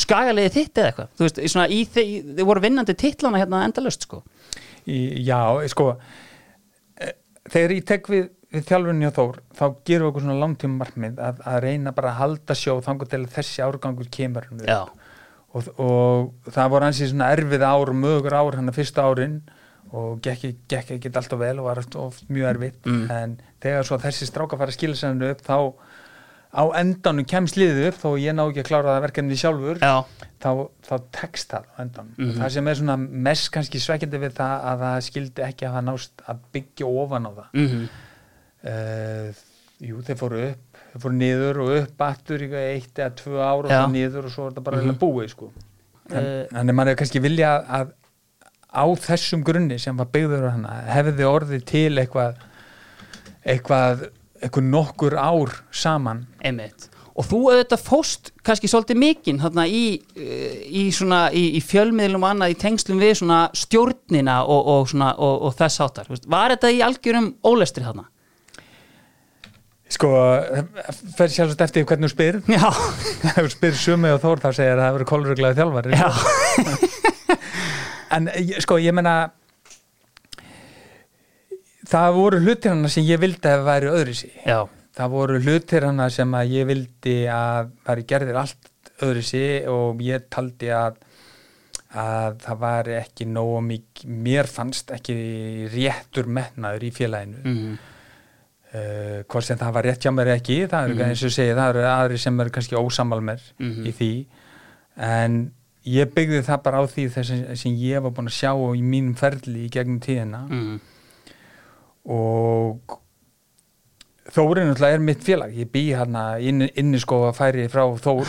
skagaliði 0.00 0.52
þitt 0.52 0.80
eða 0.80 0.90
eitthvað 0.90 1.12
þú 1.16 1.26
veist, 1.26 1.42
svona 1.52 1.66
í 1.72 1.82
þið, 1.88 2.14
þið 2.36 2.48
voru 2.50 2.62
vinnandi 2.64 2.96
titlana 3.00 3.40
hérna 3.40 3.64
endalust 3.66 4.06
sko 4.06 4.22
Í, 4.86 4.98
já, 5.26 5.40
sko 5.72 5.88
eh, 7.00 7.14
þegar 7.50 7.74
ég 7.74 7.86
tek 7.88 8.10
við, 8.12 8.28
við 8.54 8.68
þjálfunni 8.68 9.08
á 9.08 9.16
Þór 9.16 9.40
þá 9.56 9.64
gerum 9.88 10.04
við 10.04 10.10
okkur 10.10 10.26
svona 10.26 10.38
langtíma 10.42 10.80
markmið 10.82 11.22
að, 11.26 11.40
að 11.48 11.58
reyna 11.64 11.94
bara 11.96 12.12
að 12.12 12.20
halda 12.20 12.58
sjó 12.58 12.76
þangur 12.84 13.10
til 13.10 13.24
þessi 13.32 13.64
árgangur 13.66 14.10
kemur 14.12 14.46
upp. 14.52 14.68
Og, 15.56 15.68
og 15.80 16.52
það 16.52 16.72
voru 16.74 16.88
ansið 16.90 17.12
svona 17.12 17.30
erfið 17.36 17.64
ár 17.66 17.92
og 17.92 18.00
mögur 18.04 18.36
ár 18.36 18.58
hann 18.58 18.70
að 18.72 18.78
fyrsta 18.80 19.06
árin 19.08 19.38
og 19.96 20.18
gekk, 20.24 20.56
ekki 20.72 21.12
alltaf 21.12 21.38
vel 21.40 21.58
og 21.62 21.68
var 21.70 21.80
oft 22.02 22.26
mjög 22.28 22.48
erfitt 22.54 22.86
Mm. 22.90 23.04
en 23.10 23.36
þegar 23.62 23.86
svo 23.86 23.98
þessi 24.02 24.26
stráka 24.28 24.58
fara 24.58 24.72
að 24.72 24.78
skila 24.78 24.98
sér 24.98 25.30
upp 25.30 25.44
þá 25.46 25.58
á 26.56 26.62
endanum 26.80 27.26
kemst 27.28 27.56
liðið 27.58 27.88
upp 27.90 27.98
þó 28.00 28.08
ég 28.18 28.34
ná 28.34 28.42
ekki 28.48 28.62
að 28.62 28.68
klára 28.70 28.92
það 28.96 29.04
verkefni 29.06 29.36
sjálfur 29.36 29.80
já, 29.82 29.94
þá, 30.42 30.50
þá 30.88 30.94
tekst 31.12 31.50
það 31.52 31.64
á 31.68 31.74
endanum. 31.84 32.14
Mhm. 32.16 32.28
og 32.30 32.36
það 32.42 32.52
sem 32.56 32.68
er 32.68 32.78
svona 32.80 32.96
mest 33.28 33.50
kannski 33.52 33.82
svekkjandi 33.82 34.20
við 34.22 34.36
það 34.38 34.54
að 34.70 34.84
það 34.86 35.00
skildi 35.10 35.44
ekki 35.46 35.66
að 35.68 35.74
það 35.76 35.84
nást 35.90 36.24
að 36.26 36.36
byggja 36.56 36.86
ofan 37.04 37.26
á 37.28 37.30
það. 37.36 37.48
Mhm. 37.62 37.88
Uh, 38.66 39.28
jú 39.86 40.00
þeir 40.02 40.16
fóru 40.18 40.38
upp 40.50 40.65
þeir 40.96 41.04
fóru 41.04 41.18
niður 41.20 41.62
og 41.64 41.70
upp 41.82 42.04
aftur 42.08 42.42
í 42.46 42.50
eitt 42.56 42.98
eða 42.98 43.12
tvö 43.20 43.38
ár 43.38 43.68
og 43.68 43.70
svo 43.70 43.86
niður 43.92 44.28
og 44.28 44.34
svo 44.34 44.48
er 44.48 44.56
það 44.56 44.66
bara 44.70 44.82
mm 44.82 44.98
búið 45.04 45.30
sko 45.34 45.52
en, 45.52 46.16
Eh. 46.16 46.46
þannig 46.52 46.76
maður 46.78 46.92
er 46.92 46.98
kannski 47.00 47.22
vilja 47.22 47.52
að 47.66 47.94
á 48.70 48.84
þessum 49.06 49.42
grunni 49.44 49.78
sem 49.82 49.96
var 49.96 50.06
byggður 50.12 50.46
á 50.46 50.54
hana 50.54 50.74
hefði 50.90 51.26
orðið 51.26 51.64
til 51.66 51.98
eitthvað 51.98 52.36
eitthvað 53.46 54.08
eitthvað 54.42 54.68
nokkur 54.70 55.16
ár 55.16 55.54
saman 55.72 56.26
Einmitt. 56.44 56.90
Og 57.16 57.24
þú 57.24 57.38
auðvitað 57.48 57.80
fóst 57.80 58.30
kannski 58.44 58.68
svolítið 58.68 58.98
mikinn 59.00 59.38
þarna 59.40 59.64
í, 59.64 60.02
eh, 60.20 60.58
í, 60.68 60.90
svona, 60.92 61.30
í, 61.32 61.56
í 61.56 61.62
fjölmiðlum 61.64 62.26
og 62.26 62.34
annað 62.34 62.52
í 62.52 62.58
tengslum 62.60 63.00
við 63.00 63.14
stjórnina 63.56 64.42
og, 64.44 64.66
og, 64.66 64.88
svona, 64.90 65.14
og, 65.16 65.46
og 65.48 65.54
þess 65.56 65.80
áttar. 65.80 66.10
Var 66.28 66.54
þetta 66.54 66.72
í 66.76 66.82
algjörum 66.84 67.30
ólestri 67.40 67.86
þarna? 67.86 68.04
Sko, 69.92 70.10
fer 71.16 71.30
sjálfsagt 71.32 71.64
eftir 71.68 71.86
hvernig 71.88 72.10
þú 72.10 72.14
spyr. 72.14 72.38
Já, 72.50 72.66
ef 73.32 73.40
þú 73.40 73.48
spyr 73.54 73.80
sumi 73.80 74.12
og 74.14 74.22
þór 74.24 74.42
þá 74.44 74.48
segir 74.58 74.74
að 74.74 74.82
það 74.82 74.90
hefur 74.90 75.08
kolruglaði 75.12 75.60
þjálfari. 75.60 75.96
Já, 75.96 76.08
en 78.16 78.30
sko 78.64 78.78
ég 78.82 78.96
menna 78.96 79.16
það 81.86 82.16
voru 82.16 82.40
hlutir 82.42 82.74
hana 82.74 82.90
sem 82.92 83.06
ég 83.06 83.20
vildi 83.22 83.50
að 83.50 83.64
væri 83.66 83.90
öðru 83.92 84.14
sí 84.18 84.30
já, 84.42 84.60
það 84.96 85.12
voru 85.12 85.40
hlutir 85.42 85.86
hana 85.86 86.08
sem 86.10 86.32
að 86.34 86.54
ég 86.56 86.68
vildi 86.70 87.16
að 87.30 87.72
væri 87.86 88.06
gerðir 88.10 88.40
allt 88.42 88.70
öðru 89.06 89.22
sí 89.26 89.42
og 89.70 90.00
ég 90.02 90.26
taldi 90.32 90.72
að 90.74 91.02
að 91.96 92.40
það 92.42 92.56
var 92.60 92.88
ekki 92.98 93.24
nógu 93.30 93.60
mikið, 93.64 94.08
mér 94.26 94.48
fannst 94.50 94.90
ekki 94.92 95.14
réttur 95.72 96.26
metnaður 96.28 96.82
í 96.84 96.90
félaginu. 96.92 97.38
Mhm, 97.46 97.76
uh, 98.76 99.22
hvort 99.32 99.44
sem 99.48 99.58
það 99.60 99.72
var 99.78 99.86
rétt 99.88 100.04
hjá 100.04 100.12
mér 100.12 100.30
ekki 100.36 100.58
það 100.68 100.84
eru 100.90 100.94
Mhm. 100.94 101.04
eins 101.08 101.22
og 101.24 101.30
segi, 101.36 101.54
það 101.56 101.68
eru 101.74 101.84
aðri 101.90 102.18
sem 102.18 102.40
eru 102.40 102.50
kannski 102.50 102.76
ósamal 102.76 103.20
mér 103.24 103.40
Mhm. 103.58 103.86
í 103.86 103.92
því. 104.00 104.10
En 104.96 105.52
ég 105.86 106.12
byggði 106.14 106.42
það 106.44 106.62
bara 106.62 106.78
á 106.80 106.84
því 106.86 107.08
þess 107.14 107.26
sem, 107.28 107.56
sem 107.56 107.72
ég 107.76 108.02
var 108.02 108.10
búin 108.10 108.28
að 108.28 108.38
sjá 108.40 108.52
í 108.76 108.82
mínum 108.82 109.14
ferli 109.16 109.66
í 109.66 109.70
gegnum 109.70 110.00
tíðina. 110.00 110.46
Mhm, 110.48 110.80
og 112.06 113.00
Þórin 114.26 114.66
náttúrulega 114.66 114.94
er 114.96 114.98
mitt 115.06 115.20
félag. 115.22 115.52
Ég 115.54 115.68
bý 115.70 115.84
hérna 115.94 116.40
inn, 116.42 116.64
inni 116.74 116.98
sko 116.98 117.28
að 117.28 117.36
færi 117.38 117.68
frá 117.70 117.84
Þór. 118.02 118.26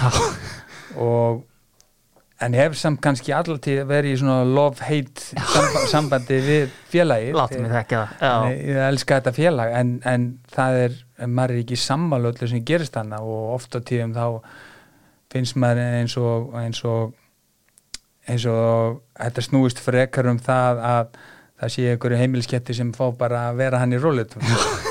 Og 1.01 1.41
en 2.45 2.53
hef 2.53 2.75
samt 2.77 3.01
kannski 3.01 3.33
allartíð 3.33 3.83
verið 3.89 4.13
í 4.13 4.17
svona 4.21 4.45
love-hate 4.45 5.23
samba, 5.33 5.83
sambandi 5.93 6.39
við 6.45 6.73
félagi 6.91 7.31
mig 7.33 7.71
þekka 7.73 8.01
það. 8.01 8.25
Já, 8.29 8.57
ég 8.69 8.81
elska 8.87 9.19
þetta 9.19 9.35
félag 9.37 9.75
en, 9.79 9.93
en 10.05 10.27
það 10.53 10.81
er, 10.85 10.97
maður 11.25 11.55
er 11.55 11.63
ekki 11.63 11.79
sammála 11.81 12.33
öllu 12.33 12.51
sem 12.51 12.65
gerist 12.67 12.99
hana 12.99 13.21
og 13.25 13.55
ofta 13.55 13.81
tíðum 13.81 14.13
þá 14.17 14.27
finnst 15.33 15.57
maður 15.59 15.97
eins 16.01 16.17
og 16.21 16.53
eins 16.61 16.83
og 16.87 17.15
eins 18.27 18.45
og 18.51 19.01
þetta 19.17 19.43
snúist 19.45 19.81
frekar 19.81 20.29
um 20.31 20.39
það 20.43 20.83
að 20.83 21.17
það 21.57 21.73
sé 21.73 21.85
einhverju 21.91 22.21
heimilsketti 22.21 22.75
sem 22.77 22.93
fá 22.93 23.05
bara 23.17 23.47
að 23.49 23.61
vera 23.63 23.81
hann 23.81 23.95
í 23.95 24.01
rólit 24.01 24.35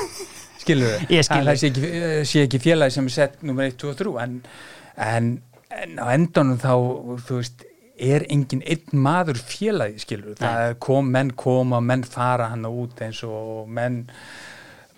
skilur 0.63 0.89
við 0.89 1.13
Ég 1.15 1.27
skil 1.27 1.43
það 1.47 1.61
sé 1.61 1.69
ekki, 1.71 1.91
sé 2.27 2.43
ekki 2.47 2.61
félagi 2.63 2.97
sem 2.97 3.07
er 3.07 3.15
sett 3.15 3.45
nummer 3.45 3.69
1, 3.69 3.77
2 3.79 3.93
og 3.93 3.99
3 4.01 4.15
en, 4.25 4.39
en, 5.07 5.29
en 5.83 5.97
á 6.01 6.05
endanum 6.13 6.59
þá 6.61 6.73
þú 7.27 7.39
veist 7.39 7.65
er 7.97 8.27
engin 8.29 8.61
einn 8.61 9.01
maður 9.01 9.39
félagi 9.41 10.03
skilur 10.03 10.33
við, 10.33 10.43
það 10.43 10.75
kom, 10.83 11.09
menn 11.13 11.33
koma 11.37 11.79
menn 11.81 12.05
fara 12.05 12.51
hann 12.51 12.67
út 12.69 13.01
eins 13.01 13.23
og 13.25 13.65
menn 13.73 14.03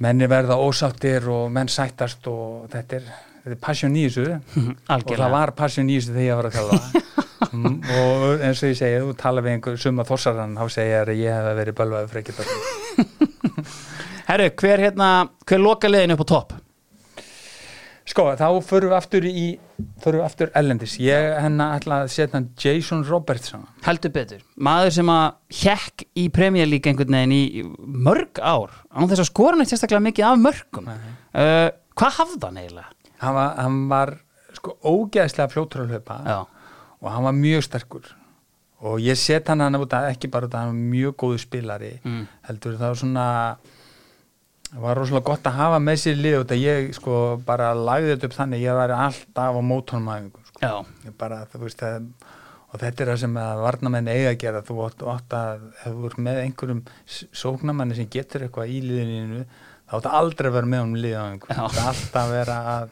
menn 0.03 0.23
er 0.23 0.31
verða 0.31 0.60
ósáttir 0.60 1.27
og 1.31 1.49
menn 1.51 1.72
sættast 1.72 2.27
og 2.31 2.68
þetta 2.72 2.99
er, 2.99 3.07
þetta 3.43 3.56
er 3.56 3.61
passion 3.64 3.95
í 3.99 4.06
þessu. 4.07 4.38
Og 4.99 5.11
það 5.11 5.34
var 5.34 5.51
passion 5.57 5.89
í 5.91 5.97
þessu 5.99 6.15
þegar 6.15 6.27
ég 6.27 6.39
var 6.39 6.51
að 6.51 6.60
þjálfa. 6.60 7.06
Mm, 7.49 7.80
og 7.81 8.43
eins 8.45 8.60
og 8.61 8.69
ég 8.69 8.76
segi, 8.77 8.97
þú 9.01 9.14
tala 9.18 9.41
við 9.41 9.56
einhver 9.56 9.77
suma 9.81 10.03
þorsarann, 10.06 10.51
þá 10.60 10.68
segja 10.69 10.99
þér 10.99 11.10
að 11.10 11.22
ég 11.23 11.34
hef 11.34 11.47
verið 11.57 11.77
bölvaði 11.80 12.34
bölvaði 12.38 13.30
Herru, 14.27 14.49
hver 14.61 14.84
hérna, 14.84 15.07
hver 15.49 15.64
loka 15.64 15.89
liðin 15.89 16.14
upp 16.14 16.22
á 16.22 16.27
topp? 16.30 16.53
Sko, 18.10 18.23
þá 18.40 18.45
förum 18.65 18.90
við 18.90 18.98
aftur 18.98 19.26
í 19.30 19.44
förum 20.02 20.22
við 20.22 20.26
aftur 20.26 20.52
ellendis, 20.57 20.95
ég 21.03 21.36
hennar 21.44 21.76
ætla 21.77 21.99
að 22.03 22.14
setja 22.15 22.41
Jason 22.57 23.03
Robertson 23.06 23.68
Heldur 23.86 24.14
betur. 24.15 24.41
Maður 24.57 24.95
sem 24.95 25.11
að 25.14 25.27
hjekk 25.61 26.06
í 26.18 26.23
Premier 26.34 26.65
League 26.69 26.90
einhvern 26.90 27.14
veginn 27.19 27.36
í 27.36 27.64
mörg 28.07 28.41
ár, 28.41 28.73
án 28.90 29.10
þess 29.11 29.22
að 29.27 29.30
skora 29.30 29.60
neitt 29.60 29.69
sérstaklega 29.69 30.07
mikið 30.07 30.30
af 30.31 30.41
mörgum. 30.41 30.90
Uh, 30.90 31.68
hvað 31.94 32.18
hafði 32.18 32.41
hann 32.48 32.61
eiginlega? 32.64 32.95
hann 33.19 33.36
var, 33.36 33.56
hann 33.60 33.80
var 33.91 34.14
sko 34.56 34.76
ógeðslega 34.84 35.52
Já, 36.26 36.40
og 37.02 37.11
hann 37.14 37.27
var 37.27 37.36
mjög 37.38 37.65
sterkur 37.68 38.15
og 38.80 39.02
ég 39.03 39.18
set 39.19 39.49
hann 39.52 39.60
hann 39.60 39.76
út 39.76 39.91
að 39.95 40.10
ekki 40.14 40.30
bara 40.31 40.48
út 40.48 40.56
að 40.56 40.64
hann 40.64 40.72
var 40.72 40.91
mjög 40.94 41.15
góðu 41.19 41.40
spilari 41.44 41.91
Mm. 42.03 42.27
heldur 42.48 42.77
það 42.80 42.88
var 42.88 42.99
svona 43.02 43.26
það 44.69 44.81
var 44.85 44.97
rosalega 44.99 45.25
gott 45.31 45.47
að 45.49 45.57
hafa 45.59 45.79
með 45.81 45.95
sér 46.03 46.19
lið 46.23 46.35
og 46.39 46.51
ég 46.59 46.89
sko 46.97 47.13
bara 47.45 47.71
lagði 47.73 48.11
þetta 48.15 48.27
upp 48.29 48.35
þannig 48.37 48.61
ég 48.65 48.77
væri 48.79 48.97
alltaf 49.05 49.55
á 49.57 49.61
mótónumæðingu 49.71 50.43
sko. 50.49 50.85
bara, 51.17 51.39
þú 51.51 51.63
veist 51.65 51.79
það 51.81 52.09
og 52.69 52.79
þetta 52.83 53.01
er 53.01 53.09
það 53.09 53.17
sem 53.23 53.37
að 53.41 53.61
varnamenn 53.65 54.07
eiga 54.13 54.29
að 54.29 54.37
gera 54.43 54.61
þú 54.61 54.75
átt, 54.85 55.01
átt 55.09 55.33
að, 55.33 55.61
ef 55.81 55.93
þú 55.95 56.05
ert 56.11 56.19
með 56.27 56.41
einhverjum 56.43 56.81
s- 57.09 57.25
sóknarmanni 57.33 57.95
sem 57.97 58.09
getur 58.13 58.45
eitthvað 58.45 58.69
í 58.75 58.81
liðinu 58.85 59.39
þá 59.89 59.95
átt 59.97 60.09
aldrei 60.19 60.49
að 60.51 60.53
vera 60.59 60.69
með 60.69 60.83
honum 60.83 60.99
lið 61.01 61.15
á 61.17 61.23
einhverjum, 61.31 61.63
Já. 61.63 61.73
það 61.73 61.87
átt 61.89 61.89
alltaf 61.89 62.21
að 62.21 62.33
vera 62.37 62.57
að 62.75 62.89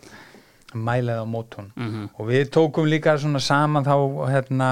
mæla 0.73 1.13
það 1.19 1.21
á 1.21 1.33
mótun 1.35 1.67
Mhm. 1.77 2.09
og 2.17 2.27
við 2.27 2.49
tókum 2.57 2.89
líka 2.89 3.17
svona 3.21 3.39
saman 3.39 3.85
þá 3.85 3.93
hérna 4.33 4.71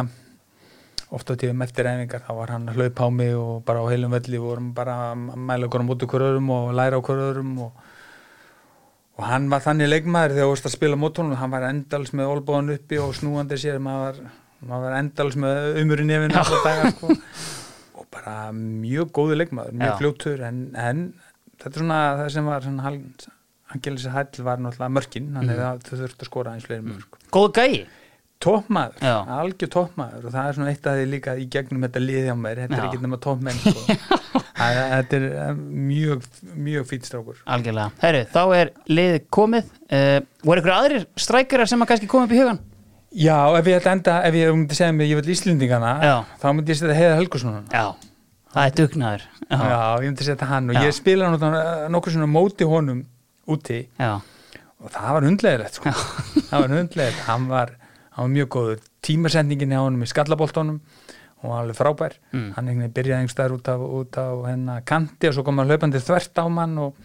ofta 1.13 1.35
á 1.35 1.39
tíðum 1.39 1.63
eftir 1.65 1.89
æfingar, 1.89 2.23
þá 2.25 2.31
var 2.37 2.53
hann 2.55 2.69
að 2.69 2.79
hlaupa 2.79 3.05
á 3.05 3.09
mig 3.13 3.33
og 3.37 3.59
bara 3.67 3.83
á 3.83 3.85
heilum 3.91 4.15
velli 4.15 4.39
vorum 4.41 4.71
bara 4.77 4.95
að 5.11 5.35
mæla 5.37 5.67
okkur 5.67 5.83
á 5.85 5.89
mótu 5.89 6.07
öðrum 6.09 6.49
og 6.55 6.71
læra 6.73 7.01
okkur 7.01 7.21
öðrum 7.27 7.51
og, 7.67 7.83
og 9.19 9.27
hann 9.29 9.49
var 9.51 9.61
þannig 9.65 9.91
leikmaður 9.91 10.35
þegar 10.37 10.49
þú 10.49 10.55
veist 10.55 10.69
að 10.69 10.75
spila 10.77 10.99
mótunum, 10.99 11.37
hann 11.39 11.53
var 11.53 11.67
endals 11.69 12.13
með 12.13 12.31
olbóðan 12.33 12.73
uppi 12.77 12.99
og 13.01 13.13
snúandi 13.17 13.59
sér 13.61 13.77
maður, 13.83 14.23
maður 14.65 14.87
var 14.87 14.97
endals 15.03 15.37
með 15.45 15.79
umur 15.83 16.01
í 16.01 16.07
nefinu 16.09 16.41
alltaf 16.41 16.65
daga 16.65 16.91
sko. 16.95 17.13
og 17.99 18.09
bara 18.15 18.35
mjög 18.55 19.13
góði 19.13 19.39
leikmaður 19.43 19.77
mjög 19.77 19.93
Já. 19.93 19.99
fljótur 20.01 20.43
en, 20.49 20.65
en 20.73 21.07
þetta 21.59 21.73
er 21.73 21.83
svona 21.83 22.01
það 22.23 22.33
sem 22.33 22.49
var 22.49 22.65
svona 22.65 22.95
gæli 23.81 24.01
sér 24.01 24.15
hæll 24.15 24.45
var 24.45 24.61
náttúrulega 24.61 24.93
mörkin 24.93 25.29
hefði 25.35 25.55
mm. 25.59 25.85
þau 25.85 25.99
þurft 26.01 26.23
að 26.23 26.29
skora 26.29 26.51
aðeins 26.51 26.67
fleiri 26.69 26.85
mörk 26.85 27.17
góð 27.33 27.47
gæi. 27.57 27.85
Toppmaður, 28.43 29.05
algjör 29.39 29.69
toppmaður 29.73 30.27
og 30.27 30.33
það 30.35 30.47
er 30.49 30.57
svona 30.57 30.71
eitt 30.73 30.87
af 30.89 30.97
því 30.99 31.05
líka 31.09 31.35
í 31.39 31.45
gegnum 31.51 31.85
þetta 31.85 32.01
liði 32.03 32.33
á 32.33 32.37
mér, 32.37 32.61
þetta 32.65 32.75
Já. 32.75 32.81
er 32.81 32.87
ekki 32.89 33.01
nema 33.05 33.19
toppmenn 33.23 33.61
sko. 33.63 33.85
Þetta 34.55 35.17
er 35.17 35.23
eh, 35.35 35.49
mjög 35.59 36.27
mjög 36.55 36.85
fýtt 36.87 37.07
strákur 37.09 37.41
Algjörlega. 37.51 37.91
Herru, 37.99 38.21
þá 38.31 38.39
er 38.55 38.69
liðið 38.87 39.25
komið. 39.35 39.67
Uh, 39.91 40.19
voru 40.47 40.61
ykkur 40.63 40.73
aðrir 40.73 41.03
strækjarar 41.19 41.67
sem 41.67 41.83
að 41.83 41.89
kannski 41.91 42.07
komið 42.11 42.29
upp 42.29 42.35
í 42.35 42.39
hugan? 42.39 42.61
Já, 43.15 43.35
ef 43.59 43.67
ég 43.69 43.79
að 43.81 43.89
enda, 43.91 44.15
ef 44.27 44.37
ég 44.39 44.51
myndi 44.55 44.77
segja 44.79 44.95
mig 44.95 45.11
ég 45.11 45.19
vil 45.19 45.33
Íslendingana, 45.35 45.91
Já. 46.03 46.15
þá 46.41 46.47
myndi 46.55 46.73
ég 46.73 46.79
setja 46.79 46.95
Heiða 46.97 47.17
Helgursson 47.19 47.59
Já, 47.71 47.83
það 48.55 48.69
er 48.69 48.73
dugnaður. 48.79 49.27
Já. 49.45 49.59
Já, 49.59 49.77
ég 50.03 50.07
myndi 50.09 50.27
setja 50.27 50.49
hann 50.49 50.71
og 50.71 50.79
ég 50.81 50.95
spila 50.97 51.29
náttúrulega 51.31 51.91
nokkuð 51.95 52.15
svona 52.17 52.31
móti 52.31 52.67
honum 52.67 53.03
úti 53.55 53.81
já, 53.99 54.11
og 54.81 54.91
það 54.91 55.11
var 55.15 55.27
hundlegilegt 55.29 55.79
sko. 55.79 55.93
það 56.49 56.55
var 56.65 56.73
hundlegilegt, 56.75 57.23
hann 57.29 57.47
var 57.51 57.75
hann 58.15 58.25
var 58.29 58.33
mjög 58.35 58.49
góður, 58.55 58.79
tímasendingin 59.05 59.73
hjá 59.75 59.81
honum 59.83 60.03
í 60.05 60.09
skallaboltónum 60.09 60.79
og 61.43 61.49
var 61.51 61.61
alveg 61.65 61.77
frábær 61.77 62.13
Mm. 62.33 62.51
hann 62.55 62.67
byrjaði 62.95 63.21
einhver 63.25 63.33
staðar 63.35 63.55
út 63.57 63.67
út 63.99 64.17
á 64.17 64.27
hennar 64.49 64.81
kanti 64.87 65.27
og 65.29 65.33
svo 65.35 65.43
kom 65.45 65.59
hann 65.59 65.67
hlaupandi 65.69 65.99
þvert 66.01 66.39
á 66.41 66.45
mann 66.49 66.77
og, 66.79 66.95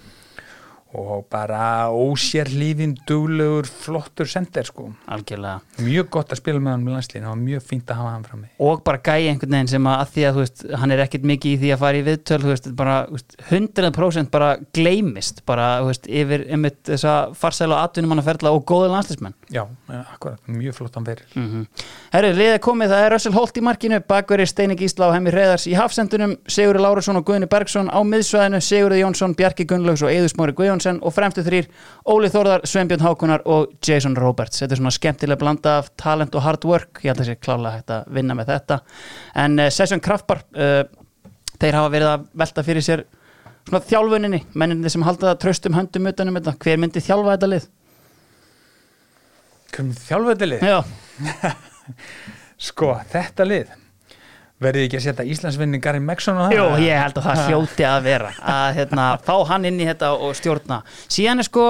og 0.94 1.26
bara 1.30 1.90
ósér 1.90 2.50
lífin 2.50 2.96
duglegur, 3.08 3.66
flottur 3.66 4.26
sender 4.26 4.66
sko. 4.66 4.90
Algjörlega. 5.06 5.60
Mjög 5.78 6.10
gott 6.10 6.32
að 6.32 6.42
spila 6.42 6.62
með 6.62 6.76
hann 6.76 6.86
með 6.86 6.98
landslíðin 6.98 7.30
var 7.30 7.40
mjög 7.40 7.66
fínt 7.66 7.90
að 7.90 8.00
hafa 8.00 8.14
hann 8.14 8.24
fram 8.24 8.40
með 8.44 8.50
og 8.60 8.82
bara 8.84 9.00
gæi 9.00 9.30
einhvern 9.30 9.54
veginn 9.54 9.70
sem 9.70 9.86
að, 9.88 9.96
að 10.02 10.10
því 10.14 10.24
að 10.28 10.38
veist, 10.40 10.62
hann 10.82 10.92
er 10.92 11.02
ekkert 11.04 11.26
mikið 11.30 11.52
í 11.54 11.58
því 11.62 11.70
að 11.72 11.80
fara 11.80 12.00
í 12.00 12.02
viðtöl 12.06 12.38
veist, 12.44 12.66
bara 12.76 12.96
veist, 13.08 13.36
100% 13.48 14.32
bara 14.34 14.50
gleymist 14.76 15.40
bara 15.48 15.68
yfir 16.20 16.44
þessa 16.90 17.14
farsæla 17.38 17.78
og 17.78 17.88
atvinnumannaferla 17.88 18.52
og 18.52 18.66
góða 18.68 18.90
landslísmenn 18.94 19.36
já, 19.52 19.62
akkurat, 19.88 20.40
mjög 20.46 20.76
flott 20.76 20.98
hann 20.98 21.08
verið 21.08 21.34
mm 21.34 21.46
-hmm. 21.48 21.86
Herru, 22.12 22.32
liðið 22.36 22.54
er 22.54 22.62
komið, 22.66 22.92
það 22.92 23.04
er 23.06 23.12
Russell 23.14 23.34
Holt 23.34 23.56
í 23.56 23.64
markinu 23.64 24.00
bakverið 24.00 24.50
Steini 24.52 24.76
Gísla 24.76 25.08
og 25.08 25.14
Hemmi 25.14 25.30
Hreðars 25.30 25.66
í 25.66 25.74
hafsendunum 25.74 26.36
Sigurður 26.46 26.84
Lárusson 26.84 27.16
og 27.16 27.24
Guðni 27.24 27.46
Bergson 27.46 27.88
á 27.88 28.00
miðsvæðinu, 28.02 28.60
Sigurður 28.60 29.00
Jónsson, 29.00 29.34
Bjarki 29.34 29.64
Gunnlaugs 29.64 30.02
og 30.02 30.10
Eðusmóri 30.10 30.52
Guðjónsson 30.80 31.00
og 31.04 31.12
fremstu 31.14 31.42
þrýr 31.44 31.68
Óli 32.08 32.30
Þórðar, 32.32 32.64
Sveinbjörn 32.68 33.04
Hákunar 33.04 33.42
og 33.48 33.72
Jason 33.84 34.16
Roberts. 34.16 34.60
Þetta 34.60 34.74
er 34.74 34.80
svona 34.80 34.92
skemmtilega 34.94 35.40
blanda 35.40 35.76
af 35.80 35.90
talent 36.00 36.34
og 36.34 36.44
hard 36.44 36.64
work, 36.64 37.02
ég 37.02 37.10
held 37.10 37.20
að 37.20 37.24
það 37.24 37.30
sé 37.30 37.40
klálega 37.44 37.76
hægt 37.76 37.92
að 37.94 38.14
vinna 38.16 38.36
með 38.38 38.52
þetta. 38.54 38.78
En 39.42 39.58
uh, 39.58 39.68
Session 39.70 40.00
Kraftbar, 40.00 40.42
uh, 40.56 40.84
þeir 41.60 41.78
hafa 41.78 41.92
verið 41.92 42.12
að 42.14 42.24
velta 42.42 42.64
fyrir 42.64 42.86
sér 42.86 43.04
svona 43.68 43.82
þjálfuninni, 43.90 44.40
menninni 44.54 44.92
sem 44.92 45.04
halda 45.04 45.34
tröstum 45.40 45.76
höndum 45.76 46.08
utanum 46.10 46.40
þetta, 46.40 46.56
hver 46.64 46.80
myndi 46.80 47.04
þjálfa 47.04 47.36
þetta 47.36 47.50
lið? 47.52 47.68
Hvernig 49.70 50.00
þjálfættilið? 50.08 50.64
Já, 50.66 50.80
Sko, 52.70 52.94
þetta 53.12 53.46
lið 53.46 53.76
verðið 54.60 54.86
ekki 54.86 54.98
að 55.00 55.06
setja 55.06 55.26
Íslandsvinni 55.32 55.80
Gary 55.82 56.02
Megson 56.04 56.38
á 56.38 56.42
það? 56.46 56.54
Jú, 56.58 56.68
ég 56.84 57.00
held 57.00 57.18
að 57.18 57.26
það 57.26 57.42
hljóti 57.48 57.88
að 57.88 58.06
vera 58.06 58.30
að 58.52 58.68
hérna, 58.78 59.08
fá 59.26 59.34
hann 59.50 59.66
inn 59.70 59.80
í 59.80 59.88
þetta 59.88 60.12
og 60.16 60.36
stjórna. 60.38 60.82
Síðan 61.08 61.42
er 61.42 61.48
sko 61.48 61.66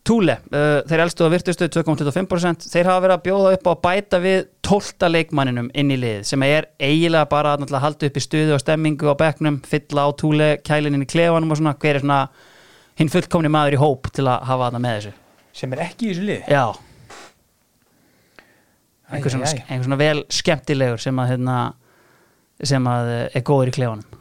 Túle, 0.00 0.38
uh, 0.48 0.80
þeir 0.88 1.02
elstu 1.04 1.26
að 1.26 1.34
virtustu 1.34 1.66
2,25% 1.68 2.70
þeir 2.72 2.88
hafa 2.88 3.02
verið 3.04 3.14
að 3.18 3.24
bjóða 3.26 3.50
upp 3.52 3.66
á 3.68 3.70
að 3.70 3.80
bæta 3.84 4.20
við 4.22 4.38
12 4.64 5.10
leikmanninum 5.12 5.68
inn 5.76 5.92
í 5.92 5.98
lið 6.00 6.22
sem 6.30 6.44
er 6.46 6.70
eiginlega 6.80 7.28
bara 7.28 7.52
að 7.58 7.76
halda 7.84 8.08
upp 8.08 8.16
í 8.16 8.22
stuðu 8.24 8.54
og 8.56 8.62
stemmingu 8.62 9.12
á 9.12 9.14
bekknum, 9.20 9.58
fylla 9.68 10.06
á 10.08 10.16
Túle 10.16 10.48
kælinin 10.64 11.04
í 11.04 11.08
klefanum 11.10 11.52
og 11.52 11.60
svona, 11.60 11.74
hver 11.76 11.98
er 11.98 12.04
svona 12.06 12.20
hinn 12.96 13.12
fullkomni 13.12 13.52
maður 13.52 13.76
í 13.76 13.82
hóp 13.82 14.08
til 14.16 14.24
að 14.24 14.48
hafa 14.48 14.70
þetta 14.70 14.82
með 14.86 14.96
þessu? 14.96 15.12
Sem 15.60 15.76
er 15.76 15.84
ekki 15.84 16.08
í 16.08 16.14
þessu 16.14 16.26
lið? 16.30 16.48
Já, 16.48 16.64
Æ, 19.10 19.16
einhver 19.18 19.32
svona, 19.34 19.52
einhver 19.66 19.86
svona 19.88 20.00
vel 20.00 20.24
skemmtilegur 20.32 21.02
sem 21.02 21.20
að, 21.20 21.32
hérna, 21.34 21.58
sem 22.66 22.90
að 22.90 23.12
eh, 23.14 23.26
er 23.38 23.46
góður 23.46 23.72
í 23.72 23.76
klefanum? 23.78 24.18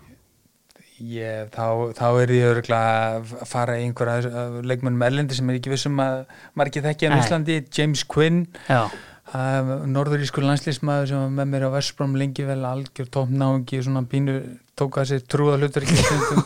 Ég, 1.00 1.48
þá, 1.56 1.96
þá 1.96 2.08
er 2.20 2.32
ég 2.36 2.50
örgulega 2.50 3.20
að 3.20 3.30
fara 3.48 3.78
í 3.80 3.86
einhverja 3.88 4.48
leikmennum 4.68 5.06
erlendi 5.08 5.38
sem 5.38 5.48
er 5.48 5.60
ekki 5.60 5.72
vissum 5.72 6.00
að 6.04 6.26
margir 6.60 6.84
þekkja 6.84 7.08
á 7.08 7.12
Nei. 7.14 7.22
Íslandi, 7.22 7.56
James 7.72 8.04
Quinn. 8.04 8.42
Já, 8.68 8.90
uh, 9.34 9.70
norðurískur 9.90 10.46
landslýsmaður 10.46 11.12
sem 11.12 11.22
var 11.24 11.34
með 11.38 11.52
mér 11.54 11.68
á 11.68 11.76
Vestbrom 11.78 12.16
lengi 12.20 12.46
vel 12.48 12.62
algjör 12.68 13.10
tópnáungi 13.16 13.82
svona 13.86 14.04
pínu 14.10 14.38
tók 14.80 15.00
að 15.02 15.12
sér 15.14 15.26
trúða 15.30 15.58
hlutur 15.60 15.86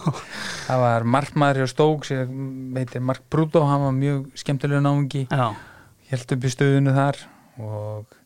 það 0.67 0.83
var 0.83 1.07
markmaður 1.15 1.63
hjá 1.63 1.71
Stók 1.73 2.07
sem 2.09 2.73
heitir 2.77 3.03
Mark 3.05 3.25
Brúdó, 3.31 3.63
hann 3.69 3.85
var 3.85 3.95
mjög 3.97 4.25
skemmtilega 4.39 4.81
náungi, 4.83 5.27
já, 5.29 5.47
held 6.09 6.35
upp 6.37 6.47
í 6.49 6.53
stöðunu 6.53 6.95
þar 6.97 7.23
og 7.61 8.19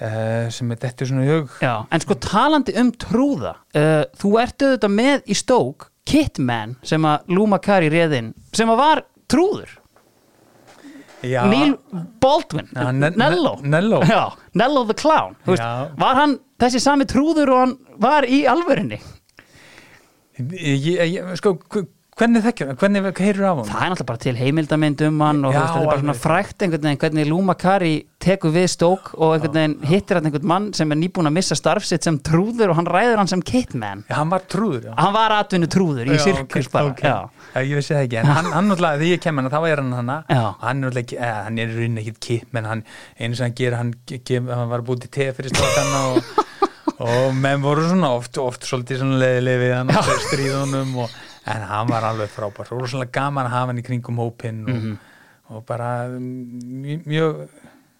uh, 0.00 0.50
sem 0.50 0.72
er 0.74 0.80
dettur 0.82 1.06
svona 1.10 1.24
í 1.26 1.30
hug. 1.32 1.54
Já, 1.62 1.74
en 1.90 2.00
sko 2.04 2.16
talandi 2.22 2.74
um 2.80 2.90
trúða 2.92 3.54
uh, 3.76 4.04
þú 4.20 4.34
ert 4.42 4.64
auðvitað 4.66 4.94
með 4.98 5.30
í 5.30 5.38
stók 5.38 5.88
Kitman 6.04 6.74
sem 6.84 7.04
að 7.08 7.30
Luma 7.32 7.58
Kari 7.64 7.88
réðinn 7.92 8.32
sem 8.52 8.68
að 8.68 8.80
var 8.82 9.04
trúður. 9.30 9.70
Já, 11.24 11.46
Neil 11.48 11.78
Baldwin, 12.20 12.66
Já, 12.76 12.90
Ne- 12.92 13.08
Nello. 13.16 13.54
Ne- 13.62 13.70
Nello. 13.80 14.02
Nello 14.52 14.82
the 14.84 14.92
Clown 14.94 15.32
veist. 15.46 15.62
Var 15.96 16.18
hann 16.18 16.34
þessi 16.60 16.82
sami 16.84 17.06
trúður 17.08 17.48
og 17.54 17.62
hann 17.62 17.72
var 18.04 18.26
í 18.28 18.42
ég, 21.14 21.36
sko, 21.40 21.54
hvernig 22.18 22.42
þekkjur 22.44 22.70
hann, 22.70 22.78
hvernig 22.80 23.06
heyrur 23.18 23.46
af 23.48 23.60
hann 23.60 23.70
Það 23.70 23.84
er 23.84 23.92
náttúrulega 23.92 24.08
bara 24.10 24.22
til 24.24 24.36
heimildamynd 24.38 25.04
um 25.08 25.22
hann 25.24 25.44
og 25.44 25.54
Já, 25.54 25.60
þetta 25.60 25.80
er 25.80 25.88
bara 25.90 26.02
svona 26.02 26.16
frækt 26.18 26.64
einhvern 26.64 26.88
veginn 26.88 27.00
hvernig 27.04 27.28
Luma 27.30 27.56
Kari 27.58 27.94
tekur 28.24 28.52
við 28.54 28.66
stók 28.72 29.10
og 29.18 29.34
einhvern 29.34 29.56
veginn 29.58 29.74
hittir 29.88 30.18
hann 30.18 30.28
einhvern 30.28 30.48
mann 30.48 30.68
sem 30.76 30.94
er 30.94 31.00
nýbúin 31.00 31.28
að 31.28 31.34
missa 31.36 31.58
starf 31.58 31.86
sitt 31.88 32.06
sem 32.06 32.18
trúður 32.24 32.72
og 32.72 32.78
hann 32.78 32.88
ræður 32.88 33.20
hann 33.20 33.30
sem 33.30 33.42
Kitman. 33.44 34.04
Já, 34.08 34.16
hann 34.20 34.30
var 34.32 34.46
trúður, 34.50 34.86
já. 34.88 34.94
Hann 35.00 35.16
var 35.16 35.34
atvinnu 35.40 35.68
trúður 35.70 36.12
í 36.14 36.20
sirkus 36.22 36.70
bara 36.72 36.92
ok. 36.92 37.02
Já. 37.04 37.18
Ég 37.60 37.74
vissi 37.80 37.94
það 37.94 38.06
ekki, 38.06 38.20
en 38.22 38.30
hann, 38.30 38.50
hann 38.54 38.70
náttúrulega, 38.70 39.00
þegar 39.02 39.12
ég 39.12 39.24
kem 39.26 39.40
hann, 39.40 39.50
þá 39.52 39.58
er 39.68 39.82
hann 39.82 39.92
hana, 39.98 40.16
Já. 40.30 40.44
hann 40.62 40.80
er 40.80 40.88
náttúrulega 40.88 41.18
eh, 41.18 41.36
hann 41.48 41.60
er 41.60 41.74
í 41.74 41.76
rauninni 41.80 42.06
ekkit 42.06 42.58
hann, 42.64 42.86
einu 43.18 43.38
sem 43.38 43.48
hann 43.48 43.58
gerir, 43.60 43.78
hann, 43.80 43.92
hann 44.54 44.72
var 44.72 44.86
búið 44.86 45.04
til 45.04 45.12
te 45.18 45.28
fyrir 45.36 45.52
strákanna 45.52 46.00
og, 46.14 46.32
og 47.10 47.36
menn 47.36 47.62
voru 47.64 47.86
svona 47.90 48.14
oft, 48.16 48.40
oft 48.42 48.66
svolítið 48.66 49.04
svona 49.04 49.20
leiðileg 49.22 49.62
við 49.62 49.76
hann 49.76 49.94
og 49.94 50.10
stríðunum 50.30 50.98
og, 51.04 51.14
en 51.46 51.62
hann 51.68 51.88
var 51.90 52.06
alveg 52.08 52.30
frábær, 52.32 52.70
og 52.72 52.88
svona 52.88 53.06
gaman 53.12 53.46
að 53.46 53.54
hafa 53.56 53.66
hann 53.72 53.78
í 53.82 53.84
kringum 53.86 54.16
hópinn 54.22 54.62
og, 54.64 54.74
Mhm. 54.74 54.98
og 55.50 55.64
bara 55.66 56.08
mjög, 56.08 57.04
mjög 57.06 57.48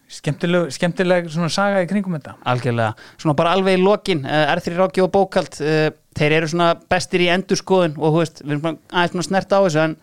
skemmtileg, 0.08 0.70
skemmtileg 0.72 1.28
svona 1.32 1.50
saga 1.50 1.82
í 1.84 1.88
kringum 1.90 2.14
þetta. 2.18 2.34
Algjörlega, 2.46 2.94
svona 3.18 3.36
bara 3.36 3.52
alveg 3.56 3.78
í 3.78 3.82
lokin 3.82 4.24
uh, 4.24 4.54
R3 4.54 4.76
Ráki 4.78 5.02
og 5.02 5.10
Bókald 5.12 5.60
uh, 5.60 5.90
þeir 6.16 6.32
eru 6.38 6.48
svona 6.48 6.74
bestir 6.88 7.24
í 7.24 7.30
endurskoðun 7.34 7.96
og 7.98 8.18
veist, 8.20 8.42
við 8.44 8.58
erum 8.58 8.78
aðeins 8.92 9.26
snert 9.28 9.52
á 9.52 9.58
þessu 9.64 9.82
en 9.84 9.96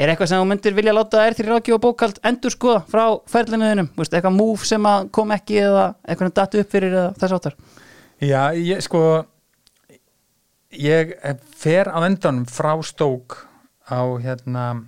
er 0.00 0.08
eitthvað 0.08 0.30
sem 0.30 0.40
þú 0.40 0.46
myndir 0.48 0.74
vilja 0.78 0.94
láta 0.96 1.26
R3 1.28 1.46
Ráki 1.50 1.74
og 1.76 1.82
Bókald 1.84 2.20
endurskoða 2.24 2.84
frá 2.88 3.04
ferlinuðinum, 3.28 3.90
eitthvað 4.00 4.36
move 4.38 4.64
sem 4.64 4.86
kom 5.12 5.30
ekki 5.36 5.60
eða 5.66 5.94
eitthvað 6.08 6.34
datt 6.34 6.54
upp 6.62 6.70
fyrir 6.72 6.96
þess 7.20 7.36
áttar 7.36 7.54
Já, 8.20 8.50
ég 8.56 8.80
sko 8.84 9.26
ég 10.70 11.14
fer 11.56 11.90
á 11.90 11.98
endanum 12.06 12.46
frá 12.46 12.74
stók 12.86 13.46
á 13.90 14.00
hérna 14.22 14.82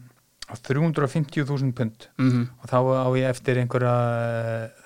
á 0.46 0.54
350.000 0.54 1.72
pund. 1.72 2.08
Mm 2.18 2.48
og 2.62 2.68
þá 2.70 2.78
á 3.02 3.08
ég 3.18 3.30
eftir 3.30 3.58
einhverja 3.58 3.94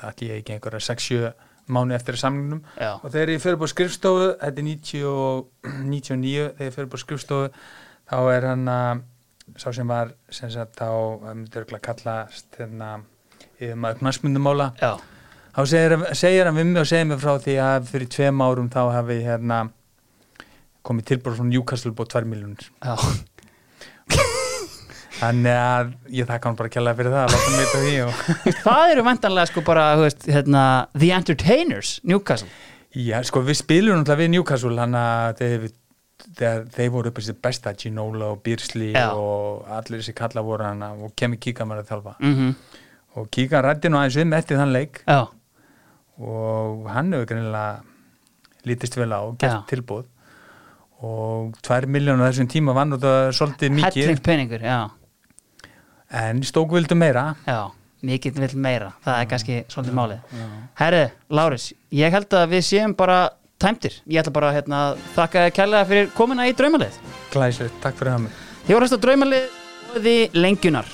ætli 0.08 0.30
ég 0.30 0.40
ekki 0.40 0.56
einhverja 0.56 0.80
6-7 0.80 1.32
mánu 1.66 1.94
eftir 1.94 2.16
samningnum. 2.16 2.62
Já, 2.78 2.94
og 3.02 3.10
þegar 3.10 3.34
ég 3.34 3.42
fyrir 3.42 3.58
búið 3.58 3.72
skrifstofu 3.74 4.28
þetta 4.38 4.62
er 4.62 4.68
90 4.70 5.04
og 5.10 5.48
99 5.82 6.54
þegar 6.54 6.70
ég 6.70 6.76
fyrir 6.76 6.90
búið 6.92 7.02
skrifstofu 7.02 7.50
þá 8.06 8.18
er 8.36 8.46
hann 8.52 8.68
að 8.70 9.02
sá 9.58 9.72
sem 9.72 9.88
var 9.88 10.14
sem 10.30 10.50
sagt 10.50 10.78
þá 10.78 10.88
myndir 11.34 11.62
örugglega 11.62 11.92
kallast 11.92 12.56
hérna 12.58 13.00
knastmyndumála 14.00 14.72
já, 14.80 14.96
þá 15.54 15.60
segir, 15.70 15.96
segir 16.18 16.48
hann 16.48 16.58
við 16.58 16.70
mig 16.70 16.82
og 16.82 16.88
segir 16.90 17.06
mig 17.10 17.20
frá 17.22 17.36
því 17.42 17.56
að 17.62 17.90
fyrir 17.90 18.10
tveim 18.16 18.42
árum 18.42 18.70
þá 18.70 18.80
hafi 18.94 19.20
hérna 19.24 19.60
komið 20.86 21.08
tilbúið 21.12 21.38
frá 21.38 21.48
Newcastle 21.48 21.94
búið 21.96 22.12
2 22.14 22.30
miljónir 22.30 22.70
þannig 25.16 25.56
að 25.56 25.92
ég 26.12 26.28
þakka 26.28 26.50
hann 26.50 26.58
bara 26.58 26.70
fyrir 26.98 27.14
það 27.14 27.22
að 27.22 27.34
láta 27.34 27.50
mig 27.50 27.60
vita 27.62 27.78
því 27.82 27.94
og 28.04 28.12
Það 28.66 28.92
eru 28.92 29.04
vantanlega 29.06 29.50
sko 29.50 29.64
bara, 29.66 29.86
veist, 30.00 30.26
hérna 30.28 30.62
The 30.92 31.10
Entertainers, 31.16 31.96
Newcastle. 32.04 32.50
Já, 32.96 33.18
sko 33.28 33.42
við 33.44 33.60
spilum 33.62 34.00
náttúrulega 34.00 34.22
við 34.22 34.32
Newcastle 34.34 34.80
hann 34.80 34.96
að 35.00 35.42
þeir, 35.42 35.68
voru 36.92 37.12
upp 37.12 37.20
þessi 37.20 37.36
besta 37.44 37.72
Ginola 37.76 38.32
og 38.34 38.42
Beersley 38.44 38.92
Já. 38.92 39.08
og 39.16 39.66
allir 39.78 40.02
þessi 40.02 40.16
kalla 40.16 40.44
voru 40.44 40.68
hann 40.68 40.84
og 40.90 41.14
kemur 41.16 41.40
kíkan 41.40 41.68
var 41.72 41.82
að 41.82 41.94
þjálfa. 41.94 42.18
Mm 42.24 42.52
og 43.16 43.30
kíkan 43.32 43.64
rætti 43.64 43.88
nú 43.88 43.96
aðeins 43.96 44.18
um 44.20 44.34
eftir 44.36 44.58
þann 44.60 44.74
leik. 44.74 44.98
Já, 45.08 45.22
og 46.20 46.88
hann 46.92 47.12
hefur 47.14 47.30
greinilega 47.30 47.80
lítist 48.68 48.96
vel 48.98 49.12
á 49.12 49.20
og 49.24 49.38
gert 49.40 49.64
tilbúð 49.70 50.04
og 51.04 51.56
2 51.66 51.90
miljónu 51.92 52.24
þessum 52.24 52.48
tíma 52.50 52.74
var 52.76 52.88
nú 52.88 52.98
þetta 53.00 53.32
svolítið 53.36 53.74
mikið. 53.78 54.02
Hellingspenningur, 54.06 54.62
já. 54.64 54.78
En 56.16 56.42
stók 56.46 56.72
vildu 56.72 56.96
meira. 56.96 57.34
Já, 57.46 57.72
mikið 58.06 58.40
vill 58.44 58.60
meira. 58.62 58.92
Það 59.04 59.20
er 59.20 59.30
kannski 59.32 59.58
svolítið 59.72 59.98
málið. 59.98 60.36
Herri, 60.80 61.04
Láris, 61.28 61.72
ég 61.92 62.14
held 62.14 62.38
að 62.38 62.54
við 62.54 62.66
séum 62.70 62.96
bara 62.96 63.20
tæmtir, 63.60 64.00
ég 64.08 64.20
ætla 64.20 64.34
bara 64.36 64.52
hérna, 64.56 64.82
að 64.90 65.06
þakka 65.16 65.46
kærlega 65.56 65.88
fyrir 65.88 66.12
komuna 66.16 66.48
í 66.48 66.54
draumalið. 66.56 67.00
Glæsir, 67.32 67.72
takk 67.84 67.98
fyrir 68.00 68.16
það 68.16 68.74
voru 68.74 68.86
hægt 68.86 68.98
á 68.98 69.04
draumalið 69.04 69.44
og 69.94 70.00
því 70.02 70.14
lengjunar 70.34 70.88